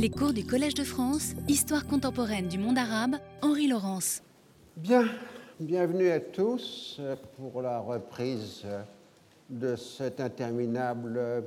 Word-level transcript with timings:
Les 0.00 0.10
cours 0.10 0.32
du 0.32 0.46
Collège 0.46 0.74
de 0.74 0.84
France, 0.84 1.34
Histoire 1.48 1.84
contemporaine 1.84 2.46
du 2.46 2.56
monde 2.56 2.78
arabe, 2.78 3.16
Henri 3.42 3.66
Laurence. 3.66 4.22
Bien, 4.76 5.08
bienvenue 5.58 6.08
à 6.08 6.20
tous 6.20 7.00
pour 7.36 7.60
la 7.62 7.80
reprise 7.80 8.64
de 9.50 9.74
cet 9.74 10.20
interminable 10.20 11.42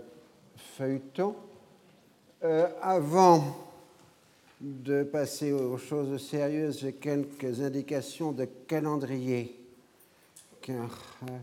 feuilleton. 0.58 1.34
Euh, 2.44 2.68
avant 2.82 3.56
de 4.60 5.04
passer 5.04 5.54
aux 5.54 5.78
choses 5.78 6.22
sérieuses, 6.22 6.80
j'ai 6.80 6.92
quelques 6.92 7.62
indications 7.62 8.34
de 8.34 8.44
calendrier, 8.68 9.58
car 10.60 11.20
euh, 11.24 11.38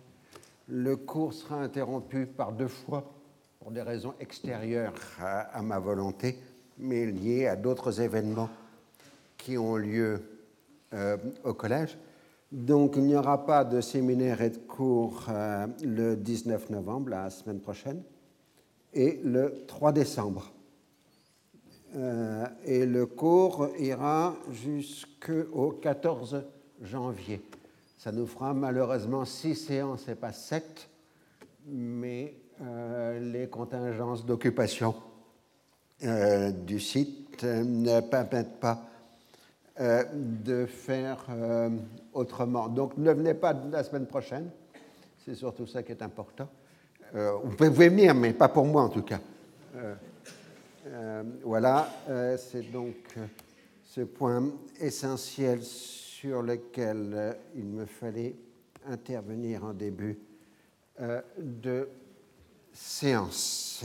le 0.69 0.95
cours 0.97 1.33
sera 1.33 1.57
interrompu 1.63 2.27
par 2.27 2.53
deux 2.53 2.69
fois 2.69 3.11
pour 3.61 3.71
des 3.71 3.81
raisons 3.81 4.13
extérieures 4.21 4.93
à, 5.19 5.63
ma 5.63 5.79
volonté, 5.79 6.39
mais 6.79 7.07
liées 7.07 7.47
à 7.47 7.57
d'autres 7.57 8.01
événements 8.01 8.51
qui 9.37 9.59
ont 9.59 9.77
lieu 9.77 10.21
euh, 10.93 11.16
au 11.45 11.55
collège. 11.55 11.98
Donc 12.51 12.95
il 12.97 13.02
n'y 13.02 13.16
aura 13.16 13.45
pas 13.45 13.65
de 13.65 13.80
séminaire 13.80 14.41
et 14.41 14.51
de 14.51 14.59
cours 14.59 15.27
euh, 15.29 15.66
le 15.83 16.16
19 16.16 16.71
novembre, 16.71 17.11
la 17.11 17.30
semaine 17.30 17.61
prochaine, 17.61 18.02
et 18.93 19.21
le 19.23 19.65
3 19.66 19.93
décembre. 19.93 20.52
Euh, 21.97 22.47
et 22.65 22.87
le 22.87 23.07
cours 23.07 23.69
ira 23.79 24.37
jusqu'au 24.51 25.73
14 25.73 26.45
janvier. 26.83 27.43
Ça 27.97 28.13
nous 28.13 28.27
fera 28.27 28.55
malheureusement 28.55 29.24
six 29.24 29.55
séances 29.57 30.09
et 30.09 30.15
pas 30.15 30.33
sept, 30.33 30.88
mais 31.66 32.35
les 33.21 33.49
contingences 33.49 34.24
d'occupation 34.24 34.95
euh, 36.05 36.51
du 36.51 36.80
site 36.80 37.43
ne 37.45 38.01
permettent 38.01 38.61
pas 38.61 38.84
de 40.12 40.66
faire 40.66 41.24
autrement. 42.13 42.66
Donc 42.66 42.99
ne 42.99 43.13
venez 43.13 43.35
pas 43.35 43.54
la 43.71 43.85
semaine 43.85 44.07
prochaine, 44.07 44.51
c'est 45.24 45.37
surtout 45.37 45.69
ça 45.69 45.85
qui 45.85 45.93
est 45.93 46.02
important. 46.02 46.49
vous 47.15 47.54
pouvez 47.57 47.69
venir, 47.69 48.13
mais 48.13 48.32
pas 48.32 48.49
pour 48.49 48.65
moi 48.65 48.82
en 48.82 48.88
tout 48.88 49.02
cas. 49.02 49.21
Euh, 50.93 51.23
voilà, 51.43 51.93
euh, 52.09 52.38
c'est 52.38 52.71
donc 52.71 52.95
euh, 53.16 53.26
ce 53.85 54.02
point 54.02 54.51
essentiel 54.80 55.63
sur 55.63 56.43
lequel 56.43 57.37
il 57.54 57.66
me 57.66 57.85
fallait 57.85 58.37
intervenir 58.87 59.65
en 59.65 59.74
début 59.74 60.19
de 61.38 61.88
séance. 62.73 63.85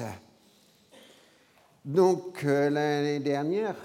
Donc 1.86 2.44
l'année 2.44 3.20
dernière, 3.20 3.76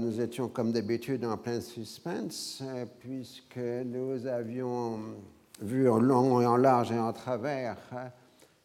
nous 0.00 0.20
étions 0.20 0.48
comme 0.48 0.72
d'habitude 0.72 1.24
en 1.24 1.36
plein 1.36 1.60
suspense, 1.60 2.62
puisque 3.00 3.58
nous 3.58 4.26
avions 4.26 4.98
vu 5.60 5.88
en 5.88 5.98
long 5.98 6.40
et 6.40 6.46
en 6.46 6.56
large 6.56 6.90
et 6.92 6.98
en 6.98 7.12
travers 7.12 7.76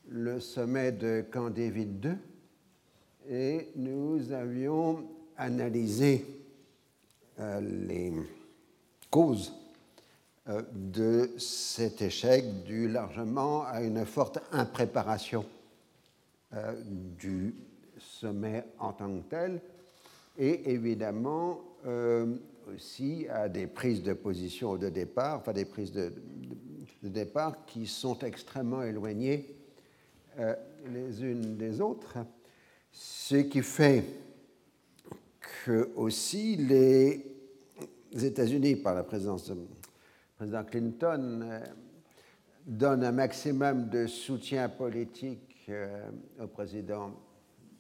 le 0.08 0.40
sommet 0.40 0.92
de 0.92 1.26
Camp 1.30 1.50
David 1.50 2.06
II 2.06 2.18
et 3.30 3.70
nous 3.76 4.32
avions 4.32 5.08
analysé 5.38 6.26
euh, 7.40 7.62
les 7.62 8.14
causes 9.10 9.54
euh, 10.48 10.64
de 10.74 11.30
cet 11.38 12.02
échec 12.02 12.64
dû 12.64 12.90
largement 12.90 13.64
à 13.66 13.82
une 13.82 14.06
forte 14.06 14.40
impréparation 14.52 15.46
euh, 16.54 16.74
du 16.86 17.54
sommet 18.20 18.66
en 18.80 18.94
tant 18.94 19.10
que 19.20 19.30
tel. 19.30 19.62
Et 20.38 20.72
évidemment 20.72 21.60
aussi 22.74 23.28
à 23.30 23.50
des 23.50 23.68
prises 23.68 24.04
de 24.04 24.14
position 24.14 24.76
de 24.76 24.90
départ, 24.90 25.40
enfin 25.40 25.54
des 25.54 25.66
prises 25.66 25.92
de, 25.92 26.14
départ 27.02 27.66
qui 27.66 27.88
sont 27.88 28.20
extrêmement 28.20 28.84
éloignées 28.84 29.46
les 30.88 31.24
unes 31.24 31.58
des 31.58 31.82
autres. 31.82 32.18
Ce 32.92 33.36
qui 33.36 33.62
fait 33.62 34.04
que 35.66 35.90
aussi 35.96 36.56
les 36.56 37.26
États-Unis, 38.14 38.76
par 38.78 38.96
la 38.96 39.04
présence 39.04 39.50
du 39.50 39.58
président 40.38 40.64
Clinton, 40.64 41.42
euh, 41.44 41.60
donnent 42.66 43.04
un 43.04 43.12
maximum 43.12 43.90
de 43.90 44.08
soutien 44.08 44.70
politique 44.70 45.66
euh, 45.70 46.10
au 46.42 46.48
président 46.48 47.12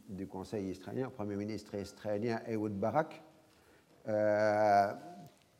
du 0.09 0.27
Conseil 0.27 0.71
israélien, 0.71 1.09
Premier 1.09 1.35
ministre 1.35 1.75
israélien 1.75 2.41
Ehud 2.47 2.73
Barak, 2.73 3.21
euh, 4.07 4.91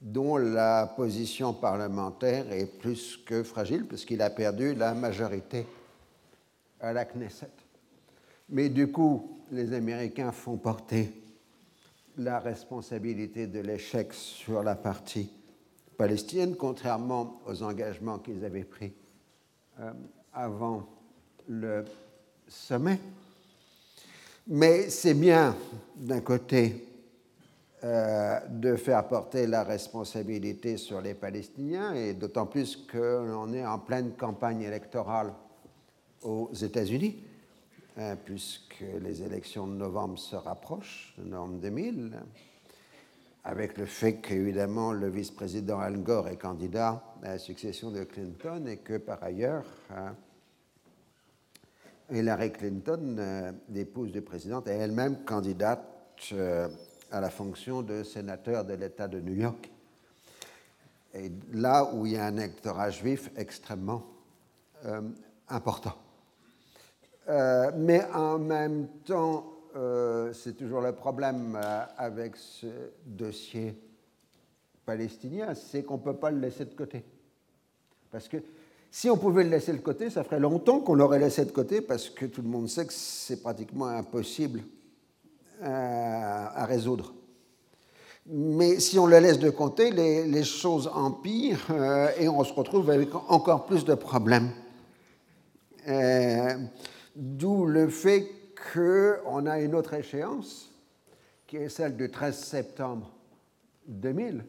dont 0.01 0.37
la 0.37 0.87
position 0.95 1.53
parlementaire 1.53 2.51
est 2.51 2.65
plus 2.79 3.17
que 3.17 3.43
fragile, 3.43 3.85
puisqu'il 3.85 4.21
a 4.21 4.29
perdu 4.29 4.73
la 4.73 4.93
majorité 4.93 5.65
à 6.79 6.93
la 6.93 7.05
Knesset. 7.05 7.51
Mais 8.49 8.69
du 8.69 8.91
coup, 8.91 9.39
les 9.51 9.73
Américains 9.73 10.31
font 10.31 10.57
porter 10.57 11.11
la 12.17 12.39
responsabilité 12.39 13.47
de 13.47 13.59
l'échec 13.59 14.13
sur 14.13 14.63
la 14.63 14.75
partie 14.75 15.31
palestinienne, 15.97 16.55
contrairement 16.55 17.41
aux 17.45 17.61
engagements 17.61 18.19
qu'ils 18.19 18.43
avaient 18.43 18.63
pris 18.63 18.93
euh, 19.79 19.91
avant 20.33 20.87
le 21.47 21.85
sommet. 22.47 22.99
Mais 24.51 24.89
c'est 24.89 25.13
bien, 25.13 25.55
d'un 25.95 26.21
côté, 26.21 26.87
euh, 27.83 28.39
de 28.49 28.75
faire 28.75 29.07
porter 29.07 29.45
la 29.45 29.63
responsabilité 29.63 30.77
sur 30.77 31.01
les 31.01 31.13
Palestiniens, 31.13 31.93
et 31.93 32.13
d'autant 32.13 32.47
plus 32.47 32.75
qu'on 32.75 33.53
est 33.53 33.65
en 33.65 33.77
pleine 33.77 34.13
campagne 34.13 34.63
électorale 34.63 35.33
aux 36.23 36.51
États-Unis. 36.51 37.23
Hein, 37.97 38.15
puisque 38.25 38.83
les 39.01 39.21
élections 39.21 39.67
de 39.67 39.73
novembre 39.73 40.17
se 40.17 40.35
rapprochent, 40.35 41.13
de 41.17 41.29
novembre 41.29 41.59
2000, 41.59 42.11
avec 43.43 43.77
le 43.77 43.85
fait 43.85 44.15
qu'évidemment 44.15 44.93
le 44.93 45.09
vice-président 45.09 45.79
Al 45.79 45.97
Gore 46.01 46.27
est 46.27 46.37
candidat 46.37 47.03
à 47.21 47.29
la 47.29 47.37
succession 47.37 47.91
de 47.91 48.03
Clinton 48.03 48.65
et 48.67 48.77
que 48.77 48.97
par 48.97 49.21
ailleurs 49.21 49.65
hein, 49.91 50.15
Hillary 52.11 52.51
Clinton, 52.51 53.15
euh, 53.19 53.51
l'épouse 53.69 54.11
du 54.11 54.21
président, 54.21 54.63
est 54.63 54.71
elle-même 54.75 55.23
candidate 55.23 55.83
euh, 56.33 56.67
à 57.11 57.21
la 57.21 57.29
fonction 57.29 57.81
de 57.81 58.03
sénateur 58.03 58.65
de 58.65 58.73
l'État 58.73 59.07
de 59.07 59.19
New 59.19 59.35
York. 59.35 59.71
Et 61.13 61.31
là 61.53 61.91
où 61.93 62.05
il 62.05 62.13
y 62.13 62.17
a 62.17 62.25
un 62.25 62.37
électorat 62.37 62.89
juif 62.89 63.31
extrêmement 63.35 64.03
euh, 64.85 65.01
important. 65.47 65.95
Mais 67.75 68.03
en 68.11 68.39
même 68.39 68.87
temps, 69.05 69.45
c'est 70.33 70.57
toujours 70.57 70.81
le 70.81 70.93
problème 70.93 71.59
avec 71.95 72.35
ce 72.35 72.65
dossier 73.05 73.79
palestinien, 74.83 75.53
c'est 75.53 75.83
qu'on 75.83 75.97
ne 75.97 76.03
peut 76.03 76.15
pas 76.15 76.31
le 76.31 76.39
laisser 76.39 76.65
de 76.65 76.73
côté. 76.73 77.05
Parce 78.09 78.27
que 78.27 78.37
si 78.91 79.09
on 79.09 79.17
pouvait 79.17 79.43
le 79.43 79.49
laisser 79.49 79.73
de 79.73 79.77
côté, 79.77 80.09
ça 80.09 80.23
ferait 80.23 80.39
longtemps 80.39 80.79
qu'on 80.79 80.95
l'aurait 80.95 81.19
laissé 81.19 81.45
de 81.45 81.51
côté, 81.51 81.81
parce 81.81 82.09
que 82.09 82.25
tout 82.25 82.41
le 82.41 82.47
monde 82.47 82.67
sait 82.67 82.85
que 82.85 82.93
c'est 82.93 83.41
pratiquement 83.41 83.87
impossible 83.87 84.61
à 85.61 86.65
résoudre. 86.65 87.13
Mais 88.25 88.79
si 88.79 88.99
on 88.99 89.07
le 89.07 89.17
laisse 89.19 89.39
de 89.39 89.49
côté, 89.49 89.91
les, 89.91 90.43
choses 90.43 90.89
empirent 90.93 91.67
et 92.19 92.29
on 92.29 92.43
se 92.43 92.53
retrouve 92.53 92.89
avec 92.89 93.13
encore 93.15 93.65
plus 93.65 93.85
de 93.85 93.95
problèmes. 93.95 94.51
D'où 97.15 97.65
le 97.65 97.89
fait 97.89 98.27
qu'on 98.73 99.45
a 99.45 99.59
une 99.59 99.75
autre 99.75 99.93
échéance, 99.93 100.71
qui 101.47 101.57
est 101.57 101.69
celle 101.69 101.95
du 101.97 102.09
13 102.09 102.37
septembre 102.37 103.11
2000, 103.87 104.45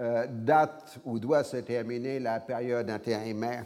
euh, 0.00 0.26
date 0.28 0.98
où 1.04 1.20
doit 1.20 1.44
se 1.44 1.58
terminer 1.58 2.18
la 2.18 2.40
période 2.40 2.90
intérimaire 2.90 3.64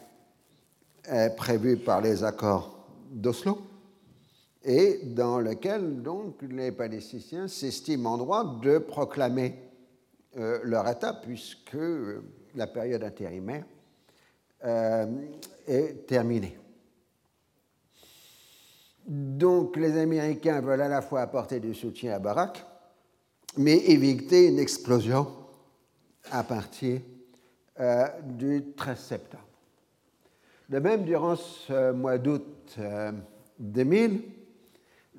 euh, 1.10 1.30
prévue 1.30 1.78
par 1.78 2.02
les 2.02 2.22
accords 2.22 2.86
d'Oslo, 3.10 3.62
et 4.62 5.00
dans 5.04 5.38
lequel 5.38 6.02
donc 6.02 6.42
les 6.42 6.70
Palestiniens 6.70 7.48
s'estiment 7.48 8.12
en 8.12 8.18
droit 8.18 8.60
de 8.60 8.76
proclamer 8.76 9.54
euh, 10.36 10.58
leur 10.64 10.86
État, 10.86 11.14
puisque 11.14 11.78
la 12.54 12.66
période 12.66 13.04
intérimaire 13.04 13.64
est 15.66 16.06
terminée. 16.06 16.58
Donc 19.06 19.76
les 19.76 19.96
Américains 19.96 20.60
veulent 20.60 20.82
à 20.82 20.88
la 20.88 21.00
fois 21.00 21.22
apporter 21.22 21.60
du 21.60 21.74
soutien 21.74 22.12
à 22.12 22.18
Barak, 22.18 22.66
mais 23.56 23.76
éviter 23.76 24.48
une 24.48 24.58
explosion 24.58 25.37
à 26.30 26.42
partir 26.44 27.00
euh, 27.80 28.06
du 28.22 28.72
13 28.76 28.98
septembre. 28.98 29.44
De 30.68 30.78
même, 30.78 31.04
durant 31.04 31.36
ce 31.36 31.92
mois 31.92 32.18
d'août 32.18 32.78
2000, 33.58 34.12
euh, 34.12 34.18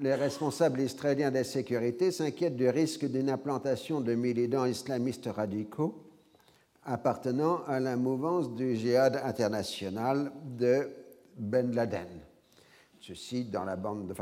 les 0.01 0.15
responsables 0.15 0.79
israéliens 0.79 1.29
de 1.29 1.35
la 1.35 1.43
sécurité 1.43 2.11
s'inquiètent 2.11 2.55
du 2.55 2.69
risque 2.69 3.05
d'une 3.05 3.29
implantation 3.29 3.99
de 3.99 4.13
militants 4.13 4.65
islamistes 4.65 5.29
radicaux 5.33 6.05
appartenant 6.83 7.63
à 7.67 7.79
la 7.79 7.95
mouvance 7.95 8.53
du 8.55 8.75
djihad 8.75 9.19
international 9.23 10.31
de 10.43 10.89
Ben 11.37 11.73
Laden. 11.73 12.07
Ceci 12.99 13.45
dans 13.45 13.63
la 13.63 13.75
bande 13.75 14.13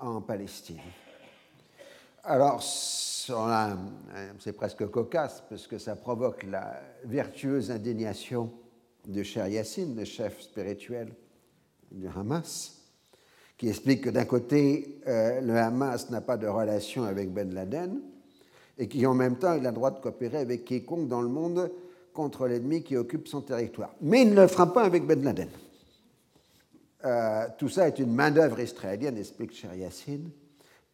en 0.00 0.20
Palestine. 0.20 0.80
Alors, 2.22 2.62
c'est 4.38 4.52
presque 4.52 4.86
cocasse 4.86 5.42
parce 5.48 5.66
que 5.66 5.78
ça 5.78 5.96
provoque 5.96 6.42
la 6.44 6.80
vertueuse 7.04 7.70
indignation 7.70 8.52
de 9.06 9.22
Cher 9.22 9.48
Yassine, 9.48 9.96
le 9.96 10.04
chef 10.04 10.40
spirituel 10.40 11.14
du 11.90 12.08
Hamas, 12.08 12.82
qui 13.56 13.68
explique 13.68 14.02
que 14.02 14.10
d'un 14.10 14.24
côté, 14.24 15.00
euh, 15.06 15.40
le 15.40 15.56
Hamas 15.56 16.10
n'a 16.10 16.20
pas 16.20 16.36
de 16.36 16.46
relation 16.46 17.04
avec 17.04 17.32
Ben 17.32 17.52
Laden 17.52 18.00
et 18.78 18.88
qui 18.88 19.06
en 19.06 19.14
même 19.14 19.36
temps 19.36 19.54
il 19.54 19.66
a 19.66 19.70
le 19.70 19.74
droit 19.74 19.90
de 19.90 20.00
coopérer 20.00 20.38
avec 20.38 20.64
quiconque 20.64 21.08
dans 21.08 21.22
le 21.22 21.28
monde 21.28 21.70
contre 22.12 22.46
l'ennemi 22.46 22.82
qui 22.82 22.96
occupe 22.96 23.28
son 23.28 23.42
territoire. 23.42 23.94
Mais 24.00 24.22
il 24.22 24.30
ne 24.30 24.40
le 24.40 24.46
fera 24.48 24.72
pas 24.72 24.84
avec 24.84 25.06
Ben 25.06 25.22
Laden. 25.22 25.48
Euh, 27.04 27.46
tout 27.58 27.68
ça 27.68 27.86
est 27.86 27.98
une 27.98 28.14
main-d'œuvre 28.14 28.60
israélienne, 28.60 29.18
explique 29.18 29.52
Cher 29.52 29.74
Yassine, 29.74 30.30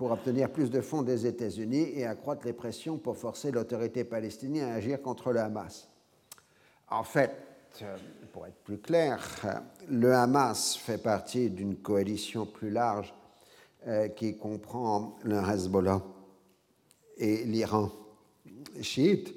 pour 0.01 0.13
obtenir 0.13 0.49
plus 0.49 0.71
de 0.71 0.81
fonds 0.81 1.03
des 1.03 1.27
États-Unis 1.27 1.91
et 1.95 2.07
accroître 2.07 2.47
les 2.47 2.55
pressions 2.55 2.97
pour 2.97 3.19
forcer 3.19 3.51
l'autorité 3.51 4.03
palestinienne 4.03 4.71
à 4.71 4.77
agir 4.77 5.03
contre 5.03 5.31
le 5.31 5.41
Hamas. 5.41 5.91
En 6.89 7.05
fait, 7.05 7.37
euh, 7.83 7.99
pour 8.33 8.47
être 8.47 8.65
plus 8.65 8.79
clair, 8.79 9.23
le 9.91 10.15
Hamas 10.15 10.75
fait 10.75 10.97
partie 10.97 11.51
d'une 11.51 11.77
coalition 11.77 12.47
plus 12.47 12.71
large 12.71 13.13
euh, 13.87 14.09
qui 14.09 14.39
comprend 14.39 15.19
le 15.23 15.37
Hezbollah 15.37 16.01
et 17.19 17.45
l'Iran 17.45 17.91
chiite. 18.81 19.35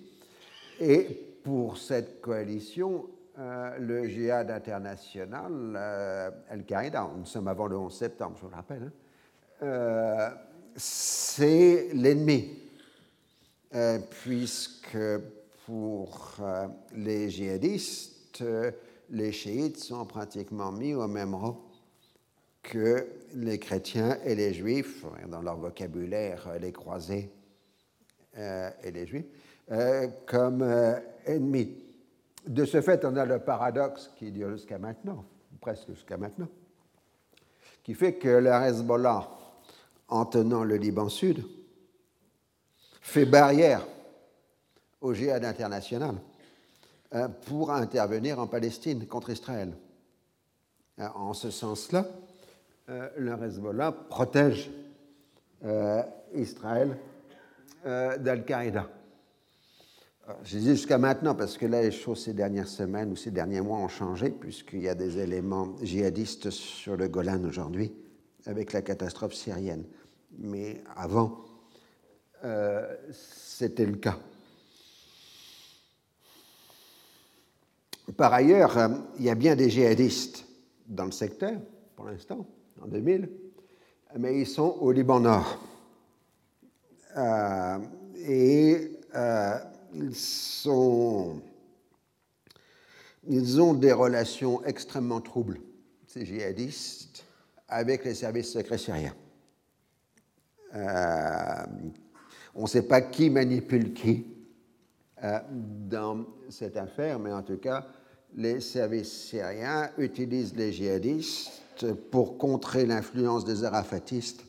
Et 0.80 1.04
pour 1.44 1.78
cette 1.78 2.22
coalition, 2.22 3.10
euh, 3.38 3.78
le 3.80 4.08
djihad 4.08 4.50
international, 4.50 5.76
Al-Qaïda, 6.50 7.10
nous 7.18 7.26
sommes 7.26 7.50
avant 7.50 7.68
le 7.68 7.76
11 7.76 7.94
septembre, 7.94 8.38
je 8.38 8.42
vous 8.44 8.50
le 8.50 8.56
rappelle, 8.56 8.92
hein, 9.62 10.32
c'est 10.76 11.90
l'ennemi, 11.94 12.60
puisque 14.24 14.98
pour 15.66 16.38
les 16.96 17.30
djihadistes, 17.30 18.42
euh, 18.42 18.72
les 19.10 19.32
chiites 19.32 19.78
sont 19.78 20.06
pratiquement 20.06 20.72
mis 20.72 20.94
au 20.94 21.08
même 21.08 21.36
rang 21.36 21.62
que 22.62 23.08
les 23.36 23.60
chrétiens 23.60 24.18
et 24.26 24.36
les 24.36 24.54
juifs, 24.54 25.06
dans 25.28 25.42
leur 25.42 25.58
vocabulaire, 25.58 26.50
les 26.60 26.72
croisés 26.72 27.30
euh, 28.38 28.70
et 28.84 28.92
les 28.92 29.06
juifs, 29.06 29.26
euh, 29.72 30.08
comme 30.26 30.64
ennemis. 31.26 31.78
De 32.48 32.66
ce 32.66 32.82
fait, 32.82 33.06
on 33.06 33.16
a 33.16 33.26
le 33.26 33.40
paradoxe 33.40 34.12
qui 34.18 34.32
dure 34.32 34.52
jusqu'à 34.52 34.78
maintenant, 34.78 35.26
presque 35.62 35.90
jusqu'à 35.90 36.18
maintenant, 36.18 36.50
qui 37.84 37.94
fait 37.94 38.16
que 38.16 38.30
le 38.30 38.50
Hezbollah, 38.50 39.30
en 40.14 40.26
tenant 40.26 40.64
le 40.64 40.76
Liban 40.76 41.10
Sud, 41.10 41.44
fait 43.02 43.26
barrière 43.26 43.84
au 45.02 45.12
djihad 45.12 45.44
international 45.44 46.16
euh, 47.16 47.28
pour 47.48 47.72
intervenir 47.72 48.38
en 48.38 48.46
Palestine 48.46 49.08
contre 49.08 49.32
Israël. 49.32 49.74
Euh, 51.00 51.08
en 51.16 51.34
ce 51.34 51.50
sens-là, 51.50 52.06
euh, 52.90 53.10
le 53.18 53.44
Hezbollah 53.44 53.92
protège 53.92 54.70
Israël 56.36 56.98
d'Al-Qaïda. 57.86 58.90
Je 60.44 60.58
dis 60.58 60.68
jusqu'à 60.68 60.98
maintenant 60.98 61.36
parce 61.36 61.58
que 61.58 61.66
là, 61.66 61.82
les 61.82 61.92
choses 61.92 62.26
ces 62.26 62.34
dernières 62.34 62.68
semaines 62.68 63.14
ou 63.14 63.16
ces 63.16 63.32
derniers 63.32 63.62
mois 63.62 63.78
ont 63.78 63.88
changé, 63.88 64.30
puisqu'il 64.30 64.82
y 64.82 64.90
a 64.90 64.96
des 64.96 65.20
éléments 65.20 65.74
djihadistes 65.82 66.50
sur 66.50 66.98
le 66.98 67.08
Golan 67.08 67.46
aujourd'hui, 67.46 67.94
avec 68.46 68.74
la 68.74 68.82
catastrophe 68.82 69.36
syrienne. 69.36 69.86
Mais 70.38 70.84
avant, 70.96 71.46
c'était 73.12 73.86
le 73.86 73.96
cas. 73.96 74.18
Par 78.18 78.34
ailleurs, 78.34 78.78
euh, 78.78 78.90
il 79.18 79.26
y 79.26 79.30
a 79.30 79.36
bien 79.36 79.56
des 79.56 79.70
djihadistes 79.70 80.46
dans 80.88 81.06
le 81.06 81.12
secteur, 81.12 81.54
pour 81.96 82.06
l'instant, 82.06 82.46
en 82.82 82.88
2000, 82.88 83.30
mais 84.18 84.42
ils 84.42 84.48
sont 84.48 84.78
au 84.82 84.92
Liban 84.92 85.22
Nord. 85.22 85.58
Euh, 87.16 87.80
et 88.18 89.00
euh, 89.16 89.58
ils, 89.94 90.16
ils 93.30 93.62
ont 93.62 93.74
des 93.74 93.94
relations 93.94 94.64
extrêmement 94.66 95.22
troubles, 95.22 95.60
ces 96.06 96.26
djihadistes, 96.26 97.24
avec 97.70 98.04
les 98.04 98.16
services 98.16 98.52
secrets 98.52 98.78
syriens. 98.78 99.16
On 100.74 102.62
ne 102.62 102.68
sait 102.68 102.88
pas 102.88 103.02
qui 103.02 103.30
manipule 103.30 103.94
qui 103.94 104.26
dans 105.88 106.26
cette 106.50 106.78
affaire, 106.78 107.20
mais 107.20 107.32
en 107.32 107.44
tout 107.44 107.58
cas, 107.58 107.88
les 108.36 108.60
services 108.60 109.30
syriens 109.30 109.90
utilisent 109.98 110.56
les 110.56 110.72
djihadistes 110.72 111.94
pour 112.12 112.38
contrer 112.38 112.86
l'influence 112.86 113.46
des 113.46 113.64
arafatistes 113.64 114.44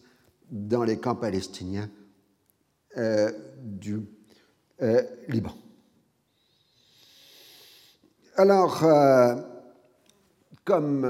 dans 0.51 0.85
les 0.85 0.99
camps 0.99 1.15
palestiniens 1.15 1.89
euh, 2.97 3.33
du 3.61 4.01
euh, 4.83 5.03
Liban. 5.29 5.55
Alors, 8.37 8.85
euh, 8.85 9.37
comme 10.65 11.05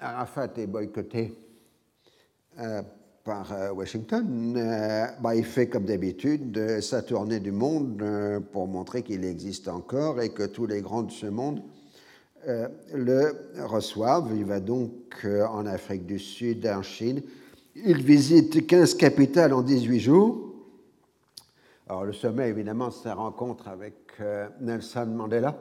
Arafat 0.00 0.48
est 0.56 0.66
boycotté 0.66 1.36
par 3.28 3.52
Washington, 3.76 4.54
bah, 5.20 5.34
il 5.36 5.44
fait 5.44 5.68
comme 5.68 5.84
d'habitude 5.84 6.80
sa 6.80 7.02
tournée 7.02 7.40
du 7.40 7.52
monde 7.52 8.02
pour 8.52 8.66
montrer 8.66 9.02
qu'il 9.02 9.22
existe 9.22 9.68
encore 9.68 10.22
et 10.22 10.30
que 10.30 10.44
tous 10.44 10.64
les 10.64 10.80
grands 10.80 11.02
de 11.02 11.12
ce 11.12 11.26
monde 11.26 11.60
euh, 12.46 12.68
le 12.94 13.36
reçoivent. 13.66 14.32
Il 14.34 14.46
va 14.46 14.60
donc 14.60 14.92
euh, 15.26 15.46
en 15.46 15.66
Afrique 15.66 16.06
du 16.06 16.18
Sud, 16.18 16.66
en 16.66 16.80
Chine. 16.80 17.20
Il 17.74 18.02
visite 18.02 18.66
15 18.66 18.94
capitales 18.94 19.52
en 19.52 19.60
18 19.60 20.00
jours. 20.00 20.54
Alors 21.86 22.06
le 22.06 22.14
sommet, 22.14 22.48
évidemment, 22.48 22.90
c'est 22.90 23.02
sa 23.02 23.14
rencontre 23.14 23.68
avec 23.68 23.96
euh, 24.20 24.48
Nelson 24.62 25.04
Mandela, 25.04 25.54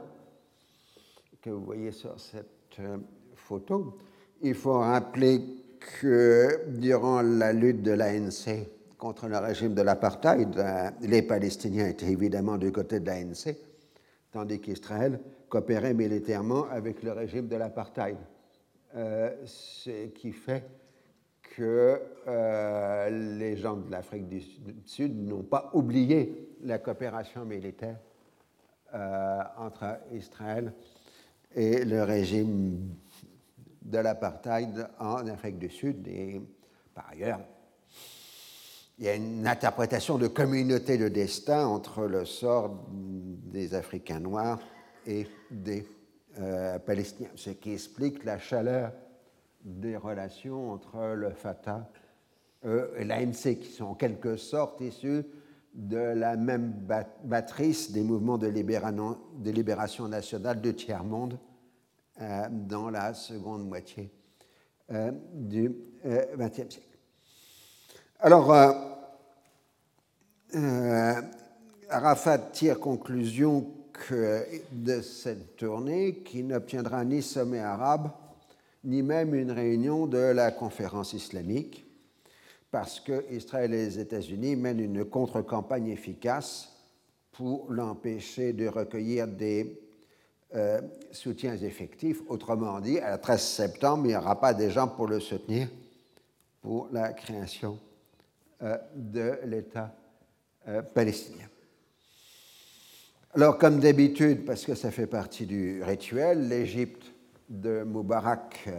que 1.42 1.50
vous 1.50 1.66
voyez 1.66 1.92
sur 1.92 2.18
cette 2.18 2.80
photo. 3.36 3.98
Il 4.42 4.54
faut 4.54 4.80
rappeler 4.80 5.42
que 6.00 6.66
durant 6.68 7.22
la 7.22 7.54
lutte 7.54 7.82
de 7.82 7.92
l'ANC 7.92 8.68
contre 8.98 9.28
le 9.28 9.38
régime 9.38 9.74
de 9.74 9.82
l'apartheid, 9.82 10.50
les 11.02 11.22
Palestiniens 11.22 11.88
étaient 11.88 12.12
évidemment 12.12 12.58
du 12.58 12.72
côté 12.72 13.00
de 13.00 13.08
l'ANC, 13.08 13.56
tandis 14.32 14.60
qu'Israël 14.60 15.20
coopérer 15.50 15.94
militairement 15.94 16.66
avec 16.70 17.04
le 17.04 17.12
régime 17.12 17.48
de 17.48 17.56
l'apartheid. 17.56 18.18
Euh, 18.96 19.36
ce 19.46 20.08
qui 20.08 20.32
fait 20.32 20.64
que 21.56 22.02
euh, 22.28 23.38
les 23.38 23.58
gens 23.58 23.78
de 23.78 23.92
l'Afrique 23.92 24.28
du 24.28 24.42
Sud 24.86 25.16
n'ont 25.28 25.44
pas 25.44 25.70
oublié 25.74 26.50
la 26.64 26.80
coopération 26.80 27.46
militaire 27.46 27.98
euh, 28.94 29.40
entre 29.58 30.00
Israël 30.14 30.74
et 31.56 31.84
le 31.84 32.04
régime 32.04 32.96
de 33.88 33.98
l'apartheid 33.98 34.88
en 35.00 35.26
Afrique 35.28 35.58
du 35.58 35.70
Sud. 35.70 36.08
Et 36.08 36.42
par 36.94 37.10
ailleurs, 37.10 37.40
il 39.00 39.06
y 39.06 39.10
a 39.10 39.16
une 39.16 39.48
interprétation 39.48 40.18
de 40.18 40.28
communauté 40.28 40.98
de 40.98 41.08
destin 41.08 41.66
entre 41.66 42.06
le 42.06 42.26
sort 42.26 42.86
des 42.92 43.74
Africains 43.74 44.20
noirs 44.20 44.60
et 45.06 45.28
des 45.50 45.88
euh, 46.40 46.78
Palestiniens, 46.80 47.30
ce 47.36 47.52
qui 47.52 47.74
explique 47.74 48.24
la 48.24 48.38
chaleur 48.38 48.92
des 49.64 49.98
relations 49.98 50.72
entre 50.72 51.14
le 51.16 51.32
Fatah 51.32 51.90
euh, 52.66 52.96
et 52.98 53.06
l'ANC, 53.06 53.60
qui 53.60 53.72
sont 53.72 53.86
en 53.86 53.96
quelque 53.96 54.36
sorte 54.36 54.82
issus 54.82 55.24
de 55.74 55.98
la 55.98 56.36
même 56.36 56.74
matrice 57.24 57.92
des 57.92 58.02
mouvements 58.02 58.40
de, 58.40 58.48
libération 58.48 60.08
nationale 60.08 60.60
du 60.60 60.74
tiers-monde 60.74 61.38
euh, 62.22 62.48
dans 62.50 62.90
la 62.90 63.14
seconde 63.14 63.68
moitié 63.68 64.10
du 65.34 65.70
XXe 66.38 66.76
siècle. 66.76 66.98
Alors, 68.20 68.54
Arafat 71.90 72.38
tire 72.54 72.80
conclusion 72.80 73.68
de 74.72 75.02
cette 75.02 75.58
tournée 75.58 76.20
qui 76.24 76.44
n'obtiendra 76.44 77.04
ni 77.04 77.22
sommet 77.22 77.60
arabe, 77.60 78.12
ni 78.84 79.02
même 79.02 79.36
une 79.36 79.52
réunion 79.52 80.08
de 80.08 80.18
la 80.18 80.52
conférence 80.52 81.14
islamique, 81.14 81.86
parce 82.72 83.00
qu'Israël 83.00 83.74
et 83.74 83.86
les 83.86 84.00
États-Unis 84.00 84.56
mènent 84.56 84.80
une 84.80 85.06
contre-campagne 85.06 85.88
efficace 85.88 86.70
pour 87.32 87.72
l'empêcher 87.72 88.54
de 88.54 88.68
recueillir 88.68 89.28
des 89.28 89.80
euh, 90.56 90.80
soutiens 91.12 91.58
effectifs. 91.58 92.22
Autrement 92.30 92.80
dit, 92.80 93.00
à 93.00 93.18
13 93.18 93.42
septembre, 93.42 94.06
il 94.06 94.10
n'y 94.10 94.16
aura 94.16 94.40
pas 94.40 94.54
des 94.54 94.72
gens 94.72 94.88
pour 94.88 95.08
le 95.08 95.20
soutenir 95.20 95.68
pour 96.62 96.88
la 96.92 97.12
création 97.12 97.78
euh, 98.62 98.78
de 98.96 99.40
l'État 99.46 99.94
euh, 100.68 100.82
palestinien. 100.82 101.48
Alors, 103.34 103.58
comme 103.58 103.80
d'habitude, 103.80 104.46
parce 104.46 104.66
que 104.66 104.74
ça 104.74 104.90
fait 104.90 105.06
partie 105.06 105.46
du 105.46 105.84
rituel, 105.84 106.48
l'Égypte 106.48 107.14
de 107.50 107.84
Moubarak 107.84 108.70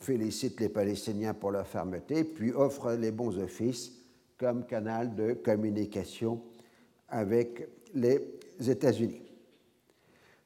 félicite 0.00 0.60
les 0.60 0.68
Palestiniens 0.68 1.34
pour 1.34 1.50
leur 1.50 1.66
fermeté, 1.66 2.24
puis 2.24 2.52
offre 2.52 2.92
les 2.92 3.12
bons 3.12 3.38
offices 3.38 3.92
comme 4.38 4.64
canal 4.66 5.14
de 5.14 5.34
communication 5.34 6.42
avec 7.08 7.68
les 7.94 8.18
États-Unis. 8.66 9.22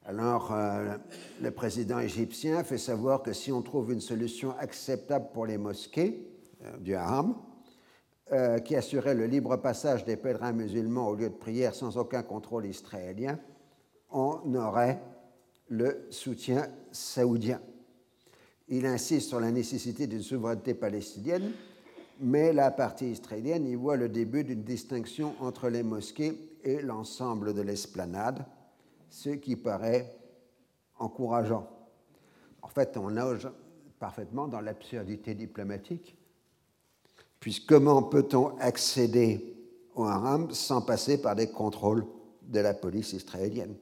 Alors, 0.09 0.53
euh, 0.53 0.97
le 1.43 1.51
président 1.51 1.99
égyptien 1.99 2.63
fait 2.63 2.79
savoir 2.79 3.23
que 3.23 3.33
si 3.33 3.51
on 3.51 3.61
trouve 3.61 3.93
une 3.93 4.01
solution 4.01 4.57
acceptable 4.57 5.31
pour 5.35 5.47
les 5.47 5.59
mosquées 5.59 6.25
euh, 6.63 6.77
du 6.77 6.95
Haram, 6.95 7.35
euh, 8.31 8.61
qui 8.61 8.77
assurait 8.77 9.17
le 9.17 9.27
libre 9.27 9.57
passage 9.57 10.05
des 10.05 10.17
pèlerins 10.17 10.53
musulmans 10.53 11.09
au 11.09 11.17
lieu 11.17 11.29
de 11.29 11.35
prière 11.35 11.75
sans 11.75 11.97
aucun 11.97 12.23
contrôle 12.23 12.67
israélien, 12.67 13.41
on 14.11 14.55
aurait 14.55 15.03
le 15.71 16.07
soutien 16.11 16.69
saoudien. 16.93 17.61
Il 18.69 18.87
insiste 18.87 19.29
sur 19.31 19.41
la 19.41 19.51
nécessité 19.51 20.07
d'une 20.07 20.23
souveraineté 20.23 20.75
palestinienne, 20.75 21.51
mais 22.21 22.53
la 22.53 22.71
partie 22.71 23.11
israélienne 23.11 23.67
y 23.67 23.75
voit 23.75 23.97
le 23.97 24.09
début 24.09 24.45
d'une 24.45 24.63
distinction 24.63 25.35
entre 25.41 25.69
les 25.69 25.83
mosquées 25.83 26.59
et 26.63 26.81
l'ensemble 26.81 27.55
de 27.55 27.63
l'esplanade, 27.63 28.47
ce 29.09 29.31
qui 29.31 29.57
paraît 29.57 30.17
encourageant. 30.99 31.69
En 32.63 32.69
fait, 32.69 32.97
on 32.97 33.11
nage 33.11 33.49
parfaitement 33.99 34.49
dans 34.49 34.61
l'absurdité 34.61 35.35
diplomatique, 35.35 36.17
puisque 37.41 37.67
comment 37.67 38.03
peut-on 38.03 38.57
accéder 38.59 39.57
au 39.95 40.05
haram 40.05 40.51
sans 40.51 40.83
passer 40.83 41.21
par 41.21 41.37
des 41.37 41.49
contrôles 41.49 42.07
de 42.43 42.61
la 42.61 42.75
police 42.75 43.13
israélienne? 43.13 43.75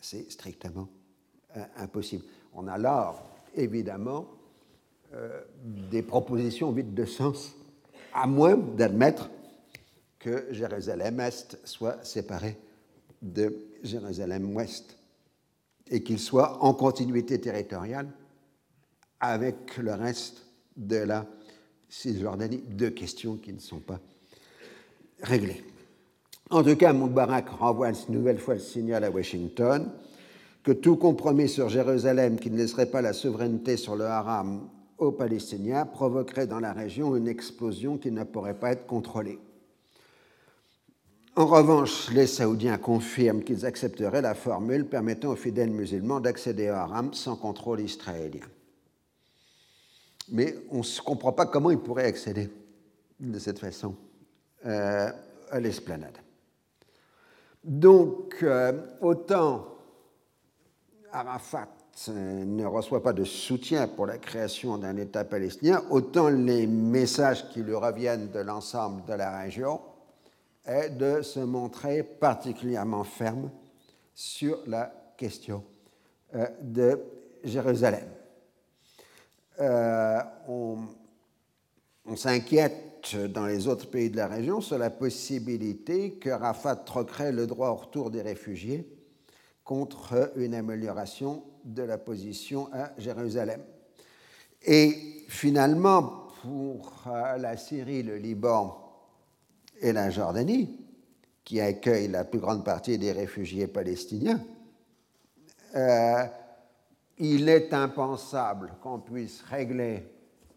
C'est 0.00 0.30
strictement 0.30 0.88
euh, 1.56 1.64
impossible. 1.76 2.24
On 2.54 2.66
a 2.66 2.78
là 2.78 3.14
évidemment 3.54 4.26
euh, 5.12 5.40
des 5.90 6.02
propositions 6.02 6.72
vides 6.72 6.94
de 6.94 7.04
sens, 7.04 7.54
à 8.12 8.26
moins 8.26 8.56
d'admettre 8.56 9.30
que 10.18 10.46
Jérusalem-Est 10.50 11.58
soit 11.66 12.04
séparé 12.04 12.56
de 13.22 13.54
Jérusalem-Ouest 13.82 14.96
et 15.90 16.02
qu'il 16.02 16.18
soit 16.18 16.62
en 16.62 16.74
continuité 16.74 17.40
territoriale 17.40 18.08
avec 19.18 19.76
le 19.76 19.92
reste 19.92 20.46
de 20.76 20.96
la 20.96 21.26
Cisjordanie. 21.88 22.62
Deux 22.68 22.90
questions 22.90 23.36
qui 23.36 23.52
ne 23.52 23.58
sont 23.58 23.80
pas 23.80 24.00
réglées. 25.22 25.62
En 26.50 26.62
tout 26.62 26.76
cas, 26.76 26.92
Mubarak 26.92 27.48
renvoie 27.48 27.90
une 27.90 28.14
nouvelle 28.14 28.38
fois 28.38 28.54
le 28.54 28.60
signal 28.60 29.04
à 29.04 29.10
Washington 29.10 29.90
que 30.62 30.72
tout 30.72 30.96
compromis 30.96 31.48
sur 31.48 31.68
Jérusalem 31.68 32.38
qui 32.38 32.50
ne 32.50 32.56
laisserait 32.56 32.90
pas 32.90 33.02
la 33.02 33.12
souveraineté 33.12 33.76
sur 33.76 33.96
le 33.96 34.04
haram 34.04 34.68
aux 34.98 35.12
Palestiniens 35.12 35.86
provoquerait 35.86 36.46
dans 36.46 36.60
la 36.60 36.72
région 36.72 37.16
une 37.16 37.28
explosion 37.28 37.96
qui 37.96 38.10
ne 38.10 38.24
pourrait 38.24 38.58
pas 38.58 38.72
être 38.72 38.86
contrôlée. 38.86 39.38
En 41.36 41.46
revanche, 41.46 42.10
les 42.10 42.26
Saoudiens 42.26 42.76
confirment 42.76 43.44
qu'ils 43.44 43.64
accepteraient 43.64 44.20
la 44.20 44.34
formule 44.34 44.86
permettant 44.86 45.30
aux 45.30 45.36
fidèles 45.36 45.70
musulmans 45.70 46.20
d'accéder 46.20 46.70
au 46.70 46.74
haram 46.74 47.14
sans 47.14 47.36
contrôle 47.36 47.80
israélien. 47.80 48.46
Mais 50.32 50.56
on 50.70 50.78
ne 50.78 51.02
comprend 51.04 51.32
pas 51.32 51.46
comment 51.46 51.70
ils 51.70 51.78
pourraient 51.78 52.06
accéder 52.06 52.50
de 53.20 53.38
cette 53.38 53.58
façon 53.58 53.94
euh, 54.66 55.10
à 55.50 55.60
l'esplanade. 55.60 56.18
Donc, 57.62 58.36
euh, 58.42 58.72
autant 59.00 59.66
Arafat 61.12 61.68
euh, 62.08 62.44
ne 62.44 62.64
reçoit 62.64 63.02
pas 63.02 63.12
de 63.12 63.24
soutien 63.24 63.86
pour 63.86 64.06
la 64.06 64.18
création 64.18 64.78
d'un 64.78 64.96
État 64.96 65.24
palestinien, 65.24 65.82
autant 65.90 66.28
les 66.28 66.66
messages 66.66 67.48
qui 67.50 67.62
lui 67.62 67.74
reviennent 67.74 68.30
de 68.30 68.40
l'ensemble 68.40 69.04
de 69.04 69.14
la 69.14 69.38
région 69.40 69.80
est 70.70 70.90
de 70.90 71.22
se 71.22 71.40
montrer 71.40 72.02
particulièrement 72.02 73.04
ferme 73.04 73.50
sur 74.14 74.60
la 74.66 74.92
question 75.16 75.64
euh, 76.34 76.46
de 76.62 77.00
Jérusalem. 77.42 78.08
Euh, 79.60 80.20
on, 80.48 80.78
on 82.06 82.16
s'inquiète 82.16 83.16
dans 83.16 83.46
les 83.46 83.66
autres 83.66 83.90
pays 83.90 84.10
de 84.10 84.16
la 84.16 84.28
région 84.28 84.60
sur 84.60 84.78
la 84.78 84.90
possibilité 84.90 86.12
que 86.14 86.30
Rafat 86.30 86.76
troquerait 86.76 87.32
le 87.32 87.46
droit 87.46 87.70
au 87.70 87.76
retour 87.76 88.10
des 88.10 88.22
réfugiés 88.22 88.86
contre 89.64 90.32
une 90.36 90.54
amélioration 90.54 91.42
de 91.64 91.82
la 91.82 91.98
position 91.98 92.68
à 92.72 92.92
Jérusalem. 92.98 93.62
Et 94.62 95.24
finalement, 95.28 96.28
pour 96.42 97.04
euh, 97.06 97.36
la 97.38 97.56
Syrie, 97.56 98.02
le 98.02 98.16
Liban 98.16 98.79
et 99.80 99.92
la 99.92 100.10
Jordanie, 100.10 100.78
qui 101.44 101.60
accueillent 101.60 102.08
la 102.08 102.24
plus 102.24 102.38
grande 102.38 102.64
partie 102.64 102.98
des 102.98 103.12
réfugiés 103.12 103.66
palestiniens, 103.66 104.40
euh, 105.74 106.24
il 107.18 107.48
est 107.48 107.72
impensable 107.72 108.72
qu'on 108.82 108.98
puisse 108.98 109.42
régler 109.42 110.06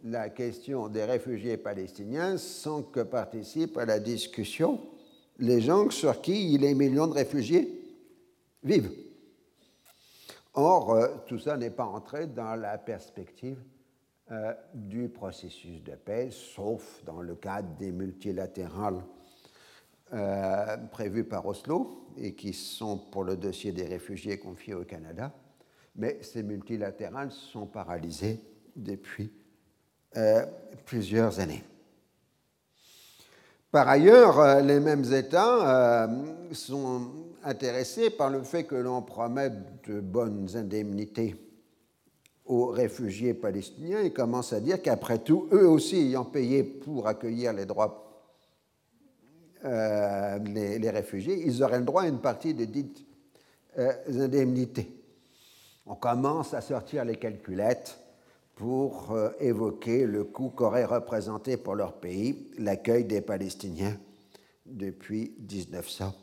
la 0.03 0.29
question 0.29 0.89
des 0.89 1.05
réfugiés 1.05 1.57
palestiniens 1.57 2.37
sans 2.37 2.83
que 2.83 3.01
participent 3.01 3.77
à 3.77 3.85
la 3.85 3.99
discussion 3.99 4.79
les 5.39 5.61
gens 5.61 5.89
sur 5.89 6.21
qui 6.21 6.57
les 6.57 6.73
millions 6.73 7.07
de 7.07 7.13
réfugiés 7.13 7.81
vivent. 8.63 8.91
Or, 10.53 10.91
euh, 10.91 11.07
tout 11.27 11.39
ça 11.39 11.57
n'est 11.57 11.71
pas 11.71 11.85
entré 11.85 12.27
dans 12.27 12.55
la 12.55 12.77
perspective 12.77 13.57
euh, 14.31 14.53
du 14.73 15.09
processus 15.09 15.83
de 15.83 15.95
paix, 15.95 16.29
sauf 16.31 17.03
dans 17.03 17.21
le 17.21 17.35
cadre 17.35 17.75
des 17.77 17.91
multilatérales 17.91 19.03
euh, 20.13 20.77
prévues 20.91 21.25
par 21.25 21.45
Oslo 21.45 22.07
et 22.17 22.33
qui 22.33 22.53
sont 22.53 22.97
pour 22.97 23.25
le 23.25 23.35
dossier 23.35 23.71
des 23.73 23.85
réfugiés 23.85 24.37
confiés 24.37 24.75
au 24.75 24.85
Canada. 24.85 25.33
Mais 25.95 26.19
ces 26.21 26.41
multilatérales 26.41 27.31
sont 27.31 27.67
paralysées 27.67 28.39
depuis 28.75 29.31
plusieurs 30.85 31.39
années. 31.39 31.63
Par 33.71 33.87
ailleurs, 33.87 34.61
les 34.61 34.79
mêmes 34.79 35.11
États 35.11 36.07
sont 36.51 37.11
intéressés 37.43 38.11
par 38.11 38.29
le 38.29 38.43
fait 38.43 38.63
que 38.63 38.75
l'on 38.75 39.01
promette 39.01 39.87
de 39.89 39.99
bonnes 39.99 40.47
indemnités 40.55 41.35
aux 42.45 42.67
réfugiés 42.67 43.33
palestiniens 43.33 44.01
et 44.01 44.11
commencent 44.11 44.53
à 44.53 44.59
dire 44.59 44.81
qu'après 44.81 45.19
tout, 45.19 45.47
eux 45.53 45.67
aussi 45.67 45.97
ayant 45.97 46.25
payé 46.25 46.63
pour 46.63 47.07
accueillir 47.07 47.53
les 47.53 47.65
droits, 47.65 48.23
euh, 49.63 50.39
les, 50.39 50.89
réfugiés, 50.89 51.41
ils 51.45 51.63
auraient 51.63 51.79
le 51.79 51.85
droit 51.85 52.03
à 52.03 52.07
une 52.07 52.19
partie 52.19 52.53
de 52.53 52.65
dites 52.65 53.05
euh, 53.77 53.93
indemnités. 54.19 54.91
On 55.85 55.95
commence 55.95 56.53
à 56.53 56.61
sortir 56.61 57.05
les 57.05 57.15
calculettes 57.15 57.97
pour 58.55 59.11
euh, 59.11 59.29
évoquer 59.39 60.05
le 60.05 60.25
coût 60.25 60.49
qu'aurait 60.49 60.85
représenté 60.85 61.55
pour 61.57 61.75
leur 61.75 61.93
pays 61.93 62.51
l'accueil 62.57 63.05
des 63.05 63.21
Palestiniens 63.21 63.97
depuis 64.65 65.33
1900. 65.49 66.13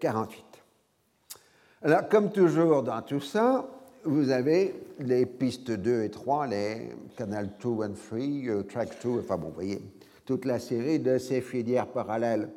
48. 0.00 0.44
Alors, 1.80 2.08
comme 2.08 2.30
toujours 2.30 2.82
dans 2.82 3.00
tout 3.00 3.20
ça, 3.20 3.66
vous 4.04 4.30
avez 4.30 4.74
les 4.98 5.26
pistes 5.26 5.70
2 5.70 6.04
et 6.04 6.10
3, 6.10 6.46
les 6.48 6.88
canal 7.16 7.50
2 7.62 7.68
and 7.68 7.94
3, 7.94 8.18
euh, 8.18 8.62
track 8.62 8.90
2, 9.02 9.20
enfin 9.20 9.36
bon, 9.36 9.48
vous 9.48 9.54
voyez, 9.54 9.80
toute 10.24 10.44
la 10.44 10.58
série 10.58 10.98
de 10.98 11.18
ces 11.18 11.40
filières 11.40 11.88
parallèles 11.88 12.48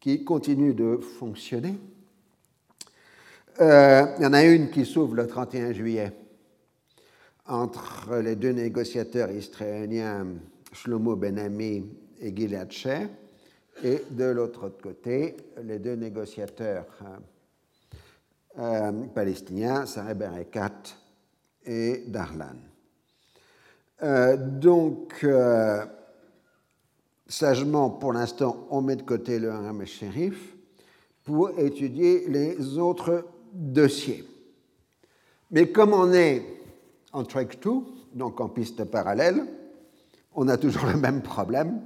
qui 0.00 0.24
continuent 0.24 0.74
de 0.74 0.96
fonctionner. 0.96 1.74
Euh, 3.60 4.06
il 4.18 4.24
y 4.24 4.26
en 4.26 4.32
a 4.32 4.44
une 4.44 4.70
qui 4.70 4.84
s'ouvre 4.84 5.14
le 5.14 5.26
31 5.26 5.72
juillet 5.72 6.12
entre 7.46 8.16
les 8.16 8.36
deux 8.36 8.50
négociateurs 8.50 9.30
israéliens 9.30 10.26
Shlomo 10.72 11.14
Ben-Ami 11.14 11.86
et 12.20 12.34
Gilad 12.34 12.72
Sher 12.72 13.08
et 13.82 14.02
de 14.10 14.24
l'autre 14.24 14.68
côté, 14.68 15.36
les 15.62 15.78
deux 15.78 15.94
négociateurs 15.94 16.86
euh, 18.58 18.62
euh, 18.62 18.92
palestiniens, 19.14 19.86
Sareb 19.86 20.22
Erekat 20.22 20.96
et 21.64 22.04
Darlan. 22.06 22.56
Euh, 24.02 24.36
donc, 24.36 25.24
sagement, 27.26 27.90
pour 27.90 28.12
l'instant, 28.12 28.66
on 28.70 28.82
met 28.82 28.96
de 28.96 29.02
côté 29.02 29.38
le 29.38 29.50
haram 29.50 29.84
shérif 29.86 30.54
pour 31.24 31.58
étudier 31.58 32.28
les 32.28 32.78
autres 32.78 33.24
dossiers. 33.52 34.24
Mais 35.50 35.70
comme 35.70 35.92
on 35.92 36.12
est 36.12 36.44
en 37.12 37.24
track 37.24 37.60
2, 37.62 37.70
donc 38.14 38.40
en 38.40 38.48
piste 38.48 38.84
parallèle, 38.84 39.46
on 40.34 40.48
a 40.48 40.56
toujours 40.56 40.86
le 40.86 40.96
même 40.96 41.22
problème. 41.22 41.80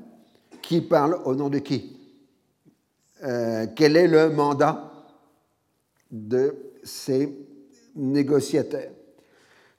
Qui 0.62 0.80
parle 0.80 1.18
au 1.25 1.34
nom 1.34 1.48
de 1.48 1.58
qui? 1.58 1.96
Euh, 3.25 3.66
Quel 3.75 3.96
est 3.96 4.08
le 4.08 4.30
mandat? 4.30 4.97
De 6.10 6.54
ces 6.82 7.36
négociateurs 7.94 8.92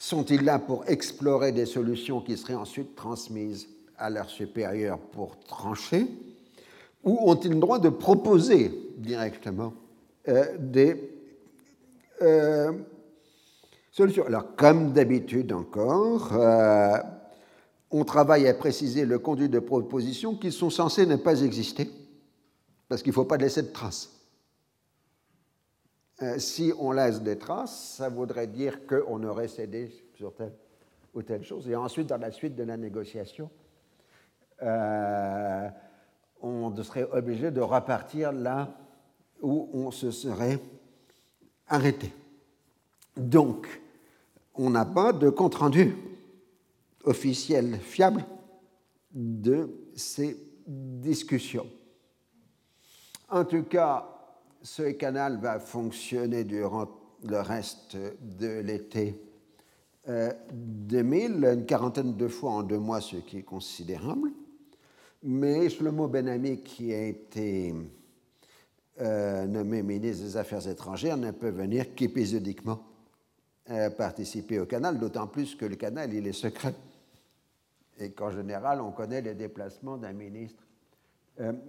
Sont-ils 0.02 0.44
là 0.44 0.60
pour 0.60 0.88
explorer 0.88 1.52
des 1.52 1.66
solutions 1.66 2.22
qui 2.22 2.38
seraient 2.38 2.56
ensuite 2.56 2.96
transmises 2.96 3.68
à 3.98 4.10
leurs 4.10 4.30
supérieurs 4.30 4.98
pour 4.98 5.38
trancher 5.42 6.08
Ou 7.04 7.18
ont-ils 7.30 7.52
le 7.52 7.60
droit 7.60 7.80
de 7.80 7.90
proposer 7.90 8.72
directement 8.98 9.74
euh, 10.30 10.46
des 10.58 11.12
euh, 12.22 12.72
solutions? 13.92 14.26
Alors, 14.26 14.56
comme 14.56 14.94
d'habitude 14.94 15.52
encore, 15.52 16.34
euh, 16.34 16.98
on 17.92 18.06
travaille 18.06 18.48
à 18.48 18.54
préciser 18.54 19.04
le 19.04 19.20
conduit 19.20 19.50
de 19.50 19.60
proposition 19.60 20.36
qui 20.36 20.54
sont 20.54 20.70
censés 20.70 21.06
ne 21.06 21.18
pas 21.18 21.42
exister, 21.42 21.90
parce 22.88 23.02
qu'il 23.02 23.12
ne 23.12 23.16
faut 23.16 23.26
pas 23.26 23.38
laisser 23.38 23.64
de 23.64 23.68
traces. 23.68 24.19
Euh, 26.22 26.38
si 26.38 26.74
on 26.78 26.92
laisse 26.92 27.22
des 27.22 27.38
traces, 27.38 27.96
ça 27.98 28.10
voudrait 28.10 28.48
dire 28.48 28.86
qu'on 28.86 29.24
aurait 29.24 29.48
cédé 29.48 29.90
sur 30.16 30.34
telle 30.36 30.54
ou 31.14 31.22
telle 31.22 31.44
chose. 31.44 31.68
Et 31.70 31.76
ensuite, 31.76 32.08
dans 32.08 32.18
la 32.18 32.32
suite 32.32 32.56
de 32.56 32.64
la 32.64 32.76
négociation, 32.76 33.50
euh, 34.62 35.70
on 36.42 36.76
serait 36.84 37.08
obligé 37.12 37.52
de 37.52 37.62
repartir 37.62 38.32
là 38.32 38.74
où 39.42 39.70
on 39.74 39.92
se 39.92 40.12
serait 40.12 40.60
arrêté. 41.68 42.14
Donc, 43.16 43.82
on 44.56 44.70
n'a 44.70 44.86
pas 44.86 45.14
de 45.14 45.30
compte-rendu 45.30 45.96
officiel 47.06 47.80
fiable 47.80 48.26
de 49.12 49.70
ces 49.96 50.38
discussions. 50.68 51.68
En 53.30 53.46
tout 53.46 53.64
cas, 53.64 54.19
ce 54.62 54.84
canal 54.92 55.40
va 55.40 55.60
fonctionner 55.60 56.44
durant 56.44 56.88
le 57.24 57.40
reste 57.40 57.98
de 58.22 58.60
l'été 58.60 59.22
2000, 60.08 61.46
euh, 61.46 61.54
une 61.54 61.66
quarantaine 61.66 62.16
de 62.16 62.28
fois 62.28 62.52
en 62.52 62.64
deux 62.64 62.80
mois, 62.80 63.02
ce 63.02 63.18
qui 63.18 63.38
est 63.38 63.44
considérable. 63.44 64.32
Mais 65.24 65.70
Shlomo 65.70 66.08
Benami, 66.08 66.64
qui 66.64 66.94
a 66.94 67.06
été 67.06 67.74
euh, 69.02 69.46
nommé 69.46 69.84
ministre 69.84 70.24
des 70.24 70.38
Affaires 70.38 70.68
étrangères, 70.68 71.18
ne 71.18 71.32
peut 71.32 71.50
venir 71.50 71.94
qu'épisodiquement 71.94 72.82
euh, 73.70 73.90
participer 73.90 74.60
au 74.60 74.66
canal, 74.66 74.98
d'autant 74.98 75.28
plus 75.28 75.56
que 75.56 75.66
le 75.66 75.76
canal, 75.76 76.14
est 76.14 76.34
secret. 76.34 76.74
Et 78.00 78.12
qu'en 78.12 78.32
général, 78.32 78.82
on 78.82 78.92
connaît 78.92 79.22
les 79.22 79.36
déplacements 79.36 79.98
d'un 79.98 80.14
ministre 80.14 80.64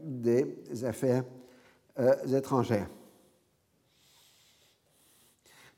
des 0.04 0.84
Affaires 0.84 1.24
euh, 1.24 1.49
étrangères. 2.32 2.88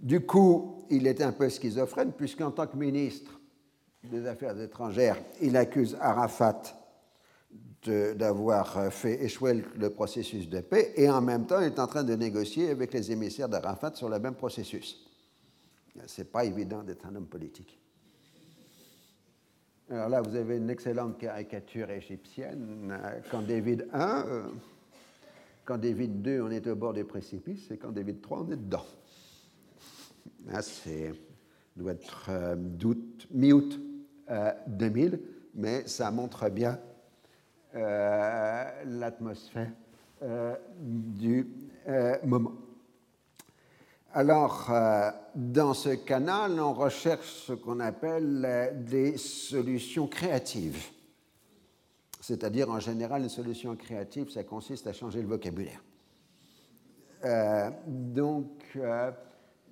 Du 0.00 0.26
coup, 0.26 0.85
il 0.90 1.07
est 1.07 1.21
un 1.21 1.33
peu 1.33 1.49
schizophrène, 1.49 2.12
puisqu'en 2.12 2.50
tant 2.50 2.66
que 2.66 2.76
ministre 2.76 3.40
des 4.02 4.26
Affaires 4.26 4.61
étrangères, 4.61 5.16
il 5.40 5.57
accuse 5.57 5.97
Arafat 6.00 6.62
d'avoir 7.85 8.92
fait 8.92 9.25
échouer 9.25 9.64
le 9.76 9.90
processus 9.90 10.49
de 10.49 10.61
paix, 10.61 10.92
et 10.97 11.09
en 11.09 11.21
même 11.21 11.47
temps, 11.47 11.61
il 11.61 11.66
est 11.66 11.78
en 11.78 11.87
train 11.87 12.04
de 12.04 12.14
négocier 12.14 12.71
avec 12.71 12.92
les 12.92 13.11
émissaires 13.11 13.49
d'Arafat 13.49 13.95
sur 13.95 14.09
le 14.09 14.19
même 14.19 14.35
processus. 14.35 15.09
Ce 16.07 16.20
n'est 16.20 16.29
pas 16.29 16.44
évident 16.44 16.83
d'être 16.83 17.07
un 17.07 17.14
homme 17.14 17.27
politique. 17.27 17.79
Alors 19.90 20.09
là, 20.09 20.22
vous 20.22 20.35
avez 20.35 20.57
une 20.57 20.70
excellente 20.70 21.18
caricature 21.18 21.90
égyptienne. 21.90 22.98
Quand 23.31 23.42
David 23.42 23.88
I, 23.92 24.22
quand 25.64 25.79
David 25.79 26.22
2, 26.22 26.42
on 26.42 26.51
est 26.51 26.66
au 26.66 26.77
bord 26.77 26.92
des 26.92 27.05
précipices, 27.05 27.70
et 27.70 27.79
quand 27.79 27.92
David 27.92 28.20
3, 28.20 28.46
on 28.46 28.53
est 28.53 28.57
dedans. 28.57 28.85
Là, 30.46 30.61
c'est 30.62 31.12
doit 31.77 31.92
être 31.92 32.27
euh, 32.29 32.57
mi-août 33.31 33.81
2000, 34.66 35.14
euh, 35.14 35.18
mais 35.55 35.87
ça 35.87 36.11
montre 36.11 36.48
bien 36.48 36.79
euh, 37.75 38.64
l'atmosphère 38.87 39.70
du 40.79 41.48
moment. 42.25 42.53
Alors, 44.14 44.70
dans 45.35 45.75
ce 45.75 45.88
canal, 45.88 46.61
on 46.61 46.75
recherche 46.75 47.46
ce 47.46 47.55
qu'on 47.55 47.81
appelle 47.81 48.85
des 48.87 49.16
solutions 49.16 50.07
créatives. 50.07 50.91
C'est-à-dire, 52.22 52.70
en 52.70 52.78
général, 52.78 53.22
une 53.22 53.28
solution 53.28 53.74
créative, 53.74 54.30
ça 54.30 54.44
consiste 54.44 54.87
à 54.87 54.92
changer 54.92 55.20
le 55.20 55.26
vocabulaire. 55.26 55.82
Euh, 57.24 57.68
donc, 57.85 58.62
euh, 58.76 59.11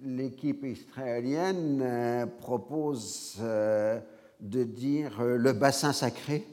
l'équipe 0.03 0.65
israélienne 0.65 1.81
euh, 1.81 2.27
propose 2.27 3.41
de 3.41 4.65
dire 4.65 5.23
le 5.23 5.53
bassin 5.53 5.93
sacré 5.93 6.45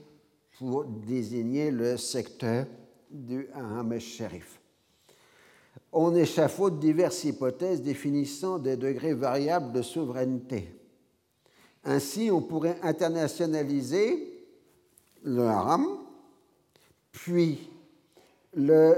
pour 0.60 0.86
désigner 0.86 1.72
le 1.72 1.98
secteur 1.98 2.68
du 3.10 3.48
Hamesh 3.56 4.18
Sharif. 4.18 4.60
On 5.92 6.16
échafaude 6.16 6.80
diverses 6.80 7.24
hypothèses 7.24 7.82
définissant 7.82 8.60
des 8.60 8.78
degrés 8.78 9.16
variables 9.16 9.72
de 9.72 9.82
souveraineté. 9.82 10.70
Ainsi, 11.84 12.30
on 12.32 12.42
pourrait 12.42 12.78
internationaliser 12.84 14.37
le 15.24 15.44
haram, 15.44 15.86
puis 17.12 17.70
le 18.54 18.96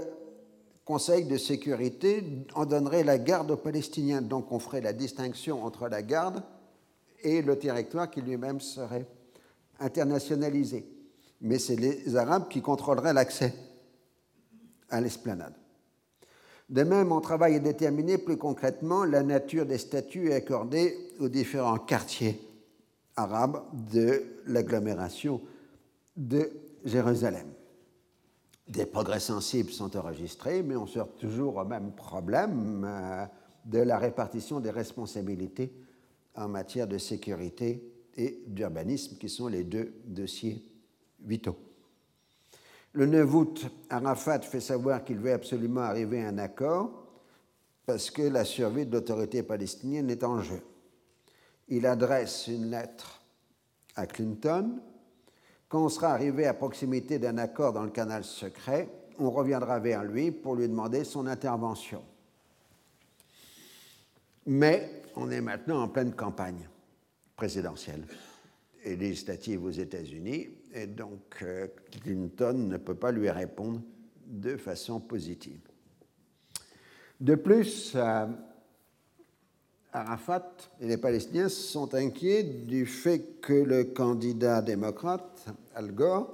Conseil 0.85 1.25
de 1.25 1.37
sécurité 1.37 2.23
en 2.55 2.65
donnerait 2.65 3.03
la 3.03 3.19
garde 3.19 3.51
aux 3.51 3.57
Palestiniens. 3.57 4.23
Donc 4.23 4.51
on 4.51 4.57
ferait 4.57 4.81
la 4.81 4.91
distinction 4.91 5.63
entre 5.63 5.87
la 5.87 6.01
garde 6.01 6.41
et 7.21 7.43
le 7.43 7.59
territoire 7.59 8.09
qui 8.09 8.21
lui-même 8.21 8.59
serait 8.59 9.05
internationalisé. 9.79 10.87
Mais 11.41 11.59
c'est 11.59 11.75
les 11.75 12.15
Arabes 12.15 12.47
qui 12.49 12.63
contrôleraient 12.63 13.13
l'accès 13.13 13.53
à 14.89 14.99
l'esplanade. 14.99 15.53
De 16.69 16.81
même, 16.81 17.11
on 17.11 17.21
travaille 17.21 17.55
à 17.55 17.59
déterminer 17.59 18.17
plus 18.17 18.37
concrètement 18.37 19.03
la 19.03 19.21
nature 19.21 19.67
des 19.67 19.77
statuts 19.77 20.33
accordés 20.33 20.97
aux 21.19 21.29
différents 21.29 21.77
quartiers 21.77 22.41
arabes 23.15 23.61
de 23.91 24.23
l'agglomération 24.47 25.41
de 26.19 26.51
Jérusalem. 26.83 27.47
Des 28.67 28.85
progrès 28.85 29.21
sensibles 29.21 29.71
sont 29.71 29.95
enregistrés, 29.97 30.61
mais 30.61 30.75
on 30.75 30.85
sort 30.85 31.15
toujours 31.15 31.57
au 31.57 31.65
même 31.65 31.93
problème 31.93 32.83
euh, 32.85 33.25
de 33.65 33.79
la 33.79 33.97
répartition 33.97 34.59
des 34.59 34.69
responsabilités 34.69 35.73
en 36.35 36.47
matière 36.49 36.87
de 36.87 36.97
sécurité 36.97 37.83
et 38.15 38.43
d'urbanisme, 38.45 39.17
qui 39.17 39.29
sont 39.29 39.47
les 39.47 39.63
deux 39.63 39.93
dossiers 40.05 40.63
vitaux. 41.21 41.57
Le 42.91 43.05
9 43.05 43.35
août, 43.35 43.65
Arafat 43.89 44.41
fait 44.41 44.59
savoir 44.59 45.03
qu'il 45.03 45.17
veut 45.17 45.33
absolument 45.33 45.81
arriver 45.81 46.23
à 46.23 46.27
un 46.27 46.37
accord 46.37 47.07
parce 47.85 48.11
que 48.11 48.23
la 48.23 48.45
survie 48.45 48.85
de 48.85 48.91
l'autorité 48.91 49.41
palestinienne 49.41 50.09
est 50.09 50.23
en 50.23 50.41
jeu. 50.41 50.61
Il 51.69 51.85
adresse 51.85 52.47
une 52.47 52.69
lettre 52.69 53.21
à 53.95 54.05
Clinton 54.05 54.79
quand 55.69 55.85
on 55.85 55.89
sera 55.89 56.11
arrivé 56.11 56.47
à 56.47 56.53
proximité 56.55 57.19
d'un 57.19 57.37
accord 57.37 57.73
dans 57.73 57.83
le 57.83 57.91
canal 57.91 58.23
secret, 58.23 58.89
on 59.19 59.29
reviendra 59.29 59.79
vers 59.79 60.03
lui 60.03 60.31
pour 60.31 60.55
lui 60.55 60.67
demander 60.67 61.03
son 61.03 61.27
intervention. 61.27 62.03
Mais 64.47 65.03
on 65.15 65.29
est 65.29 65.41
maintenant 65.41 65.83
en 65.83 65.87
pleine 65.87 66.13
campagne 66.13 66.67
présidentielle 67.35 68.03
et 68.83 68.95
législative 68.95 69.63
aux 69.63 69.71
États-Unis, 69.71 70.49
et 70.73 70.87
donc 70.87 71.37
euh, 71.43 71.67
Clinton 72.01 72.53
ne 72.53 72.77
peut 72.77 72.95
pas 72.95 73.11
lui 73.11 73.29
répondre 73.29 73.81
de 74.25 74.57
façon 74.57 74.99
positive. 74.99 75.59
De 77.19 77.35
plus, 77.35 77.93
euh, 77.95 78.25
Arafat 79.91 80.51
et 80.79 80.87
les 80.87 80.97
Palestiniens 80.97 81.49
sont 81.49 81.93
inquiets 81.95 82.43
du 82.43 82.85
fait 82.85 83.39
que 83.41 83.53
le 83.53 83.85
candidat 83.85 84.61
démocrate, 84.61 85.45
Al 85.75 85.91
Gore, 85.91 86.33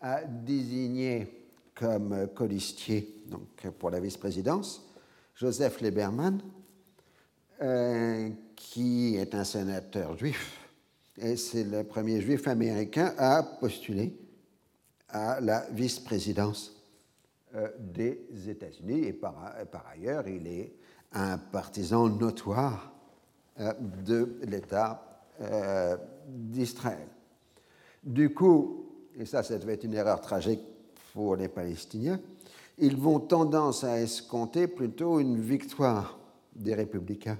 a 0.00 0.24
désigné 0.24 1.28
comme 1.74 2.28
colistier 2.34 3.22
donc 3.28 3.68
pour 3.78 3.90
la 3.90 4.00
vice-présidence 4.00 4.82
Joseph 5.34 5.80
Lieberman, 5.80 6.40
euh, 7.60 8.30
qui 8.54 9.16
est 9.16 9.34
un 9.34 9.44
sénateur 9.44 10.16
juif, 10.16 10.66
et 11.18 11.36
c'est 11.36 11.64
le 11.64 11.84
premier 11.84 12.20
juif 12.20 12.48
américain 12.48 13.14
à 13.18 13.42
postuler 13.42 14.16
à 15.08 15.40
la 15.40 15.66
vice-présidence 15.70 16.74
euh, 17.54 17.68
des 17.78 18.18
États-Unis. 18.48 19.04
Et 19.04 19.12
par, 19.12 19.54
par, 19.70 19.86
ailleurs, 19.92 20.26
il 20.28 20.46
est 20.46 20.72
un 21.16 21.38
partisan 21.38 22.08
notoire 22.08 22.92
euh, 23.60 23.72
de 24.04 24.38
l'État 24.42 25.22
euh, 25.40 25.96
d'Israël. 26.28 27.08
Du 28.02 28.32
coup, 28.34 28.86
et 29.18 29.24
ça, 29.24 29.42
ça 29.42 29.58
devait 29.58 29.74
être 29.74 29.84
une 29.84 29.94
erreur 29.94 30.20
tragique 30.20 30.60
pour 31.14 31.36
les 31.36 31.48
Palestiniens, 31.48 32.20
ils 32.78 32.96
vont 32.96 33.18
tendance 33.18 33.82
à 33.82 33.98
escompter 34.00 34.66
plutôt 34.66 35.18
une 35.18 35.40
victoire 35.40 36.18
des 36.54 36.74
républicains 36.74 37.38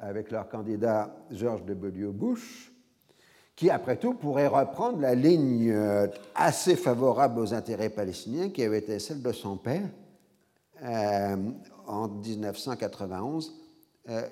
avec 0.00 0.32
leur 0.32 0.48
candidat 0.48 1.14
George 1.30 1.64
W. 1.64 2.06
Bush, 2.06 2.72
qui, 3.54 3.70
après 3.70 3.96
tout, 3.96 4.14
pourrait 4.14 4.48
reprendre 4.48 4.98
la 5.00 5.14
ligne 5.14 5.70
euh, 5.70 6.08
assez 6.34 6.74
favorable 6.74 7.38
aux 7.38 7.54
intérêts 7.54 7.90
palestiniens 7.90 8.48
qui 8.48 8.64
avait 8.64 8.78
été 8.78 8.98
celle 8.98 9.22
de 9.22 9.32
son 9.32 9.56
père 9.56 9.88
en 11.90 12.08
1991-1992. 12.08 13.50
Euh, 14.08 14.28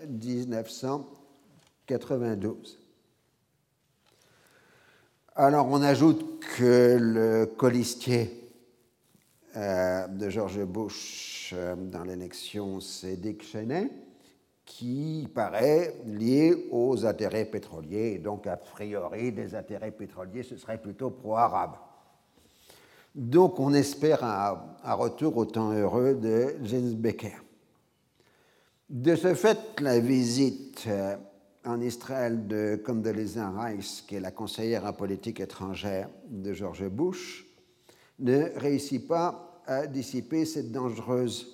Alors, 5.34 5.68
on 5.68 5.82
ajoute 5.82 6.40
que 6.56 6.96
le 6.98 7.46
colistier 7.46 8.44
de 9.54 10.30
George 10.30 10.64
Bush 10.64 11.52
dans 11.76 12.04
l'élection, 12.04 12.80
c'est 12.80 13.16
Dick 13.16 13.42
Cheney 13.42 13.90
qui 14.68 15.26
paraît 15.34 15.94
lié 16.04 16.68
aux 16.70 17.06
intérêts 17.06 17.46
pétroliers, 17.46 18.12
et 18.12 18.18
donc 18.18 18.46
a 18.46 18.58
priori 18.58 19.32
des 19.32 19.54
intérêts 19.54 19.90
pétroliers, 19.90 20.42
ce 20.42 20.58
serait 20.58 20.76
plutôt 20.76 21.08
pro-arabe. 21.08 21.76
Donc 23.14 23.58
on 23.58 23.72
espère 23.72 24.22
un, 24.22 24.94
retour 24.94 25.38
au 25.38 25.46
temps 25.46 25.72
heureux 25.72 26.14
de 26.14 26.54
James 26.64 26.94
Becker. 26.94 27.38
De 28.88 29.14
ce 29.16 29.34
fait, 29.34 29.58
la 29.80 30.00
visite 30.00 30.84
euh, 30.86 31.16
en 31.64 31.80
Israël 31.80 32.46
de 32.46 32.80
Condoleezza 32.82 33.50
Rice, 33.50 34.02
qui 34.06 34.14
est 34.14 34.20
la 34.20 34.30
conseillère 34.30 34.84
en 34.86 34.92
politique 34.92 35.40
étrangère 35.40 36.08
de 36.28 36.52
George 36.52 36.88
Bush, 36.88 37.46
ne 38.18 38.44
réussit 38.58 39.06
pas 39.06 39.62
à 39.66 39.86
dissiper 39.86 40.44
cette 40.44 40.72
dangereuse 40.72 41.46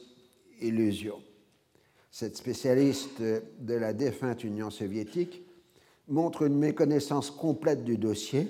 illusion 0.61 1.19
cette 2.15 2.37
spécialiste 2.37 3.21
de 3.21 3.75
la 3.75 3.93
défunte 3.93 4.45
Union 4.45 4.71
soviétique, 4.71 5.43
montre 6.07 6.43
une 6.43 6.57
méconnaissance 6.57 7.29
complète 7.29 7.83
du 7.83 7.99
dossier 7.99 8.49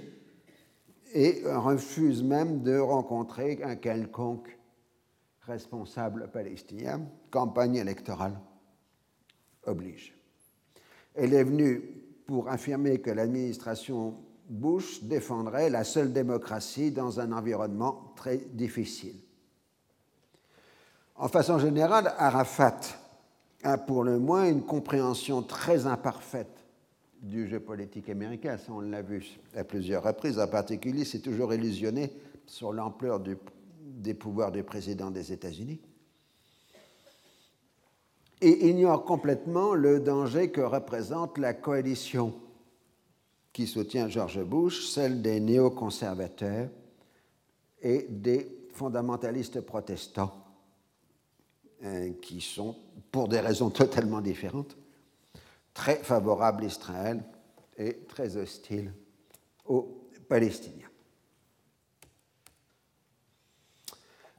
et 1.14 1.40
refuse 1.46 2.22
même 2.22 2.62
de 2.62 2.76
rencontrer 2.76 3.62
un 3.62 3.76
quelconque 3.76 4.58
responsable 5.46 6.28
palestinien. 6.30 7.00
Campagne 7.30 7.76
électorale 7.76 8.38
oblige. 9.66 10.14
Elle 11.14 11.34
est 11.34 11.44
venue 11.44 11.80
pour 12.26 12.48
affirmer 12.48 13.00
que 13.00 13.10
l'administration 13.10 14.14
Bush 14.48 15.02
défendrait 15.02 15.70
la 15.70 15.84
seule 15.84 16.12
démocratie 16.12 16.90
dans 16.90 17.20
un 17.20 17.32
environnement 17.32 18.12
très 18.16 18.38
difficile. 18.38 19.16
En 21.16 21.28
façon 21.28 21.58
générale, 21.58 22.12
Arafat 22.18 22.80
a 23.62 23.78
pour 23.78 24.04
le 24.04 24.18
moins 24.18 24.48
une 24.48 24.62
compréhension 24.62 25.42
très 25.42 25.86
imparfaite 25.86 26.64
du 27.22 27.48
jeu 27.48 27.60
politique 27.60 28.10
américain. 28.10 28.58
Ça, 28.58 28.72
on 28.72 28.80
l'a 28.80 29.00
vu 29.00 29.24
à 29.56 29.64
plusieurs 29.64 30.02
reprises. 30.02 30.38
En 30.38 30.48
particulier, 30.48 31.04
c'est 31.04 31.20
toujours 31.20 31.54
illusionné 31.54 32.12
sur 32.46 32.72
l'ampleur 32.72 33.20
des 33.20 34.14
pouvoirs 34.14 34.52
du 34.52 34.62
président 34.62 35.10
des 35.10 35.32
États-Unis. 35.32 35.80
Et 38.40 38.68
ignore 38.68 39.04
complètement 39.04 39.74
le 39.74 40.00
danger 40.00 40.50
que 40.50 40.60
représente 40.60 41.38
la 41.38 41.54
coalition 41.54 42.34
qui 43.52 43.66
soutient 43.66 44.08
George 44.08 44.42
Bush, 44.42 44.86
celle 44.88 45.22
des 45.22 45.40
néoconservateurs 45.40 46.68
et 47.80 48.06
des 48.08 48.68
fondamentalistes 48.72 49.60
protestants 49.60 50.44
euh, 51.84 52.12
qui 52.20 52.40
sont, 52.40 52.76
pour 53.12 53.28
des 53.28 53.40
raisons 53.40 53.70
totalement 53.70 54.20
différentes, 54.20 54.76
très 55.72 55.96
favorables 55.96 56.64
à 56.64 56.66
Israël 56.66 57.22
et 57.76 57.98
très 58.08 58.36
hostiles 58.36 58.92
aux 59.66 60.08
Palestiniens. 60.28 60.88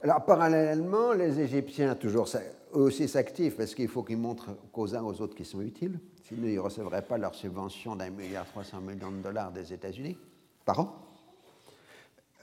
Alors, 0.02 0.24
parallèlement, 0.24 1.12
les 1.12 1.40
Égyptiens, 1.40 1.94
toujours 1.94 2.28
aussi 2.72 3.08
s'activent 3.08 3.56
parce 3.56 3.74
qu'il 3.74 3.88
faut 3.88 4.02
qu'ils 4.02 4.18
montrent 4.18 4.50
qu'aux 4.72 4.94
uns 4.94 5.02
aux 5.02 5.20
autres 5.20 5.34
qu'ils 5.34 5.46
sont 5.46 5.62
utiles, 5.62 5.98
sinon 6.22 6.46
ils 6.46 6.54
ne 6.54 6.60
recevraient 6.60 7.02
pas 7.02 7.18
leur 7.18 7.34
subvention 7.34 7.96
d'un 7.96 8.10
milliard 8.10 8.46
300 8.46 8.80
millions 8.80 9.10
de 9.10 9.22
dollars 9.22 9.52
des 9.52 9.72
États-Unis 9.72 10.18
par 10.64 10.80
an. 10.80 11.06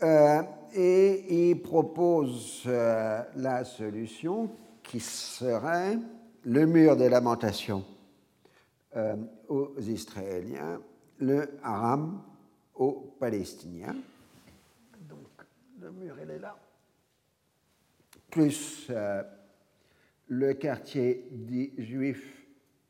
Euh, 0.01 0.41
et 0.73 1.49
ils 1.49 1.62
proposent 1.62 2.63
euh, 2.65 3.21
la 3.36 3.63
solution 3.63 4.49
qui 4.81 4.99
serait 4.99 5.97
le 6.43 6.65
mur 6.65 6.97
des 6.97 7.09
lamentations 7.09 7.86
euh, 8.95 9.15
aux 9.47 9.73
Israéliens, 9.79 10.81
le 11.19 11.57
haram 11.63 12.21
aux 12.75 13.15
Palestiniens. 13.19 13.95
Donc 15.07 15.19
le 15.79 15.91
mur, 15.91 16.15
il 16.21 16.31
est 16.31 16.39
là. 16.39 16.55
Plus 18.29 18.91
le 20.34 20.54
quartier 20.56 21.28
dit 21.32 21.72
juif 21.78 22.46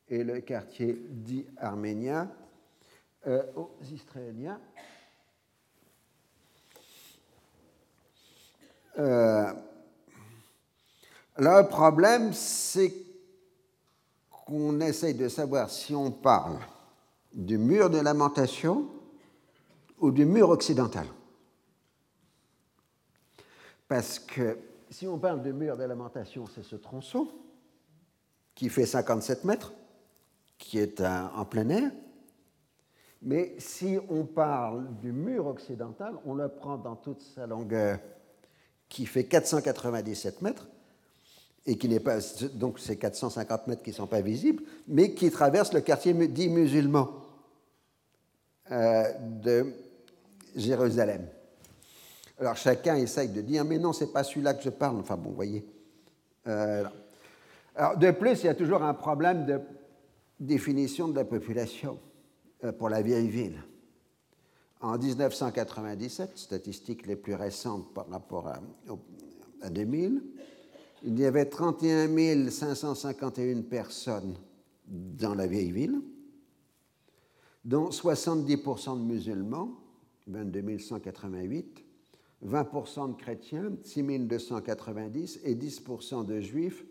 et 0.08 0.24
le 0.24 0.40
quartier 0.40 0.98
dit 1.10 1.46
arménien 1.58 2.32
euh, 3.28 3.44
aux 3.56 3.72
Israéliens. 3.92 4.60
Le 11.38 11.68
problème, 11.68 12.32
c'est 12.32 12.94
qu'on 14.30 14.80
essaye 14.80 15.16
de 15.16 15.28
savoir 15.28 15.70
si 15.70 15.96
on 15.96 16.12
parle 16.12 16.60
du 17.34 17.58
mur 17.58 17.90
de 17.90 18.00
lamentation 18.00 18.88
ou 20.00 20.12
du 20.12 20.26
mur 20.26 20.50
occidental. 20.50 21.08
Parce 23.88 24.20
que 24.20 24.58
si 24.94 25.08
on 25.08 25.18
parle 25.18 25.42
du 25.42 25.52
mur 25.52 25.76
de 25.76 25.84
lamentation, 25.84 26.46
c'est 26.54 26.64
ce 26.64 26.76
tronçon 26.76 27.28
qui 28.54 28.70
fait 28.70 28.86
57 28.86 29.44
mètres, 29.44 29.74
qui 30.58 30.78
est 30.78 31.02
en 31.02 31.44
plein 31.46 31.68
air. 31.70 31.92
Mais 33.24 33.56
si 33.58 33.98
on 34.10 34.26
parle 34.26 34.96
du 35.02 35.12
mur 35.12 35.48
occidental, 35.48 36.16
on 36.26 36.36
le 36.36 36.48
prend 36.48 36.78
dans 36.78 36.96
toute 36.96 37.22
sa 37.22 37.48
longueur, 37.48 38.00
qui 38.88 39.08
fait 39.08 39.24
497 39.24 40.42
mètres, 40.44 40.68
et 41.66 41.78
qui 41.78 41.90
n'est 41.90 42.02
pas, 42.02 42.20
donc 42.54 42.78
ces 42.78 42.98
450 42.98 43.68
mètres 43.68 43.82
qui 43.82 43.92
ne 43.92 43.96
sont 43.96 44.08
pas 44.08 44.22
visibles, 44.22 44.64
mais 44.88 45.16
qui 45.16 45.32
traversent 45.32 45.74
le 45.74 45.82
quartier 45.82 46.14
dit 46.28 46.50
musulman 46.50 47.10
euh, 48.70 49.04
de 49.42 49.74
Jérusalem. 50.56 51.28
Alors 52.40 52.58
chacun 52.58 52.96
essaye 52.96 53.30
de 53.30 53.42
dire, 53.42 53.64
mais 53.64 53.78
non, 53.78 53.94
c'est 53.94 54.12
pas 54.12 54.24
celui-là 54.24 54.54
que 54.56 54.64
je 54.64 54.70
parle. 54.70 54.98
Enfin 54.98 55.18
bon, 55.18 55.30
vous 55.30 55.36
voyez. 55.36 55.66
Euh, 56.48 56.84
alors 57.76 57.98
de 57.98 58.12
plus, 58.12 58.44
il 58.44 58.46
y 58.48 58.50
a 58.50 58.56
toujours 58.56 58.84
un 58.84 58.94
problème 58.94 59.46
de 59.46 59.60
définition 60.40 61.08
de 61.08 61.16
la 61.16 61.26
population 61.26 62.00
euh, 62.64 62.72
pour 62.72 62.90
la 62.90 63.02
vieille 63.02 63.30
ville. 63.30 63.64
En 64.82 64.98
1997, 64.98 66.38
statistiques 66.38 67.08
les 67.08 67.16
plus 67.16 67.36
récentes 67.36 67.94
par 67.94 68.10
rapport 68.10 68.48
à, 68.48 68.60
à 69.62 69.70
2000, 69.70 70.22
il 71.06 71.20
y 71.20 71.26
avait 71.26 71.46
31 71.46 72.50
551 72.50 73.62
personnes 73.62 74.36
dans 74.88 75.34
la 75.36 75.48
vieille 75.48 75.72
ville, 75.72 76.02
dont 77.64 77.90
70% 77.90 78.98
de 79.00 79.04
musulmans, 79.04 79.70
22 80.28 80.80
188, 80.80 81.83
20% 82.46 83.16
de 83.16 83.22
chrétiens, 83.22 83.72
6 83.84 84.04
290, 84.20 85.40
et 85.44 85.56
10% 85.56 86.26
de 86.26 86.40
juifs, 86.40 86.84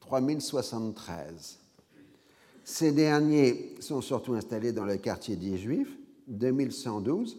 3 0.00 0.20
073. 0.40 1.58
Ces 2.64 2.92
derniers 2.92 3.74
sont 3.80 4.00
surtout 4.00 4.34
installés 4.34 4.72
dans 4.72 4.84
le 4.84 4.96
quartier 4.96 5.36
dit 5.36 5.58
juif, 5.58 5.96
2112. 6.28 7.38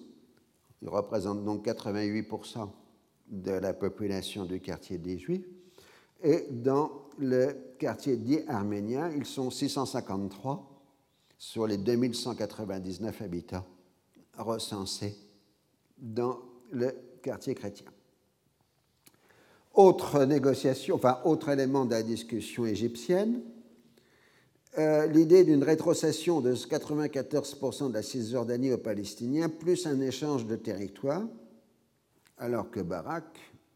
Ils 0.81 0.89
représentent 0.89 1.45
donc 1.45 1.65
88% 1.65 2.69
de 3.29 3.51
la 3.51 3.73
population 3.73 4.45
du 4.45 4.59
quartier 4.59 4.97
des 4.97 5.17
juifs. 5.17 5.45
Et 6.23 6.47
dans 6.49 6.91
le 7.17 7.55
quartier 7.77 8.17
dit 8.17 8.39
arménien, 8.47 9.11
ils 9.15 9.25
sont 9.25 9.49
653 9.49 10.67
sur 11.37 11.65
les 11.65 11.77
2199 11.77 13.21
habitants 13.21 13.65
recensés 14.37 15.15
dans 15.97 16.39
le 16.71 16.93
quartiers 17.21 17.55
chrétiens. 17.55 17.91
Autre 19.73 20.25
négociation, 20.25 20.95
enfin 20.95 21.19
autre 21.23 21.49
élément 21.49 21.85
de 21.85 21.91
la 21.91 22.03
discussion 22.03 22.65
égyptienne, 22.65 23.41
euh, 24.77 25.05
l'idée 25.07 25.43
d'une 25.43 25.63
rétrocession 25.63 26.41
de 26.41 26.53
94% 26.55 27.89
de 27.89 27.93
la 27.93 28.01
Cisjordanie 28.01 28.71
aux 28.71 28.77
Palestiniens, 28.77 29.49
plus 29.49 29.85
un 29.85 29.99
échange 29.99 30.45
de 30.45 30.55
territoire, 30.55 31.23
alors 32.37 32.71
que 32.71 32.79
Barak, 32.79 33.25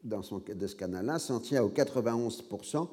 dans 0.04 0.22
son, 0.22 0.40
de 0.40 0.68
ce 0.68 0.76
canal-là, 0.76 1.20
s'en 1.20 1.40
tient 1.40 1.64
aux 1.64 1.70
91%, 1.70 2.88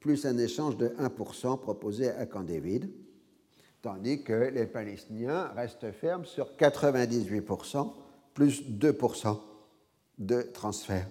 plus 0.00 0.26
un 0.26 0.36
échange 0.38 0.76
de 0.76 0.88
1% 0.88 1.60
proposé 1.60 2.10
à 2.10 2.26
Camp 2.26 2.46
tandis 3.82 4.22
que 4.22 4.50
les 4.50 4.66
Palestiniens 4.66 5.48
restent 5.54 5.92
fermes 5.92 6.24
sur 6.24 6.52
98%, 6.58 7.92
plus 8.32 8.62
2% 8.62 9.38
de 10.18 10.42
transfert 10.42 11.08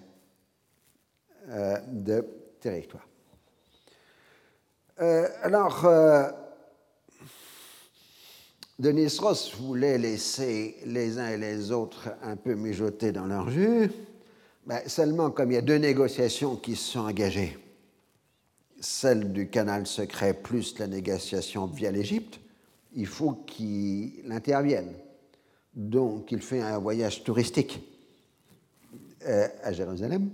euh, 1.48 1.78
de 1.88 2.26
territoire. 2.60 3.06
Euh, 5.00 5.28
alors, 5.42 5.84
euh, 5.84 6.30
Denis 8.78 9.18
Ross 9.18 9.54
voulait 9.56 9.98
laisser 9.98 10.76
les 10.86 11.18
uns 11.18 11.28
et 11.28 11.36
les 11.36 11.70
autres 11.70 12.08
un 12.22 12.36
peu 12.36 12.54
mijoter 12.54 13.12
dans 13.12 13.26
leur 13.26 13.50
jus, 13.50 13.90
seulement 14.86 15.30
comme 15.30 15.50
il 15.50 15.54
y 15.54 15.58
a 15.58 15.62
deux 15.62 15.76
négociations 15.76 16.56
qui 16.56 16.76
se 16.76 16.92
sont 16.92 17.00
engagées, 17.00 17.58
celle 18.80 19.32
du 19.32 19.50
canal 19.50 19.86
secret 19.86 20.32
plus 20.32 20.78
la 20.78 20.86
négociation 20.86 21.66
via 21.66 21.90
l'Égypte, 21.90 22.40
il 22.94 23.06
faut 23.06 23.32
qu'il 23.32 24.24
intervienne. 24.30 24.94
Donc, 25.74 26.32
il 26.32 26.40
fait 26.40 26.62
un 26.62 26.78
voyage 26.78 27.22
touristique 27.24 27.93
à 29.24 29.72
Jérusalem 29.72 30.30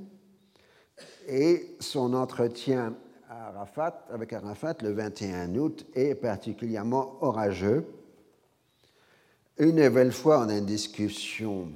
et 1.29 1.76
son 1.81 2.14
entretien 2.14 2.94
Arafat, 3.29 4.07
avec 4.11 4.33
Arafat 4.33 4.74
le 4.83 4.92
21 4.92 5.55
août 5.55 5.87
est 5.94 6.14
particulièrement 6.14 7.22
orageux. 7.22 7.87
Une 9.59 9.76
nouvelle 9.76 10.12
fois, 10.12 10.40
on 10.40 10.48
a 10.48 10.57
une 10.57 10.66
discussion 10.66 11.68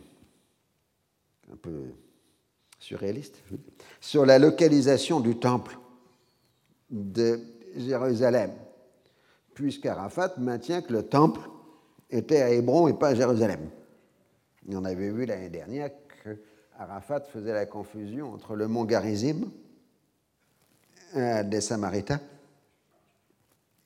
un 1.53 1.57
peu 1.57 1.85
surréaliste 2.81 3.37
sur 4.00 4.27
la 4.27 4.38
localisation 4.38 5.20
du 5.20 5.38
temple 5.38 5.79
de 6.90 7.40
Jérusalem, 7.77 8.53
puisqu'Arafat 9.55 10.35
maintient 10.38 10.83
que 10.83 10.92
le 10.92 11.05
temple 11.05 11.48
était 12.11 12.42
à 12.42 12.50
Hébron 12.50 12.88
et 12.88 12.94
pas 12.94 13.09
à 13.09 13.14
Jérusalem. 13.14 13.68
on 14.68 14.85
avait 14.85 15.11
vu 15.11 15.27
l'année 15.27 15.50
dernière 15.50 15.90
que 16.24 16.38
Arafat 16.78 17.20
faisait 17.20 17.52
la 17.52 17.66
confusion 17.66 18.32
entre 18.32 18.56
le 18.56 18.66
mont 18.68 18.84
Garizim 18.84 19.50
euh, 21.16 21.42
des 21.44 21.60
Samaritains 21.60 22.20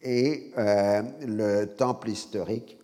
et 0.00 0.52
euh, 0.56 1.02
le 1.26 1.66
temple 1.66 2.08
historique 2.08 2.78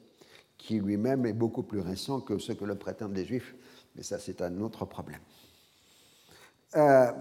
qui 0.59 0.81
lui-même 0.81 1.27
est 1.27 1.33
beaucoup 1.33 1.63
plus 1.63 1.81
récent 1.81 2.21
que 2.21 2.39
ce 2.39 2.53
que 2.53 2.65
le 2.65 2.75
prétendent 2.75 3.15
les 3.15 3.25
Juifs, 3.25 3.55
mais 3.97 4.03
ça 4.03 4.19
c'est 4.19 4.43
un 4.43 4.61
autre 4.61 4.85
problème. 4.85 5.21
Euh, 6.77 7.13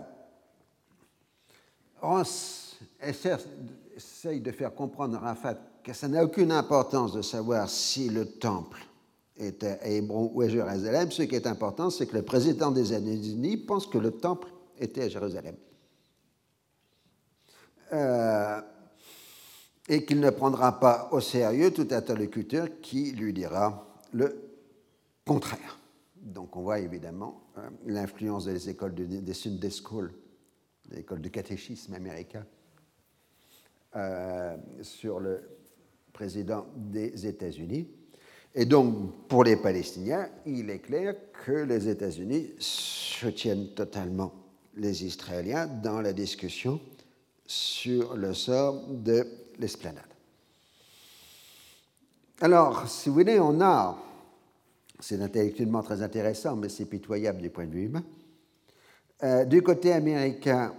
essaye 3.02 4.42
de 4.42 4.52
faire 4.52 4.74
comprendre 4.74 5.16
à 5.18 5.28
Arafat 5.28 5.58
que 5.84 5.94
ça 5.94 6.08
n'a 6.08 6.24
aucune 6.24 6.52
importance 6.52 7.14
de 7.14 7.22
savoir 7.22 7.70
si 7.70 8.10
le 8.10 8.26
temple 8.26 8.82
était 9.38 9.80
à 9.82 9.88
Hébron 9.88 10.32
ou 10.34 10.42
à 10.42 10.48
Jérusalem. 10.48 11.12
Ce 11.12 11.24
qui 11.24 11.36
est 11.36 11.48
important, 11.48 11.90
c'est 11.90 12.06
que 12.06 12.16
le 12.16 12.24
président 12.24 12.72
des 12.72 12.94
États-Unis 12.94 13.58
pense 13.58 13.88
que 13.88 13.98
le 13.98 14.12
temple 14.12 14.50
était 14.80 15.04
à 15.04 15.10
Jérusalem. 15.10 15.56
Euh, 17.92 18.62
et 19.90 20.06
qu'il 20.06 20.20
ne 20.20 20.30
prendra 20.30 20.80
pas 20.80 21.10
au 21.12 21.20
sérieux 21.20 21.72
tout 21.72 21.88
interlocuteur 21.92 22.68
qui 22.82 23.12
lui 23.12 23.34
dira 23.34 24.00
le 24.14 24.50
contraire. 25.26 25.78
Donc 26.16 26.56
on 26.56 26.62
voit 26.62 26.80
évidemment 26.80 27.44
euh, 27.58 27.70
l'influence 27.86 28.46
des 28.46 28.70
écoles 28.70 28.96
de, 28.96 29.04
des 29.04 29.34
Sunday 29.34 29.70
School, 29.70 30.14
des 30.90 31.00
écoles 31.00 31.22
de 31.22 31.30
catéchisme 31.30 31.94
américain, 31.94 32.46
euh, 33.96 34.56
sur 34.82 35.20
le 35.20 35.42
président 36.14 36.66
des 36.76 37.28
États-Unis. 37.28 37.88
Et 38.56 38.66
donc, 38.66 39.28
pour 39.28 39.44
les 39.44 39.56
Palestiniens, 39.56 40.30
il 40.46 40.70
est 40.70 40.80
clair 40.80 41.16
que 41.46 41.52
les 41.52 41.88
États-Unis 41.88 42.52
soutiennent 42.60 43.70
totalement 43.70 44.32
les 44.76 45.06
Israéliens 45.06 45.68
dans 45.68 46.02
la 46.02 46.14
discussion 46.14 46.80
sur 47.46 48.16
le 48.16 48.34
sort 48.34 48.88
de 48.88 49.26
l'esplanade. 49.60 50.04
Alors, 52.42 52.88
si 52.88 53.10
vous 53.10 53.16
voulez, 53.16 53.40
on 53.40 53.60
a, 53.62 53.98
c'est 55.00 55.22
intellectuellement 55.22 55.82
très 55.82 56.02
intéressant, 56.02 56.56
mais 56.56 56.70
c'est 56.70 56.86
pitoyable 56.86 57.42
du 57.42 57.50
point 57.50 57.66
de 57.66 57.72
vue 57.72 57.86
humain. 57.86 58.04
Euh, 59.24 59.46
du 59.46 59.62
côté 59.62 59.94
américain, 59.94 60.74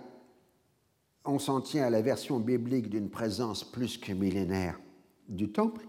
on 1.25 1.39
s'en 1.39 1.61
tient 1.61 1.85
à 1.85 1.91
la 1.91 2.03
version 2.03 2.39
biblique 2.39 2.91
d'une 2.91 3.09
présence 3.09 3.65
plus 3.65 3.97
que 3.97 4.13
millénaire 4.13 4.79
du 5.29 5.51
temple, 5.51 5.87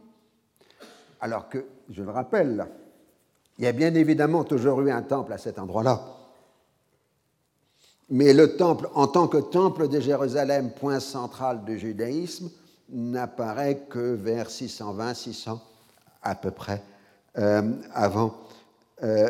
alors 1.25 1.49
que, 1.49 1.65
je 1.89 2.03
le 2.03 2.11
rappelle, 2.11 2.67
il 3.57 3.63
y 3.63 3.67
a 3.67 3.71
bien 3.71 3.95
évidemment 3.95 4.43
toujours 4.43 4.81
eu 4.81 4.91
un 4.91 5.01
temple 5.01 5.33
à 5.33 5.39
cet 5.39 5.57
endroit-là. 5.57 6.03
Mais 8.11 8.31
le 8.31 8.57
temple, 8.57 8.87
en 8.93 9.07
tant 9.07 9.27
que 9.27 9.39
temple 9.39 9.87
de 9.87 9.99
Jérusalem, 9.99 10.69
point 10.69 10.99
central 10.99 11.65
du 11.65 11.79
judaïsme, 11.79 12.51
n'apparaît 12.89 13.87
que 13.89 14.13
vers 14.13 14.49
620-600 14.49 15.57
à 16.21 16.35
peu 16.35 16.51
près 16.51 16.83
euh, 17.39 17.71
avant 17.91 18.35
euh, 19.01 19.27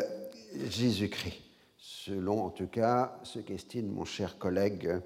Jésus-Christ, 0.68 1.40
selon 1.78 2.44
en 2.44 2.50
tout 2.50 2.66
cas 2.66 3.18
ce 3.22 3.38
qu'estime 3.38 3.90
mon 3.90 4.04
cher 4.04 4.36
collègue 4.36 5.00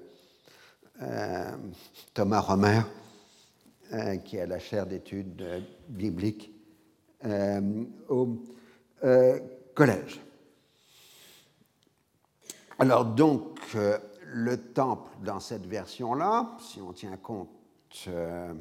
euh, 1.01 1.51
Thomas 2.13 2.41
Romer, 2.41 2.81
qui 4.25 4.39
a 4.39 4.45
la 4.45 4.59
chaire 4.59 4.85
d'études 4.85 5.63
bibliques 5.89 6.60
au 8.09 8.27
collège. 9.73 10.21
Alors 12.81 13.05
donc, 13.05 13.59
euh, 13.75 13.99
le 14.25 14.57
temple 14.57 15.11
dans 15.23 15.39
cette 15.39 15.67
version-là, 15.67 16.57
si 16.59 16.81
on 16.81 16.93
tient 16.93 17.15
compte 17.15 17.49
euh, 18.07 18.51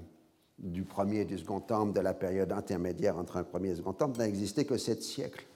du 0.58 0.84
premier 0.84 1.20
et 1.20 1.24
du 1.24 1.38
second 1.38 1.60
temple, 1.60 1.94
de 1.94 2.00
la 2.00 2.12
période 2.12 2.52
intermédiaire 2.52 3.16
entre 3.16 3.38
un 3.38 3.44
premier 3.44 3.68
et 3.68 3.72
un 3.72 3.76
second 3.76 3.94
temple, 3.94 4.18
n'a 4.18 4.28
existé 4.28 4.66
que 4.66 4.76
sept 4.76 5.02
siècles. 5.02 5.46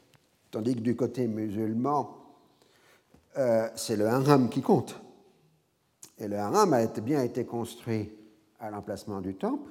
Tandis 0.50 0.76
que 0.76 0.80
du 0.80 0.96
côté 0.96 1.26
musulman, 1.26 2.16
euh, 3.36 3.68
c'est 3.74 3.96
le 3.96 4.06
haram 4.06 4.48
qui 4.48 4.62
compte. 4.62 4.98
Et 6.16 6.26
le 6.26 6.38
haram 6.38 6.72
a 6.72 6.86
bien 6.86 7.22
été 7.22 7.44
construit 7.44 8.12
à 8.60 8.70
l'emplacement 8.70 9.20
du 9.20 9.34
temple, 9.34 9.70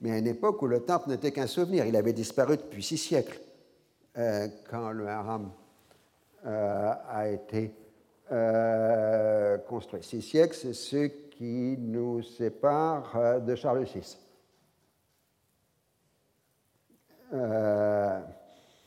mais 0.00 0.12
à 0.12 0.18
une 0.18 0.26
époque 0.26 0.60
où 0.62 0.66
le 0.66 0.80
temple 0.80 1.10
n'était 1.10 1.32
qu'un 1.32 1.46
souvenir. 1.46 1.86
Il 1.86 1.96
avait 1.96 2.12
disparu 2.12 2.56
depuis 2.56 2.82
six 2.82 2.98
siècles 2.98 3.40
quand 4.70 4.92
le 4.92 5.08
haram 5.08 5.50
a 6.44 7.28
été 7.28 7.74
euh, 8.32 9.56
construit. 9.58 10.02
Six 10.02 10.20
siècles, 10.20 10.56
c'est 10.56 10.72
ce 10.72 11.06
qui 11.06 11.76
nous 11.78 12.22
sépare 12.22 13.12
euh, 13.14 13.38
de 13.38 13.54
Charles 13.54 13.84
VI. 13.84 14.18
Euh, 17.32 18.20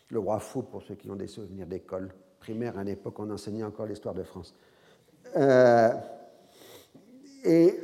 le 0.09 0.19
roi 0.19 0.39
fou, 0.39 0.63
pour 0.63 0.83
ceux 0.83 0.95
qui 0.95 1.09
ont 1.09 1.15
des 1.15 1.27
souvenirs 1.27 1.67
d'école 1.67 2.13
primaire, 2.37 2.77
à 2.77 2.83
l'époque, 2.83 3.17
on 3.19 3.29
enseignait 3.29 3.63
encore 3.63 3.85
l'histoire 3.85 4.13
de 4.13 4.23
France. 4.23 4.53
et, 7.45 7.79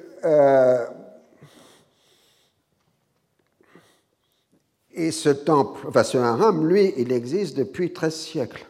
et 4.95 5.11
ce 5.11 5.29
temple, 5.29 5.85
enfin 5.87 6.03
ce 6.03 6.17
haram, 6.17 6.67
lui, 6.67 6.93
il 6.97 7.11
existe 7.11 7.57
depuis 7.57 7.93
13 7.93 8.15
siècles 8.15 8.65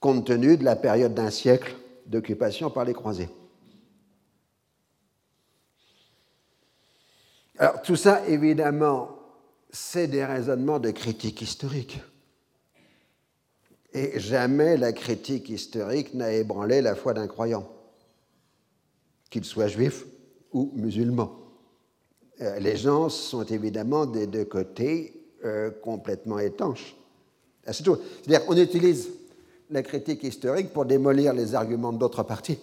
compte 0.00 0.26
tenu 0.26 0.56
de 0.56 0.64
la 0.64 0.76
période 0.76 1.14
d'un 1.14 1.30
siècle 1.30 1.76
d'occupation 2.06 2.70
par 2.70 2.84
les 2.84 2.94
croisés. 2.94 3.28
Alors 7.58 7.82
tout 7.82 7.96
ça, 7.96 8.26
évidemment, 8.26 9.10
c'est 9.70 10.08
des 10.08 10.24
raisonnements 10.24 10.78
de 10.78 10.90
critique 10.90 11.42
historique. 11.42 12.00
Et 13.92 14.18
jamais 14.18 14.76
la 14.76 14.92
critique 14.92 15.50
historique 15.50 16.14
n'a 16.14 16.32
ébranlé 16.32 16.80
la 16.80 16.94
foi 16.94 17.12
d'un 17.12 17.26
croyant, 17.26 17.70
qu'il 19.28 19.44
soit 19.44 19.68
juif 19.68 20.06
ou 20.52 20.72
musulman. 20.74 21.39
Euh, 22.40 22.58
les 22.58 22.76
gens 22.76 23.08
sont 23.08 23.44
évidemment 23.44 24.06
des 24.06 24.26
deux 24.26 24.44
côtés 24.44 25.14
euh, 25.44 25.70
complètement 25.70 26.38
étanches. 26.38 26.96
C'est-à-dire, 27.66 28.42
on 28.48 28.56
utilise 28.56 29.10
la 29.68 29.82
critique 29.82 30.24
historique 30.24 30.72
pour 30.72 30.86
démolir 30.86 31.34
les 31.34 31.54
arguments 31.54 31.92
d'autres 31.92 32.22
parties. 32.22 32.58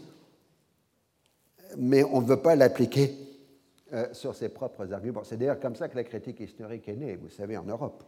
Mais 1.77 2.03
on 2.03 2.21
ne 2.21 2.25
veut 2.25 2.41
pas 2.41 2.55
l'appliquer 2.55 3.13
euh, 3.93 4.07
sur 4.13 4.35
ses 4.35 4.49
propres 4.49 4.91
arguments. 4.91 5.23
C'est 5.23 5.37
d'ailleurs 5.37 5.59
comme 5.59 5.75
ça 5.75 5.87
que 5.87 5.95
la 5.95 6.03
critique 6.03 6.39
historique 6.39 6.87
est 6.89 6.95
née, 6.95 7.15
vous 7.15 7.29
savez, 7.29 7.55
en 7.57 7.63
Europe. 7.63 8.03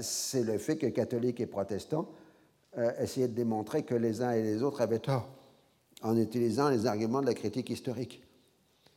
C'est 0.00 0.42
le 0.42 0.56
fait 0.56 0.78
que 0.78 0.86
catholiques 0.86 1.38
et 1.38 1.46
protestants 1.46 2.08
essayaient 2.98 3.28
de 3.28 3.34
démontrer 3.34 3.82
que 3.82 3.94
les 3.94 4.22
uns 4.22 4.30
et 4.30 4.42
les 4.42 4.62
autres 4.62 4.80
avaient 4.80 5.00
tort 5.00 5.28
en 6.00 6.16
utilisant 6.16 6.70
les 6.70 6.86
arguments 6.86 7.20
de 7.20 7.26
la 7.26 7.34
critique 7.34 7.68
historique. 7.68 8.22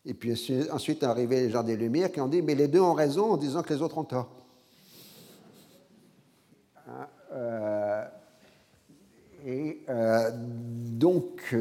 Et 0.08 0.13
puis 0.13 0.34
ensuite 0.72 1.04
arrivaient 1.04 1.41
les 1.41 1.50
gens 1.50 1.63
des 1.63 1.76
Lumières 1.76 2.12
qui 2.12 2.22
ont 2.22 2.30
dit 2.30 2.41
mais 2.41 2.56
les 2.56 2.70
deux 2.70 2.80
ont 2.80 2.93
raison 2.93 3.34
en 3.34 3.38
disant 3.38 3.62
que 3.62 3.74
les 3.74 3.82
autres 3.82 3.98
ont 3.98 4.06
tort. 4.06 4.30
Hein, 6.88 7.08
euh, 7.34 8.06
et 9.46 9.82
donc 9.88 11.56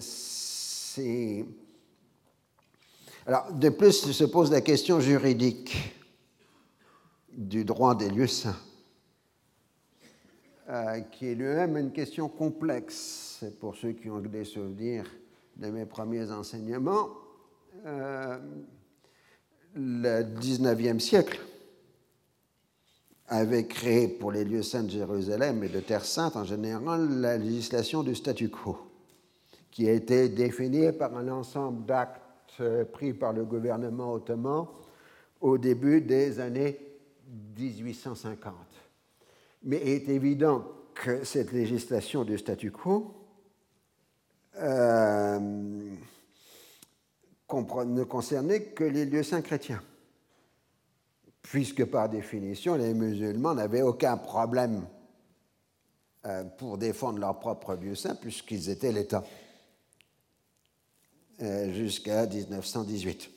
c'est. 0.00 1.44
Alors 3.24 3.52
de 3.52 3.68
plus 3.68 4.10
se 4.10 4.24
pose 4.24 4.50
la 4.50 4.60
question 4.60 5.00
juridique 5.00 5.94
du 7.32 7.64
droit 7.64 7.94
des 7.94 8.10
lieux 8.10 8.26
saints, 8.26 8.56
euh, 10.68 11.00
qui 11.00 11.28
est 11.28 11.34
lui-même 11.34 11.76
une 11.76 11.92
question 11.92 12.28
complexe. 12.28 13.44
Pour 13.60 13.76
ceux 13.76 13.92
qui 13.92 14.10
ont 14.10 14.20
des 14.20 14.44
souvenirs 14.44 15.04
de 15.56 15.68
mes 15.68 15.86
premiers 15.86 16.30
enseignements, 16.30 17.08
euh, 17.08 17.21
le 19.74 20.22
19e 20.22 20.98
siècle 20.98 21.40
avait 23.28 23.66
créé 23.66 24.08
pour 24.08 24.30
les 24.30 24.44
lieux 24.44 24.62
saints 24.62 24.82
de 24.82 24.90
Jérusalem 24.90 25.64
et 25.64 25.68
de 25.68 25.80
Terre 25.80 26.04
Sainte 26.04 26.36
en 26.36 26.44
général 26.44 27.08
la 27.20 27.38
législation 27.38 28.02
du 28.02 28.14
statu 28.14 28.50
quo, 28.50 28.78
qui 29.70 29.88
a 29.88 29.92
été 29.92 30.28
définie 30.28 30.92
par 30.92 31.16
un 31.16 31.28
ensemble 31.28 31.86
d'actes 31.86 32.20
pris 32.92 33.14
par 33.14 33.32
le 33.32 33.44
gouvernement 33.44 34.12
ottoman 34.12 34.66
au 35.40 35.56
début 35.56 36.02
des 36.02 36.40
années 36.40 36.78
1850. 37.56 38.54
Mais 39.64 39.80
il 39.82 39.88
est 39.88 40.08
évident 40.08 40.64
que 40.94 41.24
cette 41.24 41.52
législation 41.52 42.24
du 42.24 42.36
statu 42.36 42.70
quo 42.70 43.14
euh, 44.58 45.38
ne 47.52 48.04
concernait 48.04 48.64
que 48.64 48.84
les 48.84 49.04
lieux 49.04 49.22
saints 49.22 49.42
chrétiens, 49.42 49.82
puisque 51.42 51.84
par 51.84 52.08
définition, 52.08 52.76
les 52.76 52.94
musulmans 52.94 53.54
n'avaient 53.54 53.82
aucun 53.82 54.16
problème 54.16 54.86
euh, 56.26 56.44
pour 56.44 56.78
défendre 56.78 57.18
leur 57.18 57.38
propre 57.38 57.74
lieu 57.74 57.94
saint, 57.94 58.14
puisqu'ils 58.14 58.70
étaient 58.70 58.92
l'État, 58.92 59.24
euh, 61.42 61.72
jusqu'à 61.72 62.26
1918 62.26 63.30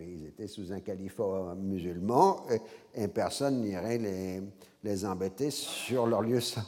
ils 0.00 0.26
étaient 0.26 0.48
sous 0.48 0.72
un 0.72 0.80
califat 0.80 1.54
musulman 1.56 2.46
et, 2.94 3.08
personne 3.08 3.60
n'irait 3.60 3.98
les, 3.98 4.42
les, 4.82 5.04
embêter 5.04 5.50
sur 5.50 6.06
leur 6.06 6.22
lieu 6.22 6.40
saint. 6.40 6.66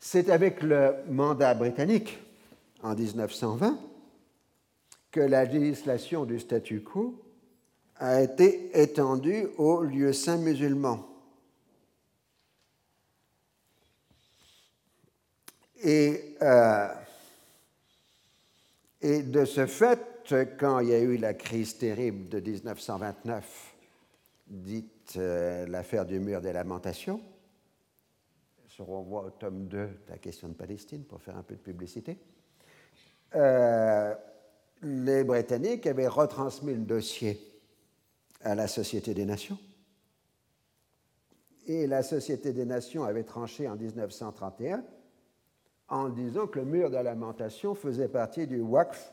C'est 0.00 0.30
avec 0.30 0.62
le 0.62 0.94
mandat 1.08 1.54
britannique 1.54 2.18
en 2.82 2.94
1920 2.94 3.78
que 5.10 5.20
la 5.20 5.44
législation 5.44 6.24
du 6.24 6.38
statu 6.38 6.82
quo 6.82 7.22
a 7.96 8.22
été 8.22 8.70
étendue 8.80 9.46
aux 9.56 9.82
lieux 9.82 10.12
saints 10.12 10.38
musulmans. 10.38 11.06
Et, 15.82 16.36
euh, 16.42 16.88
de 19.02 19.44
ce 19.44 19.66
fait, 19.66 20.24
quand 20.58 20.80
il 20.80 20.88
y 20.88 20.94
a 20.94 20.98
eu 20.98 21.16
la 21.16 21.34
crise 21.34 21.78
terrible 21.78 22.28
de 22.28 22.40
1929, 22.40 23.74
dite 24.48 25.14
euh, 25.16 25.66
l'affaire 25.66 26.04
du 26.04 26.18
mur 26.18 26.40
des 26.40 26.52
lamentations, 26.52 27.20
se 28.68 28.82
renvoie 28.82 29.24
au 29.24 29.30
tome 29.30 29.66
2 29.66 29.76
de 29.76 29.90
la 30.08 30.18
question 30.18 30.48
de 30.48 30.54
Palestine 30.54 31.04
pour 31.04 31.20
faire 31.20 31.36
un 31.36 31.42
peu 31.42 31.54
de 31.54 31.60
publicité, 31.60 32.16
euh, 33.34 34.14
les 34.82 35.24
Britanniques 35.24 35.86
avaient 35.86 36.08
retransmis 36.08 36.74
le 36.74 36.80
dossier 36.80 37.40
à 38.42 38.54
la 38.54 38.68
Société 38.68 39.14
des 39.14 39.24
Nations. 39.24 39.58
Et 41.66 41.86
la 41.86 42.02
Société 42.02 42.52
des 42.52 42.64
Nations 42.64 43.04
avait 43.04 43.24
tranché 43.24 43.68
en 43.68 43.76
1931 43.76 44.84
en 45.88 46.08
disant 46.08 46.46
que 46.46 46.58
le 46.58 46.64
mur 46.64 46.90
de 46.90 46.94
la 46.94 47.02
lamentation 47.02 47.74
faisait 47.74 48.08
partie 48.08 48.46
du 48.46 48.60
WACF 48.60 49.12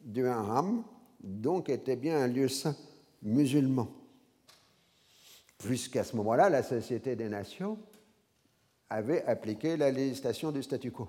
du 0.00 0.26
haram, 0.26 0.84
donc 1.20 1.68
était 1.68 1.96
bien 1.96 2.22
un 2.22 2.28
lieu 2.28 2.48
saint 2.48 2.76
musulman. 3.22 3.88
Puisqu'à 5.58 6.02
ce 6.02 6.16
moment-là, 6.16 6.50
la 6.50 6.62
Société 6.62 7.14
des 7.14 7.28
Nations 7.28 7.78
avait 8.90 9.24
appliqué 9.24 9.76
la 9.76 9.90
législation 9.90 10.50
du 10.50 10.62
statu 10.62 10.90
quo. 10.90 11.08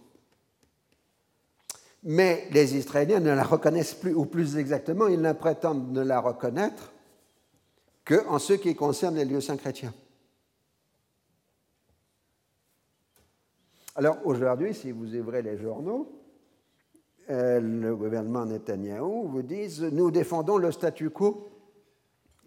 Mais 2.03 2.47
les 2.51 2.75
Israéliens 2.75 3.21
ne 3.21 3.31
la 3.31 3.43
reconnaissent 3.43 3.93
plus, 3.93 4.13
ou 4.13 4.25
plus 4.25 4.57
exactement, 4.57 5.07
ils 5.07 5.21
ne 5.21 5.31
prétendent 5.31 5.91
ne 5.91 6.01
la 6.01 6.19
reconnaître 6.19 6.91
qu'en 8.05 8.39
ce 8.39 8.53
qui 8.53 8.75
concerne 8.75 9.15
les 9.15 9.25
lieux 9.25 9.41
saints 9.41 9.57
chrétiens. 9.57 9.93
Alors 13.95 14.17
aujourd'hui, 14.25 14.73
si 14.73 14.91
vous 14.91 15.15
ouvrez 15.15 15.41
les 15.41 15.57
journaux, 15.57 16.11
euh, 17.29 17.61
le 17.61 17.95
gouvernement 17.95 18.45
Netanyahou 18.45 19.29
vous 19.29 19.43
disent 19.43 19.83
nous 19.83 20.11
défendons 20.11 20.57
le 20.57 20.71
statu 20.71 21.09
quo 21.09 21.47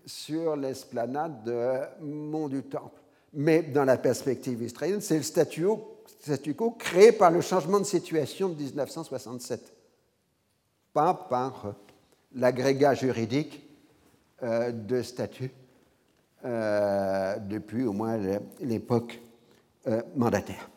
sur 0.05 0.55
l'esplanade 0.57 1.45
de 1.45 2.05
Mont 2.05 2.49
du 2.49 2.62
Temple. 2.64 3.01
Mais 3.33 3.62
dans 3.62 3.85
la 3.85 3.97
perspective 3.97 4.62
israélienne, 4.62 5.01
c'est 5.01 5.16
le 5.16 5.23
statu 5.23 5.62
quo, 5.62 5.96
créé 6.79 7.12
par 7.12 7.31
le 7.31 7.41
changement 7.41 7.81
de 7.81 7.85
situation 7.85 8.49
de 8.49 8.55
1967, 8.55 9.73
pas 10.93 11.15
par 11.15 11.75
l'agrégat 12.35 12.95
juridique 12.95 13.62
euh, 14.43 14.73
de 14.73 15.03
statut 15.03 15.51
euh, 16.45 17.37
depuis 17.39 17.85
au 17.85 17.93
moins 17.93 18.19
l'époque 18.61 19.21
mandataire. 20.17 20.69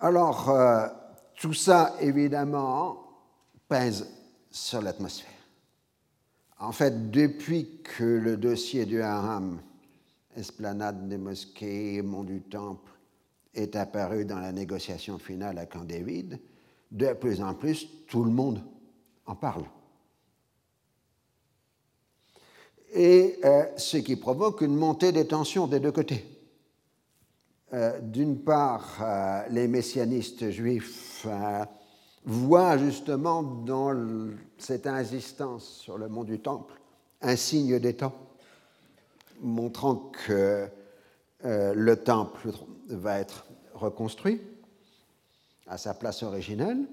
Alors, 0.00 0.50
euh, 0.50 0.86
tout 1.34 1.54
ça, 1.54 1.96
évidemment, 2.00 3.04
pèse 3.68 4.06
sur 4.50 4.80
l'atmosphère. 4.80 5.28
En 6.60 6.70
fait, 6.72 7.10
depuis 7.10 7.80
que 7.82 8.04
le 8.04 8.36
dossier 8.36 8.86
du 8.86 9.02
haram, 9.02 9.60
esplanade 10.38 11.08
des 11.08 11.18
mosquées, 11.18 12.02
mont 12.02 12.24
du 12.24 12.40
temple, 12.42 12.92
est 13.54 13.76
apparu 13.76 14.24
dans 14.24 14.38
la 14.38 14.52
négociation 14.52 15.18
finale 15.18 15.58
à 15.58 15.66
Camp 15.66 15.84
David, 15.84 16.40
de 16.90 17.12
plus 17.12 17.42
en 17.42 17.54
plus, 17.54 17.88
tout 18.06 18.24
le 18.24 18.30
monde 18.30 18.62
en 19.26 19.34
parle. 19.34 19.64
Et 22.92 23.38
euh, 23.44 23.64
ce 23.76 23.98
qui 23.98 24.16
provoque 24.16 24.62
une 24.62 24.76
montée 24.76 25.12
des 25.12 25.26
tensions 25.26 25.66
des 25.66 25.80
deux 25.80 25.92
côtés. 25.92 26.24
Euh, 27.74 28.00
d'une 28.00 28.38
part, 28.38 28.96
euh, 29.02 29.42
les 29.50 29.68
messianistes 29.68 30.50
juifs 30.50 31.26
voient 32.24 32.78
justement 32.78 33.42
dans 33.42 33.94
cette 34.56 34.86
insistance 34.86 35.80
sur 35.82 35.98
le 35.98 36.08
mont 36.08 36.24
du 36.24 36.40
Temple 36.40 36.78
un 37.20 37.36
signe 37.36 37.78
des 37.78 37.94
temps, 37.94 38.14
montrant 39.40 40.10
que 40.26 40.66
le 41.44 41.94
temple 41.94 42.50
va 42.88 43.20
être 43.20 43.46
reconstruit 43.74 44.40
à 45.66 45.78
sa 45.78 45.94
place 45.94 46.22
originelle. 46.22 46.86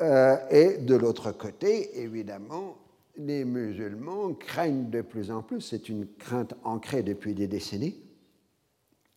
et 0.00 0.78
de 0.78 0.94
l'autre 0.94 1.32
côté, 1.32 2.00
évidemment, 2.00 2.76
les 3.16 3.44
musulmans 3.44 4.34
craignent 4.34 4.90
de 4.90 5.00
plus 5.00 5.30
en 5.30 5.42
plus, 5.42 5.60
c'est 5.60 5.88
une 5.88 6.06
crainte 6.18 6.54
ancrée 6.64 7.02
depuis 7.02 7.34
des 7.34 7.46
décennies, 7.46 7.96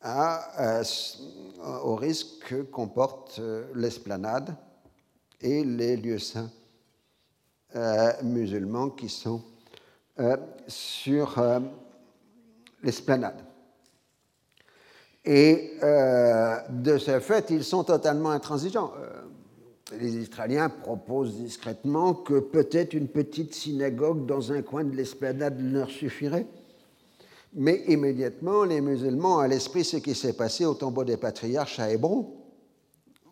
à, 0.01 0.81
au 1.83 1.95
risque 1.95 2.39
que 2.47 2.61
comporte 2.61 3.39
euh, 3.39 3.65
l'esplanade 3.75 4.55
et 5.41 5.65
les 5.65 5.97
lieux 5.97 6.19
saints 6.19 6.49
euh, 7.75 8.13
musulmans 8.23 8.89
qui 8.89 9.09
sont 9.09 9.43
euh, 10.19 10.37
sur 10.67 11.37
l'esplanade. 12.83 13.43
Et 15.25 15.73
de 16.69 16.97
ce 16.97 17.19
fait, 17.19 17.49
ils 17.49 17.63
sont 17.63 17.83
totalement 17.83 18.31
intransigeants. 18.31 18.93
les 19.99 20.17
Israéliens 20.17 20.69
proposent 20.69 21.35
discrètement 21.35 22.13
que 22.13 22.39
peut-être 22.39 22.93
une 22.93 23.09
petite 23.09 23.53
synagogue 23.53 24.25
dans 24.25 24.51
un 24.51 24.61
coin 24.61 24.83
de 24.83 24.95
l'esplanade 24.95 25.59
leur 25.59 25.89
suffirait 25.89 26.47
Mais 27.53 27.83
immédiatement, 27.87 28.63
les 28.63 28.81
musulmans 28.81 29.37
ont 29.37 29.39
à 29.39 29.47
l'esprit 29.47 29.83
ce 29.83 29.97
qui 29.97 30.13
s'est 30.13 30.33
passé 30.33 30.65
au 30.65 30.75
tombeau 30.75 31.03
des 31.03 31.17
patriarches 31.17 31.79
à 31.79 31.91
Hébron, 31.91 32.31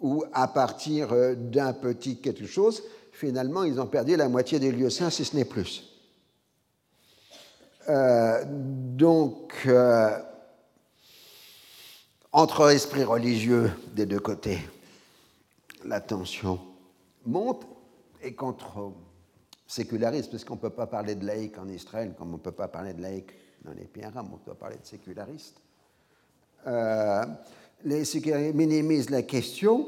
où 0.01 0.23
à 0.33 0.47
partir 0.47 1.13
euh, 1.13 1.35
d'un 1.35 1.73
petit 1.73 2.17
quelque 2.17 2.45
chose, 2.45 2.83
finalement, 3.11 3.63
ils 3.63 3.79
ont 3.79 3.87
perdu 3.87 4.15
la 4.15 4.29
moitié 4.29 4.59
des 4.59 4.71
lieux 4.71 4.89
saints, 4.89 5.09
si 5.09 5.25
ce 5.25 5.35
n'est 5.35 5.45
plus. 5.45 5.83
Euh, 7.89 8.43
donc, 8.45 9.53
euh, 9.65 10.19
entre 12.33 12.69
esprits 12.69 13.05
religieux 13.05 13.71
des 13.93 14.05
deux 14.05 14.19
côtés, 14.19 14.59
la 15.85 16.01
tension 16.01 16.59
monte, 17.25 17.65
et 18.21 18.33
contre 18.33 18.91
sécularisme, 19.67 20.31
parce 20.31 20.43
qu'on 20.43 20.55
ne 20.55 20.59
peut 20.59 20.69
pas 20.69 20.87
parler 20.87 21.15
de 21.15 21.25
laïcs 21.25 21.57
en 21.57 21.69
Israël 21.69 22.13
comme 22.17 22.29
on 22.29 22.37
ne 22.37 22.41
peut 22.41 22.51
pas 22.51 22.67
parler 22.67 22.93
de 22.93 23.01
laïcs 23.01 23.31
dans 23.63 23.71
les 23.71 23.85
pays 23.85 24.03
arabes, 24.03 24.27
on 24.33 24.45
doit 24.45 24.55
parler 24.55 24.77
de 24.77 24.85
sécularistes. 24.85 25.61
Euh, 26.65 27.23
les 27.85 28.03
sécularistes 28.03 28.55
minimisent 28.55 29.09
la 29.09 29.21
question, 29.21 29.87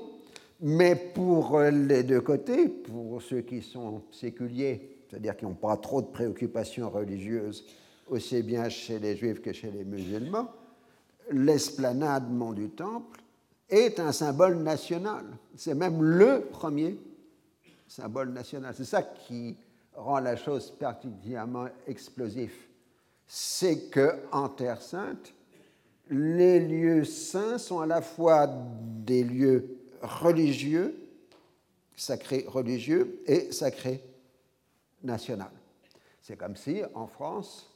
mais 0.61 0.95
pour 0.95 1.59
les 1.59 2.03
deux 2.03 2.21
côtés, 2.21 2.69
pour 2.69 3.21
ceux 3.21 3.41
qui 3.41 3.61
sont 3.61 4.03
séculiers, 4.11 4.99
c'est-à-dire 5.09 5.35
qui 5.35 5.43
n'ont 5.43 5.53
pas 5.53 5.75
trop 5.75 6.01
de 6.01 6.07
préoccupations 6.07 6.89
religieuses, 6.89 7.65
aussi 8.09 8.41
bien 8.43 8.69
chez 8.69 8.99
les 8.99 9.15
juifs 9.15 9.41
que 9.41 9.53
chez 9.53 9.71
les 9.71 9.83
musulmans, 9.83 10.51
l'esplanade 11.31 12.31
Mont 12.31 12.53
du 12.53 12.69
Temple 12.69 13.21
est 13.69 13.99
un 13.99 14.11
symbole 14.11 14.57
national. 14.57 15.25
C'est 15.55 15.75
même 15.75 16.01
le 16.01 16.41
premier 16.51 16.97
symbole 17.87 18.29
national. 18.29 18.73
C'est 18.75 18.85
ça 18.85 19.03
qui 19.03 19.55
rend 19.93 20.19
la 20.19 20.35
chose 20.35 20.71
particulièrement 20.71 21.67
explosive. 21.87 22.53
C'est 23.27 23.89
que 23.89 24.15
en 24.31 24.49
Terre 24.49 24.81
Sainte, 24.81 25.33
les 26.09 26.59
lieux 26.59 27.03
saints 27.03 27.59
sont 27.59 27.79
à 27.79 27.85
la 27.85 28.01
fois 28.01 28.47
des 28.47 29.23
lieux 29.23 29.77
religieux, 30.01 30.95
sacrés 31.95 32.45
religieux, 32.47 33.21
et 33.27 33.51
sacrés 33.51 34.03
national. 35.03 35.51
C'est 36.21 36.37
comme 36.37 36.55
si 36.55 36.81
en 36.95 37.07
France, 37.07 37.68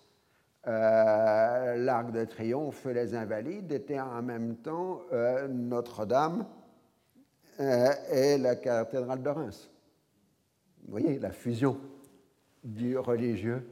euh, 0.66 1.76
l'Arc 1.76 2.12
de 2.12 2.24
Triomphe 2.24 2.86
les 2.86 3.16
Invalides 3.16 3.70
étaient 3.74 4.00
en 4.00 4.22
même 4.22 4.56
temps 4.56 5.02
euh, 5.12 5.46
Notre-Dame 5.50 6.46
euh, 7.60 7.92
et 8.10 8.38
la 8.38 8.56
cathédrale 8.56 9.22
de 9.22 9.30
Reims. 9.30 9.70
Vous 10.86 10.92
voyez 10.92 11.20
la 11.20 11.32
fusion 11.32 11.78
du 12.64 12.98
religieux 12.98 13.68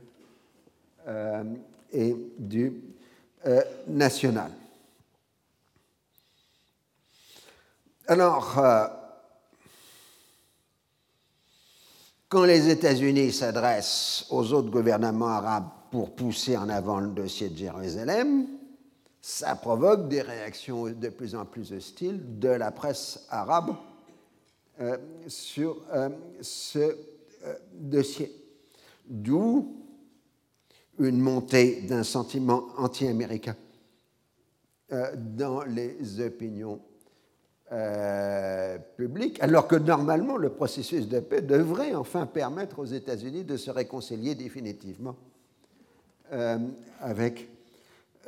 et 1.91 2.15
du 2.37 2.73
national. 3.87 4.51
Alors, 8.07 8.61
quand 12.29 12.43
les 12.43 12.69
États-Unis 12.69 13.31
s'adressent 13.31 14.27
aux 14.29 14.53
autres 14.53 14.69
gouvernements 14.69 15.29
arabes 15.29 15.69
pour 15.91 16.15
pousser 16.15 16.55
en 16.55 16.69
avant 16.69 17.01
le 17.01 17.09
dossier 17.09 17.49
de 17.49 17.57
Jérusalem, 17.57 18.47
ça 19.21 19.55
provoque 19.55 20.07
des 20.07 20.21
réactions 20.21 20.85
de 20.89 21.09
plus 21.09 21.35
en 21.35 21.45
plus 21.45 21.73
hostiles 21.73 22.39
de 22.39 22.47
la 22.47 22.71
presse 22.71 23.27
arabe 23.29 23.75
euh, 24.79 24.97
sur 25.27 25.83
euh, 25.93 26.09
ce 26.41 26.79
euh, 26.79 27.53
dossier. 27.73 28.31
D'où 29.05 29.75
une 30.97 31.19
montée 31.19 31.81
d'un 31.81 32.03
sentiment 32.03 32.67
anti-américain 32.77 33.55
dans 35.15 35.63
les 35.63 36.19
opinions 36.19 36.81
publiques, 38.97 39.41
alors 39.41 39.67
que 39.67 39.77
normalement 39.77 40.35
le 40.35 40.49
processus 40.49 41.07
de 41.07 41.21
paix 41.21 41.41
devrait 41.41 41.95
enfin 41.95 42.25
permettre 42.25 42.79
aux 42.79 42.85
États-Unis 42.85 43.45
de 43.45 43.55
se 43.55 43.71
réconcilier 43.71 44.35
définitivement 44.35 45.15
avec 46.31 47.49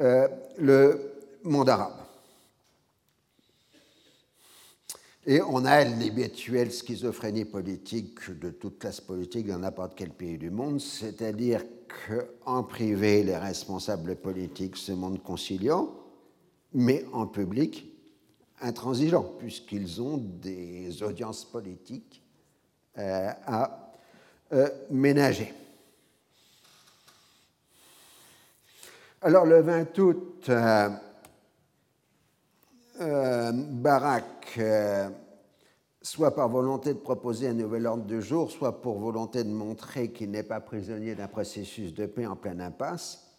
euh, 0.02 0.28
le 0.58 1.14
monde 1.44 1.70
arabe. 1.70 1.94
Et 5.26 5.42
on 5.42 5.64
a 5.66 5.84
l'habituelle 5.86 6.72
schizophrénie 6.72 7.46
politique 7.46 8.30
de 8.40 8.50
toute 8.50 8.80
classe 8.80 9.00
politique 9.00 9.48
dans 9.48 9.60
n'importe 9.60 9.94
quel 9.96 10.10
pays 10.10 10.38
du 10.38 10.50
monde, 10.50 10.82
c'est-à-dire 10.82 11.64
qu'en 12.08 12.64
privé, 12.64 13.24
les 13.24 13.38
responsables 13.38 14.16
politiques 14.18 14.76
se 14.76 14.92
montrent 14.92 15.24
conciliants, 15.24 15.94
mais 16.74 17.06
en 17.14 17.28
public, 17.28 17.90
intransigeants, 18.62 19.36
puisqu'ils 19.38 20.02
ont 20.02 20.18
des 20.18 21.04
audiences 21.04 21.46
politiques 21.46 22.22
euh, 22.98 23.30
à 23.46 23.92
ménager. 24.90 25.54
Alors 29.26 29.46
le 29.46 29.62
20 29.62 29.98
août, 30.00 30.46
euh, 30.50 30.90
euh, 33.00 33.52
Barak, 33.54 34.56
euh, 34.58 35.08
soit 36.02 36.36
par 36.36 36.50
volonté 36.50 36.94
de 36.94 37.00
proposer 37.00 37.48
un 37.48 37.54
nouvel 37.54 37.88
ordre 37.88 38.04
de 38.04 38.20
jour, 38.20 38.52
soit 38.52 38.82
pour 38.82 39.00
volonté 39.00 39.46
de 39.46 39.50
montrer 39.50 40.12
qu'il 40.12 40.32
n'est 40.32 40.44
pas 40.44 40.60
prisonnier 40.60 41.16
d'un 41.16 41.30
processus 41.30 41.94
de 41.94 42.06
paix 42.06 42.26
en 42.26 42.36
pleine 42.36 42.60
impasse, 42.60 43.30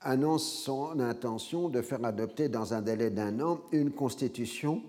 annonce 0.00 0.50
son 0.50 0.98
intention 1.00 1.68
de 1.68 1.82
faire 1.82 2.02
adopter 2.06 2.48
dans 2.48 2.72
un 2.72 2.80
délai 2.80 3.10
d'un 3.10 3.40
an 3.40 3.60
une 3.72 3.90
constitution 3.90 4.82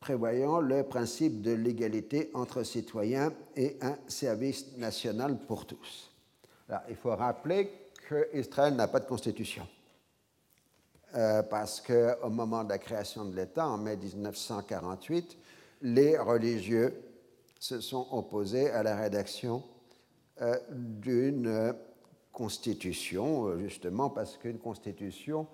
prévoyant 0.00 0.60
le 0.60 0.84
principe 0.84 1.42
de 1.42 1.52
l'égalité 1.52 2.30
entre 2.32 2.62
citoyens 2.62 3.30
et 3.56 3.76
un 3.82 3.98
service 4.08 4.74
national 4.78 5.36
pour 5.46 5.66
tous. 5.66 6.10
il 6.88 6.96
faut 6.96 7.14
rappeler 7.14 7.89
qu'Israël 8.10 8.74
n'a 8.74 8.88
pas 8.88 9.00
de 9.00 9.06
constitution. 9.06 9.66
Euh, 11.16 11.42
parce 11.42 11.80
qu'au 11.80 12.30
moment 12.30 12.62
de 12.62 12.68
la 12.68 12.78
création 12.78 13.24
de 13.24 13.34
l'État, 13.34 13.66
en 13.66 13.78
mai 13.78 13.96
1948, 13.96 15.36
les 15.82 16.16
religieux 16.16 16.94
se 17.58 17.80
sont 17.80 18.06
opposés 18.12 18.70
à 18.70 18.82
la 18.82 18.96
rédaction 18.96 19.62
euh, 20.40 20.56
d'une 20.70 21.74
constitution, 22.32 23.46
euh, 23.46 23.58
justement 23.58 24.08
parce 24.08 24.36
qu'une 24.36 24.58
constitution 24.58 25.48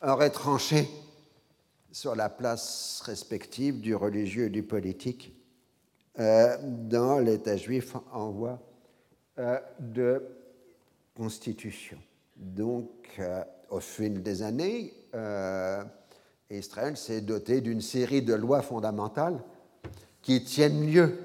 aurait 0.00 0.30
tranché 0.30 0.88
sur 1.90 2.14
la 2.14 2.28
place 2.28 3.02
respective 3.04 3.80
du 3.80 3.96
religieux 3.96 4.46
et 4.46 4.50
du 4.50 4.62
politique 4.62 5.34
dans 6.16 7.18
l'État 7.18 7.56
juif 7.56 7.96
en 8.12 8.30
voie 8.30 8.58
de 9.78 10.22
constitution. 11.14 11.98
Donc, 12.36 12.88
euh, 13.18 13.42
au 13.70 13.80
fil 13.80 14.22
des 14.22 14.42
années, 14.42 14.94
euh, 15.14 15.82
Israël 16.50 16.96
s'est 16.96 17.20
doté 17.20 17.60
d'une 17.60 17.80
série 17.80 18.22
de 18.22 18.34
lois 18.34 18.62
fondamentales 18.62 19.40
qui 20.22 20.42
tiennent 20.42 20.86
lieu 20.86 21.18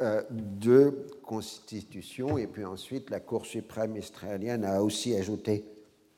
euh, 0.00 0.22
de 0.30 1.06
constitution. 1.22 2.38
Et 2.38 2.46
puis 2.46 2.64
ensuite, 2.64 3.10
la 3.10 3.20
Cour 3.20 3.46
suprême 3.46 3.96
israélienne 3.96 4.64
a 4.64 4.82
aussi 4.82 5.14
ajouté 5.14 5.64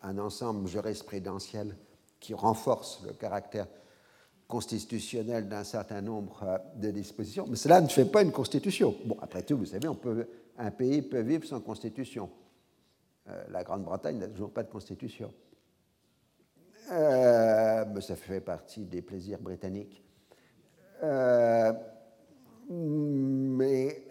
un 0.03 0.19
ensemble 0.19 0.69
jurisprudentiel 0.69 1.77
qui 2.21 2.35
renforce 2.35 3.03
le 3.07 3.13
caractère 3.13 3.67
constitutionnel 4.47 5.49
d'un 5.49 5.65
certain 5.65 6.01
nombre 6.01 6.61
de 6.77 6.91
dispositions. 6.91 7.47
Mais 7.49 7.57
cela 7.57 7.81
ne 7.81 7.89
fait 7.89 8.05
pas 8.05 8.23
une 8.23 8.33
constitution. 8.33 8.95
Bon, 9.05 9.17
après 9.23 9.43
tout, 9.43 9.57
vous 9.57 9.67
savez, 9.67 9.89
on 9.89 9.95
peut, 9.95 10.27
un 10.59 10.71
pays 10.71 11.03
peut 11.03 11.21
vivre 11.21 11.47
sans 11.47 11.61
constitution. 11.61 12.29
Euh, 13.29 13.45
la 13.51 13.63
Grande-Bretagne 13.63 14.19
n'a 14.19 14.29
toujours 14.29 14.53
pas 14.53 14.63
de 14.63 14.71
constitution. 14.71 15.33
Euh, 16.91 17.85
mais 17.93 18.01
ça 18.01 18.17
fait 18.17 18.41
partie 18.41 18.85
des 18.85 19.03
plaisirs 19.03 19.39
britanniques. 19.39 20.03
Euh, 21.03 21.73
mais 22.69 24.05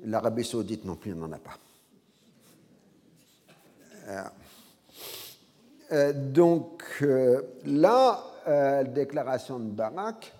l'Arabie 0.00 0.44
saoudite 0.44 0.84
non 0.84 0.96
plus 0.96 1.14
n'en 1.14 1.32
a 1.32 1.38
pas. 1.38 1.58
donc 6.14 7.04
là, 7.64 8.22
la 8.46 8.84
déclaration 8.84 9.58
de 9.58 9.70
Barak 9.70 10.32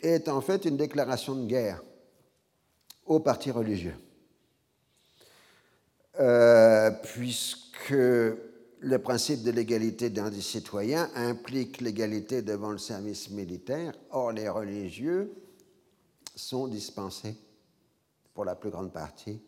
est 0.00 0.28
en 0.28 0.40
fait 0.40 0.64
une 0.64 0.76
déclaration 0.76 1.34
de 1.34 1.46
guerre 1.46 1.82
aux 3.06 3.20
partis 3.20 3.50
religieux. 3.50 3.96
Euh, 6.20 6.90
puisque 7.02 7.94
le 7.94 8.98
principe 8.98 9.42
de 9.42 9.50
l'égalité 9.52 10.10
des 10.10 10.40
citoyens 10.42 11.08
implique 11.14 11.80
l'égalité 11.80 12.42
devant 12.42 12.72
le 12.72 12.78
service 12.78 13.30
militaire. 13.30 13.94
Or, 14.10 14.32
les 14.32 14.50
religieux 14.50 15.32
sont 16.36 16.68
dispensés, 16.68 17.36
pour 18.34 18.44
la 18.44 18.54
plus 18.54 18.68
grande 18.68 18.92
partie, 18.92 19.40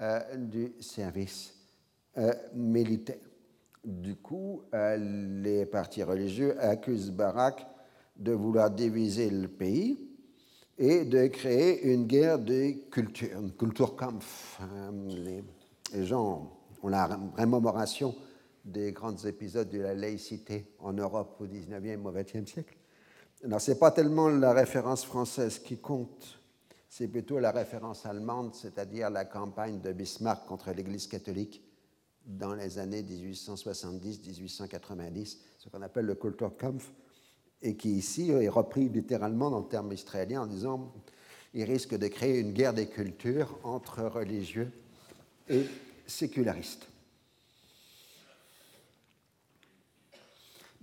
euh, 0.00 0.36
du 0.36 0.72
service 0.80 1.54
euh, 2.16 2.32
militaire. 2.54 3.16
Du 3.84 4.16
coup, 4.16 4.62
les 4.72 5.64
partis 5.66 6.02
religieux 6.02 6.58
accusent 6.60 7.12
Barak 7.12 7.64
de 8.16 8.32
vouloir 8.32 8.70
diviser 8.70 9.30
le 9.30 9.46
pays 9.46 10.08
et 10.78 11.04
de 11.04 11.26
créer 11.28 11.84
une 11.92 12.06
guerre 12.06 12.38
des 12.38 12.86
cultures, 12.90 13.38
une 13.38 13.52
Kulturkampf. 13.52 14.60
Les, 15.08 15.44
les 15.92 16.06
gens 16.06 16.50
ont 16.82 16.88
la 16.88 17.06
rémémoration 17.36 18.16
des 18.64 18.90
grands 18.92 19.16
épisodes 19.16 19.70
de 19.70 19.78
la 19.78 19.94
laïcité 19.94 20.74
en 20.80 20.92
Europe 20.92 21.36
au 21.40 21.46
XIXe 21.46 22.04
au 22.04 22.10
XXe 22.10 22.50
siècle. 22.50 22.76
Alors, 23.44 23.60
ce 23.60 23.70
n'est 23.70 23.78
pas 23.78 23.92
tellement 23.92 24.28
la 24.28 24.52
référence 24.52 25.04
française 25.04 25.60
qui 25.60 25.78
compte, 25.78 26.40
c'est 26.88 27.08
plutôt 27.08 27.38
la 27.38 27.52
référence 27.52 28.06
allemande, 28.06 28.54
c'est-à-dire 28.54 29.10
la 29.10 29.24
campagne 29.24 29.80
de 29.80 29.92
Bismarck 29.92 30.46
contre 30.46 30.72
l'Église 30.72 31.06
catholique 31.06 31.62
dans 32.24 32.54
les 32.54 32.78
années 32.78 33.02
1870-1890, 33.02 35.38
ce 35.58 35.68
qu'on 35.68 35.82
appelle 35.82 36.06
le 36.06 36.14
Kulturkampf, 36.14 36.90
et 37.62 37.76
qui 37.76 37.92
ici 37.92 38.30
est 38.30 38.48
repris 38.48 38.88
littéralement 38.88 39.50
dans 39.50 39.60
le 39.60 39.68
terme 39.68 39.92
israélien 39.92 40.40
en 40.42 40.46
disant 40.46 40.92
il 41.54 41.62
risque 41.64 41.96
de 41.96 42.08
créer 42.08 42.40
une 42.40 42.52
guerre 42.52 42.74
des 42.74 42.88
cultures 42.88 43.58
entre 43.62 44.02
religieux 44.02 44.72
et 45.48 45.66
sécularistes. 46.06 46.86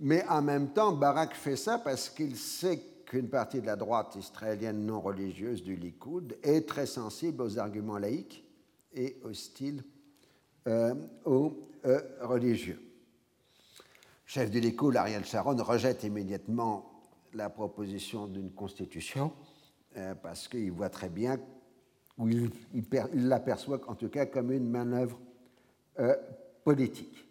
Mais 0.00 0.24
en 0.28 0.42
même 0.42 0.72
temps, 0.72 0.92
Barak 0.92 1.34
fait 1.34 1.56
ça 1.56 1.78
parce 1.78 2.08
qu'il 2.08 2.36
sait 2.36 2.80
qu'une 3.06 3.28
partie 3.28 3.60
de 3.60 3.66
la 3.66 3.76
droite 3.76 4.16
israélienne 4.16 4.84
non 4.84 5.00
religieuse 5.00 5.62
du 5.62 5.76
Likoud 5.76 6.36
est 6.42 6.68
très 6.68 6.86
sensible 6.86 7.42
aux 7.42 7.58
arguments 7.58 7.98
laïques 7.98 8.44
et 8.92 9.18
hostile 9.22 9.84
euh, 10.66 10.94
aux 11.24 11.56
euh, 11.84 12.00
religieux. 12.22 12.80
Chef 14.26 14.50
du 14.50 14.58
Likoud, 14.58 14.96
Ariel 14.96 15.24
Sharon 15.24 15.56
rejette 15.62 16.02
immédiatement 16.02 17.02
la 17.34 17.50
proposition 17.50 18.26
d'une 18.26 18.52
constitution 18.52 19.32
euh, 19.96 20.14
parce 20.14 20.48
qu'il 20.48 20.72
voit 20.72 20.88
très 20.88 21.08
bien, 21.08 21.38
ou 22.18 22.28
il, 22.28 22.50
l'aperçoit 23.28 23.80
en 23.88 23.94
tout 23.94 24.08
cas 24.08 24.26
comme 24.26 24.52
une 24.52 24.68
manœuvre 24.68 25.18
politique. 26.64 27.24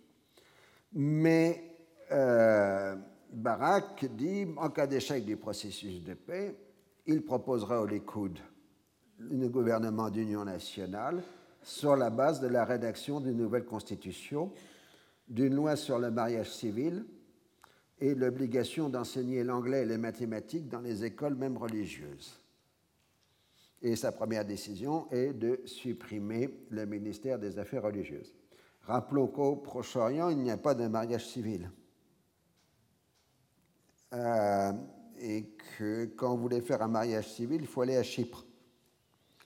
Mais 0.93 1.63
euh, 2.11 2.95
Barak 3.31 4.05
dit 4.15 4.47
en 4.57 4.69
cas 4.69 4.87
d'échec 4.87 5.25
du 5.25 5.37
processus 5.37 6.03
de 6.03 6.13
paix, 6.13 6.55
il 7.07 7.23
proposera 7.23 7.81
au 7.81 7.85
Likoud 7.85 8.37
un 9.19 9.47
gouvernement 9.47 10.09
d'union 10.09 10.45
nationale 10.45 11.23
sur 11.63 11.95
la 11.95 12.09
base 12.09 12.41
de 12.41 12.47
la 12.47 12.65
rédaction 12.65 13.19
d'une 13.19 13.37
nouvelle 13.37 13.65
constitution, 13.65 14.51
d'une 15.27 15.55
loi 15.55 15.75
sur 15.75 15.97
le 15.97 16.11
mariage 16.11 16.51
civil 16.51 17.05
et 17.99 18.13
l'obligation 18.13 18.89
d'enseigner 18.89 19.43
l'anglais 19.43 19.83
et 19.83 19.85
les 19.85 19.97
mathématiques 19.97 20.67
dans 20.67 20.81
les 20.81 21.05
écoles 21.05 21.35
même 21.35 21.57
religieuses. 21.57 22.42
Et 23.83 23.97
sa 23.97 24.13
première 24.13 24.45
décision 24.45 25.11
est 25.11 25.33
de 25.33 25.59
supprimer 25.65 26.49
le 26.69 26.85
ministère 26.85 27.37
des 27.37 27.59
Affaires 27.59 27.83
religieuses. 27.83 28.33
Rappelons 28.83 29.27
qu'au 29.27 29.57
Proche-Orient, 29.57 30.29
il 30.29 30.39
n'y 30.39 30.51
a 30.51 30.57
pas 30.57 30.73
de 30.73 30.87
mariage 30.87 31.27
civil. 31.27 31.69
Euh, 34.13 34.71
et 35.19 35.49
que 35.77 36.05
quand 36.15 36.33
on 36.33 36.37
voulait 36.37 36.61
faire 36.61 36.81
un 36.81 36.87
mariage 36.87 37.29
civil, 37.29 37.61
il 37.61 37.67
faut 37.67 37.81
aller 37.81 37.97
à 37.97 38.03
Chypre. 38.03 38.45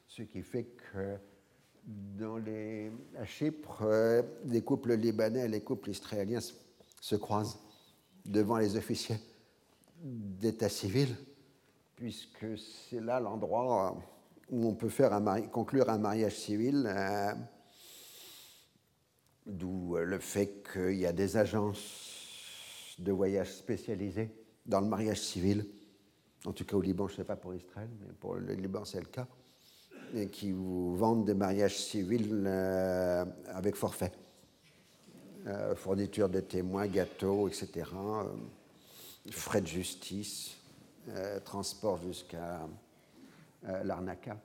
Ce 0.08 0.22
qui 0.22 0.44
fait 0.44 0.66
que 0.66 1.18
dans 1.86 2.38
les, 2.38 2.92
à 3.18 3.26
Chypre, 3.26 3.84
euh, 3.84 4.22
les 4.46 4.62
couples 4.62 4.94
libanais 4.94 5.46
et 5.46 5.48
les 5.48 5.62
couples 5.62 5.90
israéliens 5.90 6.40
se 7.02 7.16
croisent 7.16 7.60
devant 8.26 8.58
les 8.58 8.76
officiers 8.76 9.18
d'état 10.04 10.70
civil, 10.70 11.16
puisque 11.96 12.58
c'est 12.58 13.00
là 13.00 13.20
l'endroit 13.20 13.98
où 14.50 14.68
on 14.68 14.74
peut 14.74 14.90
faire 14.90 15.20
conclure 15.52 15.90
un 15.90 15.98
mariage 15.98 16.36
civil, 16.36 16.86
euh, 16.88 17.34
d'où 19.46 19.98
le 19.98 20.20
fait 20.20 20.64
qu'il 20.72 20.96
y 20.98 21.06
a 21.06 21.14
des 21.14 21.38
agences 21.38 22.96
de 23.00 23.12
voyage 23.12 23.54
spécialisées 23.54 24.32
dans 24.66 24.82
le 24.82 24.88
mariage 24.88 25.22
civil, 25.22 25.66
en 26.46 26.54
tout 26.54 26.66
cas 26.66 26.76
au 26.76 26.82
Liban, 26.82 27.08
je 27.08 27.14
ne 27.14 27.18
sais 27.18 27.24
pas 27.24 27.36
pour 27.36 27.54
Israël, 27.54 27.90
mais 28.02 28.14
pour 28.20 28.36
le 28.36 28.54
Liban 28.54 28.86
c'est 28.86 29.00
le 29.00 29.06
cas, 29.06 29.28
et 30.16 30.28
qui 30.28 30.52
vous 30.52 30.96
vendent 30.96 31.26
des 31.26 31.34
mariages 31.34 31.78
civils 31.78 32.44
euh, 32.46 33.26
avec 33.48 33.76
forfait. 33.76 34.12
Euh, 35.46 35.76
fourniture 35.76 36.28
de 36.30 36.42
témoins, 36.42 36.88
gâteaux, 36.88 37.48
etc. 37.48 37.90
Euh, 37.94 38.24
frais 39.32 39.62
de 39.62 39.68
justice, 39.68 40.56
transport 41.46 42.02
jusqu'à 42.02 42.68
l'Arnaca, 43.84 44.38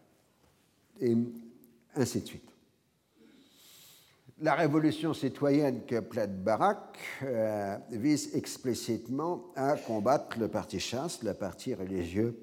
et 1.00 1.16
ainsi 1.94 2.20
de 2.20 2.26
suite. 2.26 2.52
La 4.42 4.54
révolution 4.54 5.14
citoyenne 5.14 5.84
que 5.86 6.00
plaide 6.00 6.42
Barak 6.42 6.98
euh, 7.22 7.76
vise 7.92 8.34
explicitement 8.34 9.44
à 9.54 9.76
combattre 9.76 10.36
le 10.40 10.48
parti 10.48 10.80
chaste, 10.80 11.22
le 11.22 11.32
parti 11.32 11.74
religieux 11.74 12.36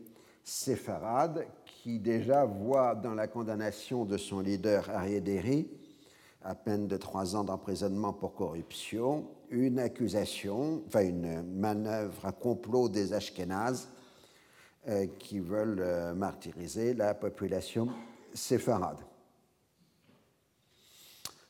séfarade, 0.46 1.46
qui 1.66 2.00
déjà 2.00 2.46
voit 2.46 2.96
dans 2.96 3.16
la 3.16 3.28
condamnation 3.28 4.06
de 4.06 4.16
son 4.16 4.40
leader 4.40 4.90
Ariéderi, 4.90 5.68
à 6.42 6.56
peine 6.56 6.88
de 6.88 6.96
trois 6.96 7.36
ans 7.36 7.44
d'emprisonnement 7.44 8.14
pour 8.14 8.34
corruption, 8.34 9.28
une 9.50 9.78
accusation, 9.78 10.82
enfin 10.88 11.02
une 11.02 11.44
manœuvre, 11.44 12.26
un 12.26 12.32
complot 12.32 12.88
des 12.88 13.12
Ashkénazes 13.12 13.90
euh, 13.90 13.99
qui 15.20 15.40
veulent 15.40 15.82
euh, 15.82 16.14
martyriser 16.14 16.94
la 16.94 17.14
population 17.14 17.90
séfarade. 18.34 18.98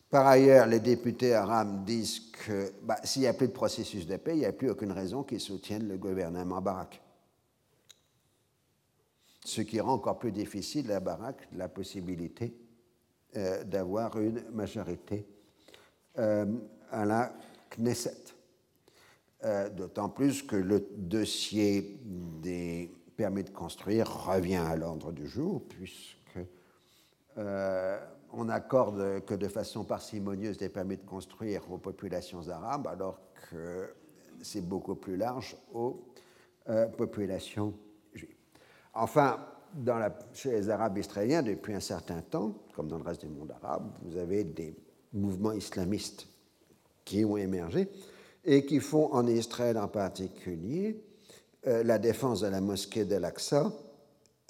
Par 0.10 0.26
ailleurs, 0.26 0.66
les 0.66 0.80
députés 0.80 1.36
arabes 1.36 1.86
disent 1.86 2.32
que 2.32 2.74
bah, 2.82 2.98
s'il 3.04 3.22
n'y 3.22 3.28
a 3.28 3.34
plus 3.34 3.48
de 3.48 3.54
processus 3.54 4.08
de 4.08 4.18
paix, 4.18 4.34
il 4.34 4.40
n'y 4.40 4.46
a 4.46 4.52
plus 4.52 4.70
aucune 4.70 4.92
raison 4.92 5.24
qu'ils 5.24 5.40
soutiennent 5.40 5.88
le 5.88 5.98
gouvernement 5.98 6.62
Barak. 6.62 7.02
Ce 9.46 9.62
qui 9.62 9.80
rend 9.80 9.94
encore 9.94 10.20
plus 10.20 10.32
difficile 10.32 10.92
à 10.92 11.00
Barak 11.00 11.48
la 11.54 11.70
possibilité 11.70 12.54
euh, 13.38 13.64
d'avoir 13.64 14.20
une 14.20 14.44
majorité 14.52 15.28
euh, 16.18 16.46
à 16.92 17.06
la 17.06 17.34
Knesset. 17.70 18.34
Euh, 19.46 19.70
d'autant 19.70 20.10
plus 20.10 20.44
que 20.44 20.58
le 20.58 20.86
dossier 20.98 21.98
des 22.04 22.92
permis 23.20 23.44
de 23.44 23.50
construire 23.50 24.08
revient 24.28 24.56
à 24.56 24.78
l'ordre 24.78 25.12
du 25.12 25.28
jour, 25.28 25.62
puisque 25.68 26.40
on 28.32 28.48
accorde 28.48 29.26
que 29.26 29.34
de 29.34 29.50
façon 29.50 29.84
parcimonieuse 29.84 30.58
des 30.58 30.70
permis 30.70 30.96
de 30.96 31.06
construire 31.06 31.70
aux 31.70 31.78
populations 31.78 32.48
arabes, 32.48 32.88
alors 32.88 33.20
que 33.50 33.94
c'est 34.42 34.66
beaucoup 34.66 34.96
plus 34.96 35.18
large 35.18 35.58
aux 35.74 36.02
euh, 36.70 36.88
populations 36.88 37.74
juives. 38.14 38.38
Enfin, 38.94 39.46
chez 40.32 40.52
les 40.52 40.70
Arabes 40.70 40.98
israéliens, 40.98 41.44
depuis 41.44 41.74
un 41.74 41.82
certain 41.82 42.22
temps, 42.22 42.54
comme 42.74 42.88
dans 42.88 42.98
le 42.98 43.04
reste 43.04 43.26
du 43.26 43.32
monde 43.32 43.52
arabe, 43.52 43.92
vous 44.02 44.16
avez 44.16 44.46
des 44.46 44.74
mouvements 45.12 45.52
islamistes 45.52 46.26
qui 47.04 47.26
ont 47.26 47.36
émergé 47.36 47.90
et 48.46 48.66
qui 48.66 48.80
font 48.80 49.12
en 49.12 49.28
Israël 49.28 49.78
en 49.78 49.90
particulier 49.90 51.04
euh, 51.68 51.84
la 51.84 51.98
défense 51.98 52.40
de 52.42 52.48
la 52.48 52.62
mosquée 52.62 53.04
de 53.04 53.16
l'Aqsa 53.16 53.70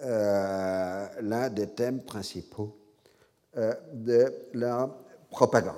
euh, 0.01 1.07
l'un 1.21 1.49
des 1.49 1.67
thèmes 1.67 2.03
principaux 2.03 2.77
euh, 3.57 3.73
de 3.93 4.31
la 4.53 4.95
propagande. 5.31 5.75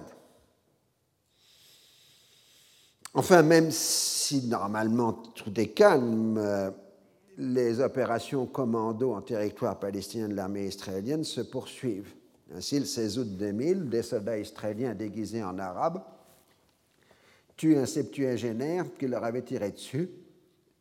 Enfin, 3.14 3.44
même 3.44 3.72
si 3.72 4.46
normalement 4.48 5.14
tout 5.14 5.58
est 5.60 5.70
calme, 5.70 6.74
les 7.38 7.80
opérations 7.80 8.46
commando 8.46 9.14
en 9.14 9.22
territoire 9.22 9.80
palestinien 9.80 10.28
de 10.28 10.36
l'armée 10.36 10.68
israélienne 10.68 11.24
se 11.24 11.42
poursuivent. 11.42 12.14
Ainsi, 12.54 12.80
le 12.80 12.86
16 12.86 13.20
août 13.20 13.38
2000, 13.38 13.90
des 13.90 14.04
soldats 14.04 14.38
israéliens 14.38 14.94
déguisés 14.94 15.44
en 15.44 15.58
arabes 15.60 16.02
tuent 17.58 17.78
un 17.78 17.86
septuagénaire 17.86 18.86
qui 18.98 19.08
leur 19.08 19.24
avait 19.24 19.42
tiré 19.42 19.72
dessus, 19.72 20.10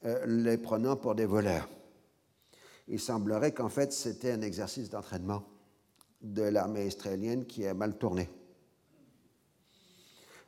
euh, 0.05 0.24
les 0.26 0.57
prenant 0.57 0.96
pour 0.96 1.14
des 1.14 1.26
voleurs. 1.26 1.68
Il 2.88 2.98
semblerait 2.98 3.53
qu'en 3.53 3.68
fait 3.68 3.92
c'était 3.92 4.32
un 4.32 4.42
exercice 4.42 4.90
d'entraînement 4.90 5.44
de 6.22 6.42
l'armée 6.42 6.86
israélienne 6.86 7.46
qui 7.46 7.66
a 7.66 7.74
mal 7.74 7.96
tourné. 7.96 8.28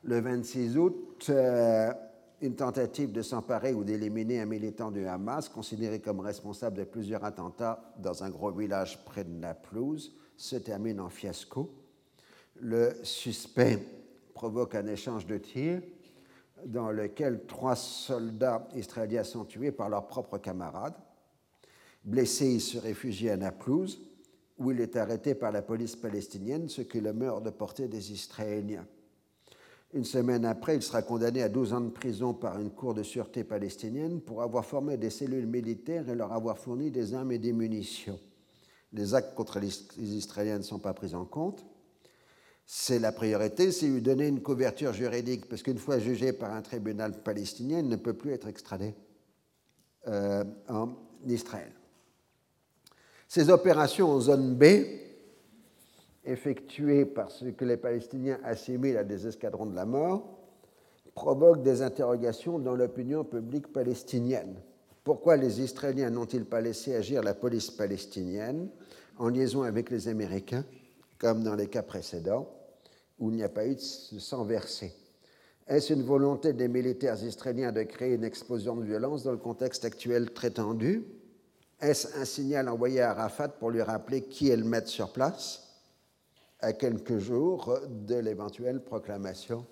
Le 0.03 0.19
26 0.19 0.77
août, 0.77 1.27
euh, 1.29 1.93
une 2.41 2.55
tentative 2.55 3.11
de 3.11 3.21
s'emparer 3.21 3.73
ou 3.73 3.83
d'éliminer 3.83 4.41
un 4.41 4.45
militant 4.45 4.91
du 4.91 5.05
Hamas, 5.07 5.47
considéré 5.47 6.01
comme 6.01 6.19
responsable 6.19 6.77
de 6.77 6.83
plusieurs 6.83 7.23
attentats 7.23 7.93
dans 7.99 8.23
un 8.23 8.29
gros 8.29 8.51
village 8.51 9.05
près 9.05 9.23
de 9.23 9.29
Naplouse, 9.31 10.13
se 10.35 10.57
termine 10.57 10.99
en 10.99 11.09
fiasco. 11.09 11.73
Le 12.59 12.93
suspect 13.03 13.79
provoque 14.33 14.75
un 14.75 14.87
échange 14.87 15.25
de 15.25 15.37
tirs 15.37 15.81
dans 16.65 16.91
lequel 16.91 17.45
trois 17.45 17.75
soldats 17.75 18.67
israéliens 18.75 19.23
sont 19.23 19.45
tués 19.45 19.71
par 19.71 19.89
leurs 19.89 20.07
propres 20.07 20.37
camarades. 20.37 20.95
Blessé, 22.03 22.53
il 22.53 22.61
se 22.61 22.77
réfugie 22.77 23.29
à 23.29 23.37
Naplouse, 23.37 24.01
où 24.57 24.71
il 24.71 24.81
est 24.81 24.95
arrêté 24.95 25.35
par 25.35 25.51
la 25.51 25.61
police 25.61 25.95
palestinienne, 25.95 26.69
ce 26.69 26.81
qui 26.81 26.99
le 26.99 27.13
meurt 27.13 27.43
de 27.43 27.49
portée 27.49 27.87
des 27.87 28.11
Israéliens. 28.11 28.85
Une 29.93 30.05
semaine 30.05 30.43
après, 30.43 30.75
il 30.75 30.81
sera 30.81 31.03
condamné 31.03 31.43
à 31.43 31.49
12 31.49 31.73
ans 31.73 31.81
de 31.81 31.89
prison 31.89 32.33
par 32.33 32.59
une 32.59 32.71
cour 32.71 32.95
de 32.95 33.03
sûreté 33.03 33.43
palestinienne 33.43 34.21
pour 34.21 34.41
avoir 34.41 34.65
formé 34.65 34.97
des 34.97 35.11
cellules 35.11 35.45
militaires 35.45 36.09
et 36.09 36.15
leur 36.15 36.33
avoir 36.33 36.57
fourni 36.57 36.89
des 36.89 37.13
armes 37.13 37.31
et 37.31 37.37
des 37.37 37.53
munitions. 37.53 38.19
Les 38.91 39.13
actes 39.13 39.35
contre 39.35 39.59
les 39.59 39.69
Israéliens 39.97 40.57
ne 40.57 40.63
sont 40.63 40.79
pas 40.79 40.93
pris 40.93 41.13
en 41.13 41.25
compte. 41.25 41.63
C'est 42.65 42.99
la 42.99 43.11
priorité, 43.11 43.71
c'est 43.71 43.87
lui 43.87 44.01
donner 44.01 44.27
une 44.27 44.41
couverture 44.41 44.93
juridique, 44.93 45.47
parce 45.47 45.61
qu'une 45.63 45.77
fois 45.77 45.99
jugé 45.99 46.33
par 46.33 46.53
un 46.53 46.61
tribunal 46.61 47.11
palestinien, 47.23 47.79
il 47.79 47.89
ne 47.89 47.95
peut 47.97 48.13
plus 48.13 48.31
être 48.31 48.47
extradé 48.47 48.95
euh, 50.07 50.43
en 50.69 50.89
Israël. 51.27 51.71
Ces 53.27 53.49
opérations 53.49 54.11
en 54.11 54.19
zone 54.19 54.55
B, 54.55 54.63
effectuées 56.25 57.05
par 57.05 57.31
ce 57.31 57.45
que 57.45 57.65
les 57.65 57.77
Palestiniens 57.77 58.39
assimilent 58.43 58.97
à 58.97 59.03
des 59.03 59.27
escadrons 59.27 59.65
de 59.65 59.75
la 59.75 59.85
mort, 59.85 60.39
provoquent 61.15 61.63
des 61.63 61.81
interrogations 61.81 62.59
dans 62.59 62.75
l'opinion 62.75 63.23
publique 63.23 63.71
palestinienne. 63.71 64.55
Pourquoi 65.03 65.35
les 65.35 65.61
Israéliens 65.61 66.09
n'ont-ils 66.09 66.45
pas 66.45 66.61
laissé 66.61 66.95
agir 66.95 67.21
la 67.21 67.33
police 67.33 67.69
palestinienne 67.71 68.69
en 69.17 69.27
liaison 69.29 69.63
avec 69.63 69.89
les 69.89 70.07
Américains, 70.07 70.65
comme 71.23 71.41
dans 71.41 71.55
les 71.55 71.67
cas 71.67 71.83
précédents, 71.83 72.49
où 73.17 73.29
il 73.29 73.37
n'y 73.37 73.43
a 73.43 73.49
pas 73.49 73.65
eu 73.65 73.75
de 73.75 74.19
sang 74.19 74.43
versé. 74.43 74.93
Est-ce 75.65 75.93
une 75.93 76.03
volonté 76.03 76.51
des 76.51 76.67
militaires 76.67 77.23
israéliens 77.23 77.71
de 77.71 77.83
créer 77.83 78.15
une 78.15 78.25
explosion 78.25 78.75
de 78.75 78.83
violence 78.83 79.23
dans 79.23 79.31
le 79.31 79.37
contexte 79.37 79.85
actuel 79.85 80.33
très 80.33 80.49
tendu? 80.49 81.05
Est-ce 81.79 82.19
un 82.19 82.25
signal 82.25 82.67
envoyé 82.67 82.99
à 82.99 83.11
Arafat 83.11 83.47
pour 83.47 83.71
lui 83.71 83.81
rappeler 83.81 84.23
qui 84.23 84.49
est 84.49 84.57
le 84.57 84.65
maître 84.65 84.89
sur 84.89 85.13
place? 85.13 85.79
À 86.59 86.73
quelques 86.73 87.19
jours 87.19 87.73
de 87.87 88.15
l'éventuelle 88.15 88.83
proclamation 88.83 89.65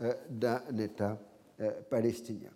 euh, 0.00 0.14
d'un 0.30 0.62
État 0.78 1.20
euh, 1.60 1.72
palestinien. 1.90 2.52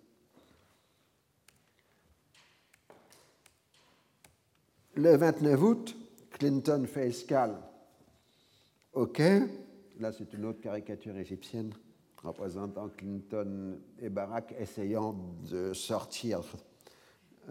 Le 4.95 5.15
29 5.15 5.63
août, 5.63 5.97
Clinton 6.31 6.87
fait 6.87 7.09
escale 7.09 7.59
OK. 8.95 9.21
Là, 10.01 10.13
c'est 10.13 10.33
une 10.35 10.45
autre 10.45 10.61
caricature 10.61 11.17
égyptienne 11.17 11.73
représentant 12.25 12.89
Clinton 12.97 13.79
et 14.01 14.09
Barak 14.09 14.55
essayant 14.59 15.15
de 15.51 15.73
sortir 15.73 16.41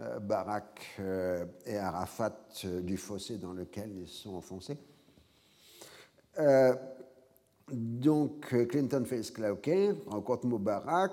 euh, 0.00 0.18
Barak 0.18 0.80
euh, 0.98 1.44
et 1.64 1.76
Arafat 1.76 2.36
euh, 2.64 2.80
du 2.80 2.96
fossé 2.96 3.38
dans 3.38 3.52
lequel 3.52 3.92
ils 3.96 4.08
sont 4.08 4.34
enfoncés. 4.34 4.76
donc 7.70 8.48
Clinton 8.68 9.04
fait 9.04 9.18
esclauquer, 9.18 9.92
rencontre 10.06 10.46
Moubarak, 10.46 11.12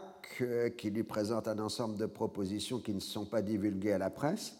qui 0.78 0.90
lui 0.90 1.04
présente 1.04 1.48
un 1.48 1.60
ensemble 1.60 1.98
de 1.98 2.08
propositions 2.08 2.80
qui 2.80 2.94
ne 2.94 3.00
sont 3.00 3.26
pas 3.26 3.44
divulguées 3.44 3.94
à 3.94 3.98
la 4.00 4.10
presse 4.10 4.56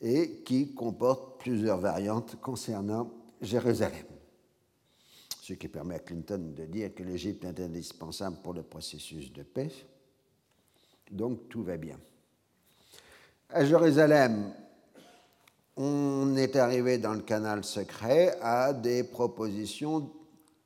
et 0.00 0.42
qui 0.44 0.72
comportent 0.72 1.40
plusieurs 1.40 1.78
variantes 1.78 2.36
concernant 2.40 3.10
Jérusalem. 3.40 4.09
Ce 5.40 5.54
qui 5.54 5.68
permet 5.68 5.94
à 5.94 6.00
Clinton 6.00 6.52
de 6.54 6.66
dire 6.66 6.94
que 6.94 7.02
l'Égypte 7.02 7.44
est 7.44 7.60
indispensable 7.60 8.36
pour 8.42 8.52
le 8.52 8.62
processus 8.62 9.32
de 9.32 9.42
paix. 9.42 9.70
Donc 11.10 11.48
tout 11.48 11.62
va 11.62 11.78
bien. 11.78 11.98
À 13.48 13.64
Jérusalem, 13.64 14.52
on 15.76 16.36
est 16.36 16.56
arrivé 16.56 16.98
dans 16.98 17.14
le 17.14 17.22
canal 17.22 17.64
secret 17.64 18.36
à 18.42 18.74
des 18.74 19.02
propositions 19.02 20.12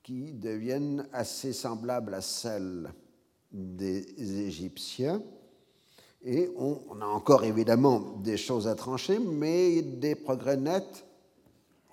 qui 0.03 0.33
deviennent 0.33 1.09
assez 1.12 1.53
semblables 1.53 2.12
à 2.12 2.20
celles 2.20 2.93
des 3.53 4.05
Égyptiens. 4.18 5.22
Et 6.25 6.51
on, 6.57 7.01
a 7.01 7.07
encore 7.07 7.45
évidemment 7.45 8.01
des 8.22 8.37
choses 8.37 8.66
à 8.66 8.75
trancher, 8.75 9.20
mais 9.20 9.83
des 9.83 10.16
progrès 10.16 10.57
nets 10.57 11.07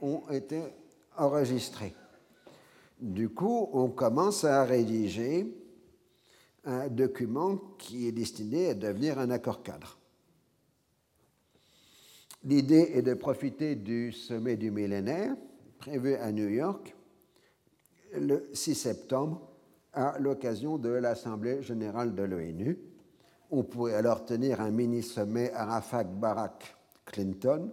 ont 0.02 0.24
été 0.32 0.62
enregistrés. 1.16 1.94
Du 3.02 3.30
coup, 3.30 3.70
on 3.74 3.90
commence 3.90 4.44
à 4.44 4.64
rédiger 4.64 5.52
un 6.66 6.88
document 6.88 7.58
qui 7.80 8.08
est 8.08 8.12
destiné 8.12 8.70
à 8.70 8.76
devenir 8.76 9.18
un 9.18 9.32
accord 9.32 9.64
cadre. 9.64 9.98
L'idée 12.44 12.92
est 12.94 13.02
de 13.02 13.16
profiter 13.16 13.76
du 13.76 14.12
sommet 14.12 14.56
du 14.56 14.70
millénaire 14.70 15.36
prévu 15.80 16.14
à 16.14 16.32
New 16.32 16.48
York 16.48 16.96
le 18.14 18.48
6 18.54 18.76
septembre 18.76 19.50
à 19.94 20.20
l'occasion 20.20 20.78
de 20.78 20.90
l'Assemblée 20.90 21.64
générale 21.64 22.14
de 22.14 22.22
l'ONU. 22.22 22.78
On 23.50 23.64
pourrait 23.64 23.96
alors 23.96 24.26
tenir 24.26 24.62
un 24.62 24.70
mini-sommet 24.70 25.52
Arafat-Barak-Clinton 25.54 27.72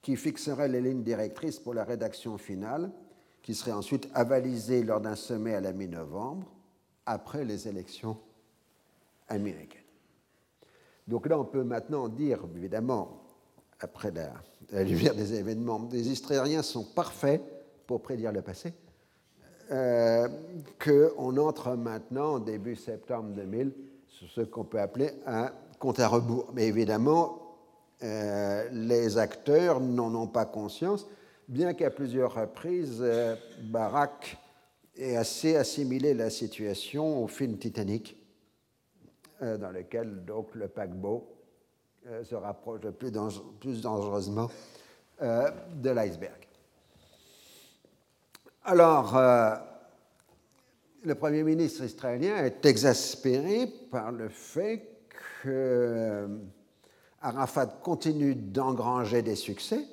qui 0.00 0.16
fixerait 0.16 0.68
les 0.68 0.80
lignes 0.80 1.02
directrices 1.02 1.58
pour 1.58 1.74
la 1.74 1.84
rédaction 1.84 2.38
finale, 2.38 2.90
qui 3.46 3.54
serait 3.54 3.70
ensuite 3.70 4.08
avalisée 4.12 4.82
lors 4.82 5.00
d'un 5.00 5.14
sommet 5.14 5.54
à 5.54 5.60
la 5.60 5.72
mi-novembre, 5.72 6.50
après 7.06 7.44
les 7.44 7.68
élections 7.68 8.18
américaines. 9.28 9.82
Donc 11.06 11.28
là, 11.28 11.38
on 11.38 11.44
peut 11.44 11.62
maintenant 11.62 12.08
dire, 12.08 12.40
évidemment, 12.56 13.22
après 13.78 14.10
la, 14.10 14.82
lumière 14.82 15.14
des 15.14 15.34
événements, 15.34 15.88
les 15.92 16.08
Israéliens 16.08 16.62
sont 16.62 16.82
parfaits 16.82 17.40
pour 17.86 18.02
prédire 18.02 18.32
le 18.32 18.42
passé, 18.42 18.74
euh, 19.70 20.26
qu'on 20.84 21.36
entre 21.36 21.76
maintenant, 21.76 22.40
début 22.40 22.74
septembre 22.74 23.28
2000, 23.28 23.72
sur 24.08 24.28
ce 24.28 24.40
qu'on 24.40 24.64
peut 24.64 24.80
appeler 24.80 25.12
un 25.24 25.52
compte 25.78 26.00
à 26.00 26.08
rebours. 26.08 26.50
Mais 26.52 26.66
évidemment, 26.66 27.54
euh, 28.02 28.68
les 28.72 29.18
acteurs 29.18 29.78
n'en 29.78 30.12
ont 30.16 30.26
pas 30.26 30.46
conscience, 30.46 31.06
bien 31.48 31.74
qu'à 31.74 31.90
plusieurs 31.90 32.34
reprises, 32.34 32.98
euh, 33.00 33.36
Barak 33.62 34.36
ait 34.96 35.16
assez 35.16 35.56
assimilé 35.56 36.14
la 36.14 36.30
situation 36.30 37.22
au 37.22 37.28
film 37.28 37.58
Titanic, 37.58 38.16
dans 39.40 39.70
lequel 39.70 40.24
donc 40.24 40.54
le 40.54 40.66
paquebot 40.66 41.36
euh, 42.08 42.22
se 42.22 42.36
rapproche 42.36 42.82
plus, 42.90 43.10
dangereusement 43.10 44.48
euh, 45.22 45.50
de 45.74 45.90
l'iceberg. 45.90 46.46
Alors, 48.62 49.16
euh, 49.16 49.56
le 51.02 51.14
Premier 51.16 51.42
ministre 51.42 51.82
israélien 51.82 52.36
est 52.44 52.64
exaspéré 52.64 53.66
par 53.90 54.12
le 54.12 54.28
fait 54.28 54.88
que 55.42 56.28
Arafat 57.20 57.66
continue 57.66 58.36
d'engranger 58.36 59.22
des 59.22 59.34
succès 59.34 59.84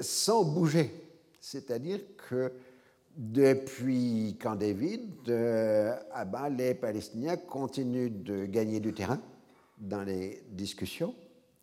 sans 0.00 0.44
bouger. 0.44 0.92
C'est-à-dire 1.40 2.00
que 2.28 2.52
depuis 3.16 4.36
Camp 4.40 4.56
David, 4.56 5.24
ben, 5.26 6.48
les 6.56 6.74
Palestiniens 6.74 7.36
continuent 7.36 8.22
de 8.22 8.46
gagner 8.46 8.80
du 8.80 8.92
terrain 8.92 9.20
dans 9.78 10.02
les 10.02 10.42
discussions 10.50 11.14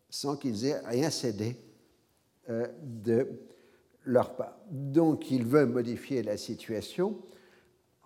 sans 0.09 0.35
qu'ils 0.35 0.65
aient 0.65 0.79
rien 0.85 1.09
cédé 1.09 1.55
euh, 2.49 2.67
de 2.81 3.27
leur 4.05 4.35
part. 4.35 4.57
Donc 4.69 5.31
il 5.31 5.45
veut 5.45 5.65
modifier 5.65 6.23
la 6.23 6.37
situation 6.37 7.17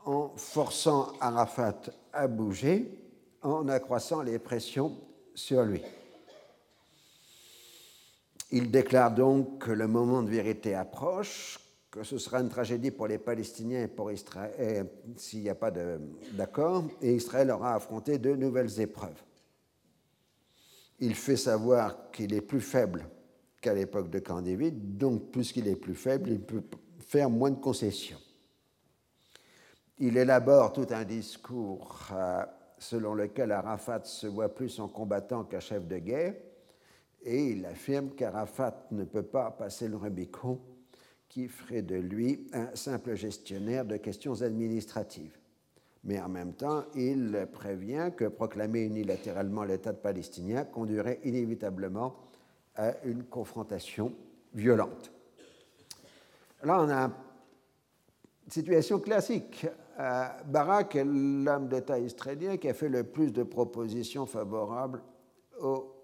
en 0.06 0.32
forçant 0.36 1.14
Arafat 1.20 1.82
à 2.12 2.28
bouger, 2.28 2.92
en 3.44 3.68
accroissant 3.68 4.24
les 4.24 4.40
pressions 4.40 4.98
sur 5.36 5.64
lui. 5.64 5.82
Il 8.52 8.70
déclare 8.70 9.14
donc 9.14 9.60
que 9.60 9.72
le 9.72 9.88
moment 9.88 10.24
de 10.24 10.30
vérité 10.30 10.76
approche, 10.76 11.60
que 11.90 12.04
ce 12.04 12.18
sera 12.18 12.40
une 12.42 12.50
tragédie 12.50 12.92
pour 12.92 13.08
les 13.08 13.18
Palestiniens 13.18 13.84
et 13.84 13.88
pour 13.88 14.12
Israël 14.12 14.88
s'il 15.18 15.42
n'y 15.42 15.50
a 15.50 15.56
pas 15.56 15.72
d'accord, 16.34 16.86
et 17.02 17.14
Israël 17.14 17.52
aura 17.52 17.76
affronté 17.76 18.18
de 18.18 18.36
nouvelles 18.36 18.80
épreuves 18.80 19.22
il 21.02 21.16
fait 21.16 21.36
savoir 21.36 22.12
qu'il 22.12 22.34
est 22.34 22.42
plus 22.42 22.62
faible 22.62 23.06
qu'à 23.60 23.74
l'époque 23.74 24.10
de 24.10 24.20
Camp 24.20 24.42
donc 24.42 25.32
puisqu'il 25.32 25.68
est 25.68 25.76
plus 25.76 25.96
faible, 25.96 26.30
il 26.30 26.42
peut 26.42 26.64
faire 27.00 27.30
moins 27.30 27.52
de 27.52 27.60
concessions. 27.60 28.20
Il 30.00 30.18
élabore 30.18 30.74
tout 30.74 30.88
un 30.92 31.04
discours 31.04 32.08
euh, 32.14 32.44
selon 32.78 33.14
lequel 33.14 33.52
Arafat 33.52 34.04
se 34.04 34.28
voit 34.28 34.50
plus 34.50 34.80
en 34.80 34.88
combattant 34.88 35.44
qu'un 35.44 35.60
chef 35.60 35.86
de 35.88 35.98
guerre, 35.98 36.36
et 37.24 37.52
il 37.52 37.66
affirme 37.66 38.12
qu'Arafat 38.12 38.88
ne 38.92 39.04
peut 39.04 39.24
pas 39.24 39.52
passer 39.52 39.88
le 39.88 39.98
Rubicon 39.98 40.60
qui 41.30 41.48
ferait 41.48 41.82
de 41.82 41.96
lui 41.96 42.48
un 42.52 42.76
simple 42.76 43.16
gestionnaire 43.16 43.86
de 43.86 43.98
questions 43.98 44.42
administratives. 44.42 45.38
Mais 46.04 46.20
en 46.20 46.30
même 46.30 46.54
temps, 46.54 46.84
il 46.96 47.48
prévient 47.54 48.12
que 48.18 48.26
proclamer 48.26 48.82
unilatéralement 48.82 49.64
l'État 49.64 49.94
palestinien 49.94 50.66
conduirait 50.66 51.20
inévitablement 51.24 52.16
à 52.76 52.94
une 53.06 53.24
confrontation 53.24 54.12
violente. 54.54 55.12
Là, 56.64 56.82
on 56.82 56.90
a 56.90 57.06
une 57.06 58.52
situation 58.52 59.00
classique. 59.00 59.68
Euh, 60.00 60.26
Barak 60.48 60.96
est 60.96 61.06
l'homme 61.06 61.68
d'État 61.68 62.00
israélien 62.00 62.58
qui 62.58 62.68
a 62.68 62.74
fait 62.74 62.90
le 62.90 63.04
plus 63.04 63.32
de 63.32 63.44
propositions 63.44 64.26
favorables 64.26 65.02
aux 65.62 66.01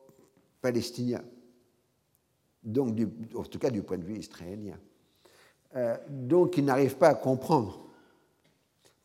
Palestiniens, 0.62 1.24
donc 2.64 2.98
en 3.36 3.44
tout 3.44 3.60
cas 3.60 3.70
du 3.70 3.82
point 3.82 3.98
de 3.98 4.04
vue 4.04 4.18
israélien. 4.18 4.78
Euh, 5.76 5.98
donc 6.10 6.58
il 6.58 6.66
n'arrive 6.66 6.96
pas 6.96 7.10
à 7.10 7.16
comprendre 7.16 7.88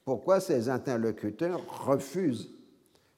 pourquoi 0.04 0.40
ses 0.40 0.68
interlocuteurs 0.68 1.86
refusent 1.86 2.50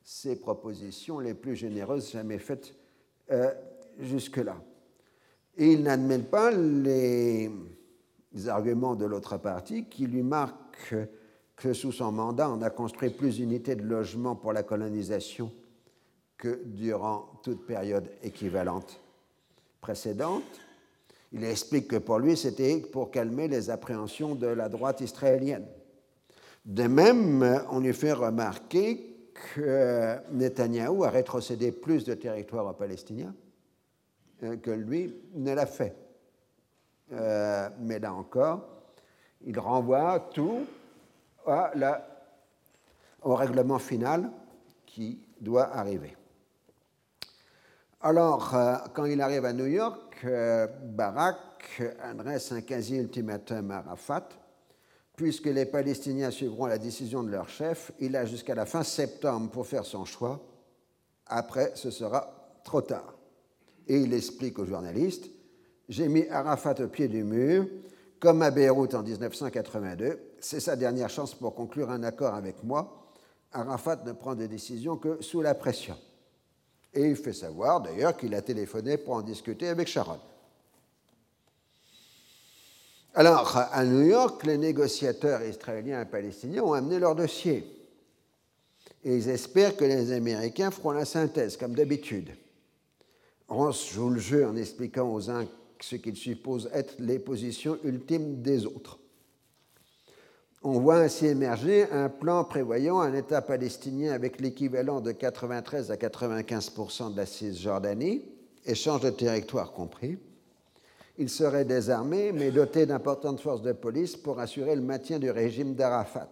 ces 0.03 0.37
propositions 0.37 1.19
les 1.19 1.35
plus 1.35 1.57
généreuses 1.57 2.11
jamais 2.11 2.39
faites 2.39 2.75
euh, 3.31 3.51
jusque-là. 3.99 4.57
Et 5.57 5.73
il 5.73 5.83
n'admet 5.83 6.19
pas 6.19 6.51
les, 6.51 7.51
arguments 8.47 8.97
de 8.97 9.07
l'autre 9.07 9.39
partie 9.39 9.85
qui 9.87 10.07
lui 10.07 10.23
marquent 10.23 10.95
que 11.57 11.73
sous 11.73 11.93
son 11.93 12.11
mandat, 12.11 12.51
on 12.51 12.61
a 12.63 12.71
construit 12.71 13.11
plus 13.11 13.37
d'unités 13.37 13.77
de 13.77 13.83
logement 13.83 14.35
pour 14.35 14.53
la 14.53 14.65
colonisation 14.65 15.53
que 16.37 16.63
durant 16.65 17.41
toute 17.43 17.67
période 17.67 18.11
équivalente 18.23 19.01
précédente. 19.81 20.61
Il 21.33 21.45
explique 21.45 21.89
que 21.89 21.97
pour 21.97 22.19
lui, 22.19 22.37
c'était 22.37 22.79
pour 22.79 23.11
calmer 23.11 23.49
les 23.49 23.71
appréhensions 23.71 24.35
de 24.35 24.47
la 24.47 24.69
droite 24.69 25.01
israélienne. 25.01 25.67
De 26.65 26.85
même, 26.85 27.63
on 27.71 27.81
lui 27.81 27.93
fait 27.93 28.13
remarquer 28.13 29.15
que 29.55 30.17
Netanyahou 30.31 31.05
a 31.05 31.11
rétrocédé 31.11 31.73
plus 31.73 32.05
de 32.05 32.15
territoires 32.15 32.67
aux 32.67 32.73
Palestiniens 32.73 33.35
euh, 34.43 34.57
que 34.57 34.71
lui 34.71 35.15
ne 35.35 35.53
l'a 35.53 35.67
fait. 35.67 35.95
Euh, 37.13 37.69
mais 37.81 37.99
là 37.99 38.15
encore, 38.15 38.67
il 39.45 39.59
renvoie 39.59 40.31
tout 40.33 40.65
au 43.23 43.35
règlement 43.35 43.79
final 43.79 44.31
qui 44.87 45.19
doit 45.41 45.77
arriver. 45.77 46.17
Alors, 48.07 48.55
euh, 48.55 48.75
quand 48.93 49.07
il 49.07 49.19
arrive 49.23 49.47
à 49.47 49.55
New 49.55 49.65
York, 49.65 50.27
Barak 50.85 51.81
adresse 52.03 52.53
un 52.53 52.61
quasi-ultimatum 52.61 53.71
à 53.71 53.79
Arafat. 53.79 54.29
Puisque 55.17 55.47
les 55.47 55.65
Palestiniens 55.65 56.31
suivront 56.31 56.67
la 56.67 56.77
décision 56.77 57.23
de 57.23 57.31
leur 57.31 57.49
chef, 57.49 57.93
il 58.01 58.15
a 58.15 58.27
jusqu'à 58.27 58.55
la 58.55 58.67
fin 58.67 58.83
septembre 58.83 59.51
pour 59.51 59.67
faire 59.67 59.87
son 59.87 60.05
choix. 60.05 60.39
Après, 61.29 61.73
ce 61.77 61.91
sera 61.91 62.61
trop 62.63 62.83
tard 62.83 63.15
et 63.89 63.99
il 63.99 64.13
explique 64.13 64.59
aux 64.59 64.67
journalistes 64.67 65.31
J'ai 65.89 66.09
mis 66.09 66.29
Arafat 66.29 66.75
au 66.85 66.89
pied 66.89 67.09
du 67.09 67.25
mur, 67.25 67.67
comme 68.21 68.43
à 68.43 68.51
Beyrouth 68.51 68.93
en 68.93 69.03
1982. 69.03 70.21
C'est 70.41 70.61
sa 70.61 70.77
dernière 70.77 71.09
chance 71.09 71.35
pour 71.35 71.55
conclure 71.55 71.91
un 71.91 72.03
accord 72.03 72.35
avec 72.35 72.63
moi. 72.65 73.15
Arafat 73.51 74.03
ne 74.05 74.13
prend 74.13 74.35
des 74.35 74.49
décisions 74.49 74.99
que 74.99 75.23
sous 75.23 75.41
la 75.41 75.55
pression. 75.55 75.97
Et 76.95 77.03
il 77.03 77.17
fait 77.17 77.33
savoir 77.33 77.81
d'ailleurs 77.81 78.17
qu'il 78.17 78.35
a 78.35 78.43
téléphoné 78.43 78.97
pour 78.97 79.15
en 79.15 79.23
discuter 79.23 79.69
avec 79.69 79.89
Sharon. 79.89 80.19
Alors, 83.17 83.57
à 83.57 83.85
New 83.85 84.03
York, 84.03 84.45
les 84.45 84.59
négociateurs 84.59 85.43
israéliens 85.43 86.03
et 86.03 86.05
palestiniens 86.05 86.63
ont 86.65 86.73
amené 86.73 86.99
leur 86.99 87.15
dossier. 87.15 87.65
Et 89.05 89.17
ils 89.17 89.29
espèrent 89.29 89.77
que 89.77 89.85
les 89.85 90.11
Américains 90.13 90.71
feront 90.71 90.91
la 90.91 91.05
synthèse, 91.05 91.57
comme 91.57 91.75
d'habitude. 91.75 92.31
Ross 93.49 93.93
joue 93.93 94.11
le 94.11 94.19
jeu 94.19 94.47
en 94.47 94.57
expliquant 94.57 95.13
aux 95.13 95.31
uns 95.31 95.47
ce 95.81 95.97
qu'ils 95.97 96.17
supposent 96.17 96.71
être 96.73 96.95
les 96.99 97.19
positions 97.19 97.79
ultimes 97.85 98.43
des 98.43 98.67
autres. 98.67 98.99
On 100.67 100.81
voit 100.81 100.97
ainsi 100.97 101.27
émerger 101.27 101.91
un 101.91 102.09
plan 102.09 102.43
prévoyant 102.43 102.99
un 102.99 103.13
État 103.13 103.43
palestinien 103.43 104.15
avec 104.15 104.41
l'équivalent 104.41 105.03
de 105.03 105.13
93 105.13 105.91
à 105.91 105.97
95% 105.97 107.13
de 107.13 107.19
la 107.19 107.27
Cisjordanie, 107.27 108.23
échange 108.65 109.03
de 109.03 109.11
territoire 109.11 109.73
compris. 109.73 110.17
Il 111.19 111.29
serait 111.29 111.67
désarmé, 111.67 112.33
mais 112.33 112.51
doté 112.51 112.87
d'importantes 112.87 113.41
forces 113.41 113.61
de 113.61 113.73
police 113.73 114.17
pour 114.17 114.41
assurer 114.41 114.75
le 114.75 114.81
maintien 114.81 115.19
du 115.19 115.31
régime 115.31 115.75
d'Arafat. 115.75 116.31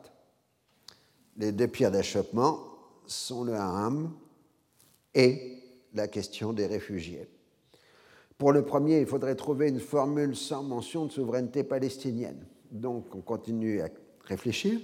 Les 1.36 1.52
deux 1.52 1.68
pierres 1.68 1.92
d'achoppement 1.92 2.58
sont 3.06 3.44
le 3.44 3.52
Haram 3.52 4.14
et 5.14 5.58
la 5.92 6.08
question 6.08 6.54
des 6.54 6.66
réfugiés. 6.66 7.28
Pour 8.38 8.52
le 8.52 8.64
premier, 8.64 8.98
il 8.98 9.06
faudrait 9.06 9.34
trouver 9.34 9.68
une 9.68 9.78
formule 9.78 10.34
sans 10.34 10.62
mention 10.62 11.04
de 11.04 11.12
souveraineté 11.12 11.64
palestinienne. 11.64 12.46
Donc 12.70 13.14
on 13.14 13.20
continue 13.20 13.82
à 13.82 13.90
réfléchir. 14.26 14.80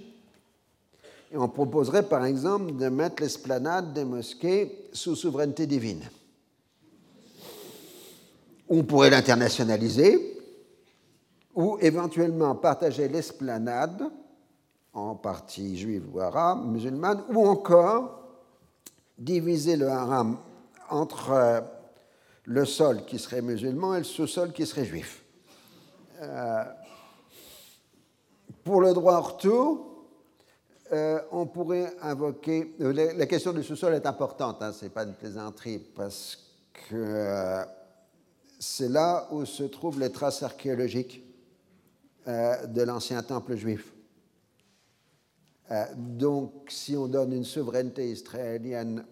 Et 1.30 1.36
on 1.36 1.48
proposerait 1.48 2.08
par 2.08 2.24
exemple 2.24 2.76
de 2.76 2.88
mettre 2.88 3.22
l'esplanade 3.22 3.92
des 3.92 4.04
mosquées 4.04 4.88
sous 4.92 5.14
souveraineté 5.14 5.66
divine. 5.66 6.02
On 8.68 8.82
pourrait 8.84 9.10
l'internationaliser 9.10 10.38
ou 11.54 11.76
éventuellement 11.80 12.54
partager 12.54 13.08
l'esplanade 13.08 14.04
en 14.92 15.14
partie 15.14 15.76
juive 15.76 16.04
ou 16.12 16.20
arabe, 16.20 16.70
musulmane, 16.70 17.22
ou 17.30 17.46
encore 17.46 18.18
diviser 19.18 19.76
le 19.76 19.88
haram 19.88 20.38
entre 20.88 21.30
euh, 21.32 21.60
le 22.44 22.64
sol 22.64 23.04
qui 23.04 23.18
serait 23.18 23.42
musulman 23.42 23.96
et 23.96 23.98
le 23.98 24.04
sous-sol 24.04 24.52
qui 24.52 24.66
serait 24.66 24.84
juif. 24.84 25.22
Euh, 26.20 26.64
pour 28.68 28.82
le 28.82 28.92
droit 28.92 29.18
retour, 29.18 30.04
euh, 30.92 31.22
on 31.32 31.46
pourrait 31.46 31.90
invoquer. 32.02 32.74
la, 32.78 33.24
question 33.24 33.54
du 33.54 33.62
sous-sol 33.62 33.94
est 33.94 34.04
importante, 34.04 34.60
hein, 34.60 34.72
ce 34.72 34.84
n'est 34.84 34.90
pas 34.90 35.04
une 35.04 35.14
plaisanterie, 35.14 35.78
parce 35.78 36.36
que 36.90 37.64
c'est 38.58 38.90
là 38.90 39.26
où 39.30 39.46
se 39.46 39.62
trouvent 39.62 39.98
les 39.98 40.12
traces 40.12 40.42
archéologiques 40.42 41.24
de 42.26 42.82
l'ancien 42.82 43.22
temple 43.22 43.56
juif. 43.56 43.94
donc, 45.96 46.52
si 46.68 46.94
on 46.94 47.06
donne 47.06 47.32
une 47.32 47.44
souveraineté 47.44 48.10
israélienne 48.10 49.02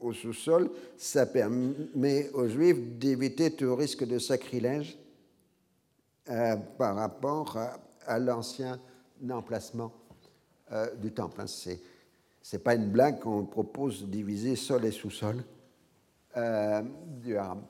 au 0.00 0.12
sous-sol, 0.12 0.72
ça 0.96 1.24
permet 1.26 2.30
aux 2.32 2.48
Juifs 2.48 2.98
d'éviter 2.98 3.52
tout 3.52 3.76
risque 3.76 4.04
de 4.04 4.18
sacrilège 4.18 4.98
euh, 6.30 6.56
par 6.78 6.96
rapport 6.96 7.56
à, 8.06 8.18
l'ancien 8.18 8.80
emplacement 9.30 9.92
euh, 10.72 10.94
du 10.96 11.12
temple. 11.12 11.40
Hein. 11.40 11.46
Ce 11.46 11.70
n'est 11.70 12.62
pas 12.62 12.74
une 12.74 12.90
blague 12.90 13.20
qu'on 13.20 13.44
propose 13.44 14.02
de 14.02 14.06
diviser 14.06 14.56
sol 14.56 14.84
et 14.84 14.90
sous-sol 14.90 15.44
euh, 16.36 16.82
du 17.22 17.36
haram. 17.36 17.62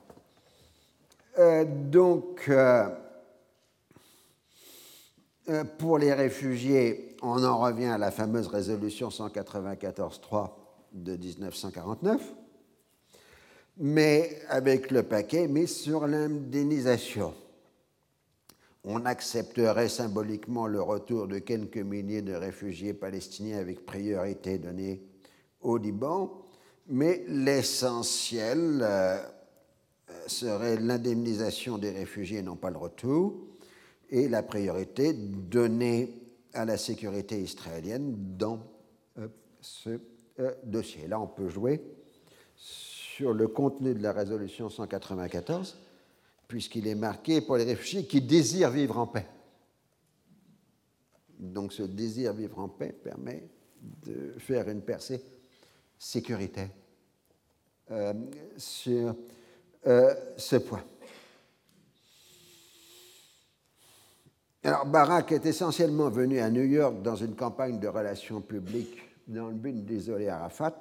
donc, 1.91 2.49
pour 5.77 5.99
les 5.99 6.13
réfugiés, 6.13 7.15
on 7.21 7.43
en 7.43 7.59
revient 7.59 7.85
à 7.85 7.97
la 7.97 8.11
fameuse 8.11 8.47
résolution 8.47 9.09
194.3 9.09 10.49
de 10.93 11.15
1949, 11.15 12.21
mais 13.77 14.41
avec 14.49 14.91
le 14.91 15.03
paquet 15.03 15.47
mis 15.47 15.67
sur 15.67 16.07
l'indemnisation. 16.07 17.33
On 18.87 19.05
accepterait 19.05 19.89
symboliquement 19.89 20.67
le 20.67 20.79
retour 20.79 21.27
de 21.27 21.39
quelques 21.39 21.77
milliers 21.77 22.21
de 22.21 22.33
réfugiés 22.33 22.93
palestiniens 22.93 23.57
avec 23.57 23.83
priorité 23.83 24.59
donnée 24.59 25.01
au 25.61 25.77
Liban, 25.77 26.31
mais 26.87 27.25
l'essentiel 27.27 28.79
euh, 28.83 29.17
serait 30.27 30.79
l'indemnisation 30.79 31.79
des 31.79 31.89
réfugiés, 31.89 32.43
non 32.43 32.55
pas 32.55 32.69
le 32.69 32.77
retour, 32.77 33.33
et 34.11 34.29
la 34.29 34.43
priorité 34.43 35.13
donnée 35.13 36.21
à 36.53 36.65
la 36.65 36.77
sécurité 36.77 37.41
israélienne 37.41 38.13
dans 38.37 38.59
euh, 39.17 39.27
ce 39.61 39.99
euh, 40.39 40.51
dossier. 40.63 41.07
Là, 41.07 41.19
on 41.19 41.27
peut 41.27 41.49
jouer 41.49 41.81
sur 42.55 43.33
le 43.33 43.47
contenu 43.47 43.95
de 43.95 44.03
la 44.03 44.11
résolution 44.11 44.69
194, 44.69 45.79
puisqu'il 46.47 46.87
est 46.87 46.95
marqué 46.95 47.41
pour 47.41 47.57
les 47.57 47.63
réfugiés 47.63 48.05
qui 48.05 48.21
désirent 48.21 48.71
vivre 48.71 48.97
en 48.97 49.07
paix. 49.07 49.27
Donc 51.39 51.73
ce 51.73 51.83
désir 51.83 52.33
vivre 52.33 52.59
en 52.59 52.69
paix 52.69 52.93
permet 52.93 53.49
de 54.05 54.33
faire 54.39 54.69
une 54.69 54.81
percée 54.81 55.21
sécuritaire 55.97 56.69
euh, 57.91 58.13
sur 58.57 59.15
euh, 59.87 60.13
ce 60.37 60.55
point. 60.57 60.83
Alors 64.63 64.85
Barak 64.87 65.31
est 65.31 65.45
essentiellement 65.45 66.09
venu 66.09 66.39
à 66.39 66.49
New 66.49 66.63
York 66.63 67.01
dans 67.03 67.15
une 67.15 67.35
campagne 67.35 67.79
de 67.79 67.87
relations 67.87 68.41
publiques 68.41 68.97
dans 69.27 69.49
le 69.49 69.53
but 69.53 69.85
d'isoler 69.85 70.27
Arafat, 70.27 70.79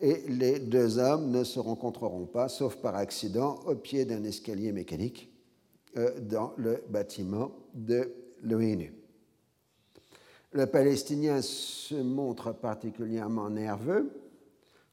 et 0.00 0.22
les 0.28 0.58
deux 0.58 0.98
hommes 0.98 1.30
ne 1.30 1.44
se 1.44 1.58
rencontreront 1.58 2.26
pas, 2.26 2.48
sauf 2.48 2.76
par 2.76 2.94
accident, 2.94 3.60
au 3.66 3.74
pied 3.74 4.04
d'un 4.04 4.22
escalier 4.24 4.72
mécanique 4.72 5.30
euh, 5.96 6.20
dans 6.20 6.52
le 6.56 6.82
bâtiment 6.88 7.52
de 7.74 8.12
l'ONU. 8.42 8.92
Le 10.52 10.66
Palestinien 10.66 11.42
se 11.42 11.94
montre 11.94 12.52
particulièrement 12.52 13.50
nerveux. 13.50 14.10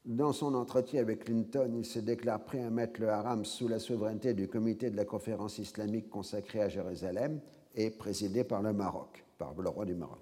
Dans 0.06 0.34
son 0.34 0.53
entretien 0.53 1.01
avec 1.01 1.26
Clinton, 1.26 1.72
il 1.76 1.86
se 1.86 1.99
déclare 1.99 2.43
prêt 2.43 2.62
à 2.62 2.70
mettre 2.70 2.99
le 2.99 3.10
haram 3.10 3.45
sous 3.45 3.68
la 3.68 3.80
souveraineté 3.80 4.34
du 4.34 4.47
comité 4.47 4.89
de 4.89 4.97
la 4.97 5.06
conférence 5.06 5.58
islamique 5.58 6.10
consacrée 6.10 6.62
à 6.62 6.70
Jérusalem 6.70 7.39
et 7.74 7.89
présidé 7.89 8.43
par 8.43 8.62
le 8.62 8.74
Maroc, 8.74 9.24
par 9.38 9.53
le 9.60 9.70
roi 9.70 9.86
du 9.86 9.95
Maroc. 9.95 10.20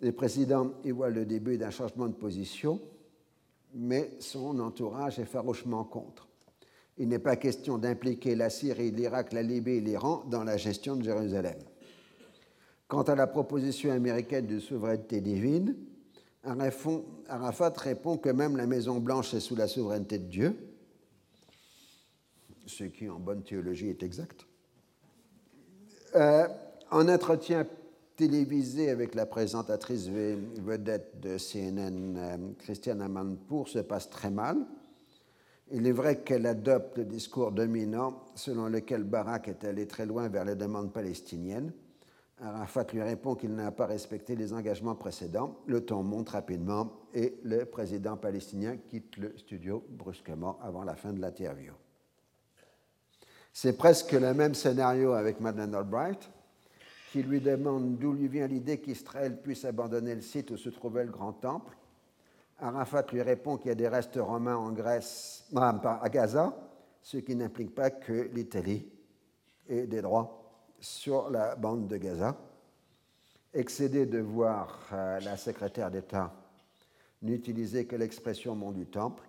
Le 0.00 0.12
président 0.12 0.72
y 0.84 0.90
voit 0.90 1.10
le 1.10 1.24
début 1.24 1.56
d'un 1.56 1.70
changement 1.70 2.06
de 2.06 2.14
position, 2.14 2.80
mais 3.74 4.10
son 4.20 4.58
entourage 4.60 5.18
est 5.18 5.24
farouchement 5.24 5.84
contre. 5.84 6.28
Il 6.96 7.08
n'est 7.08 7.18
pas 7.18 7.36
question 7.36 7.76
d'impliquer 7.76 8.36
la 8.36 8.50
Syrie, 8.50 8.92
l'Irak, 8.92 9.32
la 9.32 9.42
Libye 9.42 9.72
et 9.72 9.80
l'Iran 9.80 10.24
dans 10.30 10.44
la 10.44 10.56
gestion 10.56 10.94
de 10.96 11.02
Jérusalem. 11.02 11.58
Quant 12.86 13.02
à 13.02 13.16
la 13.16 13.26
proposition 13.26 13.90
américaine 13.92 14.46
de 14.46 14.60
souveraineté 14.60 15.20
divine, 15.20 15.74
Arafat 16.44 17.72
répond 17.78 18.18
que 18.18 18.28
même 18.28 18.56
la 18.56 18.66
Maison-Blanche 18.66 19.34
est 19.34 19.40
sous 19.40 19.56
la 19.56 19.66
souveraineté 19.66 20.18
de 20.18 20.28
Dieu, 20.28 20.56
ce 22.66 22.84
qui 22.84 23.08
en 23.08 23.18
bonne 23.18 23.42
théologie 23.42 23.88
est 23.88 24.02
exact. 24.02 24.46
Euh, 26.14 26.46
en 26.90 27.08
entretien 27.08 27.66
télévisé 28.16 28.90
avec 28.90 29.14
la 29.14 29.26
présentatrice 29.26 30.08
vedette 30.08 31.20
de 31.20 31.36
CNN, 31.36 32.16
euh, 32.16 32.36
Christiane 32.58 33.02
Amanpour, 33.02 33.68
se 33.68 33.80
passe 33.80 34.10
très 34.10 34.30
mal. 34.30 34.58
Il 35.72 35.86
est 35.86 35.92
vrai 35.92 36.22
qu'elle 36.22 36.46
adopte 36.46 36.98
le 36.98 37.04
discours 37.04 37.50
dominant 37.50 38.22
selon 38.34 38.68
lequel 38.68 39.02
Barak 39.02 39.48
est 39.48 39.64
allé 39.64 39.86
très 39.86 40.06
loin 40.06 40.28
vers 40.28 40.44
les 40.44 40.54
demandes 40.54 40.92
palestiniennes. 40.92 41.72
Arafat 42.40 42.86
lui 42.92 43.02
répond 43.02 43.34
qu'il 43.34 43.54
n'a 43.54 43.70
pas 43.70 43.86
respecté 43.86 44.36
les 44.36 44.52
engagements 44.52 44.94
précédents. 44.94 45.56
Le 45.66 45.84
ton 45.84 46.02
monte 46.02 46.30
rapidement 46.30 46.92
et 47.14 47.38
le 47.44 47.64
président 47.64 48.16
palestinien 48.16 48.76
quitte 48.76 49.16
le 49.16 49.36
studio 49.38 49.84
brusquement 49.88 50.58
avant 50.62 50.84
la 50.84 50.96
fin 50.96 51.12
de 51.12 51.20
l'interview. 51.20 51.72
C'est 53.52 53.78
presque 53.78 54.12
le 54.12 54.34
même 54.34 54.54
scénario 54.54 55.12
avec 55.12 55.40
Madeleine 55.40 55.74
Albright, 55.74 56.28
qui 57.14 57.22
lui 57.22 57.40
demande 57.40 57.96
d'où 57.96 58.12
lui 58.12 58.26
vient 58.26 58.48
l'idée 58.48 58.80
qu'Israël 58.80 59.40
puisse 59.40 59.64
abandonner 59.64 60.16
le 60.16 60.20
site 60.20 60.50
où 60.50 60.56
se 60.56 60.68
trouvait 60.68 61.04
le 61.04 61.12
grand 61.12 61.32
temple. 61.32 61.76
Arafat 62.58 63.06
lui 63.12 63.22
répond 63.22 63.56
qu'il 63.56 63.68
y 63.68 63.70
a 63.70 63.76
des 63.76 63.86
restes 63.86 64.18
romains 64.20 64.56
en 64.56 64.72
Grèce, 64.72 65.48
à 65.54 66.08
Gaza, 66.08 66.52
ce 67.00 67.18
qui 67.18 67.36
n'implique 67.36 67.72
pas 67.72 67.92
que 67.92 68.28
l'Italie 68.34 68.90
ait 69.68 69.86
des 69.86 70.02
droits 70.02 70.42
sur 70.80 71.30
la 71.30 71.54
bande 71.54 71.86
de 71.86 71.98
Gaza. 71.98 72.36
Excédé 73.52 74.06
de 74.06 74.18
voir 74.18 74.76
euh, 74.92 75.20
la 75.20 75.36
secrétaire 75.36 75.92
d'État 75.92 76.34
n'utiliser 77.22 77.86
que 77.86 77.94
l'expression 77.94 78.56
mont 78.56 78.72
du 78.72 78.86
temple, 78.86 79.22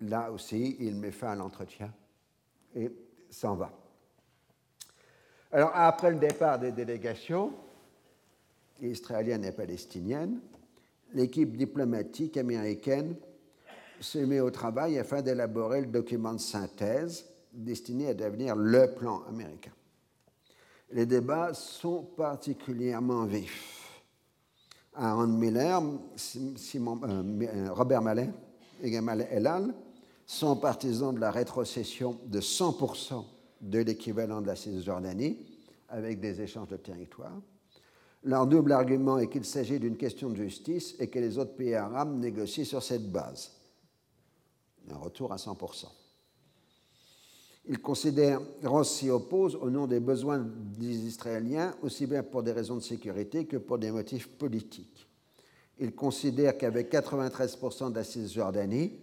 là 0.00 0.32
aussi, 0.32 0.78
il 0.80 0.96
met 0.96 1.10
fin 1.10 1.32
à 1.32 1.36
l'entretien 1.36 1.92
et 2.74 2.90
s'en 3.28 3.56
va. 3.56 3.79
Alors, 5.52 5.72
après 5.74 6.12
le 6.12 6.18
départ 6.18 6.58
des 6.58 6.70
délégations 6.70 7.52
israéliennes 8.80 9.44
et 9.44 9.52
palestiniennes, 9.52 10.40
l'équipe 11.12 11.56
diplomatique 11.56 12.36
américaine 12.36 13.16
se 14.00 14.18
met 14.18 14.40
au 14.40 14.50
travail 14.50 14.98
afin 14.98 15.22
d'élaborer 15.22 15.80
le 15.80 15.88
document 15.88 16.32
de 16.32 16.38
synthèse 16.38 17.26
destiné 17.52 18.08
à 18.08 18.14
devenir 18.14 18.54
le 18.54 18.94
plan 18.94 19.22
américain. 19.28 19.72
Les 20.92 21.06
débats 21.06 21.52
sont 21.52 22.02
particulièrement 22.02 23.24
vifs. 23.24 24.02
Aaron 24.94 25.28
Miller, 25.28 25.82
Simon, 26.16 27.00
euh, 27.04 27.68
Robert 27.72 28.02
Mallet 28.02 28.30
et 28.82 28.90
Gamal 28.90 29.26
Elal 29.30 29.72
sont 30.26 30.56
partisans 30.56 31.14
de 31.14 31.20
la 31.20 31.30
rétrocession 31.30 32.18
de 32.26 32.40
100% 32.40 33.24
de 33.60 33.80
l'équivalent 33.80 34.40
de 34.40 34.46
la 34.46 34.56
Cisjordanie, 34.56 35.38
avec 35.88 36.20
des 36.20 36.40
échanges 36.40 36.68
de 36.68 36.76
territoire. 36.76 37.40
Leur 38.22 38.46
double 38.46 38.72
argument 38.72 39.18
est 39.18 39.28
qu'il 39.28 39.44
s'agit 39.44 39.80
d'une 39.80 39.96
question 39.96 40.28
de 40.30 40.36
justice 40.36 40.94
et 40.98 41.08
que 41.08 41.18
les 41.18 41.38
autres 41.38 41.54
pays 41.56 41.74
arabes 41.74 42.18
négocient 42.18 42.64
sur 42.64 42.82
cette 42.82 43.10
base. 43.10 43.52
Un 44.90 44.96
retour 44.96 45.32
à 45.32 45.36
100%. 45.36 45.86
Ils 47.68 47.78
considèrent, 47.78 48.40
Ross 48.64 48.96
s'y 48.96 49.10
oppose 49.10 49.54
au 49.54 49.70
nom 49.70 49.86
des 49.86 50.00
besoins 50.00 50.38
des 50.38 51.06
Israéliens, 51.06 51.74
aussi 51.82 52.06
bien 52.06 52.22
pour 52.22 52.42
des 52.42 52.52
raisons 52.52 52.76
de 52.76 52.80
sécurité 52.80 53.46
que 53.46 53.58
pour 53.58 53.78
des 53.78 53.90
motifs 53.90 54.28
politiques. 54.28 55.06
Il 55.78 55.94
considère 55.94 56.58
qu'avec 56.58 56.92
93% 56.92 57.90
de 57.90 57.94
la 57.94 58.04
Cisjordanie, 58.04 58.98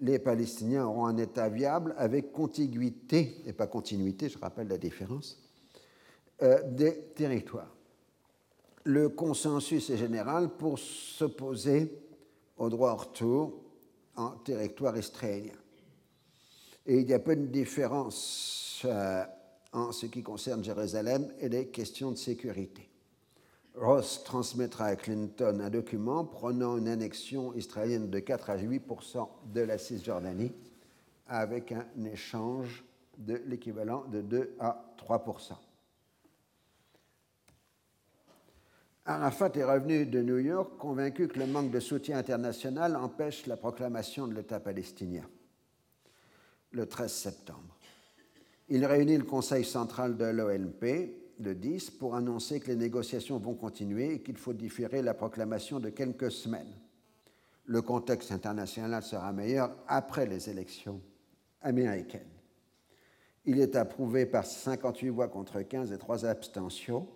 les 0.00 0.18
Palestiniens 0.18 0.86
auront 0.86 1.06
un 1.06 1.16
État 1.16 1.48
viable 1.48 1.94
avec 1.96 2.32
contiguïté, 2.32 3.42
et 3.46 3.52
pas 3.52 3.66
continuité, 3.66 4.28
je 4.28 4.38
rappelle 4.38 4.68
la 4.68 4.78
différence, 4.78 5.42
euh, 6.42 6.60
des 6.70 7.12
territoires. 7.14 7.74
Le 8.84 9.08
consensus 9.08 9.90
est 9.90 9.96
général 9.96 10.50
pour 10.56 10.78
s'opposer 10.78 11.98
au 12.56 12.68
droit 12.68 12.92
au 12.92 12.96
retour 12.96 13.62
en 14.16 14.30
territoire 14.30 14.96
israélien. 14.96 15.54
Et 16.86 17.00
il 17.00 17.08
y 17.08 17.14
a 17.14 17.18
peu 17.18 17.34
de 17.34 17.46
différence 17.46 18.82
euh, 18.84 19.24
en 19.72 19.92
ce 19.92 20.06
qui 20.06 20.22
concerne 20.22 20.62
Jérusalem 20.62 21.32
et 21.40 21.48
les 21.48 21.68
questions 21.68 22.12
de 22.12 22.16
sécurité. 22.16 22.88
Ross 23.76 24.24
transmettra 24.24 24.86
à 24.86 24.96
Clinton 24.96 25.60
un 25.60 25.68
document 25.68 26.24
prenant 26.24 26.78
une 26.78 26.88
annexion 26.88 27.52
israélienne 27.54 28.08
de 28.08 28.18
4 28.18 28.50
à 28.50 28.56
8% 28.56 29.28
de 29.52 29.60
la 29.60 29.76
Cisjordanie 29.76 30.52
avec 31.28 31.72
un 31.72 31.86
échange 32.04 32.84
de 33.18 33.42
l'équivalent 33.46 34.04
de 34.06 34.22
2 34.22 34.56
à 34.60 34.94
3% 34.98 35.52
Arafat 39.04 39.52
est 39.54 39.64
revenu 39.64 40.06
de 40.06 40.22
New 40.22 40.38
York 40.38 40.78
convaincu 40.78 41.28
que 41.28 41.38
le 41.38 41.46
manque 41.46 41.70
de 41.70 41.78
soutien 41.78 42.18
international 42.18 42.96
empêche 42.96 43.46
la 43.46 43.56
proclamation 43.58 44.26
de 44.26 44.34
l'État 44.34 44.58
palestinien 44.58 45.28
le 46.72 46.86
13 46.86 47.12
septembre. 47.12 47.76
Il 48.68 48.84
réunit 48.84 49.16
le 49.16 49.24
Conseil 49.24 49.64
central 49.64 50.16
de 50.16 50.24
l'OLP 50.24 51.25
le 51.40 51.54
10 51.54 51.90
pour 51.90 52.14
annoncer 52.14 52.60
que 52.60 52.68
les 52.68 52.76
négociations 52.76 53.38
vont 53.38 53.54
continuer 53.54 54.14
et 54.14 54.22
qu'il 54.22 54.36
faut 54.36 54.52
différer 54.52 55.02
la 55.02 55.14
proclamation 55.14 55.80
de 55.80 55.90
quelques 55.90 56.30
semaines. 56.30 56.74
Le 57.66 57.82
contexte 57.82 58.32
international 58.32 59.02
sera 59.02 59.32
meilleur 59.32 59.74
après 59.88 60.26
les 60.26 60.48
élections 60.48 61.00
américaines. 61.62 62.30
Il 63.44 63.60
est 63.60 63.76
approuvé 63.76 64.26
par 64.26 64.46
58 64.46 65.08
voix 65.10 65.28
contre 65.28 65.60
15 65.60 65.92
et 65.92 65.98
3 65.98 66.24
abstentions, 66.26 67.08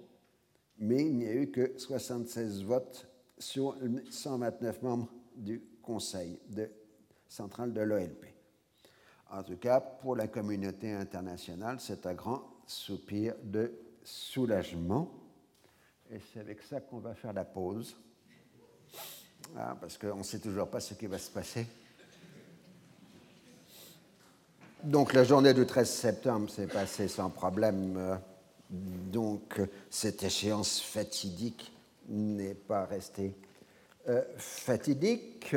mais 0.79 1.05
il 1.05 1.17
n'y 1.17 1.27
a 1.27 1.35
eu 1.35 1.51
que 1.51 1.73
76 1.77 2.63
votes 2.65 3.09
sur 3.39 3.77
129 4.11 4.83
membres 4.83 5.09
du 5.37 5.63
Conseil 5.83 6.39
central 7.29 7.73
de 7.73 7.81
l'OLP. 7.81 8.27
En 9.31 9.43
tout 9.43 9.57
cas, 9.57 9.81
pour 9.81 10.17
la 10.17 10.27
communauté 10.27 10.93
internationale, 10.93 11.77
c'est 11.79 12.07
un 12.07 12.15
grand 12.15 12.43
soupir 12.67 13.35
de 13.43 13.73
soulagement. 14.11 15.11
Et 16.11 16.19
c'est 16.33 16.41
avec 16.41 16.63
ça 16.63 16.81
qu'on 16.81 16.99
va 16.99 17.15
faire 17.15 17.33
la 17.33 17.45
pause. 17.45 17.97
Ah, 19.57 19.77
parce 19.81 19.97
qu'on 19.97 20.17
ne 20.19 20.23
sait 20.23 20.39
toujours 20.39 20.69
pas 20.69 20.81
ce 20.81 20.95
qui 20.95 21.07
va 21.07 21.19
se 21.19 21.31
passer. 21.31 21.67
Donc 24.83 25.13
la 25.13 25.25
journée 25.25 25.53
du 25.53 25.67
13 25.67 25.89
septembre 25.89 26.51
s'est 26.51 26.67
passée 26.67 27.09
sans 27.09 27.31
problème. 27.31 28.19
Donc 28.71 29.61
cette 29.91 30.23
échéance 30.23 30.81
fatidique 30.81 31.73
n'est 32.09 32.55
pas 32.55 32.87
restée 32.87 33.35
euh, 34.09 34.23
fatidique. 34.37 35.55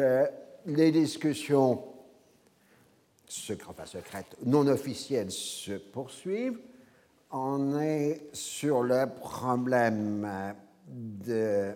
Les 0.66 0.92
discussions 0.92 1.84
secrètes, 3.28 4.38
non 4.46 4.68
officielles 4.68 5.32
se 5.32 5.74
poursuivent. 5.74 6.60
On 7.36 7.80
est 7.80 8.30
sur 8.32 8.84
le 8.84 9.08
problème 9.08 10.54
de 10.88 11.72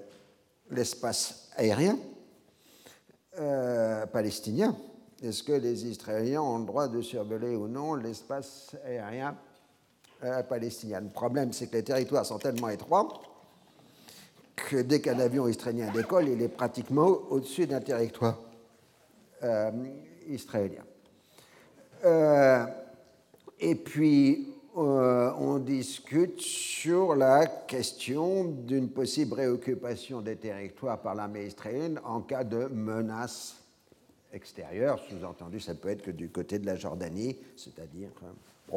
l'espace 0.69 1.49
aérien 1.55 1.97
euh, 3.39 4.05
palestinien. 4.05 4.75
Est-ce 5.23 5.41
que 5.41 5.53
les 5.53 5.87
Israéliens 5.87 6.43
ont 6.43 6.59
le 6.59 6.65
droit 6.65 6.87
de 6.87 7.01
survoler 7.01 7.55
ou 7.55 7.67
non 7.67 7.95
l'espace 7.95 8.75
aérien 8.85 9.35
euh, 10.23 10.43
palestinien? 10.43 10.99
Le 10.99 11.09
problème, 11.09 11.51
c'est 11.51 11.65
que 11.65 11.77
les 11.77 11.83
territoires 11.83 12.27
sont 12.27 12.37
tellement 12.37 12.69
étroits 12.69 13.07
que 14.55 14.83
dès 14.83 15.01
qu'un 15.01 15.19
avion 15.19 15.47
israélien 15.47 15.91
décolle, 15.91 16.29
il 16.29 16.39
est 16.39 16.49
pratiquement 16.49 17.07
au-dessus 17.31 17.65
d'un 17.65 17.81
territoire 17.81 18.37
euh, 19.41 19.71
israélien. 20.27 20.83
Et 23.59 23.73
puis, 23.73 24.46
euh, 24.77 25.31
on 25.39 25.57
discute 25.57 26.39
sur 26.39 27.15
la 27.15 27.47
question 27.47 28.43
d'une 28.43 28.89
possible 28.89 29.33
réoccupation 29.33 30.21
des 30.21 30.35
territoires 30.35 31.01
par 31.01 31.15
l'armée 31.15 31.47
israélienne 31.47 31.99
en 32.05 32.21
cas 32.21 32.43
de 32.43 32.67
menace 32.67 33.55
extérieure. 34.31 34.99
Sous-entendu, 35.09 35.59
ça 35.59 35.73
peut 35.73 35.89
être 35.89 36.03
que 36.03 36.11
du 36.11 36.29
côté 36.29 36.59
de 36.59 36.67
la 36.67 36.75
Jordanie, 36.75 37.37
c'est-à-dire, 37.55 38.09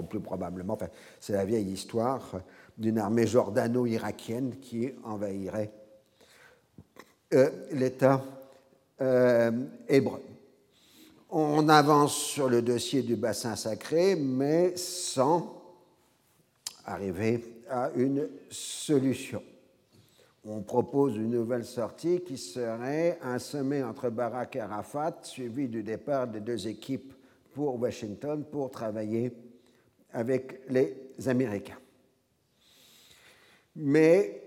plus 0.09 0.21
probablement, 0.21 0.79
c'est 1.21 1.35
la 1.35 1.45
vieille 1.45 1.71
histoire 1.71 2.41
d'une 2.79 2.97
armée 2.97 3.27
jordano-irakienne 3.27 4.57
qui 4.59 4.91
envahirait 5.05 5.71
euh, 7.35 7.51
l'État 7.73 8.25
euh, 9.03 9.51
hébreu. 9.87 10.23
On 11.29 11.69
avance 11.69 12.15
sur 12.15 12.49
le 12.49 12.63
dossier 12.63 13.03
du 13.03 13.17
bassin 13.17 13.55
sacré, 13.55 14.17
mais 14.17 14.77
sans 14.77 15.60
arriver 16.91 17.63
à 17.69 17.91
une 17.95 18.29
solution. 18.51 19.43
On 20.45 20.63
propose 20.63 21.17
une 21.17 21.31
nouvelle 21.31 21.65
sortie 21.65 22.23
qui 22.23 22.39
serait 22.39 23.19
un 23.23 23.39
sommet 23.39 23.83
entre 23.83 24.09
Barak 24.09 24.57
et 24.57 24.61
Arafat, 24.61 25.19
suivi 25.23 25.69
du 25.69 25.83
départ 25.83 26.27
des 26.27 26.41
deux 26.41 26.67
équipes 26.67 27.13
pour 27.53 27.81
Washington 27.81 28.45
pour 28.45 28.71
travailler 28.71 29.33
avec 30.13 30.63
les 30.69 31.29
Américains 31.29 31.79
mais 33.77 34.43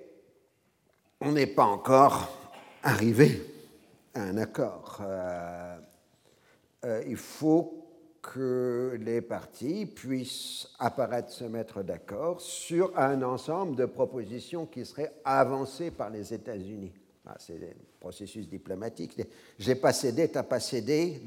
on 1.22 1.32
n'est 1.32 1.48
pas 1.48 1.66
encore 1.66 2.52
arrivé 2.84 3.42
à 4.14 4.22
un 4.24 4.38
accord. 4.38 5.00
Euh, 5.02 5.78
euh, 6.86 7.04
il 7.08 7.16
faut 7.16 7.83
que 8.24 8.98
les 9.02 9.22
partis 9.22 9.86
puissent 9.86 10.70
apparaître 10.80 11.30
se 11.30 11.44
mettre 11.44 11.84
d'accord 11.84 12.40
sur 12.40 12.98
un 12.98 13.22
ensemble 13.22 13.76
de 13.76 13.86
propositions 13.86 14.66
qui 14.66 14.86
seraient 14.86 15.14
avancées 15.26 15.92
par 15.92 16.10
les 16.10 16.34
États-Unis. 16.34 16.94
Ah, 17.28 17.36
c'est 17.38 17.56
un 17.56 18.00
processus 18.00 18.48
diplomatique. 18.48 19.22
J'ai 19.60 19.76
pas 19.76 19.92
cédé, 19.94 20.30
t'as 20.30 20.44
pas 20.44 20.62
cédé. 20.62 21.22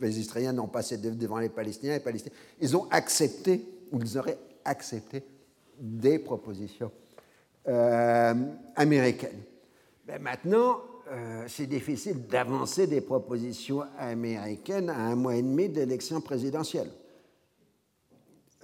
Les 0.00 0.20
Israéliens 0.20 0.52
n'ont 0.52 0.68
pas 0.68 0.82
cédé 0.82 1.10
devant 1.10 1.38
les 1.38 1.48
Palestiniens. 1.48 1.94
Les 1.94 2.00
Palestiniens, 2.00 2.36
ils 2.60 2.76
ont 2.76 2.88
accepté, 2.90 3.66
ou 3.90 4.00
ils 4.00 4.18
auraient 4.18 4.38
accepté 4.64 5.24
des 5.78 6.20
propositions 6.20 6.92
euh, 7.66 8.34
américaines. 8.76 9.42
Mais 10.06 10.18
maintenant, 10.20 10.80
euh, 11.08 11.44
c'est 11.48 11.66
difficile 11.66 12.26
d'avancer 12.26 12.86
des 12.86 13.00
propositions 13.00 13.84
américaines 13.98 14.90
à 14.90 14.98
un 14.98 15.16
mois 15.16 15.36
et 15.36 15.42
demi 15.42 15.68
d'élection 15.68 16.20
présidentielle. 16.20 16.90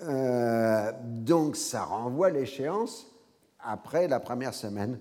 Euh, 0.02 0.92
donc 1.04 1.56
ça 1.56 1.84
renvoie 1.84 2.30
l'échéance 2.30 3.06
après 3.60 4.08
la 4.08 4.20
première 4.20 4.54
semaine 4.54 4.98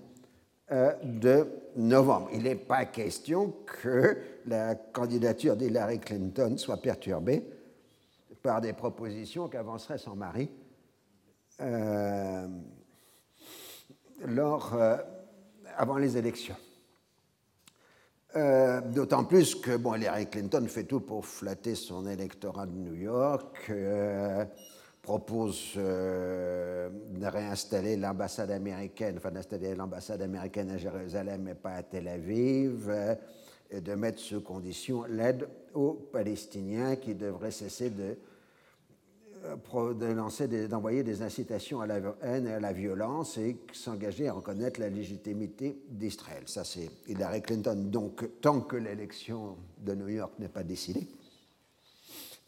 de 1.04 1.46
novembre. 1.76 2.30
Il 2.32 2.44
n'est 2.44 2.54
pas 2.54 2.86
question 2.86 3.52
que 3.66 4.16
la 4.46 4.74
candidature 4.74 5.54
d'Hillary 5.54 5.98
Clinton 5.98 6.56
soit 6.56 6.78
perturbée 6.78 7.44
par 8.42 8.60
des 8.60 8.72
propositions 8.72 9.48
qu'avancerait 9.48 9.98
son 9.98 10.16
mari 10.16 10.50
euh, 11.60 12.48
euh, 14.26 14.96
avant 15.76 15.98
les 15.98 16.16
élections. 16.16 16.56
Euh, 18.34 18.80
d'autant 18.80 19.24
plus 19.24 19.54
que 19.54 19.76
bon, 19.76 19.94
Hillary 19.94 20.26
Clinton 20.26 20.64
fait 20.66 20.84
tout 20.84 21.00
pour 21.00 21.26
flatter 21.26 21.74
son 21.74 22.06
électorat 22.06 22.64
de 22.64 22.72
New 22.72 22.94
York, 22.94 23.70
propose 25.02 25.74
de 25.76 27.26
réinstaller 27.26 27.96
l'ambassade 27.96 28.50
américaine, 28.50 29.16
enfin 29.18 29.30
d'installer 29.30 29.74
l'ambassade 29.74 30.22
américaine 30.22 30.70
à 30.70 30.78
Jérusalem 30.78 31.46
et 31.48 31.54
pas 31.54 31.72
à 31.72 31.82
Tel 31.82 32.08
Aviv, 32.08 32.90
et 33.70 33.80
de 33.80 33.94
mettre 33.94 34.18
sous 34.18 34.40
condition 34.40 35.04
l'aide 35.04 35.46
aux 35.74 35.92
Palestiniens 35.92 36.96
qui 36.96 37.14
devraient 37.14 37.50
cesser 37.50 37.90
de 37.90 38.16
d'envoyer 40.68 41.02
des 41.02 41.22
incitations 41.22 41.80
à 41.80 41.86
la 41.86 42.00
haine 42.22 42.46
et 42.46 42.52
à 42.52 42.60
la 42.60 42.72
violence 42.72 43.38
et 43.38 43.56
s'engager 43.72 44.28
à 44.28 44.32
reconnaître 44.32 44.80
la 44.80 44.88
légitimité 44.88 45.82
d'Israël. 45.88 46.44
Ça, 46.46 46.64
c'est 46.64 46.88
Hillary 47.08 47.42
Clinton. 47.42 47.76
Donc, 47.90 48.40
tant 48.40 48.60
que 48.60 48.76
l'élection 48.76 49.56
de 49.78 49.94
New 49.94 50.08
York 50.08 50.32
n'est 50.38 50.48
pas 50.48 50.62
décidée, 50.62 51.08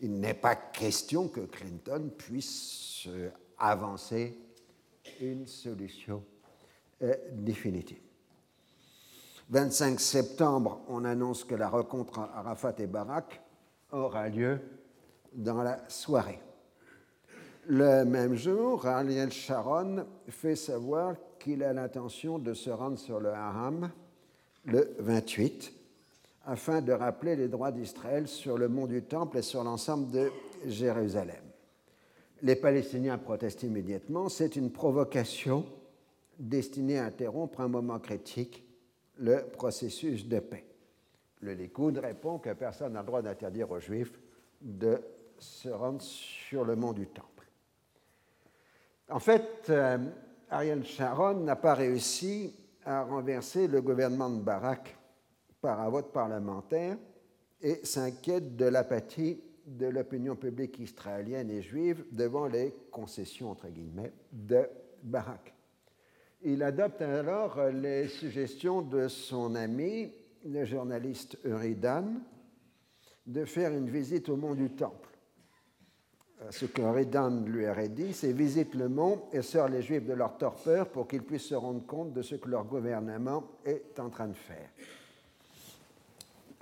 il 0.00 0.20
n'est 0.20 0.34
pas 0.34 0.56
question 0.56 1.28
que 1.28 1.40
Clinton 1.40 2.10
puisse 2.16 3.08
avancer 3.58 4.38
une 5.20 5.46
solution 5.46 6.22
euh, 7.02 7.14
définitive. 7.32 8.00
25 9.50 10.00
septembre, 10.00 10.80
on 10.88 11.04
annonce 11.04 11.44
que 11.44 11.54
la 11.54 11.68
rencontre 11.68 12.18
Arafat 12.18 12.74
et 12.78 12.86
Barak 12.86 13.40
aura 13.92 14.28
lieu 14.28 14.58
dans 15.34 15.62
la 15.62 15.88
soirée. 15.88 16.40
Le 17.66 18.04
même 18.04 18.34
jour, 18.34 18.86
Ariel 18.86 19.32
Sharon 19.32 20.04
fait 20.28 20.56
savoir 20.56 21.14
qu'il 21.38 21.62
a 21.62 21.72
l'intention 21.72 22.38
de 22.38 22.52
se 22.52 22.68
rendre 22.68 22.98
sur 22.98 23.20
le 23.20 23.30
Haram 23.30 23.90
le 24.66 24.94
28 24.98 25.72
afin 26.44 26.82
de 26.82 26.92
rappeler 26.92 27.36
les 27.36 27.48
droits 27.48 27.72
d'Israël 27.72 28.28
sur 28.28 28.58
le 28.58 28.68
mont 28.68 28.86
du 28.86 29.02
Temple 29.02 29.38
et 29.38 29.42
sur 29.42 29.64
l'ensemble 29.64 30.10
de 30.10 30.30
Jérusalem. 30.66 31.42
Les 32.42 32.56
Palestiniens 32.56 33.16
protestent 33.16 33.62
immédiatement. 33.62 34.28
C'est 34.28 34.56
une 34.56 34.70
provocation 34.70 35.64
destinée 36.38 36.98
à 36.98 37.06
interrompre 37.06 37.62
un 37.62 37.68
moment 37.68 37.98
critique, 37.98 38.62
le 39.16 39.42
processus 39.52 40.28
de 40.28 40.38
paix. 40.38 40.66
Le 41.40 41.54
Likoud 41.54 41.96
répond 41.96 42.38
que 42.38 42.52
personne 42.52 42.92
n'a 42.92 43.00
le 43.00 43.06
droit 43.06 43.22
d'interdire 43.22 43.70
aux 43.70 43.80
Juifs 43.80 44.20
de 44.60 45.00
se 45.38 45.70
rendre 45.70 46.02
sur 46.02 46.64
le 46.64 46.76
mont 46.76 46.92
du 46.92 47.06
Temple. 47.06 47.33
En 49.10 49.18
fait, 49.18 49.66
euh, 49.68 49.98
Ariel 50.50 50.84
Sharon 50.84 51.40
n'a 51.40 51.56
pas 51.56 51.74
réussi 51.74 52.54
à 52.84 53.02
renverser 53.02 53.68
le 53.68 53.82
gouvernement 53.82 54.30
de 54.30 54.40
Barak 54.40 54.96
par 55.60 55.80
un 55.80 55.88
vote 55.90 56.12
parlementaire 56.12 56.96
et 57.60 57.84
s'inquiète 57.84 58.56
de 58.56 58.66
l'apathie 58.66 59.40
de 59.66 59.86
l'opinion 59.86 60.36
publique 60.36 60.78
israélienne 60.78 61.50
et 61.50 61.62
juive 61.62 62.04
devant 62.12 62.46
les 62.46 62.74
concessions, 62.90 63.56
de 64.32 64.68
Barak. 65.02 65.54
Il 66.42 66.62
adopte 66.62 67.00
alors 67.00 67.70
les 67.70 68.08
suggestions 68.08 68.82
de 68.82 69.08
son 69.08 69.54
ami, 69.54 70.12
le 70.44 70.64
journaliste 70.64 71.38
Euridan, 71.46 72.04
de 73.26 73.44
faire 73.46 73.72
une 73.72 73.88
visite 73.88 74.28
au 74.28 74.36
mont 74.36 74.54
du 74.54 74.70
Temple 74.70 75.13
ce 76.50 76.66
que 76.66 76.82
Redan 76.82 77.42
lui 77.46 77.66
aurait 77.68 77.88
dit, 77.88 78.12
c'est 78.12 78.32
visite 78.32 78.74
le 78.74 78.88
mont 78.88 79.22
et 79.32 79.42
sort 79.42 79.68
les 79.68 79.82
Juifs 79.82 80.04
de 80.04 80.12
leur 80.12 80.36
torpeur 80.36 80.88
pour 80.88 81.08
qu'ils 81.08 81.22
puissent 81.22 81.46
se 81.46 81.54
rendre 81.54 81.84
compte 81.86 82.12
de 82.12 82.22
ce 82.22 82.34
que 82.36 82.48
leur 82.48 82.64
gouvernement 82.64 83.44
est 83.64 83.98
en 83.98 84.10
train 84.10 84.28
de 84.28 84.34
faire. 84.34 84.68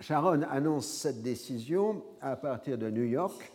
Sharon 0.00 0.42
annonce 0.50 0.86
cette 0.86 1.22
décision 1.22 2.02
à 2.20 2.36
partir 2.36 2.76
de 2.76 2.90
New 2.90 3.04
York, 3.04 3.52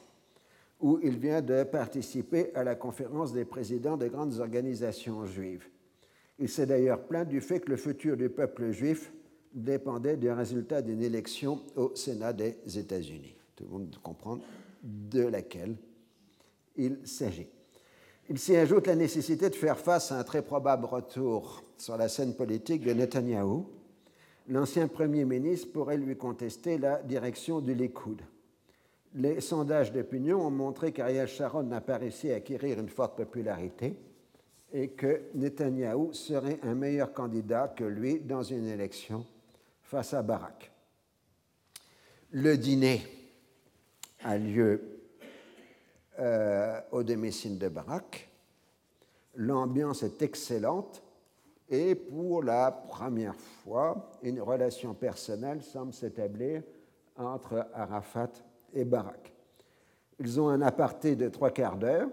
où 0.80 1.00
il 1.02 1.18
vient 1.18 1.42
de 1.42 1.64
participer 1.64 2.54
à 2.56 2.64
la 2.64 2.76
conférence 2.76 3.34
des 3.34 3.46
présidents 3.46 3.98
des 3.98 4.10
grandes 4.10 4.40
organisations 4.40 5.26
juives. 5.26 5.68
Il 6.40 6.48
s'est 6.48 6.68
d'ailleurs 6.68 7.02
plaint 7.02 7.28
du 7.28 7.42
fait 7.42 7.60
que 7.60 7.72
le 7.72 7.78
futur 7.78 8.16
du 8.16 8.30
peuple 8.30 8.72
juif 8.72 9.12
dépendait 9.54 10.18
du 10.18 10.30
résultat 10.30 10.82
d'une 10.82 11.02
élection 11.02 11.62
au 11.76 11.96
Sénat 11.96 12.34
des 12.34 12.58
États-Unis. 12.78 13.36
Tout 13.56 13.64
le 13.64 13.70
monde 13.72 13.96
comprend 14.04 14.40
de 14.84 15.24
laquelle 15.24 15.76
il 16.78 17.00
s'agit. 17.06 17.48
Il 18.30 18.40
s'y 18.40 18.56
ajoute 18.58 18.88
la 18.88 18.96
nécessité 18.96 19.50
de 19.50 19.56
faire 19.56 19.80
face 19.80 20.12
à 20.12 20.20
un 20.20 20.24
très 20.24 20.42
probable 20.42 20.86
retour 20.86 21.64
sur 21.78 21.96
la 21.96 22.10
scène 22.10 22.36
politique 22.36 22.84
de 22.84 22.94
Netanyahou. 22.94 23.70
L'ancien 24.50 24.88
Premier 24.88 25.24
ministre 25.24 25.72
pourrait 25.72 25.98
lui 25.98 26.18
contester 26.18 26.78
la 26.78 27.02
direction 27.04 27.62
du 27.62 27.74
Likoud. 27.74 28.22
Les 29.16 29.40
sondages 29.40 29.94
d'opinion 29.94 30.46
ont 30.46 30.52
montré 30.52 30.92
qu'Ariel 30.92 31.28
Sharon 31.28 31.64
n'a 31.64 31.82
pas 31.82 31.98
réussi 31.98 32.32
à 32.32 32.36
acquérir 32.36 32.80
une 32.80 32.90
forte 32.90 33.16
popularité 33.16 33.98
et 34.74 34.90
que 34.90 35.22
Netanyahou 35.34 36.12
serait 36.12 36.60
un 36.64 36.76
meilleur 36.76 37.14
candidat 37.14 37.70
que 37.70 37.86
lui 37.86 38.20
dans 38.20 38.44
une 38.44 38.68
élection 38.68 39.26
face 39.82 40.14
à 40.14 40.22
Barak. 40.22 40.72
Le 42.32 42.58
dîner 42.58 43.02
a 44.24 44.38
lieu 44.38 44.97
euh, 46.20 46.80
au 46.92 47.04
domicile 47.04 47.58
de 47.58 47.68
Barak. 47.68 48.30
L'ambiance 49.36 50.04
est 50.04 50.22
excellente 50.22 51.04
et 51.70 51.96
pour 51.96 52.44
la 52.44 52.72
première 52.72 53.36
fois, 53.36 54.12
une 54.24 54.42
relation 54.42 54.94
personnelle 54.94 55.62
semble 55.62 55.94
s'établir 55.94 56.64
entre 57.18 57.68
Arafat 57.74 58.32
et 58.74 58.86
Barak. 58.86 59.34
Ils 60.20 60.40
ont 60.40 60.50
un 60.50 60.62
aparté 60.62 61.16
de 61.16 61.30
trois 61.30 61.52
quarts 61.52 61.78
d'heure. 61.78 62.10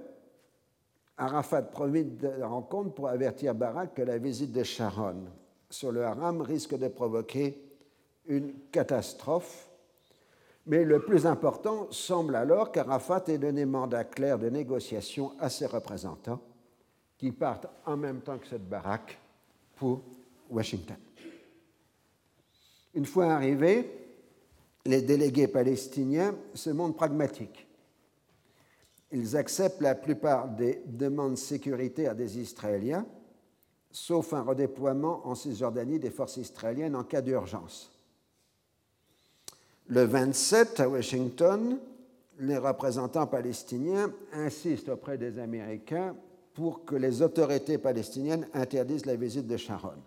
Arafat 1.16 1.62
profite 1.62 2.18
de 2.18 2.28
la 2.28 2.46
rencontre 2.46 2.92
pour 2.94 3.08
avertir 3.08 3.54
Barak 3.54 3.94
que 3.94 4.02
la 4.02 4.18
visite 4.18 4.52
de 4.52 4.62
Sharon 4.62 5.24
sur 5.70 5.92
le 5.92 6.04
haram 6.04 6.40
risque 6.40 6.76
de 6.76 6.88
provoquer 6.88 7.60
une 8.26 8.54
catastrophe. 8.70 9.68
Mais 10.66 10.84
le 10.84 11.00
plus 11.00 11.26
important 11.26 11.88
semble 11.90 12.36
alors 12.36 12.72
qu'Arafat 12.72 13.24
ait 13.28 13.38
donné 13.38 13.66
mandat 13.66 14.04
clair 14.04 14.38
de 14.38 14.48
négociation 14.48 15.32
à 15.38 15.50
ses 15.50 15.66
représentants 15.66 16.40
qui 17.18 17.32
partent 17.32 17.68
en 17.84 17.96
même 17.96 18.20
temps 18.20 18.38
que 18.38 18.46
cette 18.46 18.68
baraque 18.68 19.18
pour 19.76 20.02
Washington. 20.50 20.96
Une 22.94 23.06
fois 23.06 23.32
arrivés, 23.32 23.90
les 24.86 25.02
délégués 25.02 25.48
palestiniens 25.48 26.34
se 26.54 26.70
montrent 26.70 26.96
pragmatiques. 26.96 27.66
Ils 29.10 29.36
acceptent 29.36 29.80
la 29.80 29.94
plupart 29.94 30.48
des 30.48 30.82
demandes 30.86 31.38
sécuritaires 31.38 32.14
des 32.14 32.38
Israéliens, 32.38 33.06
sauf 33.90 34.32
un 34.32 34.42
redéploiement 34.42 35.26
en 35.26 35.34
Cisjordanie 35.34 35.98
des 35.98 36.10
forces 36.10 36.36
israéliennes 36.36 36.96
en 36.96 37.04
cas 37.04 37.22
d'urgence. 37.22 37.93
Le 39.88 40.04
27, 40.04 40.80
à 40.80 40.88
Washington, 40.88 41.78
les 42.40 42.56
représentants 42.56 43.26
palestiniens 43.26 44.10
insistent 44.32 44.88
auprès 44.88 45.18
des 45.18 45.38
Américains 45.38 46.16
pour 46.54 46.86
que 46.86 46.96
les 46.96 47.20
autorités 47.20 47.76
palestiniennes 47.76 48.46
interdisent 48.54 49.04
la 49.04 49.16
visite 49.16 49.46
de 49.46 49.58
Sharon. 49.58 50.00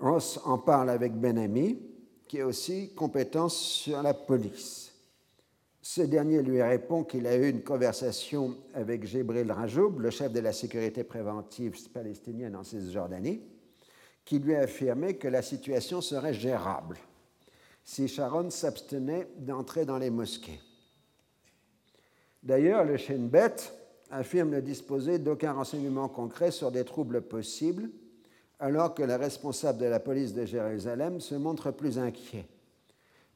Ross 0.00 0.40
en 0.44 0.58
parle 0.58 0.90
avec 0.90 1.14
Ben 1.14 1.38
Ami, 1.38 1.78
qui 2.26 2.40
a 2.40 2.46
aussi 2.46 2.92
compétence 2.94 3.56
sur 3.56 4.02
la 4.02 4.12
police. 4.12 4.92
Ce 5.80 6.02
dernier 6.02 6.42
lui 6.42 6.60
répond 6.60 7.04
qu'il 7.04 7.28
a 7.28 7.36
eu 7.36 7.50
une 7.50 7.62
conversation 7.62 8.56
avec 8.74 9.06
Jibril 9.06 9.52
Rajoub, 9.52 10.00
le 10.00 10.10
chef 10.10 10.32
de 10.32 10.40
la 10.40 10.52
sécurité 10.52 11.04
préventive 11.04 11.76
palestinienne 11.90 12.56
en 12.56 12.64
Cisjordanie, 12.64 13.40
qui 14.24 14.40
lui 14.40 14.56
a 14.56 14.62
affirmé 14.62 15.14
que 15.14 15.28
la 15.28 15.42
situation 15.42 16.00
serait 16.00 16.34
gérable 16.34 16.98
si 17.84 18.08
Sharon 18.08 18.50
s'abstenait 18.50 19.28
d'entrer 19.38 19.84
dans 19.84 19.98
les 19.98 20.10
mosquées. 20.10 20.60
D'ailleurs, 22.42 22.84
le 22.84 22.96
Shin 22.96 23.28
Bet 23.30 23.56
affirme 24.10 24.50
ne 24.50 24.60
disposer 24.60 25.18
d'aucun 25.18 25.52
renseignement 25.52 26.08
concret 26.08 26.50
sur 26.50 26.70
des 26.70 26.84
troubles 26.84 27.22
possibles, 27.22 27.90
alors 28.58 28.94
que 28.94 29.02
le 29.02 29.16
responsable 29.16 29.78
de 29.78 29.86
la 29.86 30.00
police 30.00 30.32
de 30.32 30.44
Jérusalem 30.44 31.20
se 31.20 31.34
montre 31.34 31.70
plus 31.70 31.98
inquiet. 31.98 32.46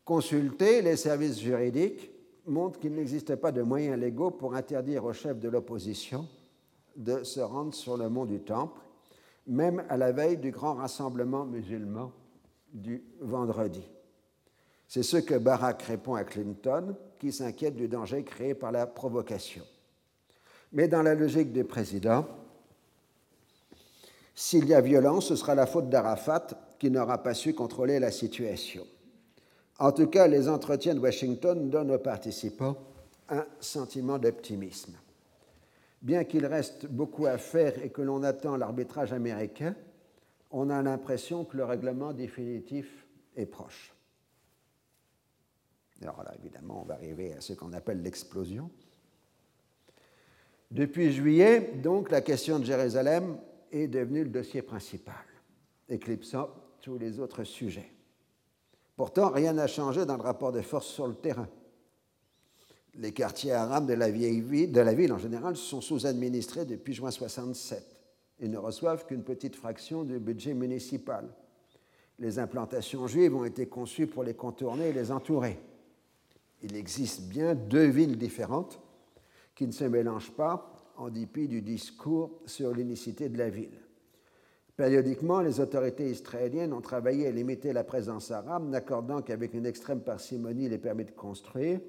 Consulter 0.04 0.80
les 0.82 0.96
services 0.96 1.40
juridiques 1.40 2.10
montre 2.46 2.78
qu'il 2.78 2.94
n'existe 2.94 3.36
pas 3.36 3.52
de 3.52 3.62
moyens 3.62 3.98
légaux 3.98 4.30
pour 4.30 4.54
interdire 4.54 5.04
au 5.04 5.12
chef 5.12 5.38
de 5.38 5.48
l'opposition 5.48 6.26
de 6.96 7.22
se 7.22 7.40
rendre 7.40 7.74
sur 7.74 7.96
le 7.96 8.08
mont 8.08 8.24
du 8.24 8.40
Temple, 8.40 8.80
même 9.46 9.84
à 9.88 9.96
la 9.96 10.12
veille 10.12 10.38
du 10.38 10.50
grand 10.50 10.74
rassemblement 10.74 11.44
musulman 11.44 12.12
du 12.72 13.02
vendredi. 13.20 13.82
C'est 14.88 15.02
ce 15.02 15.18
que 15.18 15.34
Barack 15.34 15.82
répond 15.82 16.14
à 16.14 16.24
Clinton, 16.24 16.96
qui 17.18 17.30
s'inquiète 17.30 17.76
du 17.76 17.88
danger 17.88 18.24
créé 18.24 18.54
par 18.54 18.72
la 18.72 18.86
provocation. 18.86 19.62
Mais 20.72 20.88
dans 20.88 21.02
la 21.02 21.14
logique 21.14 21.52
des 21.52 21.64
présidents, 21.64 22.26
s'il 24.34 24.66
y 24.66 24.74
a 24.74 24.80
violence, 24.80 25.28
ce 25.28 25.36
sera 25.36 25.54
la 25.54 25.66
faute 25.66 25.90
d'Arafat 25.90 26.46
qui 26.78 26.90
n'aura 26.90 27.22
pas 27.22 27.34
su 27.34 27.54
contrôler 27.54 27.98
la 27.98 28.10
situation. 28.10 28.86
En 29.78 29.92
tout 29.92 30.06
cas, 30.06 30.26
les 30.26 30.48
entretiens 30.48 30.94
de 30.94 31.00
Washington 31.00 31.68
donnent 31.68 31.90
aux 31.90 31.98
participants 31.98 32.76
un 33.28 33.44
sentiment 33.60 34.18
d'optimisme. 34.18 34.94
Bien 36.00 36.24
qu'il 36.24 36.46
reste 36.46 36.86
beaucoup 36.86 37.26
à 37.26 37.36
faire 37.36 37.82
et 37.84 37.90
que 37.90 38.00
l'on 38.02 38.22
attend 38.22 38.56
l'arbitrage 38.56 39.12
américain, 39.12 39.74
on 40.50 40.70
a 40.70 40.80
l'impression 40.82 41.44
que 41.44 41.56
le 41.56 41.64
règlement 41.64 42.12
définitif 42.12 43.06
est 43.36 43.46
proche. 43.46 43.92
Alors 46.02 46.22
là, 46.22 46.32
évidemment, 46.38 46.82
on 46.82 46.84
va 46.84 46.94
arriver 46.94 47.32
à 47.32 47.40
ce 47.40 47.52
qu'on 47.52 47.72
appelle 47.72 48.02
l'explosion. 48.02 48.70
Depuis 50.70 51.12
juillet, 51.12 51.72
donc, 51.82 52.10
la 52.10 52.20
question 52.20 52.58
de 52.58 52.64
Jérusalem 52.64 53.38
est 53.72 53.88
devenue 53.88 54.24
le 54.24 54.30
dossier 54.30 54.62
principal, 54.62 55.14
éclipsant 55.88 56.50
tous 56.80 56.98
les 56.98 57.18
autres 57.18 57.44
sujets. 57.44 57.90
Pourtant, 58.96 59.30
rien 59.30 59.54
n'a 59.54 59.66
changé 59.66 60.04
dans 60.04 60.16
le 60.16 60.22
rapport 60.22 60.52
de 60.52 60.60
force 60.60 60.86
sur 60.86 61.06
le 61.06 61.14
terrain. 61.14 61.48
Les 62.94 63.12
quartiers 63.12 63.52
arabes 63.52 63.86
de 63.86 63.94
la, 63.94 64.10
ville 64.10 65.12
en 65.12 65.18
général 65.18 65.56
sont 65.56 65.80
sous-administrés 65.80 66.64
depuis 66.64 66.94
juin 66.94 67.10
67 67.10 67.84
et 68.40 68.48
ne 68.48 68.58
reçoivent 68.58 69.06
qu'une 69.06 69.22
petite 69.22 69.56
fraction 69.56 70.04
du 70.04 70.18
budget 70.18 70.54
municipal. 70.54 71.28
Les 72.18 72.38
implantations 72.38 73.06
juives 73.06 73.34
ont 73.34 73.44
été 73.44 73.66
conçues 73.66 74.08
pour 74.08 74.24
les 74.24 74.34
contourner 74.34 74.88
et 74.88 74.92
les 74.92 75.12
entourer 75.12 75.58
il 76.62 76.76
existe 76.76 77.22
bien 77.22 77.54
deux 77.54 77.86
villes 77.86 78.18
différentes 78.18 78.80
qui 79.54 79.66
ne 79.66 79.72
se 79.72 79.84
mélangent 79.84 80.32
pas 80.32 80.72
en 80.96 81.08
dépit 81.10 81.48
du 81.48 81.62
discours 81.62 82.40
sur 82.46 82.72
l'unicité 82.72 83.28
de 83.28 83.38
la 83.38 83.50
ville. 83.50 83.78
Périodiquement, 84.76 85.40
les 85.40 85.58
autorités 85.58 86.08
israéliennes 86.08 86.72
ont 86.72 86.80
travaillé 86.80 87.26
à 87.26 87.32
limiter 87.32 87.72
la 87.72 87.82
présence 87.82 88.30
arabe, 88.30 88.68
n'accordant 88.68 89.22
qu'avec 89.22 89.54
une 89.54 89.66
extrême 89.66 90.00
parcimonie 90.00 90.68
les 90.68 90.78
permis 90.78 91.04
de 91.04 91.10
construire 91.10 91.80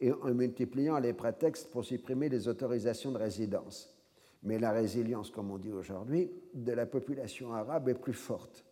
et 0.00 0.12
en 0.12 0.34
multipliant 0.34 0.98
les 0.98 1.12
prétextes 1.12 1.70
pour 1.70 1.84
supprimer 1.84 2.28
les 2.28 2.48
autorisations 2.48 3.12
de 3.12 3.18
résidence. 3.18 3.94
Mais 4.42 4.58
la 4.58 4.72
résilience, 4.72 5.30
comme 5.30 5.50
on 5.50 5.58
dit 5.58 5.72
aujourd'hui, 5.72 6.30
de 6.54 6.72
la 6.72 6.86
population 6.86 7.52
arabe 7.52 7.88
est 7.88 7.94
plus 7.94 8.14
forte. 8.14 8.64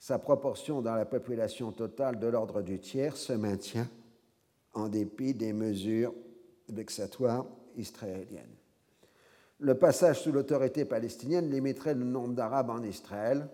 Sa 0.00 0.18
proportion 0.18 0.82
dans 0.82 0.94
la 0.94 1.06
population 1.06 1.72
totale 1.72 2.18
de 2.18 2.26
l'ordre 2.26 2.62
du 2.62 2.78
tiers 2.78 3.16
se 3.16 3.32
maintient 3.32 3.88
en 4.74 4.88
dépit 4.88 5.34
des 5.34 5.52
mesures 5.52 6.14
vexatoires 6.68 7.46
israéliennes. 7.76 8.56
Le 9.60 9.74
passage 9.74 10.22
sous 10.22 10.32
l'autorité 10.32 10.84
palestinienne 10.84 11.50
limiterait 11.50 11.94
le 11.94 12.04
nombre 12.04 12.34
d'Arabes 12.34 12.70
en 12.70 12.82
Israël 12.82 13.48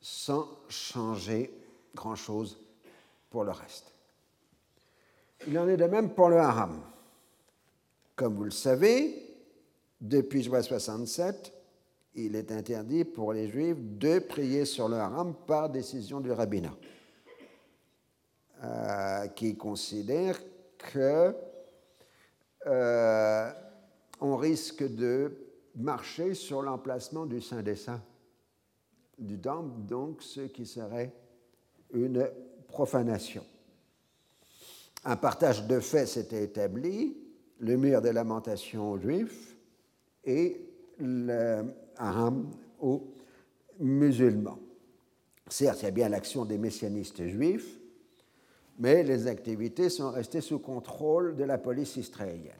sans 0.00 0.46
changer 0.68 1.52
grand-chose 1.94 2.60
pour 3.30 3.44
le 3.44 3.50
reste. 3.50 3.92
Il 5.46 5.58
en 5.58 5.68
est 5.68 5.76
de 5.76 5.84
même 5.84 6.10
pour 6.10 6.28
le 6.28 6.38
haram. 6.38 6.80
Comme 8.14 8.34
vous 8.36 8.44
le 8.44 8.50
savez, 8.50 9.32
depuis 10.00 10.42
juin 10.42 10.62
67, 10.62 11.52
il 12.14 12.36
est 12.36 12.52
interdit 12.52 13.04
pour 13.04 13.32
les 13.32 13.48
juifs 13.48 13.78
de 13.78 14.18
prier 14.18 14.64
sur 14.64 14.88
le 14.88 14.96
haram 14.96 15.34
par 15.46 15.70
décision 15.70 16.20
du 16.20 16.30
rabbinat, 16.30 16.76
euh, 18.62 19.26
qui 19.28 19.56
considère 19.56 20.38
qu'on 20.92 21.34
euh, 22.66 23.52
risque 24.20 24.84
de 24.84 25.36
marcher 25.74 26.34
sur 26.34 26.62
l'emplacement 26.62 27.26
du 27.26 27.40
Saint 27.40 27.62
des 27.62 27.74
Saints 27.74 28.02
du 29.18 29.40
temple, 29.40 29.80
donc 29.80 30.22
ce 30.22 30.42
qui 30.42 30.64
serait 30.64 31.12
une 31.92 32.28
profanation. 32.68 33.44
Un 35.04 35.16
partage 35.16 35.66
de 35.66 35.80
fait 35.80 36.06
s'était 36.06 36.44
établi, 36.44 37.16
le 37.58 37.76
mur 37.76 38.00
des 38.00 38.12
lamentations 38.12 38.92
aux 38.92 38.98
Juifs 38.98 39.56
et 40.24 40.60
le 40.98 41.64
haram 41.96 42.48
aux 42.80 43.12
musulmans. 43.80 44.60
Certes, 45.48 45.82
il 45.82 45.84
y 45.86 45.88
a 45.88 45.90
bien 45.90 46.08
l'action 46.08 46.44
des 46.44 46.58
messianistes 46.58 47.26
juifs, 47.26 47.81
mais 48.78 49.02
les 49.02 49.26
activités 49.26 49.88
sont 49.88 50.10
restées 50.10 50.40
sous 50.40 50.58
contrôle 50.58 51.36
de 51.36 51.44
la 51.44 51.58
police 51.58 51.96
israélienne. 51.96 52.54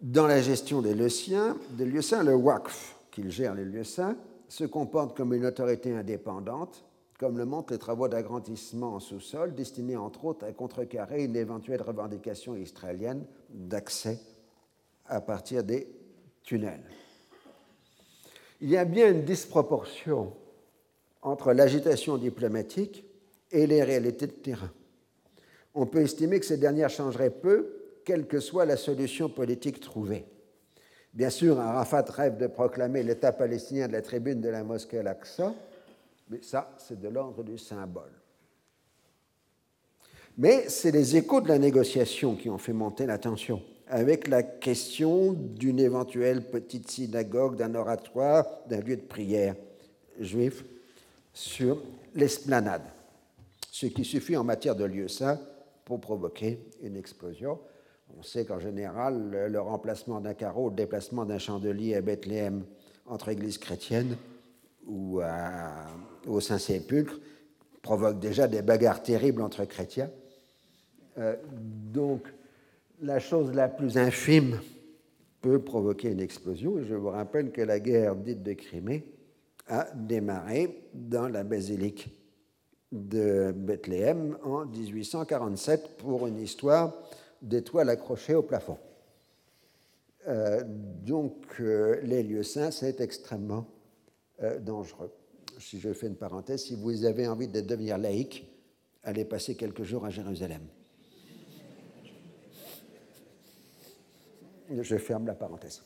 Dans 0.00 0.26
la 0.26 0.40
gestion 0.40 0.80
des 0.80 0.94
lieux 0.94 1.10
saints, 1.10 1.56
des 1.70 1.84
le 1.84 2.34
WACF, 2.34 2.96
qui 3.10 3.30
gère 3.30 3.54
les 3.54 3.64
lieux 3.64 3.84
saints, 3.84 4.16
se 4.48 4.64
comporte 4.64 5.16
comme 5.16 5.34
une 5.34 5.44
autorité 5.44 5.92
indépendante, 5.92 6.84
comme 7.18 7.36
le 7.36 7.44
montrent 7.44 7.74
les 7.74 7.78
travaux 7.78 8.08
d'agrandissement 8.08 8.94
en 8.94 9.00
sous-sol, 9.00 9.54
destinés 9.54 9.96
entre 9.96 10.24
autres 10.24 10.46
à 10.46 10.52
contrecarrer 10.52 11.24
une 11.24 11.36
éventuelle 11.36 11.82
revendication 11.82 12.56
israélienne 12.56 13.26
d'accès 13.50 14.18
à 15.06 15.20
partir 15.20 15.62
des 15.62 15.86
tunnels. 16.42 16.84
Il 18.62 18.70
y 18.70 18.76
a 18.78 18.86
bien 18.86 19.10
une 19.10 19.24
disproportion 19.24 20.32
entre 21.22 21.52
l'agitation 21.52 22.16
diplomatique 22.16 23.04
et 23.50 23.66
les 23.66 23.82
réalités 23.82 24.26
de 24.26 24.32
terrain. 24.32 24.70
On 25.74 25.86
peut 25.86 26.00
estimer 26.00 26.40
que 26.40 26.46
ces 26.46 26.56
dernières 26.56 26.90
changeraient 26.90 27.30
peu, 27.30 28.00
quelle 28.04 28.26
que 28.26 28.40
soit 28.40 28.64
la 28.64 28.76
solution 28.76 29.28
politique 29.28 29.80
trouvée. 29.80 30.24
Bien 31.12 31.30
sûr, 31.30 31.58
Arafat 31.58 32.04
rêve 32.08 32.36
de 32.36 32.46
proclamer 32.46 33.02
l'État 33.02 33.32
palestinien 33.32 33.88
de 33.88 33.92
la 33.92 34.02
tribune 34.02 34.40
de 34.40 34.48
la 34.48 34.62
mosquée 34.62 34.98
Al-Aqsa, 34.98 35.54
mais 36.28 36.40
ça, 36.42 36.74
c'est 36.78 37.00
de 37.00 37.08
l'ordre 37.08 37.42
du 37.42 37.58
symbole. 37.58 38.12
Mais 40.38 40.68
c'est 40.68 40.92
les 40.92 41.16
échos 41.16 41.40
de 41.40 41.48
la 41.48 41.58
négociation 41.58 42.36
qui 42.36 42.48
ont 42.48 42.58
fait 42.58 42.72
monter 42.72 43.06
la 43.06 43.18
tension, 43.18 43.60
avec 43.88 44.28
la 44.28 44.44
question 44.44 45.32
d'une 45.32 45.80
éventuelle 45.80 46.48
petite 46.48 46.88
synagogue, 46.88 47.56
d'un 47.56 47.74
oratoire, 47.74 48.46
d'un 48.68 48.80
lieu 48.80 48.96
de 48.96 49.02
prière 49.02 49.56
juif 50.20 50.64
sur 51.32 51.82
l'esplanade, 52.14 52.84
ce 53.70 53.86
qui 53.86 54.04
suffit 54.04 54.36
en 54.36 54.44
matière 54.44 54.76
de 54.76 54.84
lieu 54.84 55.08
saint 55.08 55.40
pour 55.84 56.00
provoquer 56.00 56.60
une 56.82 56.96
explosion. 56.96 57.58
On 58.18 58.22
sait 58.22 58.44
qu'en 58.44 58.58
général, 58.58 59.48
le, 59.48 59.60
remplacement 59.60 60.20
d'un 60.20 60.34
carreau, 60.34 60.68
le 60.68 60.74
déplacement 60.74 61.24
d'un 61.24 61.38
chandelier 61.38 61.94
à 61.94 62.00
Bethléem 62.00 62.64
entre 63.06 63.28
églises 63.28 63.58
chrétiennes 63.58 64.16
ou 64.86 65.20
au 66.26 66.40
Saint-Sépulcre 66.40 67.20
provoque 67.82 68.18
déjà 68.18 68.48
des 68.48 68.62
bagarres 68.62 69.02
terribles 69.02 69.42
entre 69.42 69.64
chrétiens. 69.64 70.10
Euh, 71.18 71.36
donc, 71.92 72.22
la 73.00 73.18
chose 73.18 73.52
la 73.54 73.68
plus 73.68 73.96
infime 73.96 74.60
peut 75.40 75.60
provoquer 75.60 76.10
une 76.10 76.20
explosion. 76.20 76.82
Je 76.82 76.94
vous 76.94 77.08
rappelle 77.08 77.50
que 77.50 77.62
la 77.62 77.80
guerre 77.80 78.16
dite 78.16 78.42
de 78.42 78.52
Crimée 78.52 79.04
a 79.68 79.88
démarré 79.94 80.82
dans 80.92 81.28
la 81.28 81.44
basilique 81.44 82.19
de 82.92 83.52
Bethléem 83.52 84.36
en 84.44 84.66
1847 84.66 85.98
pour 85.98 86.26
une 86.26 86.38
histoire 86.38 86.92
d'étoiles 87.42 87.88
accrochées 87.90 88.34
au 88.34 88.42
plafond. 88.42 88.78
Euh, 90.28 90.62
donc, 90.66 91.46
euh, 91.60 92.00
les 92.02 92.22
lieux 92.22 92.42
saints, 92.42 92.70
c'est 92.70 93.00
extrêmement 93.00 93.66
euh, 94.42 94.58
dangereux. 94.58 95.12
Si 95.58 95.80
je 95.80 95.92
fais 95.92 96.08
une 96.08 96.16
parenthèse, 96.16 96.64
si 96.64 96.74
vous 96.74 97.04
avez 97.04 97.26
envie 97.26 97.48
de 97.48 97.60
devenir 97.60 97.98
laïque, 97.98 98.50
allez 99.02 99.24
passer 99.24 99.54
quelques 99.54 99.82
jours 99.82 100.04
à 100.04 100.10
Jérusalem. 100.10 100.62
Je 104.70 104.96
ferme 104.98 105.26
la 105.26 105.34
parenthèse. 105.34 105.82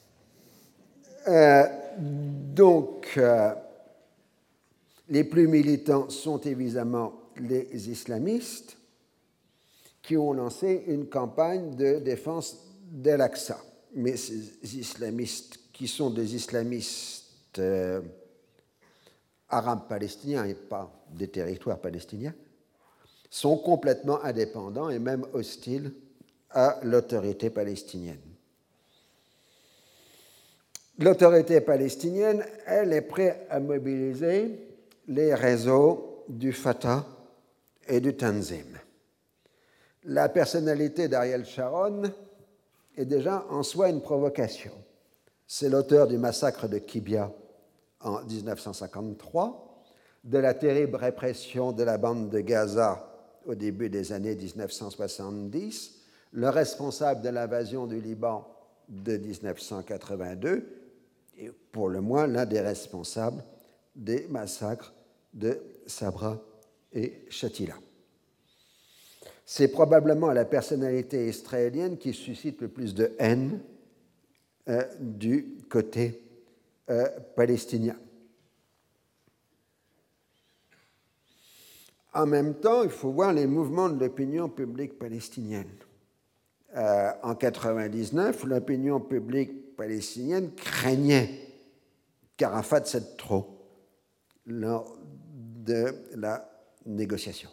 donc, 1.97 3.18
les 5.09 5.24
plus 5.24 5.48
militants 5.48 6.09
sont 6.09 6.40
évidemment 6.40 7.12
les 7.36 7.90
islamistes 7.90 8.76
qui 10.02 10.16
ont 10.16 10.32
lancé 10.32 10.85
une 10.86 11.06
campagne 11.06 11.74
de 11.74 11.98
défense 11.98 12.56
d'Al-Aqsa. 12.90 13.59
Mais 13.94 14.16
ces 14.16 14.76
islamistes, 14.76 15.59
qui 15.72 15.89
sont 15.89 16.10
des 16.10 16.35
islamistes 16.35 17.59
euh, 17.59 18.01
arabes 19.48 19.89
palestiniens 19.89 20.44
et 20.44 20.55
pas 20.55 20.90
des 21.10 21.28
territoires 21.28 21.78
palestiniens, 21.78 22.35
sont 23.31 23.56
complètement 23.56 24.22
indépendants 24.22 24.90
et 24.90 24.98
même 24.98 25.26
hostiles 25.32 25.93
à 26.51 26.78
l'autorité 26.82 27.51
palestinienne. 27.51 28.20
L'autorité 30.98 31.60
palestinienne, 31.60 32.44
elle 32.66 32.93
est 32.93 33.01
prête 33.01 33.47
à 33.51 33.59
mobiliser 33.59 34.73
les 35.09 35.35
réseaux 35.35 36.24
du 36.28 36.52
Fatah 36.52 37.05
et 37.89 38.01
du 38.01 38.16
Tanzim. 38.16 38.78
La 40.05 40.28
personnalité 40.28 41.09
d'Ariel 41.09 41.44
Sharon 41.44 42.02
est 42.97 43.05
déjà 43.05 43.44
en 43.51 43.62
soi 43.62 43.89
une 43.89 44.01
provocation. 44.01 44.72
C'est 45.47 45.68
l'auteur 45.68 46.06
du 46.06 46.18
massacre 46.18 46.68
de 46.68 46.78
Kibia 46.78 47.31
en 48.01 48.22
1953, 48.22 49.82
de 50.24 50.39
la 50.39 50.55
terrible 50.55 50.97
répression 50.97 51.72
de 51.72 51.82
la 51.82 51.98
bande 51.98 52.31
de 52.31 52.40
Gaza 52.40 53.10
au 53.47 53.55
début 53.55 53.90
des 53.90 54.12
années 54.12 54.35
1970, 54.35 56.01
le 56.32 56.48
responsable 56.48 57.22
de 57.22 57.28
l'invasion 57.28 57.86
du 57.86 58.01
Liban 58.01 58.47
de 58.89 59.16
1982 59.16 60.66
et 61.39 61.51
pour 61.72 61.89
le 61.89 62.01
moins 62.01 62.26
l'un 62.26 62.47
des 62.47 62.60
responsables 62.60 63.44
des 63.94 64.26
massacres 64.28 64.94
de 65.35 65.61
Sabra 65.86 66.40
et 66.93 67.24
Shatila. 67.28 67.74
C'est 69.44 69.69
probablement 69.69 70.32
la 70.32 70.47
personnalité 70.47 71.28
israélienne 71.28 71.98
qui 71.98 72.15
suscite 72.15 72.62
le 72.62 72.69
plus 72.69 72.94
de 72.94 73.12
haine 73.19 73.61
euh, 74.69 74.85
du 74.98 75.59
côté 75.69 76.23
euh, 76.89 77.09
palestinien. 77.36 77.97
En 82.15 82.27
même 82.27 82.55
temps, 82.55 82.85
il 82.85 82.90
faut 82.90 83.11
voir 83.11 83.32
les 83.32 83.47
mouvements 83.47 83.89
de 83.89 83.98
l'opinion 83.98 84.48
publique 84.48 84.98
palestinienne. 84.98 85.70
Euh, 86.77 87.11
en 87.23 87.35
1999, 87.35 88.44
l'opinion 88.44 89.01
publique 89.01 89.77
palestinienne 89.77 90.55
craignait 90.55 91.40
qu'Arafat 92.36 92.85
cède 92.85 93.16
trop 93.16 93.55
de 95.65 95.95
la 96.15 96.49
négociation. 96.86 97.51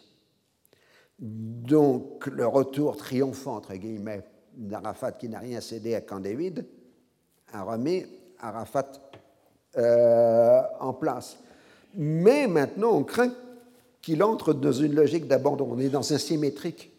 Donc, 1.18 2.26
le 2.26 2.46
retour 2.46 2.96
triomphant, 2.96 3.56
entre 3.56 3.74
guillemets, 3.74 4.24
d'Arafat 4.54 5.12
qui 5.12 5.28
n'a 5.28 5.38
rien 5.38 5.60
cédé 5.60 5.94
à 5.94 6.00
Camp 6.00 6.20
David 6.20 6.66
a 7.52 7.62
remis 7.62 8.04
Arafat 8.38 8.92
euh, 9.76 10.62
en 10.80 10.92
place. 10.92 11.38
Mais 11.94 12.46
maintenant, 12.46 12.92
on 12.92 13.04
craint 13.04 13.32
qu'il 14.00 14.22
entre 14.22 14.52
dans 14.52 14.72
une 14.72 14.94
logique 14.94 15.26
d'abandon. 15.26 15.68
On 15.70 15.78
est 15.78 15.88
dans 15.88 16.12
un 16.12 16.18
symétrique 16.18 16.90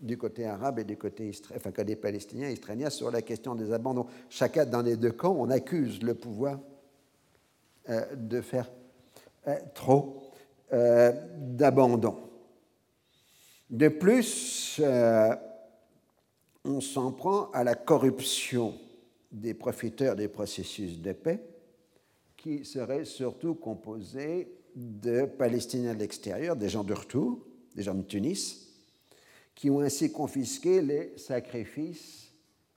du 0.00 0.16
côté 0.16 0.46
arabe 0.46 0.78
et 0.78 0.84
du 0.84 0.96
côté, 0.96 1.30
enfin, 1.54 1.72
côté 1.72 1.96
palestinien 1.96 2.48
et 2.48 2.52
israélien 2.52 2.88
sur 2.88 3.10
la 3.10 3.20
question 3.20 3.54
des 3.54 3.72
abandons. 3.72 4.06
Chacun 4.30 4.64
dans 4.64 4.82
les 4.82 4.96
deux 4.96 5.12
camps, 5.12 5.36
on 5.38 5.50
accuse 5.50 6.02
le 6.02 6.14
pouvoir 6.14 6.58
euh, 7.88 8.04
de 8.14 8.40
faire 8.40 8.70
euh, 9.48 9.56
trop 9.74 10.29
euh, 10.72 11.12
d'abandon. 11.36 12.16
De 13.68 13.88
plus, 13.88 14.80
euh, 14.82 15.34
on 16.64 16.80
s'en 16.80 17.12
prend 17.12 17.50
à 17.52 17.64
la 17.64 17.74
corruption 17.74 18.74
des 19.30 19.54
profiteurs 19.54 20.16
des 20.16 20.28
processus 20.28 21.00
de 21.00 21.12
paix, 21.12 21.40
qui 22.36 22.64
seraient 22.64 23.04
surtout 23.04 23.54
composés 23.54 24.48
de 24.74 25.24
Palestiniens 25.24 25.94
de 25.94 26.00
l'extérieur, 26.00 26.56
des 26.56 26.68
gens 26.68 26.84
de 26.84 26.94
retour, 26.94 27.46
des 27.74 27.82
gens 27.82 27.94
de 27.94 28.02
Tunis, 28.02 28.68
qui 29.54 29.70
ont 29.70 29.80
ainsi 29.80 30.10
confisqué 30.10 30.80
les 30.80 31.16
sacrifices 31.16 32.32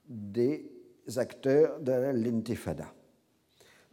des 0.06 0.70
acteurs 1.16 1.80
de 1.80 1.92
l'intifada. 1.92 2.92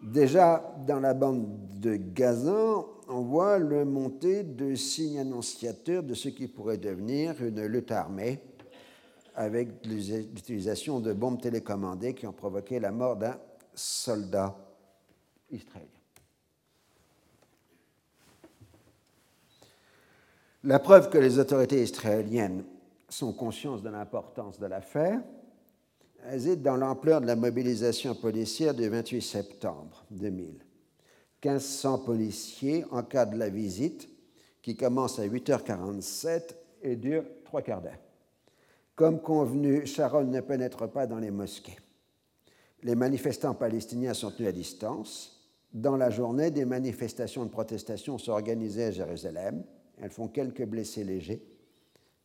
Déjà, 0.02 0.76
dans 0.88 0.99
la 0.99 1.14
bande 1.14 1.80
de 1.80 1.95
Gaza, 1.95 2.84
on 3.11 3.21
voit 3.21 3.59
le 3.59 3.85
monter 3.85 4.43
de 4.43 4.73
signes 4.75 5.19
annonciateurs 5.19 6.03
de 6.03 6.13
ce 6.13 6.29
qui 6.29 6.47
pourrait 6.47 6.77
devenir 6.77 7.43
une 7.43 7.65
lutte 7.65 7.91
armée 7.91 8.39
avec 9.35 9.85
l'utilisation 9.85 10.99
de 10.99 11.13
bombes 11.13 11.41
télécommandées 11.41 12.13
qui 12.13 12.25
ont 12.27 12.33
provoqué 12.33 12.79
la 12.79 12.91
mort 12.91 13.17
d'un 13.17 13.38
soldat 13.73 14.55
israélien. 15.49 15.88
La 20.63 20.79
preuve 20.79 21.09
que 21.09 21.17
les 21.17 21.39
autorités 21.39 21.81
israéliennes 21.81 22.63
sont 23.09 23.33
conscientes 23.33 23.81
de 23.81 23.89
l'importance 23.89 24.59
de 24.59 24.67
l'affaire, 24.67 25.21
hésite 26.31 26.61
dans 26.61 26.77
l'ampleur 26.77 27.19
de 27.19 27.25
la 27.25 27.35
mobilisation 27.35 28.13
policière 28.13 28.73
du 28.73 28.88
28 28.88 29.21
septembre 29.21 30.05
2000. 30.11 30.70
1500 31.43 31.99
policiers 31.99 32.85
encadrent 32.91 33.38
la 33.38 33.49
visite 33.49 34.09
qui 34.61 34.76
commence 34.76 35.19
à 35.19 35.27
8h47 35.27 36.55
et 36.84 36.95
dure 36.95 37.23
trois 37.43 37.61
quarts 37.61 37.81
d'heure. 37.81 37.99
Comme 38.95 39.22
convenu, 39.22 39.85
Sharon 39.88 40.26
ne 40.26 40.41
pénètre 40.41 40.88
pas 40.89 41.07
dans 41.07 41.18
les 41.18 41.31
mosquées. 41.31 41.77
Les 42.84 42.95
manifestants 42.95 43.55
palestiniens 43.55 44.13
sont 44.13 44.31
tenus 44.31 44.49
à 44.49 44.51
distance. 44.51 45.49
Dans 45.73 45.97
la 45.97 46.09
journée, 46.09 46.51
des 46.51 46.65
manifestations 46.65 47.45
de 47.45 47.49
protestation 47.49 48.18
sont 48.18 48.34
organisées 48.34 48.85
à 48.85 48.91
Jérusalem. 48.91 49.63
Elles 49.99 50.11
font 50.11 50.27
quelques 50.27 50.65
blessés 50.65 51.03
légers, 51.03 51.41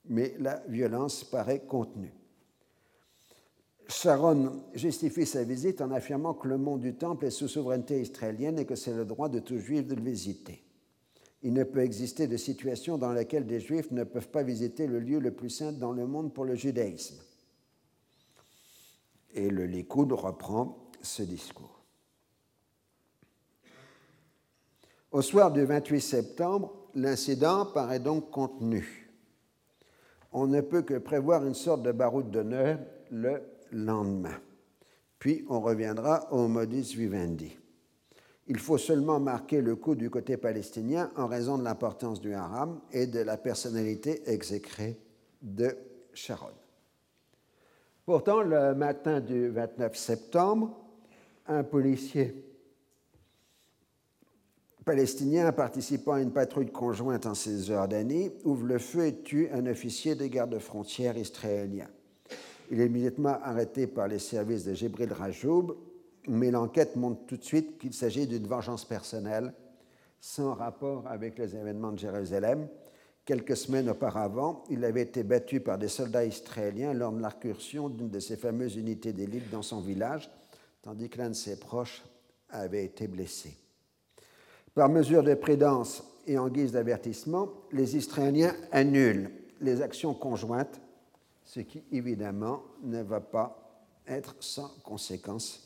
mais 0.06 0.34
la 0.38 0.62
violence 0.68 1.24
paraît 1.24 1.60
contenue. 1.60 2.12
Sharon 3.88 4.64
justifie 4.74 5.26
sa 5.26 5.44
visite 5.44 5.80
en 5.80 5.90
affirmant 5.92 6.34
que 6.34 6.48
le 6.48 6.58
mont 6.58 6.76
du 6.76 6.94
Temple 6.94 7.26
est 7.26 7.30
sous 7.30 7.48
souveraineté 7.48 8.00
israélienne 8.00 8.58
et 8.58 8.66
que 8.66 8.74
c'est 8.74 8.94
le 8.94 9.04
droit 9.04 9.28
de 9.28 9.38
tout 9.38 9.58
juif 9.58 9.86
de 9.86 9.94
le 9.94 10.02
visiter. 10.02 10.62
Il 11.42 11.52
ne 11.52 11.62
peut 11.62 11.80
exister 11.80 12.26
de 12.26 12.36
situation 12.36 12.98
dans 12.98 13.12
laquelle 13.12 13.46
des 13.46 13.60
juifs 13.60 13.90
ne 13.92 14.02
peuvent 14.02 14.28
pas 14.28 14.42
visiter 14.42 14.86
le 14.86 14.98
lieu 14.98 15.20
le 15.20 15.30
plus 15.30 15.50
saint 15.50 15.72
dans 15.72 15.92
le 15.92 16.06
monde 16.06 16.34
pour 16.34 16.44
le 16.44 16.56
judaïsme. 16.56 17.22
Et 19.34 19.50
le 19.50 19.66
Likoud 19.66 20.12
reprend 20.12 20.90
ce 21.02 21.22
discours. 21.22 21.84
Au 25.12 25.22
soir 25.22 25.52
du 25.52 25.64
28 25.64 26.00
septembre, 26.00 26.72
l'incident 26.94 27.66
paraît 27.66 28.00
donc 28.00 28.30
contenu. 28.30 29.12
On 30.32 30.46
ne 30.46 30.60
peut 30.60 30.82
que 30.82 30.98
prévoir 30.98 31.46
une 31.46 31.54
sorte 31.54 31.82
de 31.82 31.92
baroud 31.92 32.30
d'honneur 32.30 32.78
le 33.10 33.40
lendemain. 33.72 34.38
Puis 35.18 35.44
on 35.48 35.60
reviendra 35.60 36.32
au 36.32 36.48
modus 36.48 36.94
vivendi. 36.94 37.56
Il 38.48 38.58
faut 38.58 38.78
seulement 38.78 39.18
marquer 39.18 39.60
le 39.60 39.74
coup 39.74 39.94
du 39.94 40.08
côté 40.08 40.36
palestinien 40.36 41.10
en 41.16 41.26
raison 41.26 41.58
de 41.58 41.64
l'importance 41.64 42.20
du 42.20 42.32
haram 42.32 42.80
et 42.92 43.06
de 43.06 43.20
la 43.20 43.36
personnalité 43.36 44.22
exécrée 44.30 45.00
de 45.42 45.76
Sharon. 46.12 46.52
Pourtant, 48.04 48.42
le 48.42 48.74
matin 48.74 49.20
du 49.20 49.48
29 49.48 49.96
septembre, 49.96 50.76
un 51.48 51.64
policier 51.64 52.46
palestinien 54.84 55.50
participant 55.50 56.12
à 56.12 56.20
une 56.20 56.32
patrouille 56.32 56.70
conjointe 56.70 57.26
en 57.26 57.34
Cisjordanie 57.34 58.30
ouvre 58.44 58.66
le 58.66 58.78
feu 58.78 59.06
et 59.06 59.22
tue 59.22 59.48
un 59.52 59.66
officier 59.66 60.14
de 60.14 60.26
garde-frontière 60.26 61.18
israélien. 61.18 61.88
Il 62.70 62.80
est 62.80 62.86
immédiatement 62.86 63.38
arrêté 63.42 63.86
par 63.86 64.08
les 64.08 64.18
services 64.18 64.64
de 64.64 64.74
Jibril 64.74 65.12
Rajoub, 65.12 65.76
mais 66.28 66.50
l'enquête 66.50 66.96
montre 66.96 67.26
tout 67.26 67.36
de 67.36 67.44
suite 67.44 67.78
qu'il 67.78 67.94
s'agit 67.94 68.26
d'une 68.26 68.46
vengeance 68.46 68.84
personnelle 68.84 69.52
sans 70.20 70.54
rapport 70.54 71.06
avec 71.06 71.38
les 71.38 71.54
événements 71.54 71.92
de 71.92 71.98
Jérusalem. 71.98 72.66
Quelques 73.24 73.56
semaines 73.56 73.90
auparavant, 73.90 74.64
il 74.70 74.84
avait 74.84 75.02
été 75.02 75.22
battu 75.22 75.60
par 75.60 75.78
des 75.78 75.88
soldats 75.88 76.24
israéliens 76.24 76.94
lors 76.94 77.12
de 77.12 77.20
l'incursion 77.20 77.88
d'une 77.88 78.08
de 78.08 78.20
ses 78.20 78.36
fameuses 78.36 78.76
unités 78.76 79.12
d'élite 79.12 79.50
dans 79.50 79.62
son 79.62 79.80
village, 79.80 80.30
tandis 80.82 81.08
que 81.08 81.18
l'un 81.18 81.30
de 81.30 81.34
ses 81.34 81.58
proches 81.58 82.04
avait 82.50 82.84
été 82.84 83.06
blessé. 83.08 83.56
Par 84.74 84.88
mesure 84.88 85.22
de 85.22 85.34
prudence 85.34 86.04
et 86.26 86.38
en 86.38 86.48
guise 86.48 86.72
d'avertissement, 86.72 87.48
les 87.72 87.96
Israéliens 87.96 88.54
annulent 88.72 89.30
les 89.60 89.80
actions 89.80 90.14
conjointes, 90.14 90.80
ce 91.46 91.60
qui 91.60 91.84
évidemment 91.92 92.64
ne 92.82 93.02
va 93.02 93.20
pas 93.20 93.80
être 94.06 94.34
sans 94.40 94.68
conséquence 94.82 95.62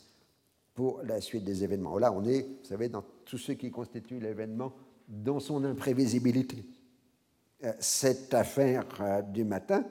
pour 0.75 1.03
la 1.03 1.21
suite 1.21 1.43
des 1.43 1.65
événements. 1.65 1.99
Là, 1.99 2.13
on 2.13 2.25
est, 2.25 2.43
vous 2.43 2.65
savez, 2.65 2.89
dans 2.89 3.05
tout 3.25 3.39
ce 3.39 3.53
qui 3.53 3.71
constitue 3.71 4.21
l'événement, 4.21 4.73
dans 5.09 5.41
son 5.41 5.65
imprévisibilité. 5.65 6.65
Euh, 7.65 7.73
cette 7.81 8.33
affaire 8.35 8.85
euh, 9.01 9.23
du 9.23 9.45
matin 9.45 9.85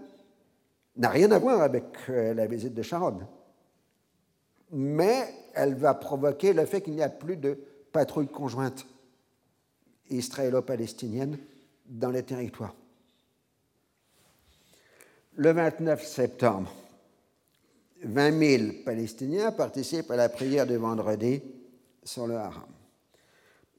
n'a 0.95 1.10
rien 1.10 1.32
à 1.32 1.40
voir 1.40 1.61
avec 1.61 1.86
euh, 2.10 2.34
la 2.34 2.45
visite 2.45 2.74
de 2.74 2.82
Sharon, 2.84 3.20
mais 4.72 5.34
elle 5.56 5.74
va 5.74 5.95
provoquer 5.95 6.53
le 6.53 6.66
fait 6.66 6.82
qu'il 6.82 6.94
n'y 6.94 7.02
a 7.02 7.10
plus 7.10 7.36
de 7.36 7.60
patrouille 7.91 8.28
conjointe 8.28 8.86
israélo-palestinienne 10.10 11.38
dans 11.86 12.11
les 12.11 12.24
territoires. 12.24 12.76
Le 15.41 15.53
29 15.53 16.06
septembre, 16.06 16.70
20 18.03 18.57
000 18.57 18.64
Palestiniens 18.84 19.53
participent 19.53 20.11
à 20.11 20.18
la 20.18 20.28
prière 20.28 20.68
du 20.68 20.76
vendredi 20.76 21.41
sur 22.03 22.28
le 22.28 22.36
haram. 22.36 22.68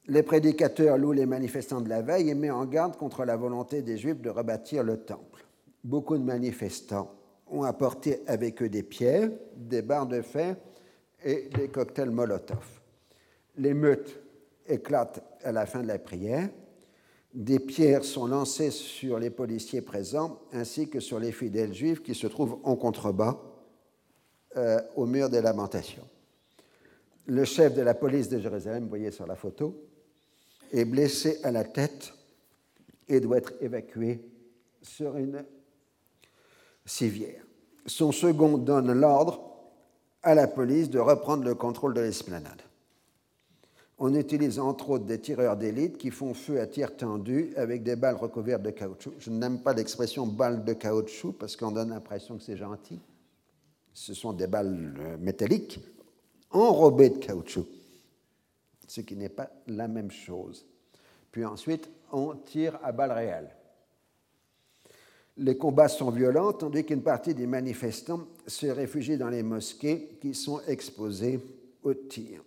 Les 0.07 0.23
prédicateurs 0.23 0.97
louent 0.97 1.13
les 1.13 1.27
manifestants 1.27 1.83
de 1.83 1.91
la 1.91 2.01
veille 2.01 2.31
et 2.31 2.35
mettent 2.35 2.53
en 2.53 2.65
garde 2.65 2.97
contre 2.97 3.27
la 3.27 3.37
volonté 3.37 3.83
des 3.83 3.99
Juifs 3.99 4.23
de 4.23 4.31
rebâtir 4.31 4.83
le 4.83 5.03
temple. 5.03 5.45
Beaucoup 5.85 6.17
de 6.17 6.23
manifestants 6.23 7.13
ont 7.47 7.65
apporté 7.65 8.23
avec 8.27 8.63
eux 8.63 8.71
des 8.71 8.83
pierres, 8.83 9.29
des 9.55 9.83
barres 9.83 10.07
de 10.07 10.23
fer 10.23 10.57
et 11.23 11.51
des 11.55 11.69
cocktails 11.69 12.09
Molotov. 12.09 12.81
L'émeute 13.59 14.19
éclate 14.67 15.23
à 15.45 15.53
la 15.53 15.67
fin 15.67 15.83
de 15.83 15.89
la 15.89 15.99
prière. 15.99 16.49
Des 17.33 17.61
pierres 17.61 18.05
sont 18.05 18.27
lancées 18.27 18.71
sur 18.71 19.19
les 19.19 19.31
policiers 19.31 19.83
présents 19.83 20.41
ainsi 20.53 20.89
que 20.89 20.99
sur 20.99 21.21
les 21.21 21.31
fidèles 21.31 21.73
juifs 21.73 22.03
qui 22.03 22.15
se 22.15 22.27
trouvent 22.27 22.59
en 22.65 22.75
contrebas 22.75 23.41
euh, 24.57 24.81
au 24.97 25.07
mur 25.07 25.31
des 25.31 25.41
lamentations. 25.41 26.07
Le 27.27 27.45
chef 27.45 27.75
de 27.75 27.83
la 27.83 27.95
police 27.95 28.29
de 28.29 28.41
Jérusalem, 28.41 28.83
vous 28.83 28.89
voyez 28.89 29.13
sur 29.13 29.27
la 29.27 29.37
photo, 29.37 29.81
est 30.73 30.85
blessé 30.85 31.39
à 31.45 31.53
la 31.53 31.63
tête 31.63 32.13
et 33.09 33.21
doit 33.21 33.39
être 33.39 33.53
évacué 33.61 34.21
sur 34.83 35.17
une 35.17 35.45
civière. 36.85 37.45
Son 37.87 38.11
second 38.11 38.59
donne 38.59 38.93
l'ordre 38.93 39.41
à 40.23 40.35
la 40.35 40.49
police 40.49 40.91
de 40.91 40.99
reprendre 40.99 41.45
le 41.45 41.55
contrôle 41.55 41.95
de 41.95 42.01
l'esplanade. 42.01 42.63
On 44.03 44.15
utilise 44.15 44.59
entre 44.59 44.89
autres 44.89 45.05
des 45.05 45.21
tireurs 45.21 45.59
d'élite 45.59 45.99
qui 45.99 46.11
font 46.11 46.33
feu 46.33 46.59
à 46.59 46.67
tir 46.67 46.97
tendu 46.97 47.53
avec 47.55 47.83
des 47.83 47.97
balles 47.97 48.17
recouvertes 48.17 48.63
de 48.63 48.71
caoutchouc. 48.71 49.13
Je 49.19 49.29
n'aime 49.29 49.61
pas 49.61 49.75
l'expression 49.75 50.27
balle 50.27 50.65
de 50.65 50.73
caoutchouc 50.73 51.35
parce 51.35 51.55
qu'on 51.55 51.71
donne 51.71 51.91
l'impression 51.91 52.39
que 52.39 52.43
c'est 52.43 52.57
gentil. 52.57 52.99
Ce 53.93 54.15
sont 54.15 54.33
des 54.33 54.47
balles 54.47 54.95
euh, 54.99 55.19
métalliques 55.19 55.81
enrobées 56.51 57.11
de 57.11 57.19
caoutchouc, 57.19 57.67
ce 58.89 59.03
qui 59.03 59.17
n'est 59.17 59.29
pas 59.29 59.51
la 59.67 59.87
même 59.87 60.11
chose. 60.11 60.65
Puis 61.31 61.45
ensuite, 61.45 61.91
on 62.11 62.35
tire 62.37 62.79
à 62.83 62.93
balles 62.93 63.13
réelles. 63.13 63.55
Les 65.37 65.59
combats 65.59 65.89
sont 65.89 66.11
violents, 66.11 66.55
tandis 66.55 66.87
qu'une 66.87 67.03
partie 67.03 67.35
des 67.35 67.47
manifestants 67.47 68.27
se 68.47 68.67
réfugie 68.67 69.19
dans 69.19 69.29
les 69.29 69.43
mosquées 69.43 70.17
qui 70.23 70.35
sont 70.35 70.63
exposées 70.67 71.39
au 71.83 71.93
tir. 71.93 72.43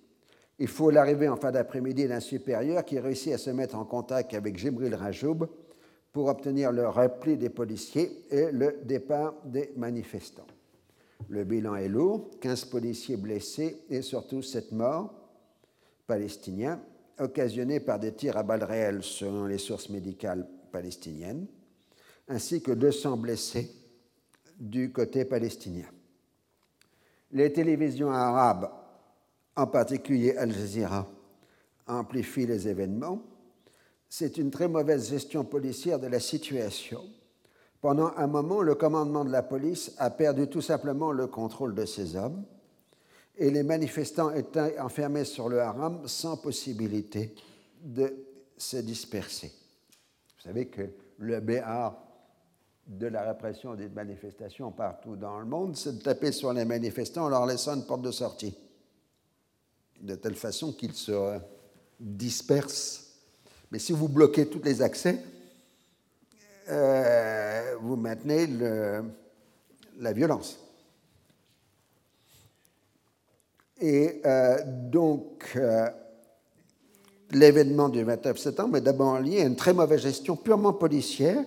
Il 0.59 0.67
faut 0.67 0.91
l'arrivée 0.91 1.29
en 1.29 1.35
fin 1.35 1.51
d'après-midi 1.51 2.07
d'un 2.07 2.19
supérieur 2.19 2.85
qui 2.85 2.99
réussit 2.99 3.33
à 3.33 3.37
se 3.37 3.49
mettre 3.49 3.75
en 3.75 3.85
contact 3.85 4.33
avec 4.33 4.57
Jibril 4.57 4.93
Rajoub 4.93 5.47
pour 6.11 6.27
obtenir 6.27 6.71
le 6.71 6.87
repli 6.87 7.37
des 7.37 7.49
policiers 7.49 8.25
et 8.29 8.51
le 8.51 8.79
départ 8.83 9.33
des 9.45 9.73
manifestants. 9.75 10.45
Le 11.29 11.43
bilan 11.43 11.75
est 11.75 11.87
lourd, 11.87 12.29
15 12.39 12.65
policiers 12.65 13.17
blessés 13.17 13.81
et 13.89 14.01
surtout 14.01 14.41
7 14.43 14.71
morts 14.73 15.13
palestiniens, 16.05 16.79
occasionnés 17.19 17.79
par 17.79 17.99
des 17.99 18.13
tirs 18.13 18.37
à 18.37 18.43
balles 18.43 18.63
réelles 18.63 19.03
selon 19.03 19.45
les 19.45 19.57
sources 19.57 19.89
médicales 19.89 20.47
palestiniennes, 20.71 21.47
ainsi 22.27 22.61
que 22.61 22.71
200 22.71 23.17
blessés 23.17 23.71
du 24.59 24.91
côté 24.91 25.25
palestinien. 25.25 25.87
Les 27.31 27.51
télévisions 27.51 28.11
arabes 28.11 28.69
en 29.55 29.67
particulier 29.67 30.35
Al 30.37 30.51
Jazeera, 30.51 31.07
amplifie 31.87 32.45
les 32.45 32.67
événements, 32.67 33.21
c'est 34.09 34.37
une 34.37 34.51
très 34.51 34.67
mauvaise 34.67 35.09
gestion 35.09 35.43
policière 35.43 35.99
de 35.99 36.07
la 36.07 36.19
situation. 36.19 37.01
Pendant 37.81 38.11
un 38.15 38.27
moment, 38.27 38.61
le 38.61 38.75
commandement 38.75 39.25
de 39.25 39.31
la 39.31 39.43
police 39.43 39.93
a 39.97 40.09
perdu 40.09 40.47
tout 40.47 40.61
simplement 40.61 41.11
le 41.11 41.27
contrôle 41.27 41.75
de 41.75 41.85
ces 41.85 42.15
hommes 42.15 42.45
et 43.37 43.49
les 43.49 43.63
manifestants 43.63 44.31
étaient 44.31 44.79
enfermés 44.79 45.25
sur 45.25 45.49
le 45.49 45.59
haram 45.59 46.07
sans 46.07 46.37
possibilité 46.37 47.35
de 47.81 48.13
se 48.57 48.77
disperser. 48.77 49.47
Vous 49.47 50.43
savez 50.43 50.67
que 50.67 50.89
le 51.17 51.39
BA 51.39 51.99
de 52.87 53.07
la 53.07 53.23
répression 53.23 53.75
des 53.75 53.89
manifestations 53.89 54.71
partout 54.71 55.15
dans 55.15 55.39
le 55.39 55.45
monde, 55.45 55.75
c'est 55.75 55.97
de 55.97 56.01
taper 56.03 56.31
sur 56.31 56.53
les 56.53 56.65
manifestants 56.65 57.25
en 57.25 57.29
leur 57.29 57.45
laissant 57.45 57.75
une 57.75 57.85
porte 57.85 58.01
de 58.01 58.11
sortie 58.11 58.55
de 60.03 60.15
telle 60.15 60.35
façon 60.35 60.73
qu'ils 60.73 60.93
se 60.93 61.39
dispersent. 61.99 63.05
Mais 63.71 63.79
si 63.79 63.93
vous 63.93 64.09
bloquez 64.09 64.47
tous 64.47 64.61
les 64.63 64.81
accès, 64.81 65.19
euh, 66.69 67.75
vous 67.81 67.95
maintenez 67.95 68.47
la 69.99 70.13
violence. 70.13 70.59
Et 73.79 74.21
euh, 74.25 74.59
donc, 74.65 75.53
euh, 75.55 75.89
l'événement 77.31 77.89
du 77.89 78.03
29 78.03 78.37
septembre 78.37 78.77
est 78.77 78.81
d'abord 78.81 79.19
lié 79.19 79.41
à 79.41 79.45
une 79.45 79.55
très 79.55 79.73
mauvaise 79.73 80.01
gestion 80.01 80.35
purement 80.35 80.73
policière, 80.73 81.43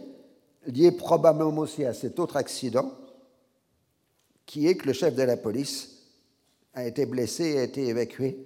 liée 0.66 0.92
probablement 0.92 1.62
aussi 1.62 1.84
à 1.84 1.94
cet 1.94 2.18
autre 2.18 2.36
accident, 2.36 2.92
qui 4.44 4.66
est 4.66 4.76
que 4.76 4.86
le 4.86 4.92
chef 4.92 5.14
de 5.14 5.22
la 5.22 5.36
police 5.36 5.95
a 6.76 6.84
été 6.84 7.06
blessé 7.06 7.44
et 7.44 7.58
a 7.58 7.62
été 7.64 7.86
évacué 7.86 8.38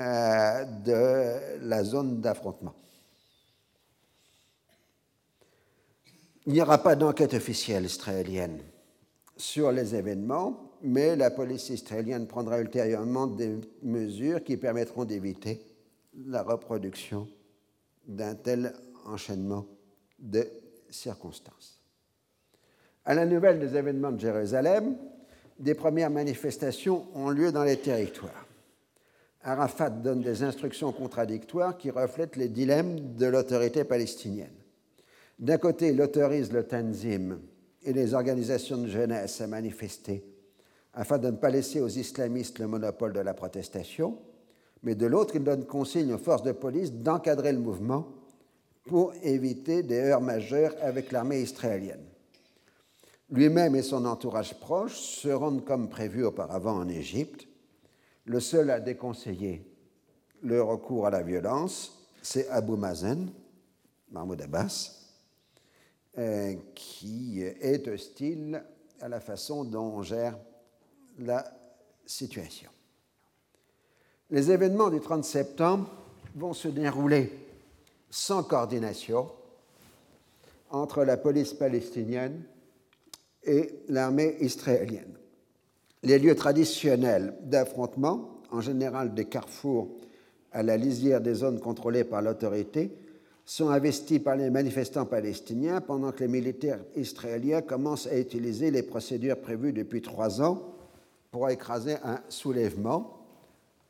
euh, 0.00 0.64
de 0.64 1.66
la 1.66 1.82
zone 1.82 2.20
d'affrontement. 2.20 2.74
Il 6.46 6.52
n'y 6.52 6.62
aura 6.62 6.78
pas 6.78 6.94
d'enquête 6.94 7.34
officielle 7.34 7.84
israélienne 7.84 8.60
sur 9.36 9.72
les 9.72 9.96
événements, 9.96 10.70
mais 10.82 11.16
la 11.16 11.30
police 11.30 11.70
israélienne 11.70 12.28
prendra 12.28 12.60
ultérieurement 12.60 13.26
des 13.26 13.56
mesures 13.82 14.44
qui 14.44 14.56
permettront 14.56 15.04
d'éviter 15.04 15.60
la 16.26 16.42
reproduction 16.42 17.26
d'un 18.06 18.36
tel 18.36 18.74
enchaînement 19.06 19.66
de 20.20 20.46
circonstances. 20.88 21.80
À 23.04 23.14
la 23.14 23.26
nouvelle 23.26 23.58
des 23.58 23.76
événements 23.76 24.12
de 24.12 24.20
Jérusalem, 24.20 24.96
des 25.58 25.74
premières 25.74 26.10
manifestations 26.10 27.06
ont 27.14 27.30
lieu 27.30 27.52
dans 27.52 27.64
les 27.64 27.76
territoires. 27.76 28.46
Arafat 29.42 29.90
donne 29.90 30.22
des 30.22 30.42
instructions 30.42 30.92
contradictoires 30.92 31.76
qui 31.76 31.90
reflètent 31.90 32.36
les 32.36 32.48
dilemmes 32.48 33.14
de 33.16 33.26
l'autorité 33.26 33.84
palestinienne. 33.84 34.54
D'un 35.38 35.58
côté, 35.58 35.88
il 35.88 36.00
autorise 36.00 36.52
le 36.52 36.64
Tanzim 36.64 37.38
et 37.82 37.92
les 37.92 38.14
organisations 38.14 38.78
de 38.78 38.88
jeunesse 38.88 39.40
à 39.40 39.46
manifester 39.46 40.24
afin 40.94 41.18
de 41.18 41.26
ne 41.26 41.36
pas 41.36 41.50
laisser 41.50 41.80
aux 41.80 41.88
islamistes 41.88 42.58
le 42.58 42.68
monopole 42.68 43.12
de 43.12 43.20
la 43.20 43.34
protestation, 43.34 44.16
mais 44.82 44.94
de 44.94 45.06
l'autre, 45.06 45.34
il 45.36 45.42
donne 45.42 45.64
consigne 45.64 46.12
aux 46.12 46.18
forces 46.18 46.42
de 46.42 46.52
police 46.52 46.92
d'encadrer 46.92 47.52
le 47.52 47.58
mouvement 47.58 48.06
pour 48.86 49.12
éviter 49.22 49.82
des 49.82 49.98
heurts 49.98 50.20
majeurs 50.20 50.74
avec 50.80 51.10
l'armée 51.10 51.40
israélienne. 51.40 52.04
Lui-même 53.30 53.74
et 53.74 53.82
son 53.82 54.04
entourage 54.04 54.58
proche 54.60 54.98
se 54.98 55.28
rendent 55.28 55.64
comme 55.64 55.88
prévu 55.88 56.24
auparavant 56.24 56.76
en 56.76 56.88
Égypte. 56.88 57.46
Le 58.26 58.40
seul 58.40 58.70
à 58.70 58.80
déconseiller 58.80 59.70
le 60.42 60.62
recours 60.62 61.06
à 61.06 61.10
la 61.10 61.22
violence, 61.22 62.06
c'est 62.22 62.48
Abu 62.48 62.76
Mazen, 62.76 63.30
Mahmoud 64.10 64.40
Abbas, 64.42 64.92
euh, 66.18 66.54
qui 66.74 67.42
est 67.42 67.88
hostile 67.88 68.62
à 69.00 69.08
la 69.08 69.20
façon 69.20 69.64
dont 69.64 69.94
on 69.96 70.02
gère 70.02 70.38
la 71.18 71.44
situation. 72.06 72.70
Les 74.30 74.50
événements 74.50 74.90
du 74.90 75.00
30 75.00 75.24
septembre 75.24 75.90
vont 76.34 76.52
se 76.52 76.68
dérouler 76.68 77.32
sans 78.10 78.42
coordination 78.42 79.30
entre 80.70 81.04
la 81.04 81.16
police 81.16 81.52
palestinienne 81.52 82.42
et 83.46 83.80
l'armée 83.88 84.36
israélienne. 84.40 85.18
Les 86.02 86.18
lieux 86.18 86.34
traditionnels 86.34 87.34
d'affrontement, 87.42 88.42
en 88.50 88.60
général 88.60 89.14
des 89.14 89.24
carrefours 89.24 89.88
à 90.52 90.62
la 90.62 90.76
lisière 90.76 91.20
des 91.20 91.34
zones 91.34 91.60
contrôlées 91.60 92.04
par 92.04 92.22
l'autorité, 92.22 92.92
sont 93.44 93.68
investis 93.68 94.20
par 94.20 94.36
les 94.36 94.50
manifestants 94.50 95.04
palestiniens 95.04 95.80
pendant 95.80 96.12
que 96.12 96.20
les 96.20 96.28
militaires 96.28 96.80
israéliens 96.96 97.62
commencent 97.62 98.06
à 98.06 98.18
utiliser 98.18 98.70
les 98.70 98.82
procédures 98.82 99.40
prévues 99.40 99.72
depuis 99.72 100.00
trois 100.00 100.40
ans 100.40 100.74
pour 101.30 101.50
écraser 101.50 101.96
un 102.04 102.20
soulèvement, 102.28 103.26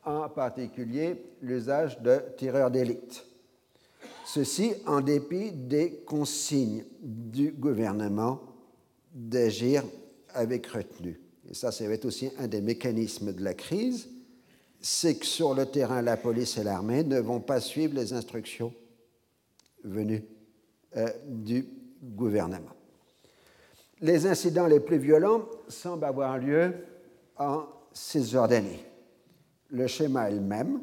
en 0.04 0.28
particulier 0.28 1.22
l'usage 1.42 2.00
de 2.00 2.20
tireurs 2.36 2.70
d'élite. 2.70 3.24
Ceci 4.24 4.72
en 4.86 5.00
dépit 5.00 5.52
des 5.52 6.02
consignes 6.06 6.84
du 7.02 7.52
gouvernement 7.52 8.40
d'agir 9.14 9.84
avec 10.34 10.66
retenue. 10.66 11.20
Et 11.48 11.54
ça, 11.54 11.70
ça 11.70 11.86
va 11.86 11.94
être 11.94 12.04
aussi 12.04 12.30
un 12.38 12.48
des 12.48 12.60
mécanismes 12.60 13.32
de 13.32 13.42
la 13.42 13.54
crise, 13.54 14.08
c'est 14.80 15.16
que 15.16 15.24
sur 15.24 15.54
le 15.54 15.66
terrain, 15.66 16.02
la 16.02 16.16
police 16.16 16.58
et 16.58 16.64
l'armée 16.64 17.04
ne 17.04 17.18
vont 17.20 17.40
pas 17.40 17.60
suivre 17.60 17.94
les 17.94 18.12
instructions 18.12 18.74
venues 19.82 20.24
euh, 20.96 21.08
du 21.26 21.66
gouvernement. 22.02 22.74
Les 24.00 24.26
incidents 24.26 24.66
les 24.66 24.80
plus 24.80 24.98
violents 24.98 25.46
semblent 25.68 26.04
avoir 26.04 26.38
lieu 26.38 26.74
en 27.38 27.64
Cisjordanie. 27.92 28.82
Le 29.70 29.86
schéma 29.86 30.28
est 30.28 30.34
le 30.34 30.40
même. 30.40 30.82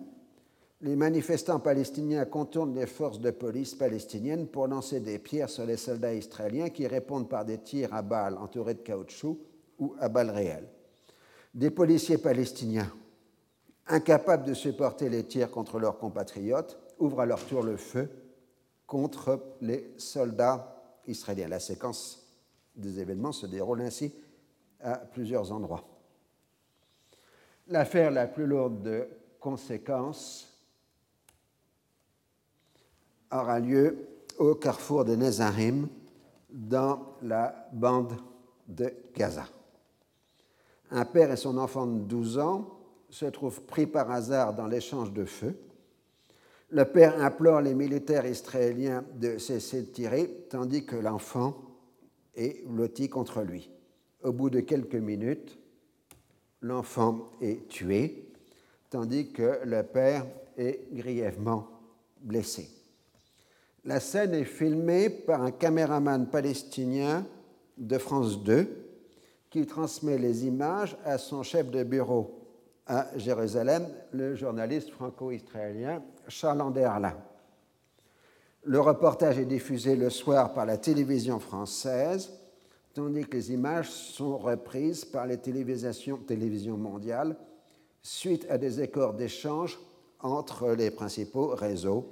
Les 0.84 0.95
manifestants 0.95 1.60
palestiniens 1.60 2.26
contournent 2.26 2.74
les 2.74 2.88
forces 2.88 3.20
de 3.20 3.30
police 3.30 3.76
palestiniennes 3.76 4.48
pour 4.48 4.66
lancer 4.66 4.99
des 4.99 5.20
pierres 5.20 5.49
sur 5.49 5.64
les 5.64 5.78
soldats 5.78 6.16
israéliens 6.16 6.70
qui 6.70 6.88
répondent 6.88 7.30
par 7.30 7.45
des 7.45 7.60
tirs 7.60 7.94
à 7.94 8.02
balles 8.02 8.36
entourés 8.40 8.74
de 8.74 8.80
caoutchouc 8.80 9.38
ou 9.78 9.94
à 9.99 10.10
balles 10.10 10.32
réelles. 10.32 10.68
Des 11.53 11.70
policiers 11.70 12.18
palestiniens, 12.18 12.91
incapables 13.86 14.45
de 14.45 14.56
supporter 14.56 15.08
les 15.08 15.24
tirs 15.26 15.52
contre 15.52 15.78
leurs 15.78 15.99
compatriotes, 15.99 16.80
ouvrent 16.98 17.22
à 17.22 17.26
leur 17.28 17.45
tour 17.45 17.62
le 17.62 17.78
feu 17.78 18.10
contre 18.88 19.40
les 19.62 19.94
soldats 19.98 20.82
israéliens. 21.06 21.48
La 21.48 21.60
séquence 21.60 22.26
des 22.76 22.99
événements 22.99 23.34
se 23.34 23.45
déroule 23.45 23.82
ainsi 23.82 24.12
à 24.80 24.98
plusieurs 24.98 25.52
endroits. 25.52 25.84
L'affaire 27.68 28.10
la 28.10 28.26
plus 28.26 28.48
lourde 28.48 28.82
de 28.82 29.08
conséquences 29.40 30.51
aura 33.32 33.60
lieu 33.60 34.08
au 34.38 34.56
carrefour 34.56 35.06
de 35.06 35.16
Nezarim, 35.16 35.88
dans 36.52 37.16
la 37.22 37.70
bande 37.72 38.14
de 38.68 38.94
Gaza. 39.16 39.48
Un 40.91 41.06
père 41.06 41.32
et 41.32 41.38
son 41.38 41.58
enfant 41.58 41.88
de 41.88 41.99
12 41.99 42.40
ans 42.40 42.68
se 43.10 43.26
trouvent 43.26 43.62
pris 43.62 43.88
par 43.88 44.12
hasard 44.12 44.53
dans 44.53 44.68
l'échange 44.68 45.14
de 45.14 45.26
feu. 45.26 45.56
Le 46.70 46.86
père 46.86 47.22
implore 47.22 47.62
les 47.62 47.74
militaires 47.74 48.26
israéliens 48.26 49.03
de 49.16 49.38
cesser 49.38 49.82
de 49.82 49.88
tirer, 49.88 50.45
tandis 50.49 50.86
que 50.86 50.95
l'enfant 50.95 51.56
est 52.36 52.66
blotti 52.66 53.10
contre 53.10 53.41
lui. 53.41 53.70
Au 54.24 54.32
bout 54.32 54.49
de 54.49 54.62
quelques 54.62 54.95
minutes, 54.95 55.58
l'enfant 56.62 57.32
est 57.41 57.68
tué, 57.68 58.32
tandis 58.90 59.32
que 59.32 59.60
le 59.66 59.84
père 59.84 60.26
est 60.58 60.88
grièvement 60.94 61.68
blessé. 62.22 62.81
La 63.84 63.99
scène 63.99 64.36
est 64.36 64.45
filmée 64.45 65.10
par 65.10 65.41
un 65.41 65.52
caméraman 65.52 66.28
palestinien 66.28 67.26
de 67.78 67.98
France 67.98 68.44
2 68.44 68.68
qui 69.49 69.66
transmet 69.66 70.18
les 70.18 70.45
images 70.45 70.95
à 71.03 71.18
son 71.18 71.41
chef 71.41 71.70
de 71.72 71.84
bureau 71.84 72.40
à 72.86 73.08
Jérusalem, 73.16 73.88
le 74.12 74.36
journaliste 74.36 74.91
franco-israélien 74.91 76.03
Charles 76.28 76.62
Anderlin. 76.62 77.18
Le 78.64 78.80
reportage 78.80 79.40
est 79.40 79.45
diffusé 79.45 79.95
le 79.95 80.10
soir 80.10 80.53
par 80.53 80.66
la 80.66 80.78
télévision 80.78 81.40
française 81.40 82.32
tandis 82.94 83.26
que 83.26 83.38
les 83.38 83.52
images 83.52 83.90
sont 83.90 84.38
reprises 84.38 85.06
par 85.06 85.26
les 85.26 85.38
télévisions, 85.38 86.78
mondiales 86.78 87.36
suite 88.02 88.45
à 88.49 88.58
des 88.58 88.80
accords 88.80 89.14
d'échange 89.14 89.80
entre 90.20 90.72
les 90.72 90.91
principaux 90.91 91.48
réseaux 91.48 92.10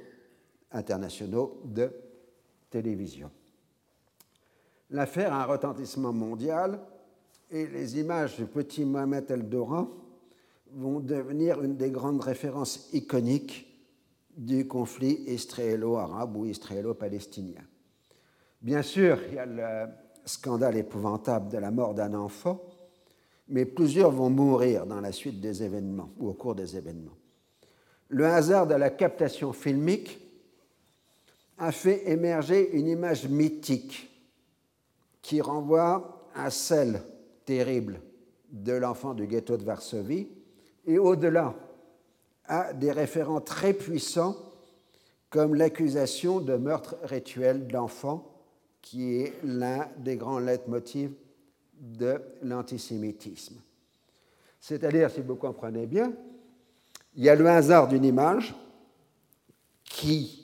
internationaux 0.72 1.62
de 1.66 1.92
télévision. 2.70 3.32
L'affaire 4.92 5.34
a 5.34 5.44
un 5.44 5.46
retentissement 5.46 6.14
mondial 6.14 6.80
et 7.52 7.68
les 7.68 8.00
images 8.00 8.38
du 8.38 8.46
petit 8.46 8.86
Mohamed 8.86 9.30
El-Doran 9.30 9.88
vont 10.74 11.00
devenir 11.00 11.62
une 11.64 11.78
des 11.78 11.90
grandes 11.90 12.22
références 12.22 12.90
iconiques 12.94 13.66
du 14.36 14.68
conflit 14.68 15.24
israélo-arabe 15.28 16.38
ou 16.38 16.46
israélo-palestinien. 16.46 17.62
Bien 18.62 18.82
sûr, 18.82 19.20
il 19.28 19.36
y 19.36 19.40
a 19.40 19.46
le 19.46 19.92
scandale 20.26 20.78
épouvantable 20.78 21.50
de 21.50 21.58
la 21.58 21.72
mort 21.72 21.94
d'un 21.94 22.14
enfant, 22.14 22.62
mais 23.48 23.66
plusieurs 23.66 24.12
vont 24.12 24.30
mourir 24.30 24.86
dans 24.86 25.02
la 25.02 25.12
suite 25.12 25.40
des 25.40 25.64
événements 25.64 26.12
ou 26.20 26.30
au 26.30 26.34
cours 26.34 26.56
des 26.56 26.78
événements. 26.78 27.18
Le 28.10 28.26
hasard 28.26 28.68
de 28.68 28.76
la 28.76 28.90
captation 28.90 29.54
filmique 29.54 30.20
a 31.60 31.72
fait 31.72 32.10
émerger 32.10 32.72
une 32.72 32.88
image 32.88 33.28
mythique 33.28 34.10
qui 35.22 35.42
renvoie 35.42 36.30
à 36.34 36.50
celle 36.50 37.02
terrible 37.46 38.02
de 38.50 38.72
l'enfant 38.72 39.14
du 39.14 39.28
ghetto 39.28 39.58
de 39.58 39.64
Varsovie 39.64 40.30
et 40.88 40.98
au-delà 40.98 41.54
à 42.46 42.74
des 42.74 42.92
référents 42.92 43.42
très 43.42 43.74
puissants 43.74 44.36
comme 45.30 45.54
l'accusation 45.54 46.40
de 46.40 46.56
meurtre 46.56 46.96
rituel 47.04 47.68
de 47.68 47.74
l'enfant 47.74 48.26
qui 48.82 49.18
est 49.18 49.34
l'un 49.44 49.88
des 49.98 50.16
grands 50.16 50.40
leitmotivs 50.40 51.14
de 51.80 52.22
l'antisémitisme. 52.42 53.58
C'est-à-dire, 54.60 55.12
si 55.12 55.22
vous 55.22 55.36
comprenez 55.36 55.86
bien, 55.86 56.12
il 57.16 57.24
y 57.24 57.30
a 57.30 57.36
le 57.36 57.48
hasard 57.48 57.88
d'une 57.88 58.06
image 58.06 58.56
qui 59.84 60.39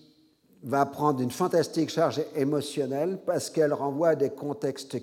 va 0.66 0.86
prendre 0.88 1.22
une 1.22 1.32
fantastique 1.32 1.90
charge 1.90 2.22
émotionnelle 2.36 3.20
parce 3.24 3.50
qu'elle 3.50 3.74
renvoie 3.74 4.10
à 4.10 4.16
des 4.16 4.32
contextes 4.32 4.98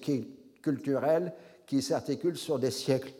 culturels 0.60 1.32
qui 1.66 1.80
s'articulent 1.80 2.36
sur 2.36 2.58
des 2.58 2.72
siècles 2.72 3.12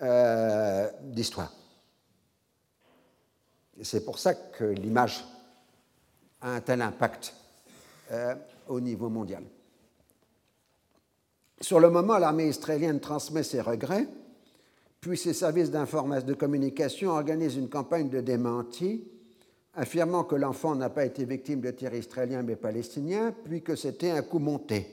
euh, 0.00 0.90
d'histoire. 1.02 1.52
C'est 3.82 4.04
pour 4.04 4.18
ça 4.18 4.34
que 4.34 4.64
l'image 4.64 5.24
a 6.40 6.54
un 6.54 6.60
tel 6.60 6.80
impact 6.80 7.34
euh, 8.10 8.34
au 8.68 8.80
niveau 8.80 9.10
mondial. 9.10 9.42
Sur 11.60 11.80
le 11.80 11.90
moment, 11.90 12.18
l'armée 12.18 12.48
israélienne 12.48 12.98
transmet 12.98 13.42
ses 13.42 13.60
regrets, 13.60 14.08
puis 15.00 15.18
ses 15.18 15.34
services 15.34 15.70
d'information 15.70 16.26
de 16.26 16.34
communication 16.34 17.10
organisent 17.10 17.56
une 17.56 17.68
campagne 17.68 18.08
de 18.08 18.20
démenti, 18.20 19.04
affirmant 19.74 20.24
que 20.24 20.34
l'enfant 20.34 20.74
n'a 20.74 20.90
pas 20.90 21.04
été 21.04 21.24
victime 21.24 21.60
de 21.60 21.70
tirs 21.70 21.94
israéliens 21.94 22.42
mais 22.42 22.56
palestiniens, 22.56 23.34
puis 23.44 23.62
que 23.62 23.76
c'était 23.76 24.10
un 24.10 24.22
coup 24.22 24.38
monté. 24.38 24.86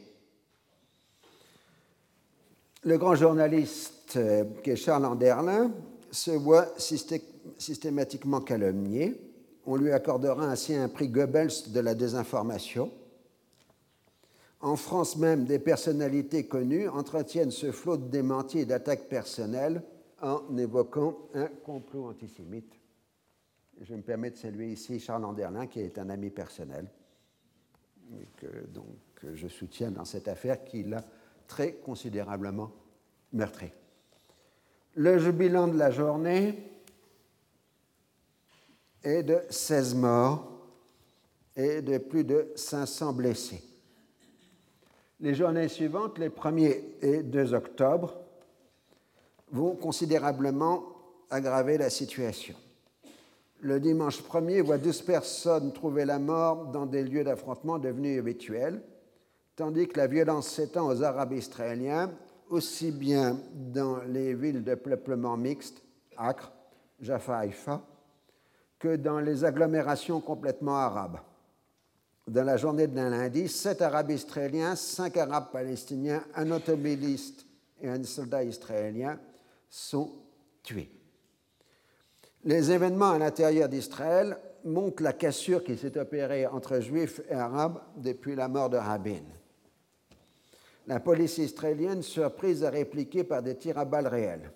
Le 2.83 2.97
grand 2.97 3.15
journaliste 3.15 4.13
euh, 4.15 4.45
qui 4.63 4.71
est 4.71 4.75
Charles 4.77 5.05
Anderlin 5.05 5.71
se 6.11 6.31
voit 6.31 6.67
systématiquement 7.57 8.39
calomnié. 8.41 9.19
On 9.65 9.75
lui 9.75 9.91
accordera 9.91 10.45
ainsi 10.45 10.73
un 10.73 10.87
prix 10.87 11.09
Goebbels 11.09 11.71
de 11.71 11.79
la 11.81 11.93
désinformation. 11.93 12.91
En 14.61 14.75
France 14.75 15.17
même, 15.17 15.45
des 15.45 15.59
personnalités 15.59 16.45
connues 16.45 16.87
entretiennent 16.87 17.51
ce 17.51 17.71
flot 17.71 17.97
de 17.97 18.07
démentis 18.07 18.59
et 18.59 18.65
d'attaques 18.65 19.07
personnelles 19.09 19.83
en 20.21 20.41
évoquant 20.57 21.17
un 21.33 21.47
complot 21.47 22.07
antisémite. 22.07 22.78
Je 23.81 23.93
me 23.93 24.01
permets 24.01 24.31
de 24.31 24.37
saluer 24.37 24.73
ici 24.73 24.99
Charles 24.99 25.23
Anderlin, 25.23 25.67
qui 25.67 25.79
est 25.79 25.97
un 25.97 26.09
ami 26.09 26.29
personnel, 26.29 26.85
et 28.19 28.27
que 28.35 28.67
donc 28.67 28.85
je 29.33 29.47
soutiens 29.47 29.91
dans 29.91 30.05
cette 30.05 30.27
affaire 30.27 30.63
qui 30.65 30.83
l'a 30.83 31.03
très 31.47 31.73
considérablement 31.73 32.71
meurtri. 33.31 33.71
Le 34.95 35.31
bilan 35.31 35.67
de 35.69 35.77
la 35.77 35.91
journée 35.91 36.57
est 39.03 39.23
de 39.23 39.39
16 39.49 39.95
morts 39.95 40.51
et 41.55 41.81
de 41.81 41.97
plus 41.99 42.25
de 42.25 42.51
500 42.55 43.13
blessés. 43.13 43.63
Les 45.21 45.35
journées 45.35 45.69
suivantes, 45.69 46.17
les 46.17 46.29
1er 46.29 46.83
et 47.01 47.23
2 47.23 47.53
octobre, 47.53 48.15
vont 49.51 49.75
considérablement 49.75 50.83
aggraver 51.29 51.77
la 51.77 51.89
situation. 51.89 52.55
Le 53.61 53.79
dimanche 53.79 54.21
1er 54.23 54.61
voit 54.61 54.77
12 54.77 55.01
personnes 55.01 55.73
trouver 55.73 56.05
la 56.05 56.19
mort 56.19 56.67
dans 56.67 56.85
des 56.85 57.03
lieux 57.03 57.23
d'affrontement 57.23 57.77
devenus 57.77 58.19
habituels, 58.19 58.81
tandis 59.55 59.87
que 59.87 59.97
la 59.97 60.07
violence 60.07 60.47
s'étend 60.47 60.87
aux 60.87 61.03
Arabes 61.03 61.33
israéliens, 61.33 62.11
aussi 62.49 62.91
bien 62.91 63.37
dans 63.53 63.97
les 64.07 64.33
villes 64.33 64.63
de 64.63 64.75
peuplement 64.75 65.35
mixte, 65.35 65.83
Acre, 66.17 66.51
Jaffa, 67.01 67.39
Haïfa, 67.39 67.81
que 68.79 68.95
dans 68.95 69.19
les 69.19 69.43
agglomérations 69.43 70.21
complètement 70.21 70.77
arabes 70.77 71.19
dans 72.29 72.43
la 72.43 72.57
journée 72.57 72.87
d'un 72.87 73.09
lundi, 73.09 73.47
sept 73.47 73.81
Arabes 73.81 74.11
israéliens, 74.11 74.75
cinq 74.75 75.17
Arabes 75.17 75.51
palestiniens, 75.51 76.23
un 76.35 76.51
automobiliste 76.51 77.45
et 77.81 77.89
un 77.89 78.03
soldat 78.03 78.43
israélien 78.43 79.19
sont 79.69 80.11
tués. 80.63 80.91
Les 82.45 82.71
événements 82.71 83.11
à 83.11 83.19
l'intérieur 83.19 83.69
d'Israël 83.69 84.37
montrent 84.63 85.03
la 85.03 85.13
cassure 85.13 85.63
qui 85.63 85.77
s'est 85.77 85.97
opérée 85.97 86.45
entre 86.47 86.79
juifs 86.79 87.21
et 87.29 87.33
arabes 87.33 87.81
depuis 87.97 88.35
la 88.35 88.47
mort 88.47 88.69
de 88.69 88.77
Rabin. 88.77 89.23
La 90.87 90.99
police 90.99 91.37
israélienne 91.37 92.01
surprise 92.01 92.63
à 92.63 92.69
répliquer 92.69 93.23
par 93.23 93.43
des 93.43 93.55
tirs 93.55 93.77
à 93.77 93.85
balles 93.85 94.07
réelles. 94.07 94.51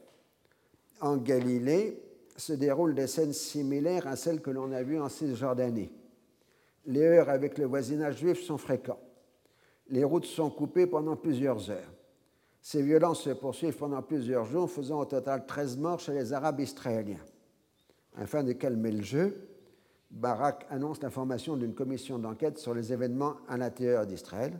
En 1.02 1.18
Galilée 1.18 2.02
se 2.36 2.54
déroulent 2.54 2.96
des 2.96 3.08
scènes 3.08 3.34
similaires 3.34 4.08
à 4.08 4.16
celles 4.16 4.42
que 4.42 4.50
l'on 4.50 4.72
a 4.72 4.82
vues 4.82 5.00
en 5.00 5.10
Cisjordanie 5.10 5.92
les 6.86 7.02
heurts 7.02 7.30
avec 7.30 7.58
le 7.58 7.66
voisinage 7.66 8.18
juif 8.18 8.44
sont 8.44 8.58
fréquents. 8.58 9.00
Les 9.90 10.04
routes 10.04 10.26
sont 10.26 10.50
coupées 10.50 10.88
pendant 10.88 11.16
plusieurs 11.16 11.70
heures. 11.70 11.94
Ces 12.62 12.82
violences 12.82 13.24
se 13.24 13.32
poursuivent 13.32 13.76
pendant 13.76 14.02
plusieurs 14.02 14.46
jours, 14.46 14.70
faisant 14.70 15.00
au 15.00 15.06
total 15.06 15.46
13 15.46 15.78
morts 15.78 16.00
chez 16.00 16.14
les 16.14 16.32
Arabes 16.32 16.62
israéliens. 16.62 17.20
Afin 18.16 18.44
de 18.44 18.54
calmer 18.54 18.92
le 18.92 19.04
jeu, 19.04 19.48
Barak 20.12 20.66
annonce 20.70 21.02
la 21.02 21.10
formation 21.10 21.58
d'une 21.58 21.74
commission 21.74 22.20
d'enquête 22.20 22.60
sur 22.60 22.74
les 22.74 22.94
événements 22.94 23.38
à 23.48 23.58
l'intérieur 23.58 24.06
d'Israël, 24.06 24.60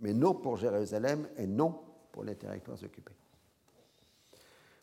mais 0.00 0.14
non 0.14 0.34
pour 0.34 0.56
Jérusalem 0.56 1.28
et 1.36 1.46
non 1.46 1.78
pour 2.12 2.24
les 2.24 2.34
territoires 2.34 2.82
occupés. 2.82 3.12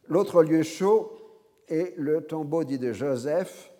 L'autre 0.07 0.43
lieu 0.43 0.61
chaud 0.61 1.17
est 1.67 1.95
le 1.97 2.21
tombeau 2.21 2.63
dit 2.63 2.77
de 2.77 2.93
Joseph, 2.93 3.71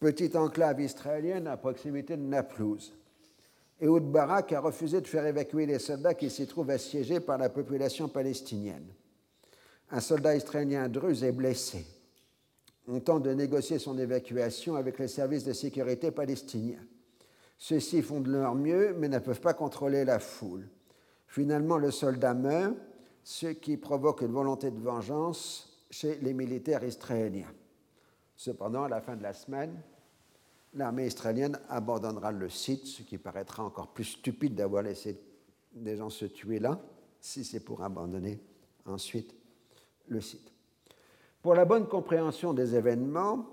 petite 0.00 0.34
enclave 0.34 0.80
israélienne 0.80 1.46
à 1.46 1.56
proximité 1.56 2.16
de 2.16 2.22
Naplouse. 2.22 2.92
Ehud 3.80 4.04
Barak 4.10 4.52
a 4.52 4.60
refusé 4.60 5.00
de 5.00 5.06
faire 5.06 5.26
évacuer 5.26 5.66
les 5.66 5.78
soldats 5.78 6.14
qui 6.14 6.30
s'y 6.30 6.46
trouvent 6.46 6.70
assiégés 6.70 7.20
par 7.20 7.38
la 7.38 7.48
population 7.48 8.08
palestinienne. 8.08 8.86
Un 9.90 10.00
soldat 10.00 10.36
israélien 10.36 10.88
druze 10.88 11.22
est 11.22 11.32
blessé. 11.32 11.84
On 12.88 13.00
tente 13.00 13.22
de 13.22 13.32
négocier 13.32 13.78
son 13.78 13.96
évacuation 13.98 14.74
avec 14.76 14.98
les 14.98 15.08
services 15.08 15.44
de 15.44 15.52
sécurité 15.52 16.10
palestiniens. 16.10 16.84
Ceux-ci 17.58 18.02
font 18.02 18.20
de 18.20 18.30
leur 18.30 18.54
mieux, 18.54 18.94
mais 18.98 19.08
ne 19.08 19.20
peuvent 19.20 19.40
pas 19.40 19.54
contrôler 19.54 20.04
la 20.04 20.18
foule. 20.18 20.68
Finalement, 21.28 21.78
le 21.78 21.90
soldat 21.90 22.34
meurt, 22.34 22.74
ce 23.22 23.46
qui 23.46 23.76
provoque 23.76 24.22
une 24.22 24.32
volonté 24.32 24.70
de 24.70 24.80
vengeance 24.80 25.86
chez 25.90 26.16
les 26.16 26.34
militaires 26.34 26.82
israéliens. 26.82 27.52
Cependant, 28.34 28.82
à 28.82 28.88
la 28.88 29.00
fin 29.00 29.14
de 29.14 29.22
la 29.22 29.32
semaine, 29.32 29.80
l'armée 30.74 31.06
israélienne 31.06 31.58
abandonnera 31.68 32.32
le 32.32 32.48
site, 32.48 32.86
ce 32.86 33.02
qui 33.02 33.18
paraîtra 33.18 33.62
encore 33.62 33.92
plus 33.92 34.04
stupide 34.04 34.54
d'avoir 34.54 34.82
laissé 34.82 35.20
des 35.72 35.96
gens 35.96 36.10
se 36.10 36.24
tuer 36.24 36.58
là, 36.58 36.80
si 37.20 37.44
c'est 37.44 37.60
pour 37.60 37.82
abandonner 37.82 38.40
ensuite 38.84 39.34
le 40.08 40.20
site. 40.20 40.51
Pour 41.42 41.54
la 41.54 41.64
bonne 41.64 41.86
compréhension 41.86 42.54
des 42.54 42.74
événements, 42.74 43.46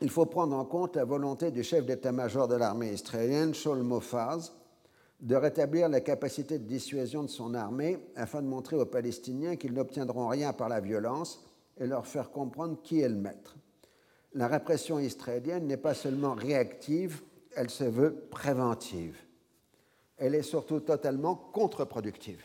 il 0.00 0.10
faut 0.10 0.26
prendre 0.26 0.56
en 0.56 0.64
compte 0.64 0.96
la 0.96 1.04
volonté 1.04 1.50
du 1.50 1.62
chef 1.62 1.84
d'état-major 1.86 2.48
de 2.48 2.56
l'armée 2.56 2.92
israélienne, 2.92 3.54
Shaul 3.54 3.82
Mofaz, 3.82 4.52
de 5.20 5.36
rétablir 5.36 5.88
la 5.88 6.00
capacité 6.00 6.58
de 6.58 6.64
dissuasion 6.64 7.22
de 7.22 7.28
son 7.28 7.54
armée 7.54 7.98
afin 8.16 8.42
de 8.42 8.48
montrer 8.48 8.76
aux 8.76 8.86
Palestiniens 8.86 9.56
qu'ils 9.56 9.74
n'obtiendront 9.74 10.28
rien 10.28 10.52
par 10.52 10.68
la 10.68 10.80
violence 10.80 11.44
et 11.78 11.86
leur 11.86 12.06
faire 12.06 12.30
comprendre 12.30 12.78
qui 12.82 13.00
est 13.00 13.08
le 13.08 13.16
maître 13.16 13.56
la 14.34 14.48
répression 14.48 14.98
israélienne 14.98 15.66
n'est 15.66 15.76
pas 15.76 15.94
seulement 15.94 16.34
réactive, 16.34 17.22
elle 17.56 17.70
se 17.70 17.84
veut 17.84 18.26
préventive. 18.30 19.16
Elle 20.16 20.34
est 20.34 20.42
surtout 20.42 20.80
totalement 20.80 21.36
contre-productive. 21.36 22.42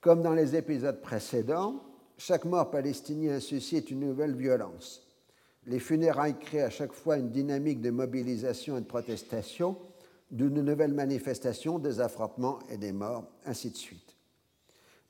Comme 0.00 0.22
dans 0.22 0.34
les 0.34 0.56
épisodes 0.56 1.00
précédents, 1.00 1.82
chaque 2.24 2.44
mort 2.44 2.70
palestinien 2.70 3.40
suscite 3.40 3.90
une 3.90 3.98
nouvelle 3.98 4.36
violence. 4.36 5.02
Les 5.66 5.80
funérailles 5.80 6.38
créent 6.38 6.62
à 6.62 6.70
chaque 6.70 6.92
fois 6.92 7.16
une 7.16 7.30
dynamique 7.30 7.80
de 7.80 7.90
mobilisation 7.90 8.76
et 8.76 8.80
de 8.80 8.86
protestation, 8.86 9.76
d'une 10.30 10.62
nouvelle 10.62 10.94
manifestation, 10.94 11.80
des 11.80 11.98
affrontements 11.98 12.60
et 12.68 12.76
des 12.76 12.92
morts, 12.92 13.24
ainsi 13.44 13.70
de 13.70 13.76
suite. 13.76 14.14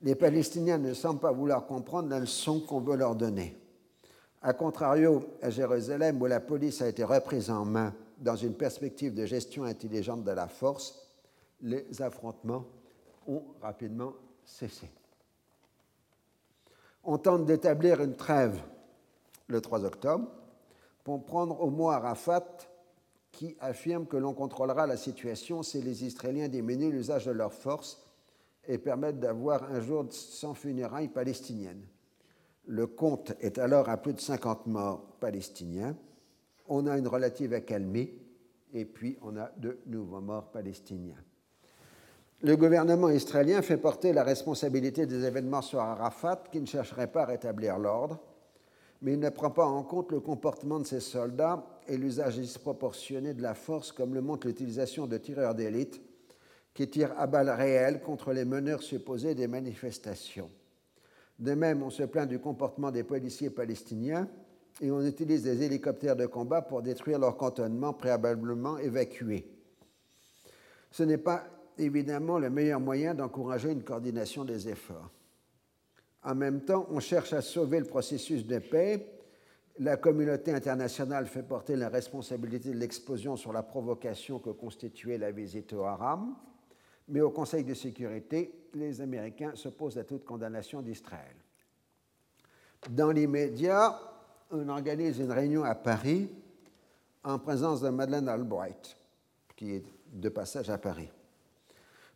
Les 0.01 0.15
Palestiniens 0.15 0.79
ne 0.79 0.95
semblent 0.95 1.19
pas 1.19 1.31
vouloir 1.31 1.67
comprendre 1.67 2.09
la 2.09 2.19
leçon 2.19 2.61
qu'on 2.61 2.79
veut 2.79 2.97
leur 2.97 3.15
donner. 3.15 3.55
A 4.41 4.53
contrario, 4.53 5.23
à 5.43 5.51
Jérusalem, 5.51 6.19
où 6.19 6.25
la 6.25 6.39
police 6.39 6.81
a 6.81 6.89
été 6.89 7.03
reprise 7.03 7.51
en 7.51 7.63
main 7.63 7.93
dans 8.17 8.35
une 8.35 8.55
perspective 8.55 9.13
de 9.13 9.27
gestion 9.27 9.65
intelligente 9.65 10.23
de 10.23 10.31
la 10.31 10.47
force, 10.47 10.99
les 11.61 12.01
affrontements 12.01 12.65
ont 13.27 13.43
rapidement 13.61 14.13
cessé. 14.43 14.89
On 17.03 17.17
tente 17.17 17.45
d'établir 17.45 18.01
une 18.01 18.15
trêve 18.15 18.61
le 19.47 19.59
3 19.59 19.83
octobre 19.83 20.29
pour 21.03 21.25
prendre 21.25 21.59
au 21.59 21.69
mot 21.69 21.89
Arafat 21.89 22.45
qui 23.31 23.57
affirme 23.59 24.05
que 24.05 24.15
l'on 24.15 24.33
contrôlera 24.33 24.87
la 24.87 24.95
situation 24.95 25.63
si 25.63 25.81
les 25.81 26.05
Israéliens 26.05 26.47
diminuent 26.47 26.91
l'usage 26.91 27.25
de 27.25 27.31
leurs 27.31 27.53
forces 27.53 28.01
et 28.65 28.77
permettent 28.77 29.19
d'avoir 29.19 29.63
un 29.63 29.81
jour 29.81 30.05
sans 30.11 30.53
funérailles 30.53 31.09
palestiniennes. 31.09 31.85
Le 32.65 32.87
compte 32.87 33.33
est 33.41 33.57
alors 33.57 33.89
à 33.89 33.97
plus 33.97 34.13
de 34.13 34.21
50 34.21 34.67
morts 34.67 35.05
palestiniens. 35.19 35.97
On 36.69 36.87
a 36.87 36.97
une 36.97 37.07
relative 37.07 37.53
accalmie 37.53 38.13
et 38.71 38.85
puis 38.85 39.17
on 39.21 39.35
a 39.35 39.51
de 39.57 39.79
nouveaux 39.87 40.21
morts 40.21 40.51
palestiniens. 40.51 41.21
Le 42.41 42.57
gouvernement 42.57 43.09
israélien 43.09 43.61
fait 43.61 43.77
porter 43.77 44.11
la 44.11 44.23
responsabilité 44.23 45.05
des 45.05 45.23
événements 45.23 45.61
sur 45.61 45.79
Arafat, 45.79 46.43
qui 46.51 46.59
ne 46.59 46.65
chercherait 46.65 47.11
pas 47.11 47.23
à 47.23 47.25
rétablir 47.25 47.77
l'ordre, 47.77 48.19
mais 49.01 49.13
il 49.13 49.19
ne 49.19 49.29
prend 49.29 49.51
pas 49.51 49.65
en 49.65 49.83
compte 49.83 50.11
le 50.11 50.19
comportement 50.19 50.79
de 50.79 50.85
ses 50.85 50.99
soldats 50.99 51.65
et 51.87 51.97
l'usage 51.97 52.37
disproportionné 52.37 53.33
de 53.33 53.41
la 53.41 53.53
force, 53.53 53.91
comme 53.91 54.13
le 54.13 54.21
montre 54.21 54.47
l'utilisation 54.47 55.07
de 55.07 55.17
tireurs 55.17 55.55
d'élite 55.55 56.01
qui 56.73 56.89
tirent 56.89 57.13
à 57.17 57.27
balles 57.27 57.49
réelles 57.49 58.01
contre 58.01 58.33
les 58.33 58.45
meneurs 58.45 58.81
supposés 58.81 59.35
des 59.35 59.47
manifestations. 59.47 60.49
De 61.39 61.53
même, 61.53 61.83
on 61.83 61.89
se 61.89 62.03
plaint 62.03 62.27
du 62.27 62.39
comportement 62.39 62.91
des 62.91 63.03
policiers 63.03 63.49
palestiniens 63.49 64.27
et 64.81 64.91
on 64.91 65.01
utilise 65.05 65.43
des 65.43 65.63
hélicoptères 65.63 66.15
de 66.15 66.25
combat 66.25 66.61
pour 66.61 66.81
détruire 66.81 67.19
leur 67.19 67.37
cantonnement 67.37 67.93
préalablement 67.93 68.77
évacué. 68.77 69.47
Ce 70.91 71.03
n'est 71.03 71.17
pas 71.17 71.43
évidemment 71.77 72.39
le 72.39 72.49
meilleur 72.49 72.79
moyen 72.79 73.13
d'encourager 73.13 73.71
une 73.71 73.83
coordination 73.83 74.45
des 74.45 74.69
efforts. 74.69 75.09
En 76.23 76.35
même 76.35 76.61
temps, 76.61 76.87
on 76.89 76.99
cherche 76.99 77.33
à 77.33 77.41
sauver 77.41 77.79
le 77.79 77.85
processus 77.85 78.45
de 78.45 78.59
paix. 78.59 79.07
La 79.79 79.97
communauté 79.97 80.53
internationale 80.53 81.27
fait 81.27 81.43
porter 81.43 81.75
la 81.75 81.89
responsabilité 81.89 82.69
de 82.69 82.77
l'explosion 82.77 83.35
sur 83.35 83.51
la 83.51 83.63
provocation 83.63 84.39
que 84.39 84.51
constituait 84.51 85.17
la 85.17 85.31
visite 85.31 85.73
au 85.73 85.83
Haram 85.83 86.35
mais 87.07 87.21
au 87.21 87.31
Conseil 87.31 87.63
de 87.63 87.73
sécurité, 87.73 88.67
les 88.73 89.01
Américains 89.01 89.55
s'opposent 89.55 89.97
à 89.97 90.03
toute 90.03 90.23
condamnation 90.23 90.81
d'Israël. 90.81 91.35
Dans 92.89 93.11
l'immédiat, 93.11 93.97
on 94.51 94.67
organise 94.69 95.19
une 95.19 95.31
réunion 95.31 95.63
à 95.63 95.75
Paris 95.75 96.29
en 97.23 97.39
présence 97.39 97.81
de 97.81 97.89
Madeleine 97.89 98.27
Albright, 98.27 98.97
qui 99.55 99.75
est 99.75 99.85
de 100.11 100.29
passage 100.29 100.69
à 100.69 100.77
Paris. 100.77 101.09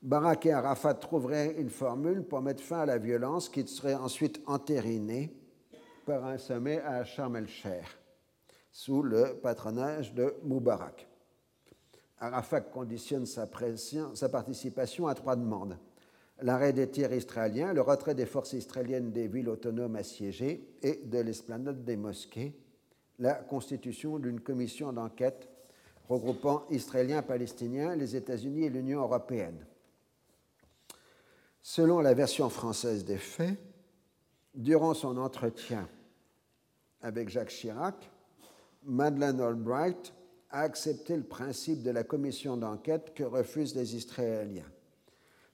Barak 0.02 0.46
et 0.46 0.52
Arafat 0.52 0.94
trouveraient 0.96 1.56
une 1.58 1.70
formule 1.70 2.24
pour 2.24 2.42
mettre 2.42 2.64
fin 2.64 2.80
à 2.80 2.86
la 2.86 2.98
violence 2.98 3.50
qui 3.50 3.68
serait 3.68 3.96
ensuite 3.96 4.42
entérinée 4.46 5.34
par 6.06 6.26
un 6.26 6.38
sommet 6.38 6.82
à 6.82 7.04
Sharm 7.04 7.36
el-Sheikh, 7.36 7.86
sous 8.72 9.02
le 9.02 9.40
patronage 9.42 10.14
de 10.14 10.36
Moubarak. 10.44 11.08
Arafat 12.20 12.62
conditionne 12.62 13.26
sa, 13.26 13.48
sa 14.14 14.30
participation 14.30 15.08
à 15.08 15.16
trois 15.16 15.36
demandes 15.36 15.78
l'arrêt 16.42 16.74
des 16.74 16.90
tirs 16.90 17.14
israéliens, 17.14 17.74
le 17.74 17.82
retrait 17.82 18.16
des 18.16 18.26
forces 18.26 18.54
israéliennes 18.54 19.12
des 19.12 19.28
villes 19.28 19.50
autonomes 19.50 19.96
assiégées 19.96 20.68
et 20.82 21.02
de 21.04 21.20
l'esplanade 21.20 21.84
des 21.84 21.98
mosquées, 21.98 22.56
la 23.20 23.34
constitution 23.34 24.20
d'une 24.20 24.40
commission 24.40 24.94
d'enquête 24.94 25.50
regroupant 26.08 26.66
Israéliens, 26.70 27.22
Palestiniens, 27.22 27.96
les 27.96 28.16
États-Unis 28.16 28.66
et 28.66 28.70
l'Union 28.70 29.02
européenne. 29.02 29.66
Selon 31.70 32.00
la 32.00 32.14
version 32.14 32.50
française 32.50 33.04
des 33.04 33.18
faits, 33.18 33.58
durant 34.56 34.94
son 34.94 35.18
entretien 35.18 35.86
avec 37.02 37.28
Jacques 37.28 37.50
Chirac, 37.50 38.10
Madeleine 38.84 39.42
Albright 39.42 40.14
a 40.50 40.62
accepté 40.62 41.18
le 41.18 41.24
principe 41.24 41.84
de 41.84 41.92
la 41.92 42.06
commission 42.06 42.56
d'enquête 42.56 43.14
que 43.14 43.26
refusent 43.26 43.76
les 43.76 43.98
Israéliens. 43.98 44.72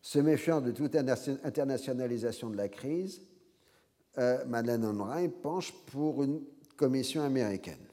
Se 0.03 0.19
méfiant 0.19 0.61
de 0.61 0.69
toute 0.69 0.95
internationalisation 0.95 2.52
de 2.52 2.57
la 2.57 2.69
crise, 2.69 3.19
euh, 4.19 4.45
Madeleine 4.45 4.85
Albright 4.85 5.41
penche 5.41 5.73
pour 5.88 6.22
une 6.22 6.44
commission 6.77 7.23
américaine. 7.23 7.88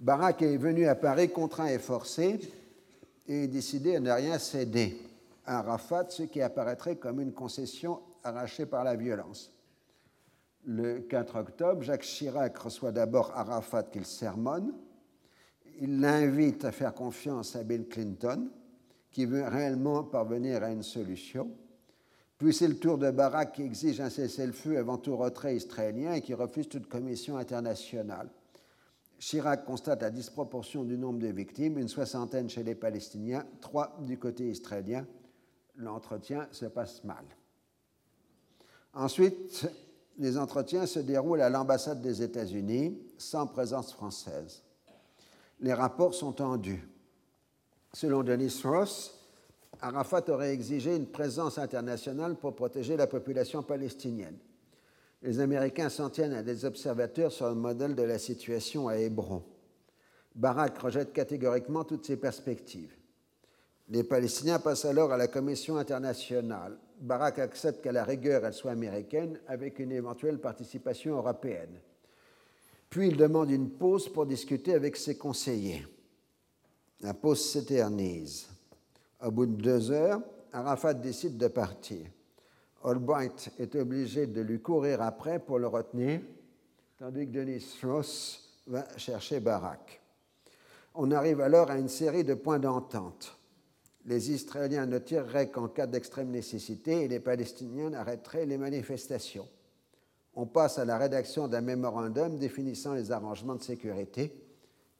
Barak 0.00 0.40
est 0.40 0.56
venu 0.56 0.86
à 0.86 0.94
Paris 0.94 1.30
contraint 1.30 1.66
et 1.66 1.78
forcé 1.78 2.40
et 3.28 3.46
décidé 3.46 3.96
à 3.96 4.00
ne 4.00 4.10
rien 4.10 4.38
céder 4.38 5.09
à 5.50 5.78
ce 6.08 6.22
qui 6.22 6.40
apparaîtrait 6.40 6.96
comme 6.96 7.20
une 7.20 7.32
concession 7.32 8.00
arrachée 8.22 8.66
par 8.66 8.84
la 8.84 8.94
violence. 8.94 9.52
Le 10.64 11.00
4 11.00 11.36
octobre, 11.36 11.82
Jacques 11.82 12.02
Chirac 12.02 12.56
reçoit 12.56 12.92
d'abord 12.92 13.32
Arafat 13.34 13.84
qu'il 13.84 14.06
sermonne. 14.06 14.72
Il 15.80 16.00
l'invite 16.00 16.64
à 16.64 16.70
faire 16.70 16.94
confiance 16.94 17.56
à 17.56 17.64
Bill 17.64 17.88
Clinton, 17.88 18.48
qui 19.10 19.24
veut 19.24 19.42
réellement 19.42 20.04
parvenir 20.04 20.62
à 20.62 20.70
une 20.70 20.84
solution. 20.84 21.50
Puis 22.38 22.54
c'est 22.54 22.68
le 22.68 22.78
tour 22.78 22.96
de 22.96 23.10
Barak 23.10 23.52
qui 23.54 23.62
exige 23.62 24.00
un 24.00 24.10
cessez-le-feu 24.10 24.78
avant 24.78 24.98
tout 24.98 25.16
retrait 25.16 25.56
israélien 25.56 26.12
et 26.12 26.20
qui 26.20 26.34
refuse 26.34 26.68
toute 26.68 26.86
commission 26.86 27.38
internationale. 27.38 28.28
Chirac 29.18 29.64
constate 29.64 30.02
la 30.02 30.10
disproportion 30.10 30.84
du 30.84 30.96
nombre 30.96 31.18
de 31.18 31.28
victimes, 31.28 31.76
une 31.78 31.88
soixantaine 31.88 32.48
chez 32.48 32.62
les 32.62 32.76
Palestiniens, 32.76 33.44
trois 33.60 33.98
du 34.06 34.16
côté 34.16 34.48
israélien. 34.48 35.06
L'entretien 35.80 36.46
se 36.52 36.66
passe 36.66 37.02
mal. 37.04 37.24
Ensuite, 38.92 39.66
les 40.18 40.36
entretiens 40.36 40.84
se 40.84 40.98
déroulent 40.98 41.40
à 41.40 41.48
l'ambassade 41.48 42.02
des 42.02 42.22
États-Unis, 42.22 42.98
sans 43.16 43.46
présence 43.46 43.92
française. 43.92 44.62
Les 45.60 45.72
rapports 45.72 46.14
sont 46.14 46.32
tendus. 46.32 46.86
Selon 47.94 48.22
Denis 48.22 48.60
Ross, 48.62 49.14
Arafat 49.80 50.28
aurait 50.28 50.52
exigé 50.52 50.94
une 50.94 51.06
présence 51.06 51.56
internationale 51.56 52.36
pour 52.36 52.54
protéger 52.54 52.96
la 52.96 53.06
population 53.06 53.62
palestinienne. 53.62 54.36
Les 55.22 55.40
Américains 55.40 55.88
s'en 55.88 56.10
tiennent 56.10 56.34
à 56.34 56.42
des 56.42 56.66
observateurs 56.66 57.32
sur 57.32 57.48
le 57.48 57.54
modèle 57.54 57.94
de 57.94 58.02
la 58.02 58.18
situation 58.18 58.88
à 58.88 58.96
Hébron. 58.96 59.42
Barak 60.34 60.76
rejette 60.78 61.12
catégoriquement 61.14 61.84
toutes 61.84 62.06
ces 62.06 62.16
perspectives. 62.16 62.94
Les 63.90 64.04
Palestiniens 64.04 64.60
passent 64.60 64.84
alors 64.84 65.12
à 65.12 65.16
la 65.16 65.26
Commission 65.26 65.76
internationale. 65.76 66.78
Barak 67.00 67.40
accepte 67.40 67.82
qu'à 67.82 67.90
la 67.90 68.04
rigueur 68.04 68.44
elle 68.46 68.54
soit 68.54 68.70
américaine 68.70 69.40
avec 69.48 69.80
une 69.80 69.90
éventuelle 69.90 70.38
participation 70.38 71.16
européenne. 71.16 71.80
Puis 72.88 73.08
il 73.08 73.16
demande 73.16 73.50
une 73.50 73.70
pause 73.70 74.08
pour 74.08 74.26
discuter 74.26 74.74
avec 74.74 74.96
ses 74.96 75.18
conseillers. 75.18 75.84
La 77.00 77.14
pause 77.14 77.44
s'éternise. 77.44 78.48
Au 79.24 79.32
bout 79.32 79.46
de 79.46 79.60
deux 79.60 79.90
heures, 79.90 80.20
Arafat 80.52 80.94
décide 80.94 81.36
de 81.36 81.48
partir. 81.48 82.06
Albright 82.84 83.50
est 83.58 83.74
obligé 83.74 84.26
de 84.26 84.40
lui 84.40 84.60
courir 84.60 85.02
après 85.02 85.40
pour 85.40 85.58
le 85.58 85.66
retenir, 85.66 86.20
tandis 86.96 87.26
que 87.26 87.32
Denis 87.32 87.64
Ross 87.82 88.60
va 88.68 88.86
chercher 88.96 89.40
Barak. 89.40 90.00
On 90.94 91.10
arrive 91.10 91.40
alors 91.40 91.70
à 91.70 91.78
une 91.78 91.88
série 91.88 92.24
de 92.24 92.34
points 92.34 92.58
d'entente. 92.58 93.39
Les 94.06 94.30
Israéliens 94.30 94.86
ne 94.86 94.98
tireraient 94.98 95.50
qu'en 95.50 95.68
cas 95.68 95.86
d'extrême 95.86 96.30
nécessité 96.30 97.04
et 97.04 97.08
les 97.08 97.20
Palestiniens 97.20 97.92
arrêteraient 97.92 98.46
les 98.46 98.58
manifestations. 98.58 99.48
On 100.34 100.46
passe 100.46 100.78
à 100.78 100.84
la 100.84 100.96
rédaction 100.96 101.48
d'un 101.48 101.60
mémorandum 101.60 102.38
définissant 102.38 102.94
les 102.94 103.12
arrangements 103.12 103.56
de 103.56 103.62
sécurité 103.62 104.32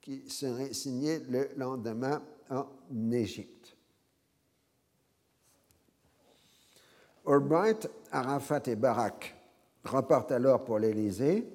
qui 0.01 0.29
serait 0.29 0.73
signé 0.73 1.21
le 1.21 1.49
lendemain 1.57 2.23
en 2.51 2.67
Égypte. 3.13 3.77
Albright, 7.27 7.89
Arafat 8.11 8.63
et 8.67 8.77
Barak 8.77 9.37
repartent 9.85 10.33
alors 10.33 10.65
pour 10.65 10.79
l'Élysée, 10.79 11.47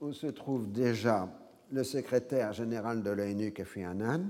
où 0.00 0.12
se 0.12 0.28
trouve 0.28 0.70
déjà 0.70 1.28
le 1.70 1.84
secrétaire 1.84 2.52
général 2.52 3.02
de 3.02 3.10
l'ONU, 3.10 3.52
Kofi 3.52 3.82
Annan. 3.82 4.28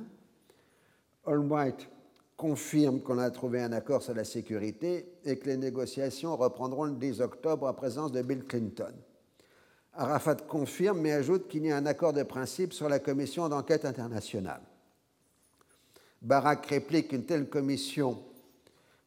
Albright 1.26 1.88
confirme 2.36 3.00
qu'on 3.00 3.18
a 3.18 3.30
trouvé 3.30 3.60
un 3.62 3.72
accord 3.72 4.02
sur 4.02 4.14
la 4.14 4.24
sécurité 4.24 5.06
et 5.24 5.38
que 5.38 5.46
les 5.46 5.56
négociations 5.56 6.36
reprendront 6.36 6.84
le 6.84 6.94
10 6.94 7.20
octobre 7.20 7.68
en 7.68 7.74
présence 7.74 8.12
de 8.12 8.22
Bill 8.22 8.44
Clinton. 8.44 8.92
Arafat 9.94 10.36
confirme 10.48 11.00
mais 11.00 11.12
ajoute 11.12 11.46
qu'il 11.48 11.64
y 11.64 11.70
a 11.70 11.76
un 11.76 11.86
accord 11.86 12.12
de 12.12 12.24
principe 12.24 12.72
sur 12.72 12.88
la 12.88 12.98
commission 12.98 13.48
d'enquête 13.48 13.84
internationale. 13.84 14.62
Barak 16.22 16.66
réplique 16.66 17.08
qu'une 17.08 17.26
telle 17.26 17.48
commission 17.48 18.20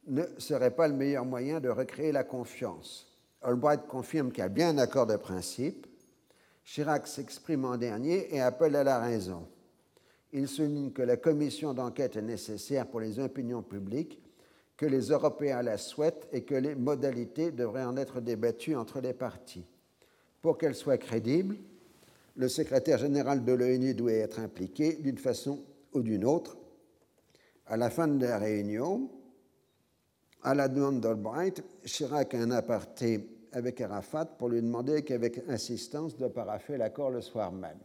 ne 0.08 0.24
serait 0.38 0.72
pas 0.72 0.88
le 0.88 0.94
meilleur 0.94 1.26
moyen 1.26 1.60
de 1.60 1.68
recréer 1.68 2.14
la 2.14 2.24
confiance. 2.24 3.08
Albright 3.42 3.88
confirme 3.88 4.30
qu'il 4.30 4.40
y 4.40 4.44
a 4.44 4.50
bien 4.50 4.70
un 4.70 4.78
accord 4.78 5.08
de 5.08 5.18
principe. 5.18 5.88
Chirac 6.64 7.08
s'exprime 7.08 7.66
en 7.66 7.78
dernier 7.78 8.34
et 8.34 8.40
appelle 8.40 8.76
à 8.76 8.84
la 8.84 9.00
raison. 9.00 9.48
Il 10.34 10.48
souligne 10.48 10.92
que 10.92 11.02
la 11.02 11.18
commission 11.18 11.74
d'enquête 11.74 12.18
est 12.18 12.22
nécessaire 12.22 12.88
pour 12.88 13.00
les 13.00 13.20
opinions 13.20 13.64
publiques, 13.64 14.20
que 14.76 14.86
les 14.86 15.10
Européens 15.10 15.62
la 15.62 15.78
souhaitent 15.78 16.28
et 16.32 16.44
que 16.44 16.56
les 16.56 16.76
modalités 16.76 17.52
devraient 17.52 17.86
en 17.86 17.98
être 17.98 18.22
débattues 18.22 18.76
entre 18.76 19.00
les 19.00 19.14
partis. 19.14 19.66
Pour 20.42 20.58
qu'elle 20.58 20.76
soit 20.76 20.98
crédible, 20.98 21.58
le 22.36 22.48
secrétaire 22.48 23.00
général 23.00 23.44
de 23.44 23.54
l'ONU 23.54 23.96
doit 23.96 24.12
être 24.12 24.40
impliqué 24.40 24.94
d'une 24.94 25.18
façon 25.18 25.64
ou 25.94 26.02
d'une 26.02 26.26
autre. 26.26 26.58
À 27.66 27.78
la 27.78 27.90
fin 27.90 28.08
de 28.08 28.24
la 28.24 28.38
réunion, 28.38 29.10
à 30.44 30.54
la 30.54 30.68
demande 30.68 31.02
d'Albright, 31.02 31.64
Chirac 31.84 32.36
a 32.36 32.38
un 32.38 32.52
aparté 32.52 33.28
avec 33.52 33.82
Arafat 33.82 34.26
pour 34.26 34.50
lui 34.50 34.62
demander 34.62 35.04
qu'avec 35.04 35.42
insistance 35.50 36.16
de 36.16 36.28
paraffer 36.28 36.78
l'accord 36.78 37.10
le 37.10 37.22
soir 37.22 37.52
même. 37.52 37.80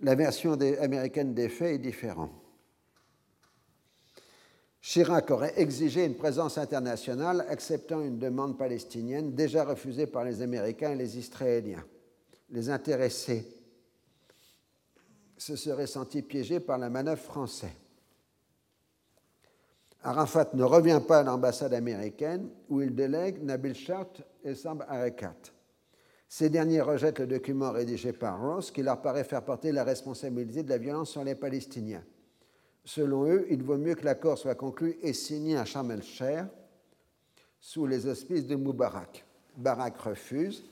La 0.00 0.14
version 0.14 0.52
américaine 0.52 1.34
des 1.34 1.48
faits 1.48 1.76
est 1.76 1.78
différente. 1.78 2.32
Chirac 4.80 5.30
aurait 5.30 5.58
exigé 5.58 6.04
une 6.04 6.14
présence 6.14 6.58
internationale 6.58 7.46
acceptant 7.48 8.02
une 8.02 8.18
demande 8.18 8.58
palestinienne 8.58 9.34
déjà 9.34 9.64
refusée 9.64 10.06
par 10.06 10.24
les 10.24 10.42
Américains 10.42 10.92
et 10.92 10.96
les 10.96 11.16
Israéliens. 11.16 11.84
Les 12.50 12.68
intéressés 12.68 13.48
se 15.38 15.56
seraient 15.56 15.86
sentis 15.86 16.20
piégés 16.20 16.60
par 16.60 16.76
la 16.76 16.90
manœuvre 16.90 17.22
française. 17.22 17.70
Arafat 20.02 20.50
ne 20.52 20.64
revient 20.64 21.00
pas 21.08 21.20
à 21.20 21.22
l'ambassade 21.22 21.72
américaine 21.72 22.50
où 22.68 22.82
il 22.82 22.94
délègue 22.94 23.42
Nabil 23.42 23.74
Shart 23.74 24.20
et 24.44 24.54
Sab 24.54 24.84
Arekat. 24.86 25.53
Ces 26.36 26.50
derniers 26.50 26.80
rejettent 26.80 27.20
le 27.20 27.28
document 27.28 27.70
rédigé 27.70 28.12
par 28.12 28.40
Ross 28.40 28.72
qui 28.72 28.82
leur 28.82 29.00
paraît 29.00 29.22
faire 29.22 29.44
porter 29.44 29.70
la 29.70 29.84
responsabilité 29.84 30.64
de 30.64 30.68
la 30.68 30.78
violence 30.78 31.10
sur 31.10 31.22
les 31.22 31.36
Palestiniens. 31.36 32.02
Selon 32.84 33.24
eux, 33.24 33.46
il 33.50 33.62
vaut 33.62 33.76
mieux 33.76 33.94
que 33.94 34.04
l'accord 34.04 34.36
soit 34.36 34.56
conclu 34.56 34.98
et 35.00 35.12
signé 35.12 35.56
à 35.56 35.64
Sharm 35.64 35.92
el-Sheikh 35.92 36.46
sous 37.60 37.86
les 37.86 38.08
auspices 38.08 38.48
de 38.48 38.56
Moubarak. 38.56 39.24
Barak 39.56 39.96
refuse. 39.98 40.64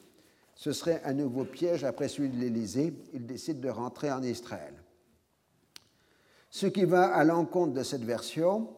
Ce 0.56 0.72
serait 0.72 1.00
un 1.04 1.12
nouveau 1.12 1.44
piège 1.44 1.84
après 1.84 2.08
celui 2.08 2.30
de 2.30 2.40
l'Élysée. 2.40 2.92
Il 3.12 3.24
décide 3.24 3.60
de 3.60 3.68
rentrer 3.68 4.10
en 4.10 4.24
Israël. 4.24 4.74
Ce 6.50 6.66
qui 6.66 6.84
va 6.84 7.04
à 7.14 7.22
l'encontre 7.22 7.72
de 7.72 7.84
cette 7.84 8.02
version 8.02 8.68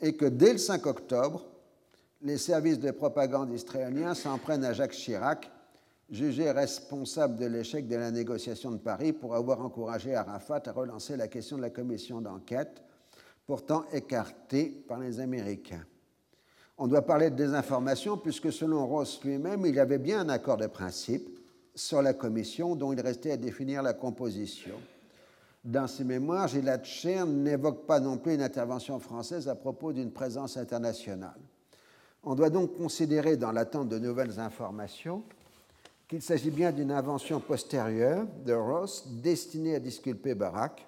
est 0.00 0.18
que 0.18 0.26
dès 0.26 0.52
le 0.52 0.58
5 0.58 0.84
octobre, 0.84 1.46
les 2.20 2.36
services 2.36 2.78
de 2.78 2.90
propagande 2.90 3.54
israéliens 3.54 4.12
s'en 4.12 4.36
prennent 4.36 4.66
à 4.66 4.74
Jacques 4.74 4.92
Chirac, 4.92 5.50
jugé 6.10 6.50
responsable 6.50 7.36
de 7.36 7.46
l'échec 7.46 7.86
de 7.86 7.96
la 7.96 8.10
négociation 8.10 8.70
de 8.70 8.78
Paris 8.78 9.12
pour 9.12 9.34
avoir 9.34 9.60
encouragé 9.60 10.14
Arafat 10.14 10.62
à 10.66 10.72
relancer 10.72 11.16
la 11.16 11.28
question 11.28 11.56
de 11.56 11.62
la 11.62 11.70
commission 11.70 12.20
d'enquête, 12.20 12.82
pourtant 13.46 13.84
écartée 13.92 14.84
par 14.88 15.00
les 15.00 15.20
Américains. 15.20 15.84
On 16.78 16.86
doit 16.86 17.02
parler 17.02 17.30
de 17.30 17.36
désinformation 17.36 18.16
puisque 18.16 18.52
selon 18.52 18.86
Ross 18.86 19.20
lui-même, 19.24 19.66
il 19.66 19.74
y 19.74 19.80
avait 19.80 19.98
bien 19.98 20.20
un 20.20 20.28
accord 20.28 20.56
de 20.56 20.66
principe 20.66 21.28
sur 21.74 22.02
la 22.02 22.14
commission 22.14 22.76
dont 22.76 22.92
il 22.92 23.00
restait 23.00 23.32
à 23.32 23.36
définir 23.36 23.82
la 23.82 23.92
composition. 23.94 24.74
Dans 25.64 25.86
ses 25.86 26.04
mémoires, 26.04 26.48
Gilad 26.48 26.84
Cher 26.84 27.26
n'évoque 27.26 27.84
pas 27.84 28.00
non 28.00 28.16
plus 28.16 28.34
une 28.34 28.42
intervention 28.42 28.98
française 29.00 29.48
à 29.48 29.54
propos 29.54 29.92
d'une 29.92 30.12
présence 30.12 30.56
internationale. 30.56 31.38
On 32.22 32.34
doit 32.34 32.50
donc 32.50 32.76
considérer, 32.76 33.36
dans 33.36 33.52
l'attente 33.52 33.88
de 33.88 33.98
nouvelles 33.98 34.38
informations, 34.40 35.22
qu'il 36.08 36.22
s'agit 36.22 36.50
bien 36.50 36.72
d'une 36.72 36.90
invention 36.90 37.38
postérieure 37.38 38.26
de 38.44 38.54
Ross 38.54 39.06
destinée 39.22 39.74
à 39.74 39.80
disculper 39.80 40.34
Barak. 40.34 40.86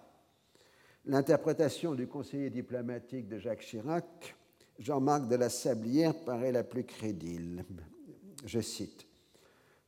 L'interprétation 1.05 1.94
du 1.94 2.06
conseiller 2.06 2.51
diplomatique 2.51 3.28
de 3.28 3.38
Jacques 3.38 3.60
Chirac, 3.60 4.34
Jean-Marc 4.78 5.28
de 5.28 5.36
la 5.36 5.48
Sablière, 5.48 6.14
paraît 6.14 6.52
la 6.52 6.64
plus 6.64 6.84
crédible. 6.84 7.64
Je 8.44 8.60
cite 8.60 9.06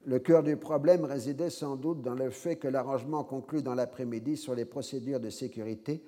le 0.04 0.18
cœur 0.18 0.42
du 0.42 0.56
problème 0.56 1.04
résidait 1.04 1.50
sans 1.50 1.76
doute 1.76 2.02
dans 2.02 2.14
le 2.14 2.30
fait 2.30 2.56
que 2.56 2.66
l'arrangement 2.66 3.22
conclu 3.22 3.62
dans 3.62 3.74
l'après-midi 3.74 4.36
sur 4.36 4.54
les 4.54 4.64
procédures 4.64 5.20
de 5.20 5.30
sécurité 5.30 6.02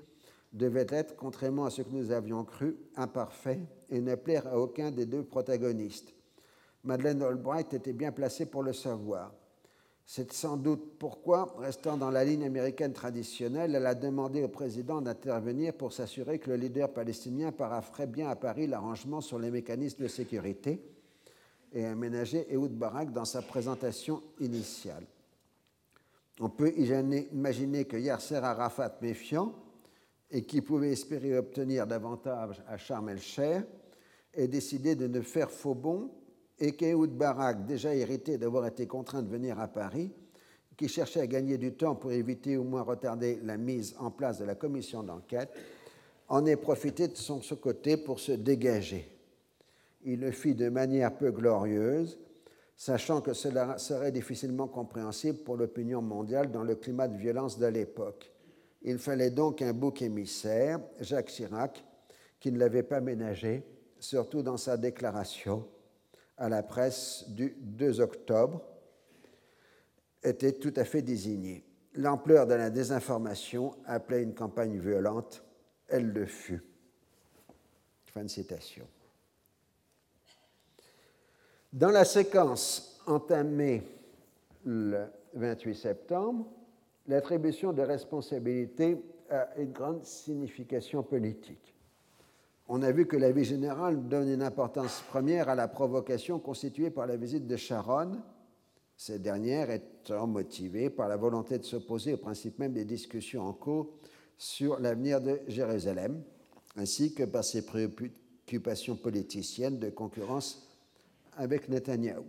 devait 0.53 0.87
être, 0.89 1.15
contrairement 1.17 1.67
à 1.67 1.71
ce 1.71 1.83
que 1.83 1.93
nous 1.93 2.11
avions 2.11 2.45
cru, 2.45 2.77
imparfait 2.97 3.61
et 3.91 4.01
ne 4.01 4.17
plaire 4.17 4.47
à 4.49 4.59
aucun 4.59 4.91
des 4.91 5.07
deux 5.07 5.23
protagonistes. 5.23 6.14
Madeleine 6.85 7.23
Albright 7.23 7.73
était 7.73 7.93
bien 7.93 8.13
placée 8.13 8.47
pour 8.47 8.63
le 8.63 8.73
savoir. 8.73 9.33
C'est 10.07 10.33
sans 10.33 10.59
doute 10.59 10.99
pourquoi, 10.99 11.57
restant 11.59 11.97
dans 11.97 12.11
la 12.11 12.25
ligne 12.25 12.45
américaine 12.45 12.93
traditionnelle, 12.93 13.75
elle 13.75 13.87
a 13.87 13.95
demandé 13.95 14.43
au 14.43 14.49
président 14.49 15.01
d'intervenir 15.01 15.73
pour 15.73 15.95
s'assurer 15.95 16.39
que 16.39 16.51
le 16.51 16.57
leader 16.57 16.93
palestinien 16.93 17.53
paraphrait 17.53 18.07
bien 18.07 18.29
à 18.29 18.37
Paris 18.37 18.67
l'arrangement 18.67 19.23
sur 19.23 19.39
les 19.39 19.51
mécanismes 19.51 20.03
de 20.03 20.09
sécurité 20.09 20.85
et 21.73 21.87
aménagé 21.87 22.47
Ehud 22.53 22.73
Barak 22.73 23.13
dans 23.13 23.25
sa 23.25 23.41
présentation 23.41 24.21
initiale. 24.41 25.05
On 26.39 26.51
peut 26.51 26.73
imaginer 26.77 27.87
que 27.87 27.97
Yasser 27.97 28.37
Arafat 28.37 28.99
méfiant 29.01 29.55
et 30.31 30.43
qui 30.43 30.61
pouvait 30.61 30.93
espérer 30.93 31.39
obtenir 31.39 31.87
davantage 31.87 32.63
à 32.69 32.77
Sharm 32.77 33.09
el-Sheikh 33.09 33.65
ait 34.35 34.49
décidé 34.49 34.97
de 34.97 35.07
ne 35.07 35.23
faire 35.23 35.51
faux 35.51 35.75
bon 35.75 36.11
et 36.59 36.73
qu'Ehud 36.73 37.17
Barak, 37.17 37.67
déjà 37.67 37.95
irrité 37.95 38.39
d'avoir 38.39 38.67
été 38.67 38.87
contraint 38.87 39.23
de 39.23 39.29
venir 39.29 39.59
à 39.59 39.69
Paris, 39.69 40.13
qui 40.77 40.89
cherchait 40.89 41.21
à 41.21 41.27
gagner 41.27 41.59
du 41.59 41.73
temps 41.73 41.95
pour 41.95 42.13
éviter 42.13 42.57
ou 42.57 42.65
moins 42.65 42.83
retarder 42.83 43.41
la 43.43 43.57
mise 43.57 43.95
en 43.99 44.11
place 44.11 44.39
de 44.39 44.45
la 44.45 44.55
commission 44.55 45.03
d'enquête, 45.03 45.51
en 46.29 46.47
ait 46.47 46.57
profité 46.57 47.09
de 47.09 47.17
son 47.17 47.41
côté 47.57 47.97
pour 47.97 48.19
se 48.19 48.33
dégager 48.33 49.15
il 50.05 50.21
le 50.21 50.31
fit 50.31 50.55
de 50.55 50.69
manière 50.69 51.17
peu 51.17 51.31
glorieuse, 51.31 52.19
sachant 52.77 53.21
que 53.21 53.33
cela 53.33 53.79
serait 53.79 54.13
difficilement 54.13 54.69
compréhensible 54.69 55.39
pour 55.39 55.57
l'opinion 55.57 56.03
mondiale 56.03 56.51
dans 56.51 56.63
le 56.63 56.75
climat 56.75 57.09
de 57.09 57.17
violence 57.17 57.59
de 57.59 57.67
l'époque. 57.67 58.31
Il 58.83 58.99
fallait 58.99 59.31
donc 59.31 59.63
un 59.63 59.73
bouc 59.73 60.03
émissaire, 60.03 60.79
Jacques 61.01 61.29
Chirac, 61.29 61.83
qui 62.39 62.53
ne 62.53 62.59
l'avait 62.59 62.83
pas 62.83 63.01
ménagé, 63.01 63.65
surtout 63.99 64.43
dans 64.43 64.59
sa 64.59 64.77
déclaration 64.77 65.65
à 66.37 66.49
la 66.49 66.63
presse 66.63 67.25
du 67.29 67.55
2 67.59 68.01
octobre, 68.01 68.63
était 70.23 70.53
tout 70.53 70.73
à 70.77 70.85
fait 70.85 71.03
désigné. 71.03 71.65
L'ampleur 71.95 72.47
de 72.47 72.55
la 72.55 72.71
désinformation 72.71 73.77
appelait 73.87 74.23
une 74.23 74.35
campagne 74.35 74.79
violente, 74.79 75.45
elle 75.87 76.09
le 76.09 76.27
fut. 76.27 76.63
Fin 78.07 78.25
de 78.25 78.29
citation. 78.29 78.87
Dans 81.73 81.91
la 81.91 82.05
séquence 82.05 83.01
entamée 83.07 83.83
le 84.65 85.07
28 85.35 85.75
septembre, 85.75 86.47
l'attribution 87.07 87.73
de 87.73 87.83
responsabilités 87.83 88.97
a 89.31 89.49
une 89.57 89.73
grande 89.73 90.05
signification 90.05 91.03
politique. 91.03 91.74
On 92.67 92.83
a 92.83 92.93
vu 92.93 93.07
que 93.07 93.17
la 93.17 93.31
vie 93.31 93.45
générale 93.45 94.09
donne 94.09 94.29
une 94.29 94.43
importance 94.43 95.03
première 95.11 95.51
à 95.51 95.55
la 95.55 95.69
provocation 95.69 96.39
constituée 96.39 96.91
par 96.91 97.07
la 97.07 97.17
visite 97.17 97.47
de 97.47 97.57
Sharon, 97.57 98.13
cette 98.97 99.21
dernière 99.21 99.71
étant 99.71 100.27
motivée 100.27 100.89
par 100.89 101.09
la 101.09 101.17
volonté 101.17 101.59
de 101.59 101.65
s'opposer 101.65 102.15
au 102.15 102.17
principe 102.17 102.59
même 102.59 102.73
des 102.73 102.87
discussions 102.87 103.43
en 103.43 103.53
cours 103.53 103.93
sur 104.39 104.81
l'avenir 104.81 105.21
de 105.21 105.41
Jérusalem, 105.47 106.23
ainsi 106.77 107.13
que 107.13 107.25
par 107.25 107.45
ses 107.45 107.67
préoccupations 107.67 108.97
politiciennes 108.97 109.79
de 109.79 109.91
concurrence 109.91 110.67
avec 111.37 111.69
Netanyahou. 111.69 112.25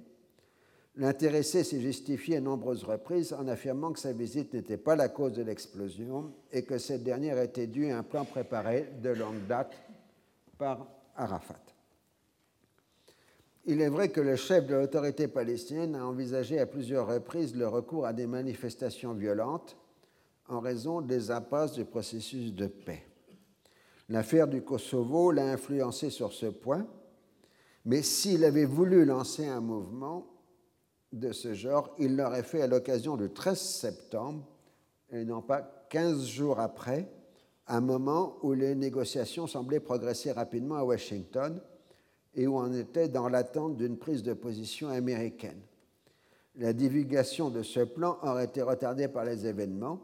L'intéressé 0.98 1.64
s'est 1.64 1.82
justifié 1.82 2.38
à 2.38 2.42
nombreuses 2.42 2.84
reprises 2.84 3.34
en 3.34 3.48
affirmant 3.48 3.92
que 3.92 4.00
sa 4.00 4.14
visite 4.14 4.54
n'était 4.54 4.78
pas 4.78 4.96
la 4.96 5.10
cause 5.10 5.34
de 5.34 5.44
l'explosion 5.44 6.32
et 6.52 6.64
que 6.64 6.78
cette 6.78 7.04
dernière 7.04 7.38
était 7.42 7.68
due 7.68 7.92
à 7.92 7.98
un 7.98 8.04
plan 8.04 8.24
préparé 8.24 8.90
de 9.02 9.10
longue 9.10 9.46
date 9.48 9.76
par 10.58 10.88
Arafat. 11.16 11.62
Il 13.66 13.82
est 13.82 13.90
vrai 13.90 14.10
que 14.10 14.22
le 14.22 14.36
chef 14.36 14.68
de 14.68 14.76
l'autorité 14.76 15.28
palestinienne 15.28 15.96
a 15.96 16.06
envisagé 16.06 16.60
à 16.60 16.68
plusieurs 16.68 17.08
reprises 17.08 17.56
le 17.56 17.68
recours 17.68 18.06
à 18.06 18.14
des 18.14 18.28
manifestations 18.28 19.14
violentes 19.14 19.76
en 20.48 20.60
raison 20.60 21.02
des 21.02 21.32
impasses 21.32 21.74
du 21.74 21.86
processus 21.86 22.54
de 22.54 22.68
paix. 22.68 23.04
L'affaire 24.10 24.48
du 24.48 24.62
Kosovo 24.62 25.32
l'a 25.32 25.52
influencé 25.52 26.12
sur 26.12 26.32
ce 26.32 26.46
point 26.46 26.86
mais 27.86 28.02
s'il 28.02 28.44
avait 28.44 28.66
voulu 28.66 29.06
lancer 29.06 29.48
un 29.48 29.62
mouvement 29.62 30.26
de 31.14 31.32
ce 31.32 31.54
genre, 31.54 31.96
il 32.00 32.18
l'aurait 32.18 32.44
fait 32.44 32.64
à 32.64 32.68
l'occasion 32.68 33.16
du 33.16 33.30
13 33.30 33.60
septembre 33.60 34.44
et 35.12 35.24
non 35.24 35.42
pas 35.42 35.62
15 35.90 36.26
jours 36.26 36.60
après, 36.60 37.08
un 37.68 37.82
moment 37.82 38.38
où 38.44 38.54
les 38.54 38.76
négociations 38.76 39.48
semblaient 39.48 39.80
progresser 39.80 40.32
rapidement 40.32 40.76
à 40.76 40.84
Washington 40.84 41.60
et 42.36 42.48
où 42.48 42.58
on 42.58 42.72
était 42.74 43.08
dans 43.08 43.30
l'attente 43.30 43.78
d'une 43.78 43.98
prise 43.98 44.24
de 44.24 44.34
position 44.34 44.90
américaine. 44.90 45.62
La 46.58 46.74
divulgation 46.74 47.50
de 47.50 47.64
ce 47.64 47.82
plan 47.82 48.18
aurait 48.22 48.46
été 48.46 48.62
retardée 48.62 49.08
par 49.08 49.26
les 49.26 49.46
événements, 49.46 50.00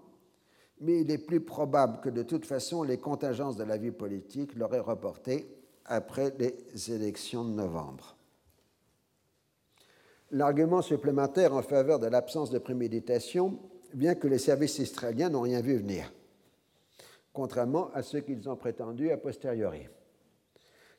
mais 0.82 1.02
il 1.02 1.12
est 1.12 1.18
plus 1.18 1.42
probable 1.42 2.00
que 2.02 2.10
de 2.10 2.24
toute 2.24 2.46
façon 2.46 2.84
les 2.84 2.98
contingences 2.98 3.58
de 3.58 3.64
la 3.64 3.78
vie 3.78 3.92
politique 3.92 4.56
l'auraient 4.56 4.80
reporté 4.80 5.48
après 5.86 6.34
les 6.40 6.92
élections 6.92 7.46
de 7.46 7.52
novembre. 7.52 8.16
L'argument 10.32 10.82
supplémentaire 10.82 11.54
en 11.54 11.62
faveur 11.62 12.00
de 12.00 12.08
l'absence 12.08 12.50
de 12.50 12.60
préméditation 12.60 13.60
vient 13.94 14.16
que 14.16 14.28
les 14.28 14.38
services 14.38 14.80
israéliens 14.80 15.30
n'ont 15.30 15.42
rien 15.42 15.62
vu 15.62 15.76
venir, 15.76 16.12
contrairement 17.34 17.90
à 17.94 18.04
ce 18.04 18.18
qu'ils 18.18 18.50
ont 18.50 18.56
prétendu 18.56 19.12
a 19.12 19.18
posteriori. 19.18 19.88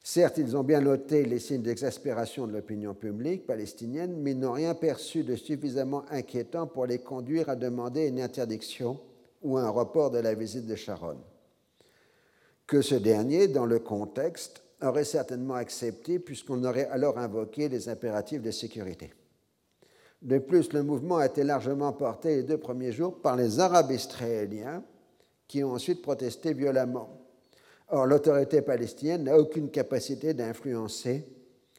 Certes, 0.05 0.39
ils 0.39 0.57
ont 0.57 0.65
bien 0.65 0.81
noté 0.81 1.25
les 1.25 1.39
signes 1.39 1.63
d'exaspération 1.63 2.49
de 2.49 2.53
l'opinion 2.53 2.93
publique 2.93 3.47
palestinienne, 3.47 4.17
mais 4.21 4.33
ils 4.33 4.39
n'ont 4.39 4.53
rien 4.53 4.75
perçu 4.75 5.23
de 5.23 5.37
suffisamment 5.37 6.05
inquiétant 6.11 6.67
pour 6.67 6.87
les 6.87 6.99
conduire 6.99 7.49
à 7.49 7.55
demander 7.55 8.09
une 8.09 8.21
interdiction 8.21 8.99
ou 9.43 9.59
un 9.59 9.69
report 9.69 10.11
de 10.11 10.19
la 10.19 10.35
visite 10.35 10.67
de 10.67 10.75
Sharon. 10.75 11.19
Que 12.67 12.83
ce 12.83 12.97
dernier, 12.97 13.47
dans 13.47 13.67
le 13.67 13.79
contexte, 13.79 14.63
aurait 14.83 15.05
certainement 15.05 15.55
accepté 15.55 16.19
puisqu'on 16.19 16.65
aurait 16.65 16.89
alors 16.89 17.19
invoqué 17.19 17.69
les 17.69 17.89
impératifs 17.89 18.43
de 18.43 18.51
sécurité. 18.51 19.13
De 20.21 20.39
plus, 20.39 20.73
le 20.73 20.83
mouvement 20.83 21.19
a 21.19 21.27
été 21.27 21.45
largement 21.45 21.93
porté 21.93 22.37
les 22.37 22.43
deux 22.43 22.59
premiers 22.59 22.93
jours 22.93 23.21
par 23.21 23.37
les 23.37 23.61
Arabes 23.61 23.93
israéliens 23.93 24.83
qui 25.53 25.63
ont 25.63 25.73
ensuite 25.73 26.01
protesté 26.01 26.55
violemment. 26.55 27.11
Or, 27.89 28.07
l'autorité 28.07 28.63
palestinienne 28.63 29.25
n'a 29.25 29.37
aucune 29.37 29.71
capacité 29.71 30.33
d'influencer 30.33 31.29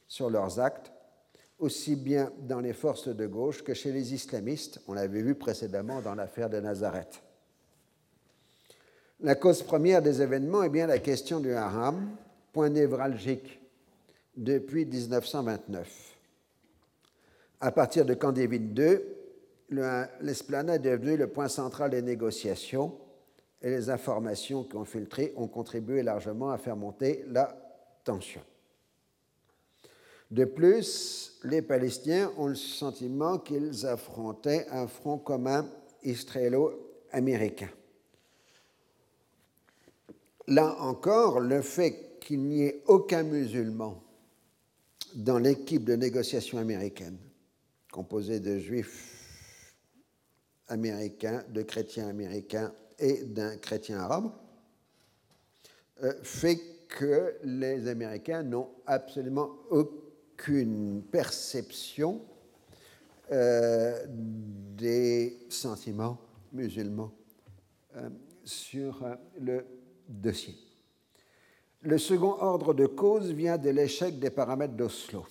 sur 0.06 0.30
leurs 0.30 0.60
actes, 0.60 0.92
aussi 1.58 1.96
bien 1.96 2.30
dans 2.38 2.60
les 2.60 2.72
forces 2.72 3.08
de 3.08 3.26
gauche 3.26 3.64
que 3.64 3.74
chez 3.74 3.90
les 3.90 4.14
islamistes, 4.14 4.80
on 4.86 4.92
l'avait 4.92 5.22
vu 5.22 5.34
précédemment 5.34 6.00
dans 6.00 6.14
l'affaire 6.14 6.48
de 6.48 6.60
Nazareth. 6.60 7.20
La 9.18 9.34
cause 9.34 9.64
première 9.64 10.02
des 10.02 10.22
événements 10.22 10.62
est 10.62 10.68
bien 10.68 10.86
la 10.86 11.00
question 11.00 11.40
du 11.40 11.52
haram, 11.52 12.16
point 12.52 12.68
névralgique 12.68 13.60
depuis 14.36 14.86
1929. 14.86 16.16
À 17.60 17.72
partir 17.72 18.04
de 18.04 18.14
Camp 18.14 18.30
David 18.30 18.78
II, 18.78 19.00
l'esplanade 20.20 20.86
est 20.86 20.90
devenue 20.90 21.16
le 21.16 21.26
point 21.26 21.48
central 21.48 21.90
des 21.90 22.02
négociations 22.02 23.00
et 23.64 23.70
les 23.70 23.88
informations 23.88 24.62
qui 24.62 24.76
ont 24.76 24.84
filtré 24.84 25.32
ont 25.36 25.48
contribué 25.48 26.02
largement 26.02 26.50
à 26.50 26.58
faire 26.58 26.76
monter 26.76 27.24
la 27.28 27.56
tension. 28.04 28.42
De 30.30 30.44
plus, 30.44 31.38
les 31.44 31.62
Palestiniens 31.62 32.30
ont 32.36 32.48
le 32.48 32.56
sentiment 32.56 33.38
qu'ils 33.38 33.86
affrontaient 33.86 34.66
un 34.70 34.86
front 34.86 35.16
commun 35.16 35.66
israélo-américain. 36.02 37.70
Là 40.46 40.76
encore, 40.80 41.40
le 41.40 41.62
fait 41.62 42.18
qu'il 42.20 42.42
n'y 42.42 42.64
ait 42.64 42.82
aucun 42.86 43.22
musulman 43.22 44.02
dans 45.14 45.38
l'équipe 45.38 45.84
de 45.84 45.96
négociation 45.96 46.58
américaine, 46.58 47.16
composée 47.90 48.40
de 48.40 48.58
juifs 48.58 49.10
américains, 50.68 51.42
de 51.48 51.62
chrétiens 51.62 52.08
américains 52.08 52.70
et 52.98 53.24
d'un 53.24 53.56
chrétien 53.56 53.98
arabe, 53.98 54.30
euh, 56.02 56.12
fait 56.22 56.60
que 56.88 57.36
les 57.44 57.88
Américains 57.88 58.42
n'ont 58.42 58.70
absolument 58.86 59.50
aucune 59.70 61.02
perception 61.10 62.20
euh, 63.32 64.04
des 64.08 65.46
sentiments 65.48 66.18
musulmans 66.52 67.12
euh, 67.96 68.08
sur 68.44 69.04
le 69.40 69.64
dossier. 70.08 70.54
Le 71.80 71.98
second 71.98 72.36
ordre 72.40 72.74
de 72.74 72.86
cause 72.86 73.30
vient 73.32 73.58
de 73.58 73.70
l'échec 73.70 74.18
des 74.18 74.30
paramètres 74.30 74.74
d'Oslo. 74.74 75.26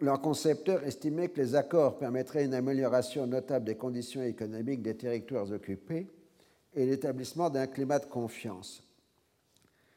Leur 0.00 0.20
concepteur 0.20 0.82
estimait 0.84 1.28
que 1.28 1.40
les 1.40 1.54
accords 1.54 1.98
permettraient 1.98 2.44
une 2.44 2.54
amélioration 2.54 3.26
notable 3.26 3.66
des 3.66 3.76
conditions 3.76 4.22
économiques 4.22 4.82
des 4.82 4.96
territoires 4.96 5.50
occupés 5.50 6.08
et 6.74 6.86
l'établissement 6.86 7.50
d'un 7.50 7.66
climat 7.66 7.98
de 7.98 8.06
confiance. 8.06 8.82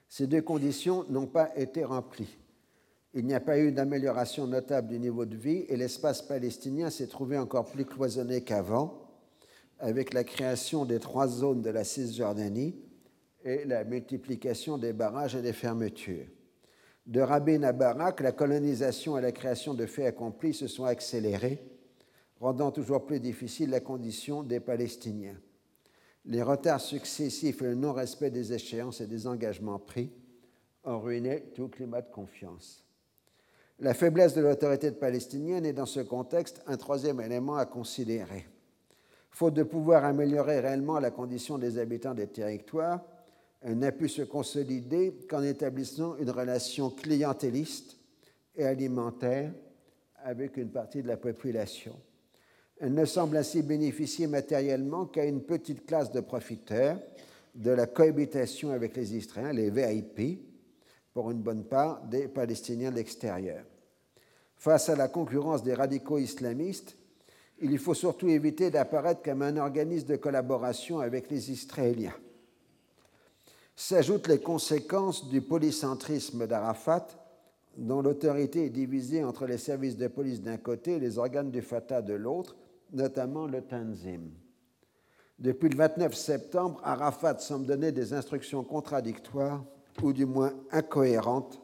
Ces 0.09 0.27
deux 0.27 0.41
conditions 0.41 1.05
n'ont 1.09 1.27
pas 1.27 1.57
été 1.57 1.83
remplies. 1.83 2.37
Il 3.13 3.25
n'y 3.25 3.33
a 3.33 3.39
pas 3.39 3.59
eu 3.59 3.71
d'amélioration 3.71 4.45
notable 4.47 4.89
du 4.89 4.99
niveau 4.99 5.25
de 5.25 5.35
vie 5.35 5.65
et 5.69 5.77
l'espace 5.77 6.21
palestinien 6.21 6.89
s'est 6.89 7.07
trouvé 7.07 7.37
encore 7.37 7.65
plus 7.65 7.85
cloisonné 7.85 8.41
qu'avant, 8.41 9.09
avec 9.79 10.13
la 10.13 10.23
création 10.23 10.85
des 10.85 10.99
trois 10.99 11.27
zones 11.27 11.61
de 11.61 11.69
la 11.69 11.83
Cisjordanie, 11.83 12.75
et 13.45 13.65
la 13.65 13.83
multiplication 13.83 14.77
des 14.77 14.93
barrages 14.93 15.35
et 15.35 15.41
des 15.41 15.53
fermetures. 15.53 16.27
De 17.05 17.19
Rabin 17.19 17.63
à 17.63 17.73
Barak, 17.73 18.21
la 18.21 18.31
colonisation 18.31 19.17
et 19.17 19.21
la 19.21 19.33
création 19.33 19.73
de 19.73 19.85
faits 19.85 20.05
accomplis 20.05 20.53
se 20.53 20.67
sont 20.67 20.85
accélérées, 20.85 21.61
rendant 22.39 22.71
toujours 22.71 23.05
plus 23.05 23.19
difficile 23.19 23.69
la 23.69 23.81
condition 23.81 24.41
des 24.41 24.61
Palestiniens. 24.61 25.37
Les 26.25 26.41
retards 26.41 26.79
successifs 26.79 27.61
et 27.61 27.65
le 27.65 27.75
non-respect 27.75 28.31
des 28.31 28.53
échéances 28.53 29.01
et 29.01 29.07
des 29.07 29.27
engagements 29.27 29.79
pris 29.79 30.13
ont 30.85 30.99
ruiné 30.99 31.51
tout 31.53 31.67
climat 31.67 32.01
de 32.01 32.11
confiance. 32.11 32.85
La 33.79 33.93
faiblesse 33.93 34.33
de 34.33 34.41
l'autorité 34.41 34.91
palestinienne 34.91 35.65
est 35.65 35.73
dans 35.73 35.85
ce 35.85 35.99
contexte 35.99 36.61
un 36.67 36.77
troisième 36.77 37.19
élément 37.19 37.57
à 37.57 37.65
considérer. 37.65 38.47
Faute 39.29 39.55
de 39.55 39.63
pouvoir 39.63 40.05
améliorer 40.05 40.61
réellement 40.61 40.99
la 40.99 41.11
condition 41.11 41.57
des 41.57 41.77
habitants 41.79 42.13
des 42.13 42.27
territoires, 42.27 43.01
n'a 43.65 43.91
pu 43.91 44.09
se 44.09 44.21
consolider 44.23 45.13
qu'en 45.29 45.41
établissant 45.41 46.17
une 46.17 46.29
relation 46.29 46.89
clientéliste 46.89 47.97
et 48.55 48.65
alimentaire 48.65 49.53
avec 50.23 50.57
une 50.57 50.69
partie 50.69 51.01
de 51.01 51.07
la 51.07 51.17
population. 51.17 51.95
Elle 52.79 52.93
ne 52.93 53.05
semble 53.05 53.37
ainsi 53.37 53.61
bénéficier 53.61 54.27
matériellement 54.27 55.05
qu'à 55.05 55.25
une 55.25 55.43
petite 55.43 55.85
classe 55.85 56.11
de 56.11 56.19
profiteurs 56.19 56.99
de 57.55 57.71
la 57.71 57.87
cohabitation 57.87 58.71
avec 58.71 58.95
les 58.97 59.15
Israéliens, 59.15 59.53
les 59.53 59.69
VIP, 59.69 60.41
pour 61.13 61.31
une 61.31 61.41
bonne 61.41 61.63
part 61.65 62.03
des 62.03 62.27
Palestiniens 62.27 62.91
de 62.91 62.95
l'extérieur. 62.95 63.63
Face 64.55 64.89
à 64.89 64.95
la 64.95 65.07
concurrence 65.07 65.63
des 65.63 65.73
radicaux 65.73 66.17
islamistes, 66.17 66.97
il 67.61 67.77
faut 67.77 67.93
surtout 67.93 68.27
éviter 68.27 68.71
d'apparaître 68.71 69.21
comme 69.21 69.43
un 69.43 69.57
organisme 69.57 70.07
de 70.07 70.15
collaboration 70.15 70.99
avec 70.99 71.29
les 71.29 71.51
Israéliens 71.51 72.15
s'ajoutent 73.75 74.27
les 74.27 74.39
conséquences 74.39 75.27
du 75.29 75.41
polycentrisme 75.41 76.47
d'Arafat, 76.47 77.07
dont 77.77 78.01
l'autorité 78.01 78.65
est 78.65 78.69
divisée 78.69 79.23
entre 79.23 79.45
les 79.45 79.57
services 79.57 79.97
de 79.97 80.07
police 80.07 80.41
d'un 80.41 80.57
côté 80.57 80.93
et 80.93 80.99
les 80.99 81.17
organes 81.17 81.51
du 81.51 81.61
Fatah 81.61 82.01
de 82.01 82.13
l'autre, 82.13 82.55
notamment 82.91 83.47
le 83.47 83.61
Tanzim. 83.61 84.29
Depuis 85.39 85.69
le 85.69 85.75
29 85.75 86.13
septembre, 86.13 86.79
Arafat 86.83 87.39
semble 87.39 87.65
donner 87.65 87.91
des 87.91 88.13
instructions 88.13 88.63
contradictoires 88.63 89.63
ou 90.01 90.13
du 90.13 90.25
moins 90.25 90.53
incohérentes 90.71 91.59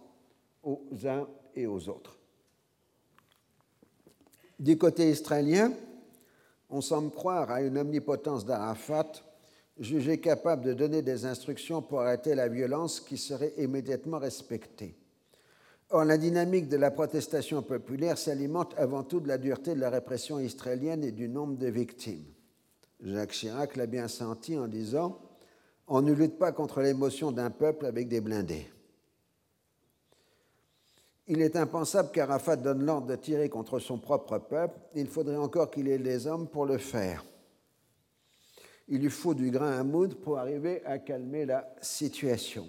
aux 0.63 0.81
uns 1.05 1.27
et 1.55 1.67
aux 1.67 1.87
autres. 1.87 2.17
Du 4.59 4.77
côté 4.77 5.09
israélien, 5.09 5.71
on 6.69 6.81
semble 6.81 7.11
croire 7.11 7.49
à 7.49 7.61
une 7.61 7.77
omnipotence 7.77 8.45
d'Arafat 8.45 9.11
jugé 9.79 10.19
capable 10.19 10.65
de 10.65 10.73
donner 10.73 11.01
des 11.01 11.25
instructions 11.25 11.81
pour 11.81 12.01
arrêter 12.01 12.35
la 12.35 12.47
violence 12.47 12.99
qui 12.99 13.17
serait 13.17 13.53
immédiatement 13.57 14.19
respectée. 14.19 14.95
Or, 15.91 16.05
la 16.05 16.17
dynamique 16.17 16.67
de 16.67 16.77
la 16.77 16.91
protestation 16.91 17.63
populaire 17.63 18.17
s'alimente 18.17 18.75
avant 18.77 19.03
tout 19.03 19.19
de 19.19 19.27
la 19.27 19.37
dureté 19.37 19.73
de 19.73 19.79
la 19.79 19.89
répression 19.89 20.39
israélienne 20.39 21.03
et 21.03 21.11
du 21.11 21.27
nombre 21.27 21.57
de 21.57 21.67
victimes. 21.67 22.25
Jacques 23.01 23.31
Chirac 23.31 23.75
l'a 23.75 23.87
bien 23.87 24.07
senti 24.07 24.57
en 24.57 24.67
disant 24.67 25.19
On 25.87 26.01
ne 26.01 26.13
lutte 26.13 26.37
pas 26.37 26.51
contre 26.51 26.81
l'émotion 26.81 27.31
d'un 27.31 27.49
peuple 27.49 27.85
avec 27.85 28.07
des 28.07 28.21
blindés. 28.21 28.67
Il 31.25 31.41
est 31.41 31.55
impensable 31.55 32.11
qu'Arafat 32.11 32.57
donne 32.57 32.83
l'ordre 32.83 33.07
de 33.07 33.15
tirer 33.15 33.49
contre 33.49 33.79
son 33.79 33.97
propre 33.97 34.39
peuple. 34.39 34.79
Il 34.95 35.07
faudrait 35.07 35.37
encore 35.37 35.71
qu'il 35.71 35.87
ait 35.87 35.97
les 35.97 36.27
hommes 36.27 36.47
pour 36.47 36.65
le 36.65 36.77
faire 36.77 37.23
il 38.89 39.01
lui 39.01 39.09
faut 39.09 39.35
du 39.35 39.51
grain 39.51 39.79
à 39.79 39.83
moudre 39.83 40.17
pour 40.17 40.39
arriver 40.39 40.83
à 40.85 40.97
calmer 40.97 41.45
la 41.45 41.73
situation. 41.79 42.67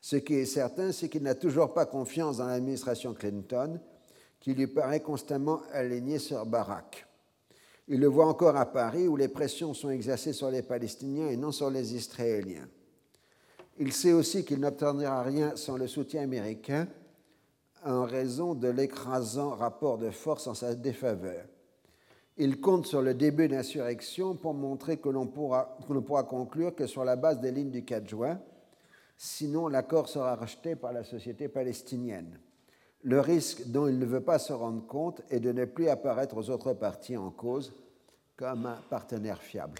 Ce 0.00 0.16
qui 0.16 0.34
est 0.34 0.46
certain, 0.46 0.92
c'est 0.92 1.08
qu'il 1.08 1.22
n'a 1.22 1.34
toujours 1.34 1.74
pas 1.74 1.84
confiance 1.84 2.38
dans 2.38 2.46
l'administration 2.46 3.12
Clinton, 3.12 3.78
qui 4.40 4.54
lui 4.54 4.66
paraît 4.66 5.00
constamment 5.00 5.60
alignée 5.72 6.18
sur 6.18 6.46
Barack. 6.46 7.06
Il 7.88 8.00
le 8.00 8.06
voit 8.06 8.26
encore 8.26 8.56
à 8.56 8.66
Paris, 8.66 9.08
où 9.08 9.16
les 9.16 9.28
pressions 9.28 9.74
sont 9.74 9.90
exercées 9.90 10.32
sur 10.32 10.50
les 10.50 10.62
Palestiniens 10.62 11.28
et 11.28 11.36
non 11.36 11.52
sur 11.52 11.70
les 11.70 11.94
Israéliens. 11.94 12.68
Il 13.78 13.92
sait 13.92 14.12
aussi 14.12 14.44
qu'il 14.44 14.60
n'obtiendra 14.60 15.22
rien 15.22 15.54
sans 15.54 15.76
le 15.76 15.86
soutien 15.86 16.22
américain 16.22 16.88
en 17.84 18.04
raison 18.04 18.54
de 18.54 18.68
l'écrasant 18.68 19.50
rapport 19.50 19.98
de 19.98 20.10
force 20.10 20.46
en 20.46 20.54
sa 20.54 20.74
défaveur. 20.74 21.44
Il 22.38 22.60
compte 22.60 22.86
sur 22.86 23.00
le 23.00 23.14
début 23.14 23.48
d'insurrection 23.48 24.34
pour 24.34 24.52
montrer 24.52 24.98
que 24.98 25.08
l'on 25.08 25.26
pourra, 25.26 25.78
pourra, 26.06 26.24
conclure 26.24 26.74
que 26.74 26.86
sur 26.86 27.02
la 27.02 27.16
base 27.16 27.40
des 27.40 27.50
lignes 27.50 27.70
du 27.70 27.84
4 27.84 28.06
juin, 28.06 28.38
sinon 29.16 29.68
l'accord 29.68 30.08
sera 30.08 30.36
rejeté 30.36 30.76
par 30.76 30.92
la 30.92 31.02
société 31.02 31.48
palestinienne. 31.48 32.38
Le 33.02 33.20
risque 33.20 33.68
dont 33.68 33.86
il 33.86 33.98
ne 33.98 34.04
veut 34.04 34.20
pas 34.20 34.38
se 34.38 34.52
rendre 34.52 34.86
compte 34.86 35.22
est 35.30 35.40
de 35.40 35.52
ne 35.52 35.64
plus 35.64 35.88
apparaître 35.88 36.36
aux 36.36 36.50
autres 36.50 36.74
parties 36.74 37.16
en 37.16 37.30
cause 37.30 37.72
comme 38.36 38.66
un 38.66 38.78
partenaire 38.90 39.40
fiable. 39.40 39.78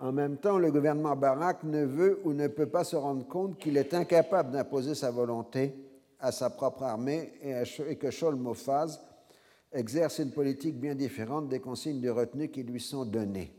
En 0.00 0.10
même 0.10 0.38
temps, 0.38 0.58
le 0.58 0.72
gouvernement 0.72 1.14
Barak 1.14 1.62
ne 1.64 1.84
veut 1.84 2.20
ou 2.24 2.32
ne 2.32 2.48
peut 2.48 2.68
pas 2.68 2.84
se 2.84 2.96
rendre 2.96 3.26
compte 3.26 3.58
qu'il 3.58 3.76
est 3.76 3.94
incapable 3.94 4.50
d'imposer 4.50 4.94
sa 4.94 5.10
volonté 5.10 5.74
à 6.18 6.32
sa 6.32 6.50
propre 6.50 6.82
armée 6.82 7.32
et 7.42 7.96
que 7.96 8.10
Shaul 8.10 8.34
Mofaz 8.34 9.00
exerce 9.72 10.18
une 10.18 10.30
politique 10.30 10.78
bien 10.78 10.94
différente 10.94 11.48
des 11.48 11.60
consignes 11.60 12.00
de 12.00 12.10
retenue 12.10 12.48
qui 12.48 12.62
lui 12.62 12.80
sont 12.80 13.04
données. 13.04 13.52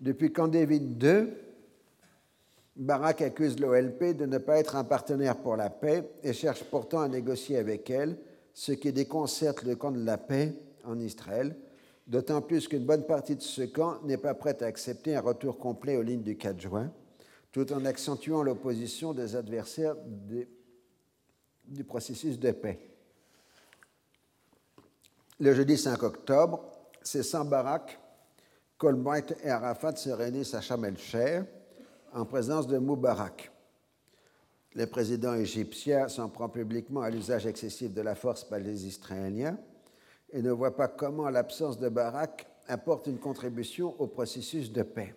Depuis 0.00 0.32
Camp 0.32 0.48
David 0.48 1.02
II, 1.02 1.28
Barak 2.76 3.22
accuse 3.22 3.58
l'OLP 3.58 4.16
de 4.16 4.26
ne 4.26 4.38
pas 4.38 4.58
être 4.58 4.76
un 4.76 4.84
partenaire 4.84 5.38
pour 5.38 5.56
la 5.56 5.70
paix 5.70 6.10
et 6.22 6.32
cherche 6.32 6.64
pourtant 6.64 7.00
à 7.00 7.08
négocier 7.08 7.56
avec 7.56 7.88
elle, 7.88 8.18
ce 8.52 8.72
qui 8.72 8.92
déconcerte 8.92 9.62
le 9.62 9.76
camp 9.76 9.90
de 9.90 10.04
la 10.04 10.18
paix 10.18 10.54
en 10.84 10.98
Israël, 10.98 11.56
d'autant 12.06 12.42
plus 12.42 12.68
qu'une 12.68 12.84
bonne 12.84 13.06
partie 13.06 13.36
de 13.36 13.42
ce 13.42 13.62
camp 13.62 14.02
n'est 14.04 14.18
pas 14.18 14.34
prête 14.34 14.62
à 14.62 14.66
accepter 14.66 15.16
un 15.16 15.20
retour 15.20 15.58
complet 15.58 15.96
aux 15.96 16.02
lignes 16.02 16.22
du 16.22 16.36
4 16.36 16.60
juin, 16.60 16.92
tout 17.50 17.72
en 17.72 17.84
accentuant 17.86 18.42
l'opposition 18.42 19.14
des 19.14 19.36
adversaires 19.36 19.96
du 21.64 21.84
processus 21.84 22.38
de 22.38 22.50
paix. 22.50 22.78
Le 25.38 25.52
jeudi 25.52 25.76
5 25.76 26.02
octobre, 26.02 26.64
c'est 27.02 27.22
sans 27.22 27.44
Barak 27.44 27.98
qu'Olbright 28.78 29.36
et 29.44 29.50
Arafat 29.50 29.96
se 29.96 30.08
réunissent 30.08 30.54
à 30.54 30.62
Sharm 30.62 30.86
el 30.86 30.96
en 32.14 32.24
présence 32.24 32.66
de 32.66 32.78
Moubarak. 32.78 33.52
Le 34.74 34.86
président 34.86 35.34
égyptien 35.34 36.08
s'en 36.08 36.30
prend 36.30 36.48
publiquement 36.48 37.02
à 37.02 37.10
l'usage 37.10 37.46
excessif 37.46 37.92
de 37.92 38.00
la 38.00 38.14
force 38.14 38.44
par 38.44 38.60
les 38.60 38.86
Israéliens 38.86 39.58
et 40.32 40.40
ne 40.40 40.50
voit 40.50 40.74
pas 40.74 40.88
comment 40.88 41.28
l'absence 41.28 41.78
de 41.78 41.90
Barak 41.90 42.46
apporte 42.66 43.06
une 43.06 43.18
contribution 43.18 43.94
au 44.00 44.06
processus 44.06 44.72
de 44.72 44.84
paix. 44.84 45.14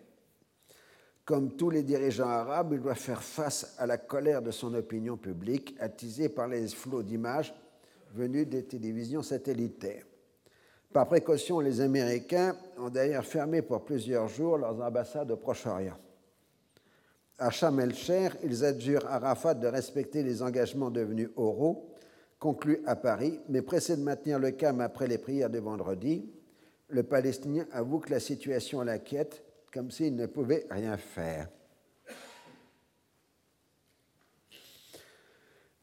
Comme 1.23 1.55
tous 1.55 1.69
les 1.69 1.83
dirigeants 1.83 2.27
arabes, 2.27 2.73
il 2.73 2.81
doit 2.81 2.95
faire 2.95 3.23
face 3.23 3.73
à 3.77 3.85
la 3.85 3.97
colère 3.97 4.41
de 4.41 4.51
son 4.51 4.73
opinion 4.73 5.15
publique, 5.15 5.77
attisée 5.79 6.27
par 6.27 6.49
les 6.49 6.67
flots 6.67 7.03
d'images 7.03 7.53
venus 8.13 8.47
des 8.47 8.63
télévisions 8.63 9.23
satellitaires. 9.23 10.05
Par 10.91 11.07
précaution, 11.07 11.59
les 11.59 11.81
Américains 11.81 12.55
ont 12.77 12.89
d'ailleurs 12.89 13.25
fermé 13.25 13.61
pour 13.61 13.85
plusieurs 13.85 14.27
jours 14.27 14.57
leurs 14.57 14.81
ambassades 14.81 15.31
au 15.31 15.37
Proche-Orient. 15.37 15.97
À 17.37 17.51
Sharm 17.51 17.79
el-Cher, 17.79 18.35
ils 18.43 18.65
adjurent 18.65 19.05
Arafat 19.07 19.53
de 19.53 19.67
respecter 19.67 20.23
les 20.23 20.41
engagements 20.41 20.89
devenus 20.89 21.29
oraux 21.35 21.89
conclus 22.39 22.81
à 22.85 22.95
Paris, 22.95 23.39
mais 23.49 23.61
pressé 23.61 23.95
de 23.95 24.01
maintenir 24.01 24.39
le 24.39 24.51
calme 24.51 24.81
après 24.81 25.07
les 25.07 25.17
prières 25.17 25.49
de 25.49 25.59
vendredi, 25.59 26.29
le 26.87 27.03
Palestinien 27.03 27.67
avoue 27.71 27.99
que 27.99 28.09
la 28.09 28.19
situation 28.19 28.81
l'inquiète 28.81 29.43
comme 29.71 29.91
s'il 29.91 30.15
ne 30.15 30.25
pouvait 30.25 30.65
rien 30.69 30.97
faire. 30.97 31.47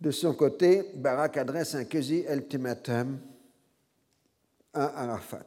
De 0.01 0.11
son 0.11 0.35
côté, 0.35 0.91
Barak 0.95 1.39
adresse 1.39 1.75
un 1.75 1.85
quasi-ultimatum 1.85 3.19
à 4.75 5.03
Arafat. 5.05 5.47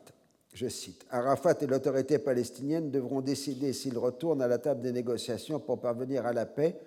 Je 0.54 0.68
cite 0.68 1.06
Arafat 1.12 1.56
et 1.62 1.68
l'autorité 1.68 2.18
palestinienne 2.18 2.90
devront 2.90 3.22
décider 3.22 3.74
s'ils 3.74 3.98
retournent 3.98 4.42
à 4.42 4.48
la 4.48 4.58
table 4.58 4.82
des 4.82 4.92
négociations 4.92 5.60
pour 5.60 5.80
parvenir 5.80 6.26
à 6.26 6.34
la 6.34 6.48
paix 6.48 6.80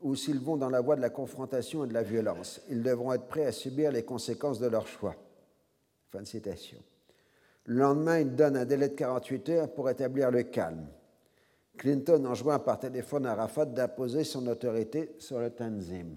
ou 0.00 0.16
s'ils 0.16 0.40
vont 0.40 0.56
dans 0.56 0.68
la 0.68 0.80
voie 0.80 0.96
de 0.96 1.00
la 1.00 1.10
confrontation 1.10 1.84
et 1.84 1.88
de 1.88 1.94
la 1.94 2.02
violence. 2.02 2.60
Ils 2.68 2.82
devront 2.82 3.12
être 3.12 3.26
prêts 3.26 3.46
à 3.46 3.52
subir 3.52 3.92
les 3.92 4.02
conséquences 4.02 4.58
de 4.58 4.66
leur 4.66 4.86
choix. 4.86 5.14
Fin 6.10 6.22
de 6.22 6.26
citation. 6.26 6.78
Le 7.64 7.76
lendemain, 7.78 8.18
il 8.18 8.34
donne 8.34 8.56
un 8.56 8.64
délai 8.64 8.88
de 8.88 8.94
48 8.94 9.48
heures 9.50 9.72
pour 9.72 9.88
établir 9.88 10.30
le 10.30 10.42
calme. 10.42 10.86
Clinton 11.76 12.24
enjoint 12.24 12.58
par 12.58 12.80
téléphone 12.80 13.26
Arafat 13.26 13.66
d'imposer 13.66 14.24
son 14.24 14.46
autorité 14.48 15.14
sur 15.18 15.38
le 15.38 15.50
Tanzim. 15.50 16.16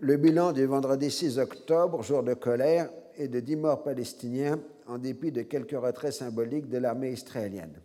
Le 0.00 0.16
bilan 0.16 0.52
du 0.52 0.64
vendredi 0.64 1.10
6 1.10 1.38
octobre, 1.38 2.02
jour 2.02 2.22
de 2.22 2.34
colère, 2.34 2.90
est 3.16 3.28
de 3.28 3.40
10 3.40 3.56
morts 3.56 3.82
palestiniens 3.82 4.58
en 4.86 4.98
dépit 4.98 5.30
de 5.30 5.42
quelques 5.42 5.78
retraits 5.78 6.14
symboliques 6.14 6.68
de 6.68 6.78
l'armée 6.78 7.12
israélienne. 7.12 7.80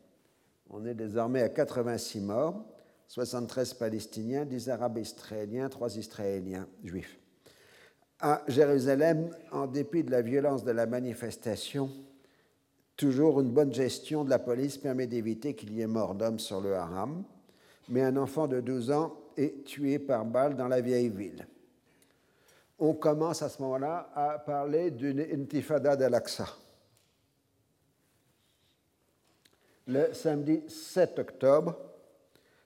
On 0.69 0.85
est 0.85 0.95
désormais 0.95 1.41
à 1.41 1.49
86 1.49 2.21
morts, 2.21 2.65
73 3.07 3.73
Palestiniens, 3.75 4.45
10 4.45 4.69
Arabes 4.69 4.97
israéliens, 4.97 5.69
3 5.69 5.97
Israéliens 5.97 6.67
juifs 6.83 7.19
à 8.19 8.41
Jérusalem, 8.47 9.29
en 9.51 9.67
dépit 9.67 10.03
de 10.03 10.11
la 10.11 10.21
violence 10.21 10.63
de 10.63 10.71
la 10.71 10.85
manifestation, 10.85 11.91
toujours 12.95 13.41
une 13.41 13.51
bonne 13.51 13.73
gestion 13.73 14.23
de 14.23 14.29
la 14.29 14.39
police 14.39 14.77
permet 14.77 15.07
d'éviter 15.07 15.53
qu'il 15.53 15.73
y 15.73 15.81
ait 15.81 15.87
mort 15.87 16.15
d'homme 16.15 16.39
sur 16.39 16.61
le 16.61 16.75
haram, 16.75 17.23
mais 17.89 18.01
un 18.01 18.17
enfant 18.17 18.47
de 18.47 18.61
12 18.61 18.91
ans 18.91 19.13
est 19.37 19.65
tué 19.65 19.99
par 19.99 20.25
balle 20.25 20.55
dans 20.55 20.67
la 20.67 20.81
vieille 20.81 21.09
ville. 21.09 21.45
On 22.77 22.93
commence 22.93 23.41
à 23.41 23.49
ce 23.49 23.61
moment-là 23.61 24.09
à 24.13 24.39
parler 24.39 24.91
d'une 24.91 25.19
intifada 25.19 25.95
d'Al-Aqsa. 25.95 26.47
Le 29.87 30.13
samedi 30.13 30.63
7 30.67 31.19
octobre, 31.19 31.77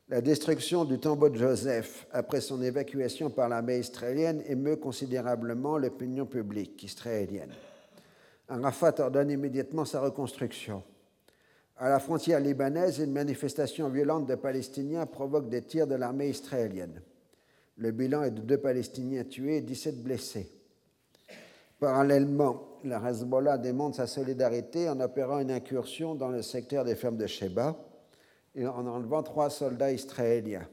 la 0.08 0.22
destruction 0.22 0.86
du 0.86 0.98
tombeau 0.98 1.30
de 1.30 1.38
Joseph 1.38 2.08
après 2.12 2.42
son 2.42 2.62
évacuation 2.62 3.30
par 3.30 3.50
l'armée 3.50 3.78
israélienne 3.78 4.42
émeut 4.48 4.78
considérablement 4.78 5.78
l'opinion 5.78 6.26
publique 6.26 6.82
israélienne. 6.82 7.54
Arafat 8.48 9.00
ordonne 9.00 9.30
immédiatement 9.30 9.86
sa 9.86 10.02
reconstruction. 10.02 10.82
À 11.78 11.90
la 11.90 12.00
frontière 12.00 12.40
libanaise, 12.40 12.98
une 12.98 13.12
manifestation 13.12 13.90
violente 13.90 14.26
de 14.26 14.36
Palestiniens 14.36 15.06
provoque 15.06 15.50
des 15.50 15.62
tirs 15.62 15.86
de 15.88 15.96
l'armée 15.96 16.30
israélienne. 16.30 17.02
Le 17.80 17.92
bilan 17.92 18.24
est 18.24 18.32
de 18.32 18.42
deux 18.42 18.58
Palestiniens 18.58 19.24
tués 19.24 19.58
et 19.58 19.62
17 19.62 20.04
blessés. 20.04 20.52
Parallèlement, 21.80 22.78
la 22.84 23.02
Hezbollah 23.10 23.58
démontre 23.58 23.96
sa 23.96 24.06
solidarité 24.06 24.90
en 24.90 25.00
opérant 25.00 25.40
une 25.40 25.50
incursion 25.50 26.14
dans 26.14 26.28
le 26.28 26.42
secteur 26.42 26.84
des 26.84 26.96
fermes 26.96 27.16
de 27.16 27.26
Sheba 27.26 27.78
et 28.54 28.68
en 28.68 28.86
enlevant 28.86 29.24
trois 29.24 29.50
soldats 29.50 29.94
israéliens. 29.94 30.68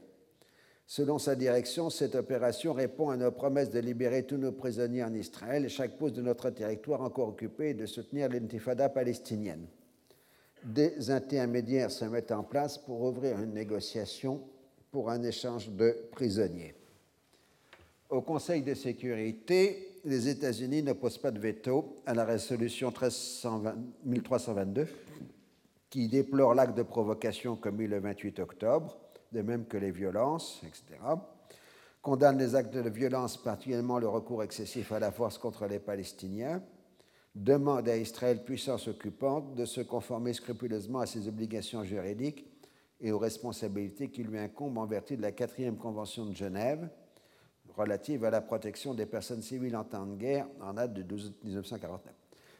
Selon 0.85 1.17
sa 1.17 1.35
direction, 1.35 1.89
cette 1.89 2.15
opération 2.15 2.73
répond 2.73 3.09
à 3.09 3.15
nos 3.15 3.31
promesses 3.31 3.69
de 3.69 3.79
libérer 3.79 4.23
tous 4.23 4.37
nos 4.37 4.51
prisonniers 4.51 5.03
en 5.05 5.13
Israël 5.13 5.63
et 5.63 5.69
chaque 5.69 5.97
poste 5.97 6.15
de 6.15 6.21
notre 6.21 6.49
territoire 6.49 7.01
encore 7.01 7.29
occupé 7.29 7.69
et 7.69 7.73
de 7.73 7.85
soutenir 7.85 8.27
l'intifada 8.27 8.89
palestinienne. 8.89 9.67
Des 10.65 11.09
intermédiaires 11.09 11.91
se 11.91 12.03
mettent 12.03 12.33
en 12.33 12.43
place 12.43 12.77
pour 12.77 13.01
ouvrir 13.01 13.39
une 13.39 13.53
négociation 13.53 14.41
pour 14.91 15.09
un 15.09 15.23
échange 15.23 15.69
de 15.69 15.95
prisonniers. 16.11 16.75
Au 18.09 18.21
Conseil 18.21 18.61
de 18.61 18.73
sécurité, 18.73 19.99
les 20.05 20.29
États-Unis 20.29 20.81
n'opposent 20.81 21.17
pas 21.17 21.31
de 21.31 21.39
veto 21.39 22.01
à 22.05 22.13
la 22.13 22.23
résolution 22.23 22.93
1322 24.05 24.87
qui 25.89 26.07
déplore 26.07 26.55
l'acte 26.55 26.77
de 26.77 26.83
provocation 26.83 27.57
commis 27.57 27.85
le 27.85 27.99
28 27.99 28.39
octobre, 28.39 28.97
de 29.33 29.41
même 29.41 29.65
que 29.65 29.75
les 29.75 29.91
violences, 29.91 30.61
etc., 30.63 30.83
condamne 32.01 32.37
les 32.37 32.55
actes 32.55 32.77
de 32.77 32.89
violence, 32.89 33.35
particulièrement 33.35 33.99
le 33.99 34.07
recours 34.07 34.41
excessif 34.41 34.93
à 34.93 34.99
la 34.99 35.11
force 35.11 35.37
contre 35.37 35.65
les 35.65 35.79
Palestiniens, 35.79 36.63
demande 37.35 37.89
à 37.89 37.97
Israël, 37.97 38.41
puissance 38.45 38.87
occupante, 38.87 39.53
de 39.53 39.65
se 39.65 39.81
conformer 39.81 40.31
scrupuleusement 40.31 40.99
à 40.99 41.07
ses 41.07 41.27
obligations 41.27 41.83
juridiques 41.83 42.45
et 43.01 43.11
aux 43.11 43.19
responsabilités 43.19 44.09
qui 44.09 44.23
lui 44.23 44.39
incombent 44.39 44.77
en 44.77 44.85
vertu 44.85 45.17
de 45.17 45.21
la 45.21 45.33
quatrième 45.33 45.75
convention 45.75 46.25
de 46.25 46.33
Genève 46.33 46.89
relative 47.77 48.25
à 48.25 48.29
la 48.29 48.41
protection 48.41 48.93
des 48.93 49.05
personnes 49.05 49.41
civiles 49.41 49.75
en 49.75 49.83
temps 49.83 50.05
de 50.05 50.15
guerre 50.15 50.47
en 50.61 50.73
date 50.73 50.93
de 50.93 51.03
1949. 51.03 52.13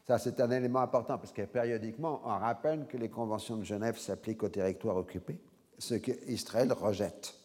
Ça, 0.07 0.17
c'est 0.17 0.39
un 0.39 0.49
élément 0.51 0.79
important 0.79 1.17
parce 1.17 1.33
que 1.33 1.41
périodiquement, 1.41 2.21
on 2.23 2.37
rappelle 2.37 2.87
que 2.87 2.95
les 2.95 3.09
conventions 3.09 3.57
de 3.57 3.63
Genève 3.63 3.97
s'appliquent 3.97 4.43
au 4.43 4.49
territoire 4.49 4.95
occupé, 4.95 5.37
ce 5.77 5.95
qu'Israël 5.95 6.71
rejette. 6.71 7.35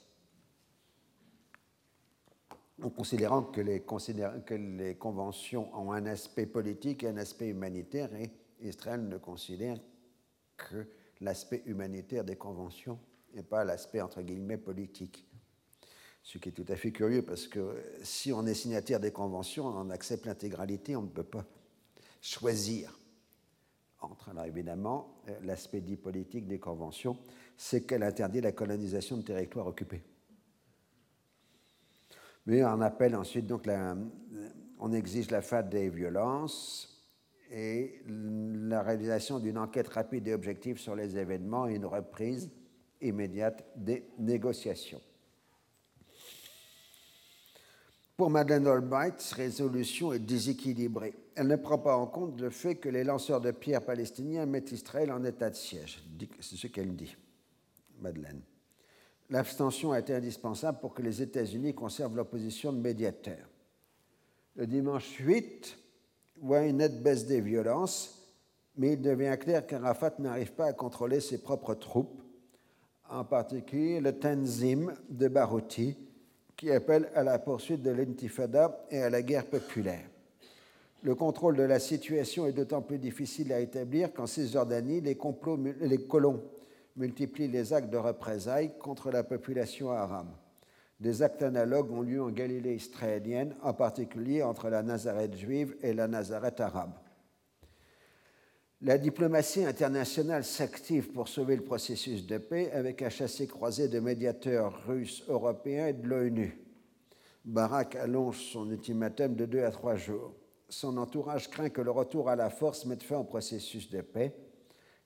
En 2.80 2.90
considérant 2.90 3.42
que 3.42 3.60
les, 3.60 3.80
que 3.80 4.54
les, 4.54 4.94
conventions 4.94 5.74
ont 5.76 5.92
un 5.92 6.06
aspect 6.06 6.46
politique 6.46 7.02
et 7.04 7.08
un 7.08 7.16
aspect 7.16 7.48
humanitaire, 7.48 8.14
et 8.14 8.30
Israël 8.60 9.06
ne 9.08 9.18
considère 9.18 9.78
que 10.56 10.86
l'aspect 11.20 11.62
humanitaire 11.66 12.24
des 12.24 12.36
conventions 12.36 12.98
et 13.34 13.42
pas 13.42 13.64
l'aspect 13.64 14.00
entre 14.00 14.22
guillemets 14.22 14.56
politique. 14.56 15.26
Ce 16.22 16.38
qui 16.38 16.50
est 16.50 16.52
tout 16.52 16.64
à 16.68 16.76
fait 16.76 16.92
curieux 16.92 17.22
parce 17.22 17.48
que 17.48 17.76
si 18.02 18.32
on 18.32 18.46
est 18.46 18.54
signataire 18.54 19.00
des 19.00 19.10
conventions, 19.10 19.66
on 19.66 19.90
accepte 19.90 20.26
l'intégralité, 20.26 20.94
on 20.94 21.02
ne 21.02 21.08
peut 21.08 21.24
pas 21.24 21.44
choisir 22.20 22.98
entre, 24.00 24.30
alors 24.30 24.44
évidemment, 24.44 25.22
l'aspect 25.42 25.80
dit 25.80 25.96
politique 25.96 26.46
des 26.46 26.58
conventions, 26.58 27.16
c'est 27.56 27.82
qu'elle 27.82 28.02
interdit 28.02 28.40
la 28.40 28.52
colonisation 28.52 29.16
de 29.16 29.22
territoires 29.22 29.66
occupés. 29.66 30.02
Mais 32.46 32.64
on 32.64 32.80
appelle 32.80 33.14
ensuite, 33.14 33.46
donc, 33.46 33.68
on 34.80 34.92
exige 34.92 35.30
la 35.30 35.42
fin 35.42 35.62
des 35.62 35.88
violences 35.88 36.88
et 37.50 38.02
la 38.08 38.82
réalisation 38.82 39.38
d'une 39.38 39.58
enquête 39.58 39.88
rapide 39.88 40.26
et 40.26 40.34
objective 40.34 40.78
sur 40.78 40.96
les 40.96 41.16
événements 41.16 41.68
et 41.68 41.74
une 41.74 41.86
reprise 41.86 42.50
immédiate 43.00 43.64
des 43.76 44.04
négociations. 44.18 45.00
Pour 48.16 48.30
Madeleine 48.30 48.66
Albright, 48.66 49.20
cette 49.20 49.38
résolution 49.38 50.12
est 50.12 50.18
déséquilibrée. 50.18 51.14
Elle 51.34 51.48
ne 51.48 51.56
prend 51.56 51.78
pas 51.78 51.96
en 51.96 52.06
compte 52.06 52.40
le 52.40 52.50
fait 52.50 52.76
que 52.76 52.88
les 52.88 53.04
lanceurs 53.04 53.40
de 53.40 53.50
pierres 53.50 53.84
palestiniens 53.84 54.46
mettent 54.46 54.72
Israël 54.72 55.10
en 55.10 55.24
état 55.24 55.50
de 55.50 55.56
siège. 55.56 56.02
C'est 56.40 56.56
ce 56.56 56.66
qu'elle 56.66 56.94
dit, 56.94 57.16
Madeleine. 58.00 58.42
L'abstention 59.30 59.92
a 59.92 59.98
été 59.98 60.14
indispensable 60.14 60.78
pour 60.78 60.92
que 60.92 61.00
les 61.00 61.22
États-Unis 61.22 61.74
conservent 61.74 62.16
leur 62.16 62.26
position 62.26 62.70
de 62.72 62.78
médiateur. 62.78 63.48
Le 64.56 64.66
dimanche 64.66 65.16
8 65.18 65.78
voit 66.42 66.66
une 66.66 66.76
nette 66.76 67.02
baisse 67.02 67.26
des 67.26 67.40
violences, 67.40 68.18
mais 68.76 68.92
il 68.92 69.00
devient 69.00 69.36
clair 69.40 69.66
qu'Arafat 69.66 70.14
n'arrive 70.18 70.52
pas 70.52 70.66
à 70.66 70.72
contrôler 70.74 71.20
ses 71.20 71.38
propres 71.38 71.74
troupes, 71.74 72.22
en 73.08 73.24
particulier 73.24 74.00
le 74.00 74.18
Tanzim 74.18 74.92
de 75.08 75.28
Barouti, 75.28 75.96
qui 76.62 76.70
appelle 76.70 77.08
à 77.16 77.24
la 77.24 77.40
poursuite 77.40 77.82
de 77.82 77.90
l'intifada 77.90 78.86
et 78.88 79.02
à 79.02 79.10
la 79.10 79.20
guerre 79.20 79.46
populaire. 79.46 80.06
Le 81.02 81.16
contrôle 81.16 81.56
de 81.56 81.64
la 81.64 81.80
situation 81.80 82.46
est 82.46 82.52
d'autant 82.52 82.82
plus 82.82 83.00
difficile 83.00 83.52
à 83.52 83.58
établir 83.58 84.12
qu'en 84.12 84.28
Cisjordanie, 84.28 85.00
les, 85.00 85.16
colons 85.16 86.40
multiplient 86.94 87.48
les 87.48 87.72
actes 87.72 87.90
de 87.90 87.96
représailles 87.96 88.78
contre 88.78 89.10
la 89.10 89.24
population 89.24 89.90
arabe. 89.90 90.28
Des 91.00 91.22
actes 91.22 91.42
analogues 91.42 91.90
ont 91.90 92.02
lieu 92.02 92.22
en 92.22 92.30
Galilée 92.30 92.76
israélienne, 92.76 93.56
en 93.64 93.72
particulier 93.72 94.44
entre 94.44 94.68
la 94.68 94.84
Nazareth 94.84 95.36
juive 95.36 95.74
et 95.82 95.92
la 95.92 96.06
Nazareth 96.06 96.60
arabe. 96.60 96.92
La 98.84 98.98
diplomatie 98.98 99.64
internationale 99.64 100.42
s'active 100.42 101.12
pour 101.12 101.28
sauver 101.28 101.54
le 101.54 101.62
processus 101.62 102.26
de 102.26 102.36
paix 102.38 102.72
avec 102.72 103.00
un 103.02 103.10
chassé-croisé 103.10 103.86
de 103.86 104.00
médiateurs 104.00 104.84
russes, 104.88 105.22
européens 105.28 105.86
et 105.86 105.92
de 105.92 106.04
l'ONU. 106.04 106.58
Barak 107.44 107.94
allonge 107.94 108.40
son 108.40 108.68
ultimatum 108.68 109.36
de 109.36 109.46
deux 109.46 109.62
à 109.62 109.70
trois 109.70 109.94
jours. 109.94 110.34
Son 110.68 110.96
entourage 110.96 111.48
craint 111.48 111.70
que 111.70 111.80
le 111.80 111.92
retour 111.92 112.28
à 112.28 112.34
la 112.34 112.50
force 112.50 112.84
mette 112.84 113.04
fin 113.04 113.18
au 113.18 113.24
processus 113.24 113.88
de 113.88 114.00
paix 114.00 114.34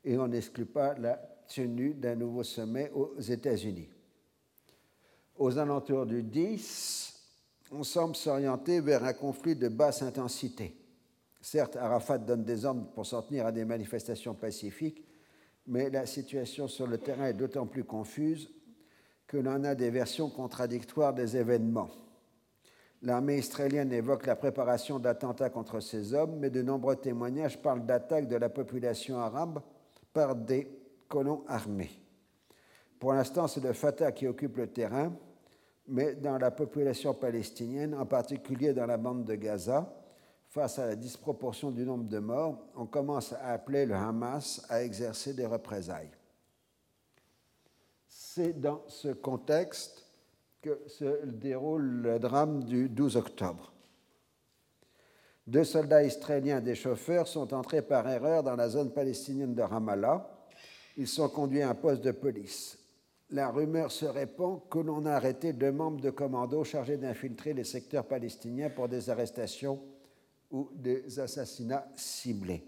et 0.03 0.17
on 0.17 0.29
n'exclut 0.29 0.65
pas 0.65 0.95
la 0.95 1.17
tenue 1.47 1.93
d'un 1.93 2.15
nouveau 2.15 2.45
sommet 2.45 2.91
aux 2.95 3.21
États-Unis. 3.21 3.91
Aux 5.37 5.59
alentours 5.59 6.07
du 6.07 6.23
10, 6.23 7.13
on 7.73 7.83
semble 7.83 8.17
s'orienter 8.17 8.81
vers 8.81 9.05
un 9.05 9.13
conflit 9.13 9.55
de 9.55 9.69
basse 9.69 10.01
intensité. 10.01 10.86
Certes, 11.47 11.77
Arafat 11.77 12.19
donne 12.19 12.43
des 12.43 12.65
ordres 12.65 12.89
pour 12.93 13.07
s'en 13.07 13.23
tenir 13.23 13.47
à 13.47 13.53
des 13.53 13.65
manifestations 13.65 14.35
pacifiques, 14.35 15.05
mais 15.69 15.91
la 15.91 16.05
situation 16.05 16.67
sur 16.67 16.89
le 16.89 16.99
terrain 16.99 17.27
est 17.27 17.35
d'autant 17.35 17.67
plus 17.69 17.85
confuse 17.85 18.51
que 19.29 19.37
l'on 19.37 19.63
a 19.63 19.77
des 19.77 19.91
versions 19.91 20.29
contradictoires 20.29 21.15
des 21.15 21.37
événements. 21.37 21.89
L'armée 23.01 23.39
israélienne 23.39 23.93
évoque 23.93 24.27
la 24.27 24.35
préparation 24.35 24.99
d'attentats 24.99 25.49
contre 25.49 25.79
ces 25.79 26.15
hommes, 26.15 26.37
mais 26.41 26.51
de 26.51 26.63
nombreux 26.63 26.97
témoignages 26.97 27.63
parlent 27.63 27.87
d'attaques 27.87 28.27
de 28.27 28.35
la 28.35 28.49
population 28.49 29.21
arabe 29.21 29.63
par 30.13 30.35
des 30.35 30.69
colons 31.07 31.45
armés. 31.47 31.93
Pour 32.99 33.13
l'instant, 33.13 33.47
c'est 33.47 33.63
le 33.63 33.73
Fatah 33.73 34.11
qui 34.11 34.27
occupe 34.27 34.57
le 34.57 34.67
terrain, 34.67 35.17
mais 35.87 36.17
dans 36.17 36.39
la 36.39 36.51
population 36.51 37.15
palestinienne, 37.15 37.95
en 37.95 38.05
particulier 38.05 38.73
dans 38.73 38.87
la 38.87 38.97
bande 38.97 39.25
de 39.25 39.37
Gaza, 39.37 40.03
face 40.57 40.79
à 40.79 40.87
la 40.87 40.97
disproportion 40.97 41.71
du 41.71 41.85
nombre 41.85 42.09
de 42.09 42.19
morts, 42.19 42.57
on 42.77 42.87
commence 42.87 43.35
à 43.35 43.53
appeler 43.53 43.85
le 43.85 43.95
Hamas 43.95 44.65
à 44.71 44.83
exercer 44.83 45.35
des 45.35 45.45
représailles. 45.45 46.09
C'est 48.09 48.59
dans 48.59 48.81
ce 48.89 49.09
contexte 49.09 50.07
que 50.63 50.81
se 50.87 51.27
déroule 51.27 52.01
le 52.01 52.19
drame 52.19 52.65
du 52.65 52.89
12 52.89 53.19
octobre. 53.19 53.71
Deux 55.47 55.65
soldats 55.65 56.05
israéliens 56.05 56.63
des 56.63 56.75
chauffeurs 56.75 57.29
sont 57.29 57.53
entrés 57.53 57.83
par 57.83 58.09
erreur 58.09 58.43
dans 58.43 58.57
la 58.57 58.71
zone 58.71 58.95
palestinienne 58.95 59.55
de 59.55 59.61
Ramallah. 59.61 60.27
Ils 60.97 61.07
sont 61.07 61.29
conduits 61.29 61.61
à 61.61 61.69
un 61.69 61.75
poste 61.75 62.01
de 62.01 62.13
police. 62.13 62.79
La 63.29 63.51
rumeur 63.51 63.93
se 63.93 64.07
répand 64.07 64.63
que 64.71 64.79
l'on 64.79 65.05
a 65.05 65.13
arrêté 65.13 65.53
deux 65.53 65.73
membres 65.73 66.01
de 66.01 66.09
commando 66.09 66.65
chargés 66.65 66.97
d'infiltrer 66.97 67.53
les 67.53 67.65
secteurs 67.65 68.07
palestiniens 68.07 68.71
pour 68.71 68.89
des 68.89 69.11
arrestations 69.11 69.83
ou 70.51 70.71
des 70.75 71.19
assassinats 71.19 71.89
ciblés. 71.97 72.65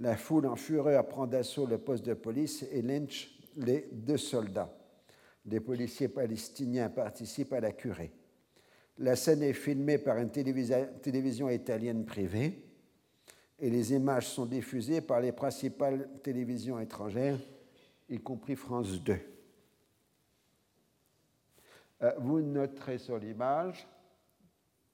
La 0.00 0.16
foule 0.16 0.46
en 0.46 0.56
fureur 0.56 1.06
prend 1.06 1.26
d'assaut 1.26 1.66
le 1.66 1.78
poste 1.78 2.04
de 2.04 2.14
police 2.14 2.64
et 2.70 2.82
lynche 2.82 3.30
les 3.56 3.88
deux 3.92 4.16
soldats. 4.16 4.72
Des 5.44 5.60
policiers 5.60 6.08
palestiniens 6.08 6.88
participent 6.88 7.52
à 7.52 7.60
la 7.60 7.72
curée. 7.72 8.12
La 8.98 9.16
scène 9.16 9.42
est 9.42 9.52
filmée 9.52 9.98
par 9.98 10.18
une 10.18 10.30
télévision 10.30 11.48
italienne 11.48 12.04
privée 12.04 12.64
et 13.58 13.70
les 13.70 13.92
images 13.92 14.28
sont 14.28 14.46
diffusées 14.46 15.00
par 15.00 15.20
les 15.20 15.32
principales 15.32 16.08
télévisions 16.22 16.80
étrangères, 16.80 17.38
y 18.08 18.18
compris 18.18 18.56
France 18.56 19.00
2. 19.02 19.18
Euh, 22.02 22.12
vous 22.18 22.40
noterez 22.40 22.98
sur 22.98 23.18
l'image 23.18 23.86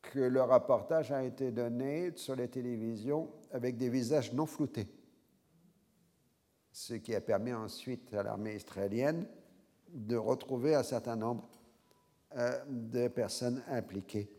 que 0.09 0.21
le 0.21 0.41
rapportage 0.41 1.13
a 1.13 1.23
été 1.23 1.53
donné 1.53 2.13
sur 2.17 2.35
les 2.35 2.49
télévisions 2.49 3.31
avec 3.53 3.77
des 3.77 3.91
visages 3.91 4.33
non 4.33 4.47
floutés, 4.47 4.89
ce 6.73 6.95
qui 6.95 7.15
a 7.15 7.21
permis 7.21 7.53
ensuite 7.53 8.15
à 8.15 8.23
l'armée 8.23 8.55
israélienne 8.55 9.27
de 9.89 10.17
retrouver 10.17 10.75
un 10.75 10.83
certain 10.83 11.17
nombre 11.17 11.49
euh, 12.37 12.59
de 12.69 13.09
personnes 13.09 13.63
impliquées 13.69 14.31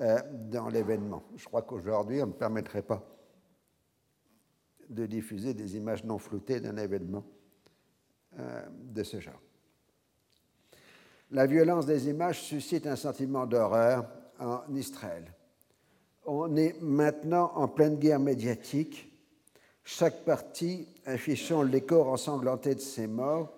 euh, 0.00 0.20
dans 0.50 0.68
l'événement. 0.68 1.22
Je 1.36 1.44
crois 1.44 1.62
qu'aujourd'hui, 1.62 2.22
on 2.22 2.28
ne 2.28 2.32
permettrait 2.32 2.82
pas 2.82 3.04
de 4.88 5.04
diffuser 5.04 5.52
des 5.52 5.76
images 5.76 6.04
non 6.04 6.18
floutées 6.18 6.60
d'un 6.60 6.78
événement 6.78 7.24
euh, 8.38 8.62
de 8.70 9.02
ce 9.02 9.20
genre. 9.20 9.40
La 11.30 11.44
violence 11.44 11.84
des 11.84 12.08
images 12.08 12.40
suscite 12.40 12.86
un 12.86 12.96
sentiment 12.96 13.44
d'horreur 13.44 14.06
en 14.38 14.62
Israël. 14.74 15.24
On 16.26 16.56
est 16.56 16.80
maintenant 16.80 17.52
en 17.54 17.68
pleine 17.68 17.96
guerre 17.96 18.20
médiatique, 18.20 19.10
chaque 19.84 20.24
partie 20.24 20.86
affichant 21.06 21.62
les 21.62 21.80
corps 21.80 22.08
ensanglantés 22.08 22.74
de 22.74 22.80
ses 22.80 23.06
morts 23.06 23.52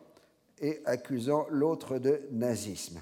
et 0.60 0.80
accusant 0.84 1.46
l'autre 1.50 1.98
de 1.98 2.20
nazisme. 2.30 3.00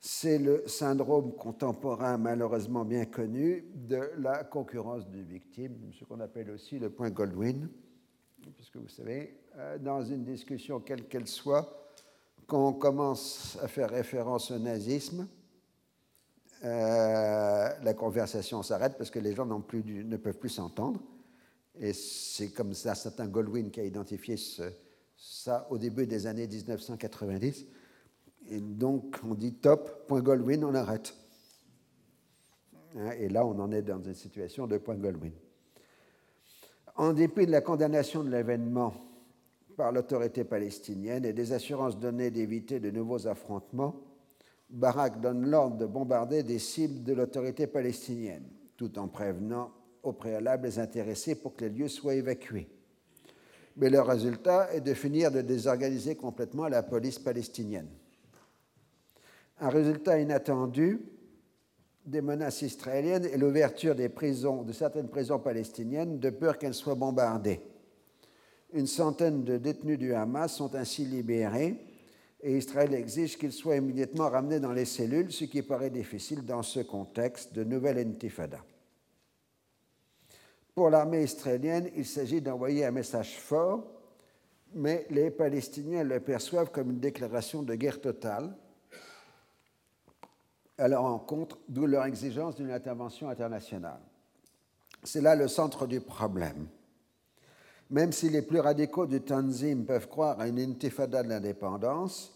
C'est 0.00 0.38
le 0.38 0.68
syndrome 0.68 1.34
contemporain 1.34 2.18
malheureusement 2.18 2.84
bien 2.84 3.06
connu 3.06 3.64
de 3.74 4.10
la 4.18 4.44
concurrence 4.44 5.08
des 5.08 5.22
victimes, 5.22 5.78
ce 5.98 6.04
qu'on 6.04 6.20
appelle 6.20 6.50
aussi 6.50 6.78
le 6.78 6.90
point 6.90 7.08
Goldwyn, 7.08 7.70
puisque 8.54 8.76
vous 8.76 8.88
savez, 8.88 9.38
euh, 9.56 9.78
dans 9.78 10.02
une 10.02 10.24
discussion 10.24 10.80
quelle 10.80 11.08
qu'elle 11.08 11.26
soit, 11.26 11.90
quand 12.46 12.68
on 12.68 12.74
commence 12.74 13.56
à 13.62 13.68
faire 13.68 13.88
référence 13.88 14.50
au 14.50 14.58
nazisme, 14.58 15.26
euh, 16.62 17.68
la 17.82 17.94
conversation 17.94 18.62
s'arrête 18.62 18.96
parce 18.96 19.10
que 19.10 19.18
les 19.18 19.34
gens 19.34 19.46
ne 19.46 20.16
peuvent 20.16 20.38
plus 20.38 20.50
s'entendre. 20.50 21.00
Et 21.78 21.92
c'est 21.92 22.50
comme 22.50 22.72
ça, 22.74 22.94
certain 22.94 23.26
Goldwyn 23.26 23.70
qui 23.70 23.80
a 23.80 23.84
identifié 23.84 24.36
ça 25.16 25.66
au 25.70 25.78
début 25.78 26.06
des 26.06 26.26
années 26.26 26.46
1990 26.46 27.66
et 28.50 28.60
donc, 28.60 29.16
on 29.24 29.34
dit 29.34 29.54
top, 29.54 30.06
point 30.06 30.20
Goldwyn, 30.20 30.62
on 30.64 30.74
arrête. 30.74 31.14
Hein, 32.96 33.12
et 33.18 33.28
là, 33.28 33.46
on 33.46 33.58
en 33.58 33.72
est 33.72 33.82
dans 33.82 34.02
une 34.02 34.14
situation 34.14 34.66
de 34.66 34.78
point 34.78 34.96
Goldwyn. 34.96 35.32
En 36.96 37.12
dépit 37.12 37.46
de 37.46 37.50
la 37.50 37.60
condamnation 37.60 38.22
de 38.22 38.30
l'événement 38.30 38.94
par 39.76 39.90
l'autorité 39.90 40.44
palestinienne 40.44 41.24
et 41.24 41.32
des 41.32 41.52
assurances 41.52 41.98
données 41.98 42.30
d'éviter 42.30 42.78
de 42.78 42.90
nouveaux 42.90 43.26
affrontements, 43.26 43.96
Barak 44.70 45.20
donne 45.20 45.48
l'ordre 45.48 45.76
de 45.76 45.86
bombarder 45.86 46.42
des 46.42 46.58
cibles 46.58 47.04
de 47.04 47.12
l'autorité 47.12 47.66
palestinienne, 47.66 48.44
tout 48.76 48.98
en 48.98 49.08
prévenant 49.08 49.70
au 50.02 50.12
préalable 50.12 50.66
les 50.66 50.78
intéressés 50.78 51.34
pour 51.34 51.56
que 51.56 51.64
les 51.64 51.70
lieux 51.70 51.88
soient 51.88 52.14
évacués. 52.14 52.68
Mais 53.76 53.90
le 53.90 54.00
résultat 54.00 54.72
est 54.72 54.80
de 54.80 54.94
finir 54.94 55.30
de 55.30 55.40
désorganiser 55.40 56.14
complètement 56.14 56.68
la 56.68 56.82
police 56.82 57.18
palestinienne. 57.18 57.88
Un 59.60 59.68
résultat 59.68 60.20
inattendu 60.20 61.00
des 62.04 62.20
menaces 62.20 62.62
israéliennes 62.62 63.24
et 63.24 63.38
l'ouverture 63.38 63.94
des 63.94 64.08
prisons, 64.08 64.62
de 64.62 64.72
certaines 64.72 65.08
prisons 65.08 65.38
palestiniennes, 65.38 66.18
de 66.18 66.30
peur 66.30 66.58
qu'elles 66.58 66.74
soient 66.74 66.94
bombardées. 66.94 67.60
Une 68.72 68.86
centaine 68.86 69.44
de 69.44 69.56
détenus 69.56 69.98
du 69.98 70.14
Hamas 70.14 70.52
sont 70.52 70.74
ainsi 70.74 71.04
libérés 71.04 71.78
et 72.44 72.58
Israël 72.58 72.92
exige 72.92 73.38
qu'ils 73.38 73.52
soient 73.52 73.76
immédiatement 73.76 74.28
ramenés 74.28 74.60
dans 74.60 74.72
les 74.72 74.84
cellules, 74.84 75.32
ce 75.32 75.46
qui 75.46 75.62
paraît 75.62 75.88
difficile 75.88 76.44
dans 76.44 76.62
ce 76.62 76.80
contexte 76.80 77.54
de 77.54 77.64
nouvelle 77.64 77.96
intifada. 77.96 78.58
Pour 80.74 80.90
l'armée 80.90 81.22
israélienne, 81.22 81.88
il 81.96 82.04
s'agit 82.04 82.42
d'envoyer 82.42 82.84
un 82.84 82.90
message 82.90 83.38
fort, 83.38 83.82
mais 84.74 85.06
les 85.08 85.30
Palestiniens 85.30 86.04
le 86.04 86.20
perçoivent 86.20 86.70
comme 86.70 86.90
une 86.90 87.00
déclaration 87.00 87.62
de 87.62 87.74
guerre 87.76 88.02
totale 88.02 88.54
à 90.76 90.86
leur 90.86 91.04
encontre, 91.04 91.58
d'où 91.66 91.86
leur 91.86 92.04
exigence 92.04 92.56
d'une 92.56 92.72
intervention 92.72 93.30
internationale. 93.30 94.00
C'est 95.02 95.22
là 95.22 95.34
le 95.34 95.48
centre 95.48 95.86
du 95.86 96.00
problème. 96.02 96.66
Même 97.88 98.12
si 98.12 98.28
les 98.28 98.42
plus 98.42 98.60
radicaux 98.60 99.06
du 99.06 99.22
Tanzim 99.22 99.84
peuvent 99.86 100.08
croire 100.08 100.40
à 100.40 100.48
une 100.48 100.58
intifada 100.58 101.22
de 101.22 101.28
l'indépendance, 101.28 102.33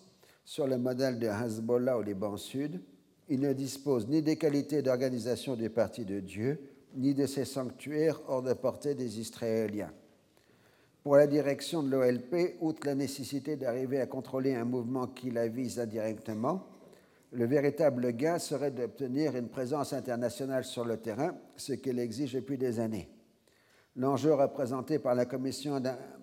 sur 0.49 0.67
le 0.67 0.79
modèle 0.79 1.19
de 1.19 1.27
Hezbollah 1.27 1.99
au 1.99 2.03
Liban 2.03 2.39
Sud, 2.39 2.81
ils 3.29 3.39
ne 3.39 3.53
disposent 3.53 4.09
ni 4.09 4.23
des 4.23 4.37
qualités 4.37 4.81
d'organisation 4.81 5.57
du 5.57 5.69
Parti 5.69 6.07
de 6.07 6.21
Dieu, 6.21 6.59
ni 6.95 7.13
de 7.13 7.27
ces 7.27 7.45
sanctuaires 7.45 8.19
hors 8.29 8.41
de 8.41 8.55
portée 8.55 8.95
des 8.95 9.21
Israéliens. 9.21 9.93
Pour 11.03 11.17
la 11.17 11.27
direction 11.27 11.83
de 11.83 11.91
l'OLP, 11.91 12.57
outre 12.63 12.87
la 12.87 12.95
nécessité 12.95 13.57
d'arriver 13.57 14.01
à 14.01 14.07
contrôler 14.07 14.55
un 14.55 14.65
mouvement 14.65 15.07
qui 15.07 15.31
la 15.31 15.49
vise 15.49 15.79
indirectement, 15.79 16.65
le 17.31 17.45
véritable 17.45 18.13
gain 18.13 18.39
serait 18.39 18.71
d'obtenir 18.71 19.37
une 19.37 19.51
présence 19.51 19.93
internationale 19.93 20.65
sur 20.65 20.87
le 20.87 20.97
terrain, 20.97 21.37
ce 21.57 21.75
qu'elle 21.75 21.99
exige 21.99 22.33
depuis 22.33 22.57
des 22.57 22.81
années. 22.81 23.11
L'enjeu 23.97 24.33
représenté 24.33 24.99
par 24.99 25.15
la 25.15 25.27
Commission 25.27 25.79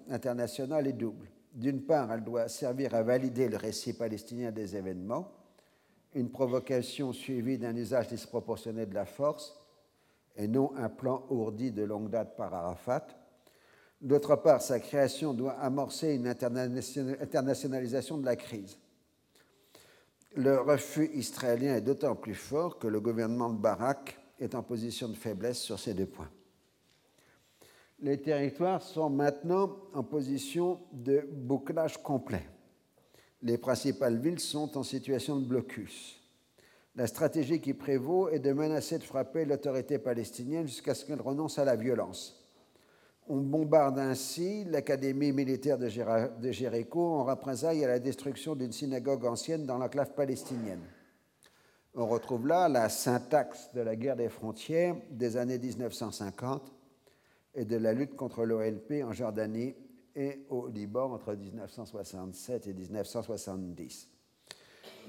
internationale 0.10 0.88
est 0.88 0.94
double. 0.94 1.30
D'une 1.56 1.82
part, 1.82 2.12
elle 2.12 2.24
doit 2.24 2.50
servir 2.50 2.94
à 2.94 3.02
valider 3.02 3.48
le 3.48 3.56
récit 3.56 3.94
palestinien 3.94 4.52
des 4.52 4.76
événements, 4.76 5.32
une 6.14 6.30
provocation 6.30 7.14
suivie 7.14 7.58
d'un 7.58 7.76
usage 7.76 8.10
disproportionné 8.10 8.86
de 8.86 8.94
la 8.94 9.06
force, 9.06 9.58
et 10.36 10.50
non 10.50 10.76
un 10.76 10.90
plan 10.90 11.26
ourdi 11.30 11.72
de 11.72 11.84
longue 11.84 12.10
date 12.10 12.36
par 12.36 12.54
Arafat. 12.54 13.08
D'autre 14.02 14.36
part, 14.36 14.62
sa 14.62 14.82
création 14.82 15.34
doit 15.34 15.54
amorcer 15.54 16.16
une 16.16 16.28
internationalisation 16.28 18.18
de 18.18 18.26
la 18.26 18.36
crise. 18.36 18.78
Le 20.36 20.60
refus 20.60 21.10
israélien 21.14 21.78
est 21.78 21.82
d'autant 21.82 22.16
plus 22.16 22.36
fort 22.36 22.78
que 22.78 22.88
le 22.88 23.00
gouvernement 23.00 23.50
de 23.50 23.58
Barak 23.58 24.20
est 24.42 24.54
en 24.56 24.64
position 24.64 25.08
de 25.08 25.16
faiblesse 25.16 25.60
sur 25.60 25.80
ces 25.80 25.94
deux 25.94 26.06
points. 26.06 26.30
Les 28.00 28.22
territoires 28.22 28.82
sont 28.82 29.10
maintenant 29.10 29.78
en 29.94 30.04
position 30.04 30.80
de 30.92 31.28
bouclage 31.32 32.02
complet. 32.04 32.48
Les 33.42 33.58
principales 33.58 34.18
villes 34.18 34.40
sont 34.40 34.78
en 34.78 34.84
situation 34.84 35.40
de 35.40 35.46
blocus. 35.46 36.20
La 36.96 37.08
stratégie 37.08 37.62
qui 37.62 37.74
prévaut 37.74 38.30
est 38.30 38.40
de 38.40 38.54
menacer 38.54 38.98
de 38.98 39.04
frapper 39.04 39.46
l'autorité 39.46 39.98
palestinienne 39.98 40.68
jusqu'à 40.68 40.94
ce 40.94 41.06
qu'elle 41.06 41.22
renonce 41.22 41.60
à 41.60 41.66
la 41.66 41.76
violence. 41.76 42.42
On 43.28 43.38
bombarde 43.38 43.98
ainsi 43.98 44.66
l'académie 44.66 45.32
militaire 45.32 45.78
de, 45.78 45.90
Jéricho 46.52 47.02
en 47.02 47.24
représailles 47.24 47.84
à 47.84 47.88
la 47.88 48.00
destruction 48.00 48.56
d'une 48.56 48.72
synagogue 48.72 49.26
ancienne 49.26 49.66
dans 49.66 49.78
l'enclave 49.78 50.14
palestinienne. 50.14 50.84
On 51.96 52.06
retrouve 52.06 52.46
là 52.46 52.70
la 52.70 52.88
syntaxe 52.90 53.72
de 53.74 53.82
la 53.82 53.96
guerre 53.96 54.16
des 54.16 54.30
frontières 54.30 54.96
des 55.10 55.38
années 55.38 55.58
1950 55.58 56.75
et 57.56 57.66
de 57.66 57.78
la 57.78 57.94
lutte 57.94 58.16
contre 58.16 58.46
l'OLP 58.46 59.04
en 59.04 59.14
Jordanie 59.14 59.76
et 60.16 60.46
au 60.50 60.68
Liban 60.68 61.14
entre 61.14 61.34
1967 61.34 62.68
et 62.68 62.74
1970. 62.74 64.10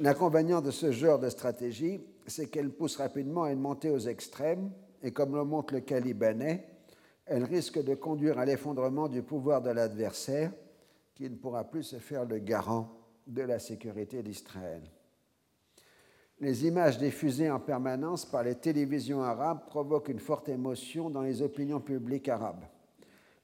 L'inconvénient 0.01 0.61
de 0.61 0.71
ce 0.71 0.93
genre 0.93 1.19
de 1.19 1.29
stratégie, 1.29 2.01
c'est 2.27 2.49
qu'elle 2.49 2.71
pousse 2.71 2.97
rapidement 2.97 3.45
à 3.45 3.53
une 3.53 3.61
montée 3.61 3.91
aux 3.91 3.99
extrêmes, 3.99 4.71
et 5.03 5.13
comme 5.13 5.35
le 5.35 5.45
montre 5.45 5.75
le 5.75 5.81
cas 5.81 6.01
libanais, 6.01 6.67
elle 7.25 7.45
risque 7.45 7.83
de 7.83 7.95
conduire 7.95 8.39
à 8.39 8.45
l'effondrement 8.45 9.09
du 9.09 9.23
pouvoir 9.23 9.63
de 9.63 9.71
l'adversaire, 9.71 10.53
qui 11.15 11.29
ne 11.31 11.37
pourra 11.37 11.65
plus 11.65 11.83
se 11.83 11.97
faire 11.97 12.25
le 12.25 12.39
garant 12.39 12.89
de 13.27 13.43
la 13.43 13.59
sécurité 13.59 14.23
d'Israël. 14.23 14.83
Les 16.41 16.67
images 16.67 16.99
diffusées 16.99 17.51
en 17.51 17.59
permanence 17.59 18.27
par 18.27 18.43
les 18.43 18.55
télévisions 18.55 19.23
arabes 19.23 19.65
provoquent 19.67 20.11
une 20.11 20.21
forte 20.21 20.49
émotion 20.51 21.09
dans 21.09 21.23
les 21.23 21.41
opinions 21.41 21.81
publiques 21.81 22.29
arabes. 22.29 22.65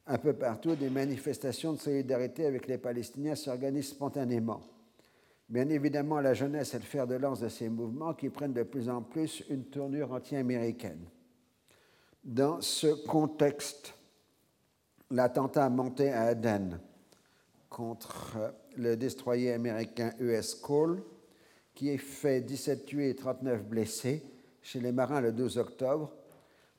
Un 0.06 0.18
peu 0.18 0.34
partout, 0.34 0.74
des 0.74 0.90
manifestations 0.90 1.72
de 1.72 1.78
solidarité 1.78 2.44
avec 2.44 2.66
les 2.66 2.76
Palestiniens 2.76 3.34
s'organisent 3.34 3.88
spontanément. 3.88 4.60
Bien 5.48 5.68
évidemment, 5.68 6.20
la 6.20 6.34
jeunesse 6.34 6.74
est 6.74 6.78
le 6.78 6.84
fer 6.84 7.06
de 7.06 7.14
lance 7.14 7.40
de 7.40 7.48
ces 7.48 7.68
mouvements 7.68 8.14
qui 8.14 8.28
prennent 8.28 8.52
de 8.52 8.62
plus 8.62 8.88
en 8.88 9.00
plus 9.02 9.42
une 9.48 9.64
tournure 9.64 10.12
anti-américaine. 10.12 11.06
Dans 12.24 12.60
ce 12.60 12.88
contexte, 13.06 13.94
l'attentat 15.10 15.68
monté 15.70 16.10
à 16.12 16.24
Aden 16.24 16.78
contre 17.68 18.54
le 18.76 18.96
destroyer 18.96 19.52
américain 19.52 20.12
US 20.18 20.54
Cole, 20.54 21.02
qui 21.74 21.90
a 21.90 21.98
fait 21.98 22.40
17 22.40 22.86
tués 22.86 23.10
et 23.10 23.14
39 23.14 23.64
blessés 23.64 24.22
chez 24.62 24.80
les 24.80 24.92
marins 24.92 25.20
le 25.20 25.32
12 25.32 25.58
octobre, 25.58 26.12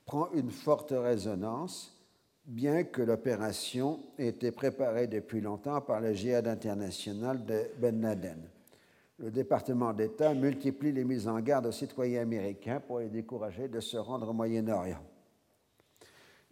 prend 0.05 0.29
une 0.33 0.51
forte 0.51 0.93
résonance, 0.95 1.97
bien 2.45 2.83
que 2.83 3.01
l'opération 3.01 3.99
ait 4.17 4.27
été 4.27 4.51
préparée 4.51 5.07
depuis 5.07 5.41
longtemps 5.41 5.81
par 5.81 5.99
le 5.99 6.13
djihad 6.13 6.47
international 6.47 7.45
de 7.45 7.63
Ben 7.79 8.01
Laden. 8.01 8.41
Le 9.19 9.31
département 9.31 9.93
d'État 9.93 10.33
multiplie 10.33 10.91
les 10.91 11.05
mises 11.05 11.27
en 11.27 11.39
garde 11.39 11.65
aux 11.65 11.71
citoyens 11.71 12.21
américains 12.21 12.79
pour 12.79 12.99
les 12.99 13.09
décourager 13.09 13.67
de 13.67 13.79
se 13.79 13.97
rendre 13.97 14.29
au 14.29 14.33
Moyen-Orient 14.33 15.03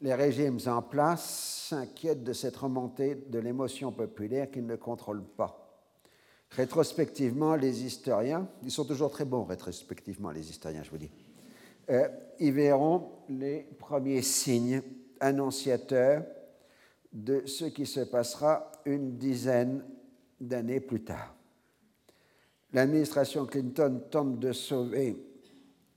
les 0.02 0.14
régimes 0.16 0.58
en 0.66 0.82
place 0.82 1.68
s'inquiètent 1.70 2.24
de 2.24 2.34
cette 2.34 2.58
remontée 2.58 3.16
de 3.16 3.40
l'émotion 3.40 3.92
populaire 3.92 4.50
qu'ils 4.50 4.66
ne 4.66 4.76
contrôlent 4.76 5.24
pas. 5.24 5.61
Rétrospectivement, 6.52 7.56
les 7.56 7.86
historiens, 7.86 8.48
ils 8.64 8.72
sont 8.72 8.84
toujours 8.84 9.12
très 9.12 9.24
bons 9.24 9.46
rétrospectivement, 9.46 10.32
les 10.32 10.50
historiens, 10.50 10.84
je 10.84 10.92
vous 10.92 10.98
dis, 10.98 11.12
euh, 11.90 12.08
ils 12.40 12.52
verront 12.52 13.10
les 13.30 13.68
premiers 13.80 14.22
signes 14.22 14.82
annonciateurs 15.20 16.24
de 17.14 17.46
ce 17.46 17.66
qui 17.66 17.86
se 17.86 18.02
passera 18.02 18.72
une 18.86 19.18
dizaine 19.18 19.84
d'années 20.40 20.82
plus 20.82 21.04
tard. 21.04 21.36
L'administration 22.74 23.46
Clinton 23.46 24.02
tente 24.10 24.40
de 24.40 24.52
sauver 24.52 25.18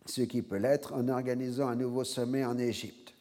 ce 0.06 0.22
qui 0.22 0.43
peut 0.43 0.56
l'être 0.56 0.93
en 0.93 1.09
organisant 1.09 1.68
un 1.68 1.76
nouveau 1.76 2.05
sommet 2.05 2.44
en 2.44 2.59
Égypte. 2.59 3.14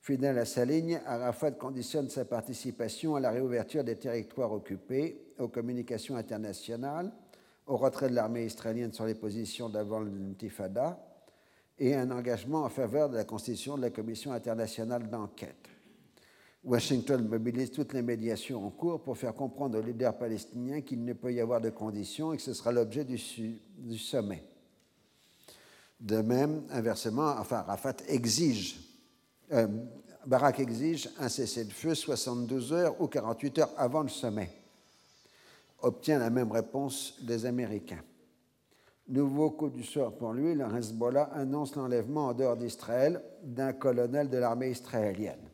Fidèle 0.00 0.38
à 0.38 0.44
sa 0.44 0.64
ligne, 0.64 1.00
Arafat 1.06 1.52
conditionne 1.52 2.10
sa 2.10 2.24
participation 2.24 3.16
à 3.16 3.20
la 3.20 3.30
réouverture 3.30 3.84
des 3.84 3.96
territoires 3.96 4.52
occupés, 4.52 5.23
aux 5.38 5.48
communications 5.48 6.16
internationales, 6.16 7.12
au 7.66 7.76
retrait 7.76 8.08
de 8.08 8.14
l'armée 8.14 8.44
israélienne 8.44 8.92
sur 8.92 9.06
les 9.06 9.14
positions 9.14 9.68
d'avant 9.68 10.00
l'intifada 10.00 10.98
et 11.78 11.94
un 11.94 12.10
engagement 12.10 12.64
en 12.64 12.68
faveur 12.68 13.08
de 13.08 13.16
la 13.16 13.24
constitution 13.24 13.76
de 13.76 13.82
la 13.82 13.90
Commission 13.90 14.32
internationale 14.32 15.08
d'enquête. 15.08 15.68
Washington 16.62 17.26
mobilise 17.28 17.70
toutes 17.70 17.92
les 17.92 18.02
médiations 18.02 18.64
en 18.64 18.70
cours 18.70 19.02
pour 19.02 19.18
faire 19.18 19.34
comprendre 19.34 19.78
aux 19.78 19.82
leaders 19.82 20.16
palestiniens 20.16 20.80
qu'il 20.80 21.04
ne 21.04 21.12
peut 21.12 21.32
y 21.32 21.40
avoir 21.40 21.60
de 21.60 21.70
conditions 21.70 22.32
et 22.32 22.36
que 22.36 22.42
ce 22.42 22.54
sera 22.54 22.72
l'objet 22.72 23.04
du, 23.04 23.18
sommet. 23.98 24.42
De 26.00 26.22
même, 26.22 26.62
inversement, 26.70 27.34
enfin, 27.38 27.58
Arafat 27.58 27.96
exige 28.08 28.80
euh, 29.52 29.66
Barak 30.26 30.60
exige 30.60 31.10
un 31.18 31.28
cessez-le-feu 31.28 31.94
72 31.94 32.72
heures 32.72 33.00
ou 33.00 33.08
48 33.08 33.58
heures 33.58 33.70
avant 33.76 34.02
le 34.02 34.08
sommet. 34.08 34.50
Obtient 35.84 36.18
la 36.18 36.30
même 36.30 36.50
réponse 36.50 37.18
des 37.20 37.44
Américains. 37.44 38.02
Nouveau 39.06 39.50
coup 39.50 39.68
du 39.68 39.84
sort 39.84 40.16
pour 40.16 40.32
lui, 40.32 40.54
le 40.54 40.64
Hezbollah 40.64 41.24
annonce 41.34 41.76
l'enlèvement 41.76 42.28
en 42.28 42.32
dehors 42.32 42.56
d'Israël 42.56 43.22
d'un 43.42 43.74
colonel 43.74 44.30
de 44.30 44.38
l'armée 44.38 44.70
israélienne. 44.70 45.46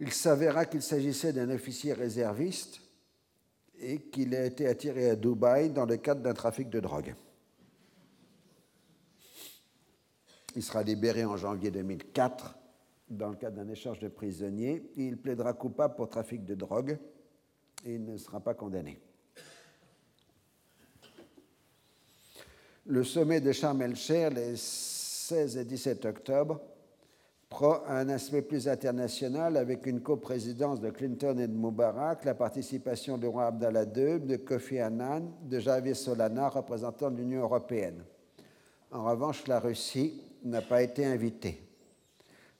Il 0.00 0.12
s'avéra 0.12 0.66
qu'il 0.66 0.82
s'agissait 0.82 1.32
d'un 1.32 1.48
officier 1.48 1.94
réserviste 1.94 2.82
et 3.78 4.02
qu'il 4.02 4.34
a 4.34 4.44
été 4.44 4.68
attiré 4.68 5.08
à 5.08 5.16
Dubaï 5.16 5.70
dans 5.70 5.86
le 5.86 5.96
cadre 5.96 6.20
d'un 6.20 6.34
trafic 6.34 6.68
de 6.68 6.80
drogue. 6.80 7.14
Il 10.54 10.62
sera 10.62 10.82
libéré 10.82 11.24
en 11.24 11.38
janvier 11.38 11.70
2004 11.70 12.54
dans 13.08 13.30
le 13.30 13.36
cadre 13.36 13.56
d'un 13.56 13.68
échange 13.70 13.98
de 13.98 14.08
prisonniers. 14.08 14.90
Il 14.96 15.16
plaidera 15.16 15.54
coupable 15.54 15.94
pour 15.94 16.10
trafic 16.10 16.44
de 16.44 16.54
drogue 16.54 16.98
et 17.84 17.94
il 17.94 18.04
ne 18.04 18.16
sera 18.16 18.40
pas 18.40 18.54
condamné. 18.54 18.98
Le 22.86 23.02
sommet 23.02 23.40
de 23.40 23.52
Sharm 23.52 23.80
el-Sheikh 23.80 24.34
les 24.34 24.56
16 24.56 25.56
et 25.56 25.64
17 25.64 26.04
octobre 26.04 26.60
prend 27.48 27.82
un 27.86 28.08
aspect 28.08 28.42
plus 28.42 28.68
international 28.68 29.56
avec 29.56 29.86
une 29.86 30.00
coprésidence 30.00 30.80
de 30.80 30.90
Clinton 30.90 31.38
et 31.38 31.46
de 31.46 31.56
Mubarak, 31.56 32.24
la 32.24 32.34
participation 32.34 33.16
du 33.16 33.26
roi 33.26 33.46
Abdallah 33.46 33.84
II, 33.84 34.20
de 34.20 34.36
Kofi 34.36 34.80
Annan, 34.80 35.32
de 35.42 35.60
Javier 35.60 35.94
Solana, 35.94 36.48
représentant 36.48 37.10
de 37.10 37.16
l'Union 37.16 37.42
européenne. 37.42 38.02
En 38.90 39.04
revanche, 39.04 39.46
la 39.46 39.60
Russie 39.60 40.20
n'a 40.44 40.62
pas 40.62 40.82
été 40.82 41.06
invité. 41.06 41.63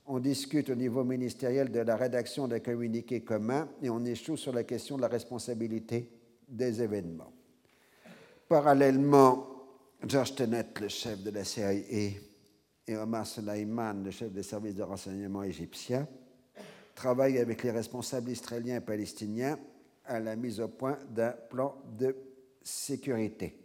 On 0.07 0.19
discute 0.19 0.69
au 0.69 0.75
niveau 0.75 1.03
ministériel 1.03 1.71
de 1.71 1.81
la 1.81 1.97
rédaction 1.97 2.47
des 2.47 2.61
communiqués 2.61 3.23
communs 3.23 3.69
et 3.83 3.89
on 3.89 4.05
échoue 4.05 4.37
sur 4.37 4.53
la 4.53 4.65
question 4.65 4.97
de 4.97 5.03
la 5.03 5.09
responsabilité 5.09 6.11
des 6.47 6.83
événements. 6.83 7.33
Parallèlement, 8.49 9.47
George 10.07 10.35
Tenet, 10.35 10.67
le 10.81 10.89
chef 10.89 11.23
de 11.23 11.31
la 11.31 11.45
CIA, 11.45 11.73
et 11.73 12.97
Omar 12.97 13.27
Suleiman, 13.27 14.05
le 14.05 14.11
chef 14.11 14.31
des 14.31 14.43
services 14.43 14.75
de 14.75 14.83
renseignement 14.83 15.43
égyptiens, 15.43 16.07
travaillent 16.95 17.39
avec 17.39 17.63
les 17.63 17.71
responsables 17.71 18.31
israéliens 18.31 18.77
et 18.77 18.81
palestiniens 18.81 19.59
à 20.05 20.21
la 20.21 20.37
mise 20.37 20.61
au 20.61 20.69
point 20.69 20.99
d'un 21.11 21.33
plan 21.49 21.77
de 21.99 22.15
sécurité. 22.63 23.64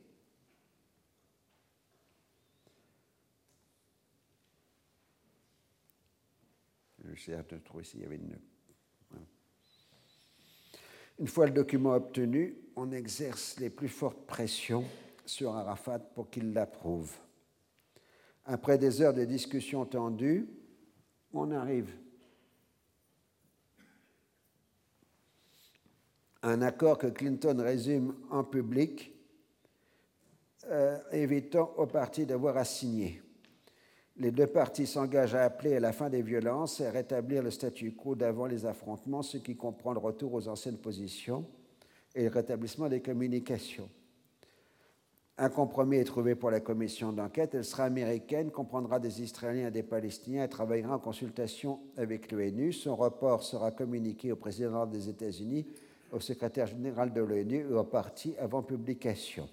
Il 7.04 8.02
y 8.02 8.06
avait 8.06 8.16
une. 8.16 8.38
Une 11.20 11.28
fois 11.28 11.48
le 11.48 11.52
document 11.52 11.94
obtenu, 11.94 12.56
on 12.76 12.92
exerce 12.92 13.60
les 13.60 13.70
plus 13.70 13.90
fortes 13.90 14.26
pressions 14.26 14.86
sur 15.26 15.54
Arafat 15.54 16.00
pour 16.00 16.30
qu'il 16.30 16.54
l'approuve. 16.54 17.14
Après 18.46 18.78
des 18.78 19.02
heures 19.02 19.14
de 19.14 19.26
discussions 19.26 19.86
tendues, 19.86 20.48
on 21.34 21.52
arrive 21.52 21.94
à 26.42 26.50
un 26.52 26.62
accord 26.62 26.98
que 26.98 27.08
Clinton 27.08 27.58
résume 27.60 28.16
en 28.32 28.46
public, 28.46 29.14
euh, 30.66 30.98
évitant 31.12 31.74
au 31.78 31.86
parti 31.86 32.26
d'avoir 32.26 32.56
à 32.56 32.64
signer. 32.64 33.22
Les 34.20 34.32
deux 34.32 34.48
parties 34.48 34.86
s'engagent 34.86 35.36
à 35.36 35.46
appeler 35.46 35.78
à 35.78 35.80
la 35.80 35.94
fin 35.94 36.10
des 36.10 36.22
violences 36.22 36.82
et 36.82 36.86
à 36.86 36.92
rétablir 36.92 37.42
le 37.42 37.52
statu 37.52 37.94
quo 37.94 38.16
d'avant 38.16 38.48
les 38.48 38.66
affrontements, 38.66 39.22
ce 39.22 39.38
qui 39.38 39.56
comprend 39.56 39.94
le 39.94 40.00
retour 40.00 40.34
aux 40.34 40.50
anciennes 40.50 40.78
positions 40.78 41.46
et 42.14 42.24
le 42.24 42.30
rétablissement 42.30 42.90
des 42.90 43.02
communications. 43.02 43.90
Un 45.38 45.48
compromis 45.48 45.96
est 45.96 46.04
trouvé 46.04 46.36
pour 46.36 46.52
la 46.52 46.60
commission 46.60 47.14
d'enquête. 47.14 47.56
Elle 47.56 47.64
sera 47.64 47.86
américaine, 47.86 48.52
comprendra 48.52 49.00
des 49.00 49.22
Israéliens 49.22 49.70
et 49.70 49.72
des 49.72 49.84
Palestiniens 49.84 50.44
et 50.44 50.50
travaillera 50.50 50.96
en 50.96 51.00
consultation 51.00 51.80
avec 51.96 52.30
l'ONU. 52.34 52.74
Son 52.74 52.98
rapport 52.98 53.42
sera 53.42 53.72
communiqué 53.72 54.34
au 54.34 54.36
président 54.36 54.86
des 54.86 55.08
États-Unis, 55.08 55.66
au 56.12 56.20
secrétaire 56.20 56.68
général 56.68 57.14
de 57.14 57.22
l'ONU 57.22 57.60
et 57.70 57.74
aux 57.74 57.86
partis 57.86 58.36
avant 58.38 58.64
publication. 58.64 59.48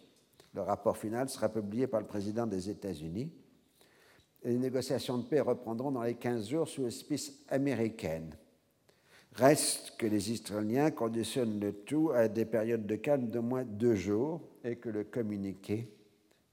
Le 0.54 0.62
rapport 0.62 0.96
final 0.96 1.28
sera 1.28 1.48
publié 1.48 1.86
par 1.86 2.00
le 2.00 2.06
président 2.08 2.48
des 2.48 2.68
États-Unis. 2.68 3.30
Les 4.44 4.56
négociations 4.56 5.18
de 5.18 5.24
paix 5.24 5.40
reprendront 5.40 5.90
dans 5.90 6.02
les 6.02 6.14
15 6.14 6.48
jours 6.48 6.68
sous 6.68 6.84
l'espèce 6.84 7.32
américaine. 7.48 8.36
Reste 9.32 9.96
que 9.98 10.06
les 10.06 10.32
Israéliens 10.32 10.90
conditionnent 10.90 11.60
le 11.60 11.72
tout 11.72 12.10
à 12.10 12.28
des 12.28 12.46
périodes 12.46 12.86
de 12.86 12.96
calme 12.96 13.28
de 13.28 13.38
moins 13.38 13.64
deux 13.64 13.94
jours 13.94 14.40
et 14.64 14.76
que 14.76 14.88
le 14.88 15.04
communiqué 15.04 15.90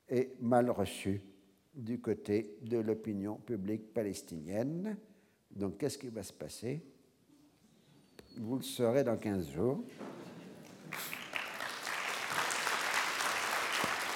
est 0.10 0.32
mal 0.42 0.70
reçu 0.70 1.22
du 1.74 2.00
côté 2.00 2.58
de 2.62 2.78
l'opinion 2.78 3.36
publique 3.36 3.94
palestinienne. 3.94 4.98
Donc 5.52 5.78
qu'est-ce 5.78 5.98
qui 5.98 6.10
va 6.10 6.24
se 6.24 6.34
passer? 6.34 6.82
Vous 8.38 8.58
le 8.58 8.64
saurez 8.64 9.04
dans 9.04 9.18
15 9.18 9.50
jours. 9.52 9.84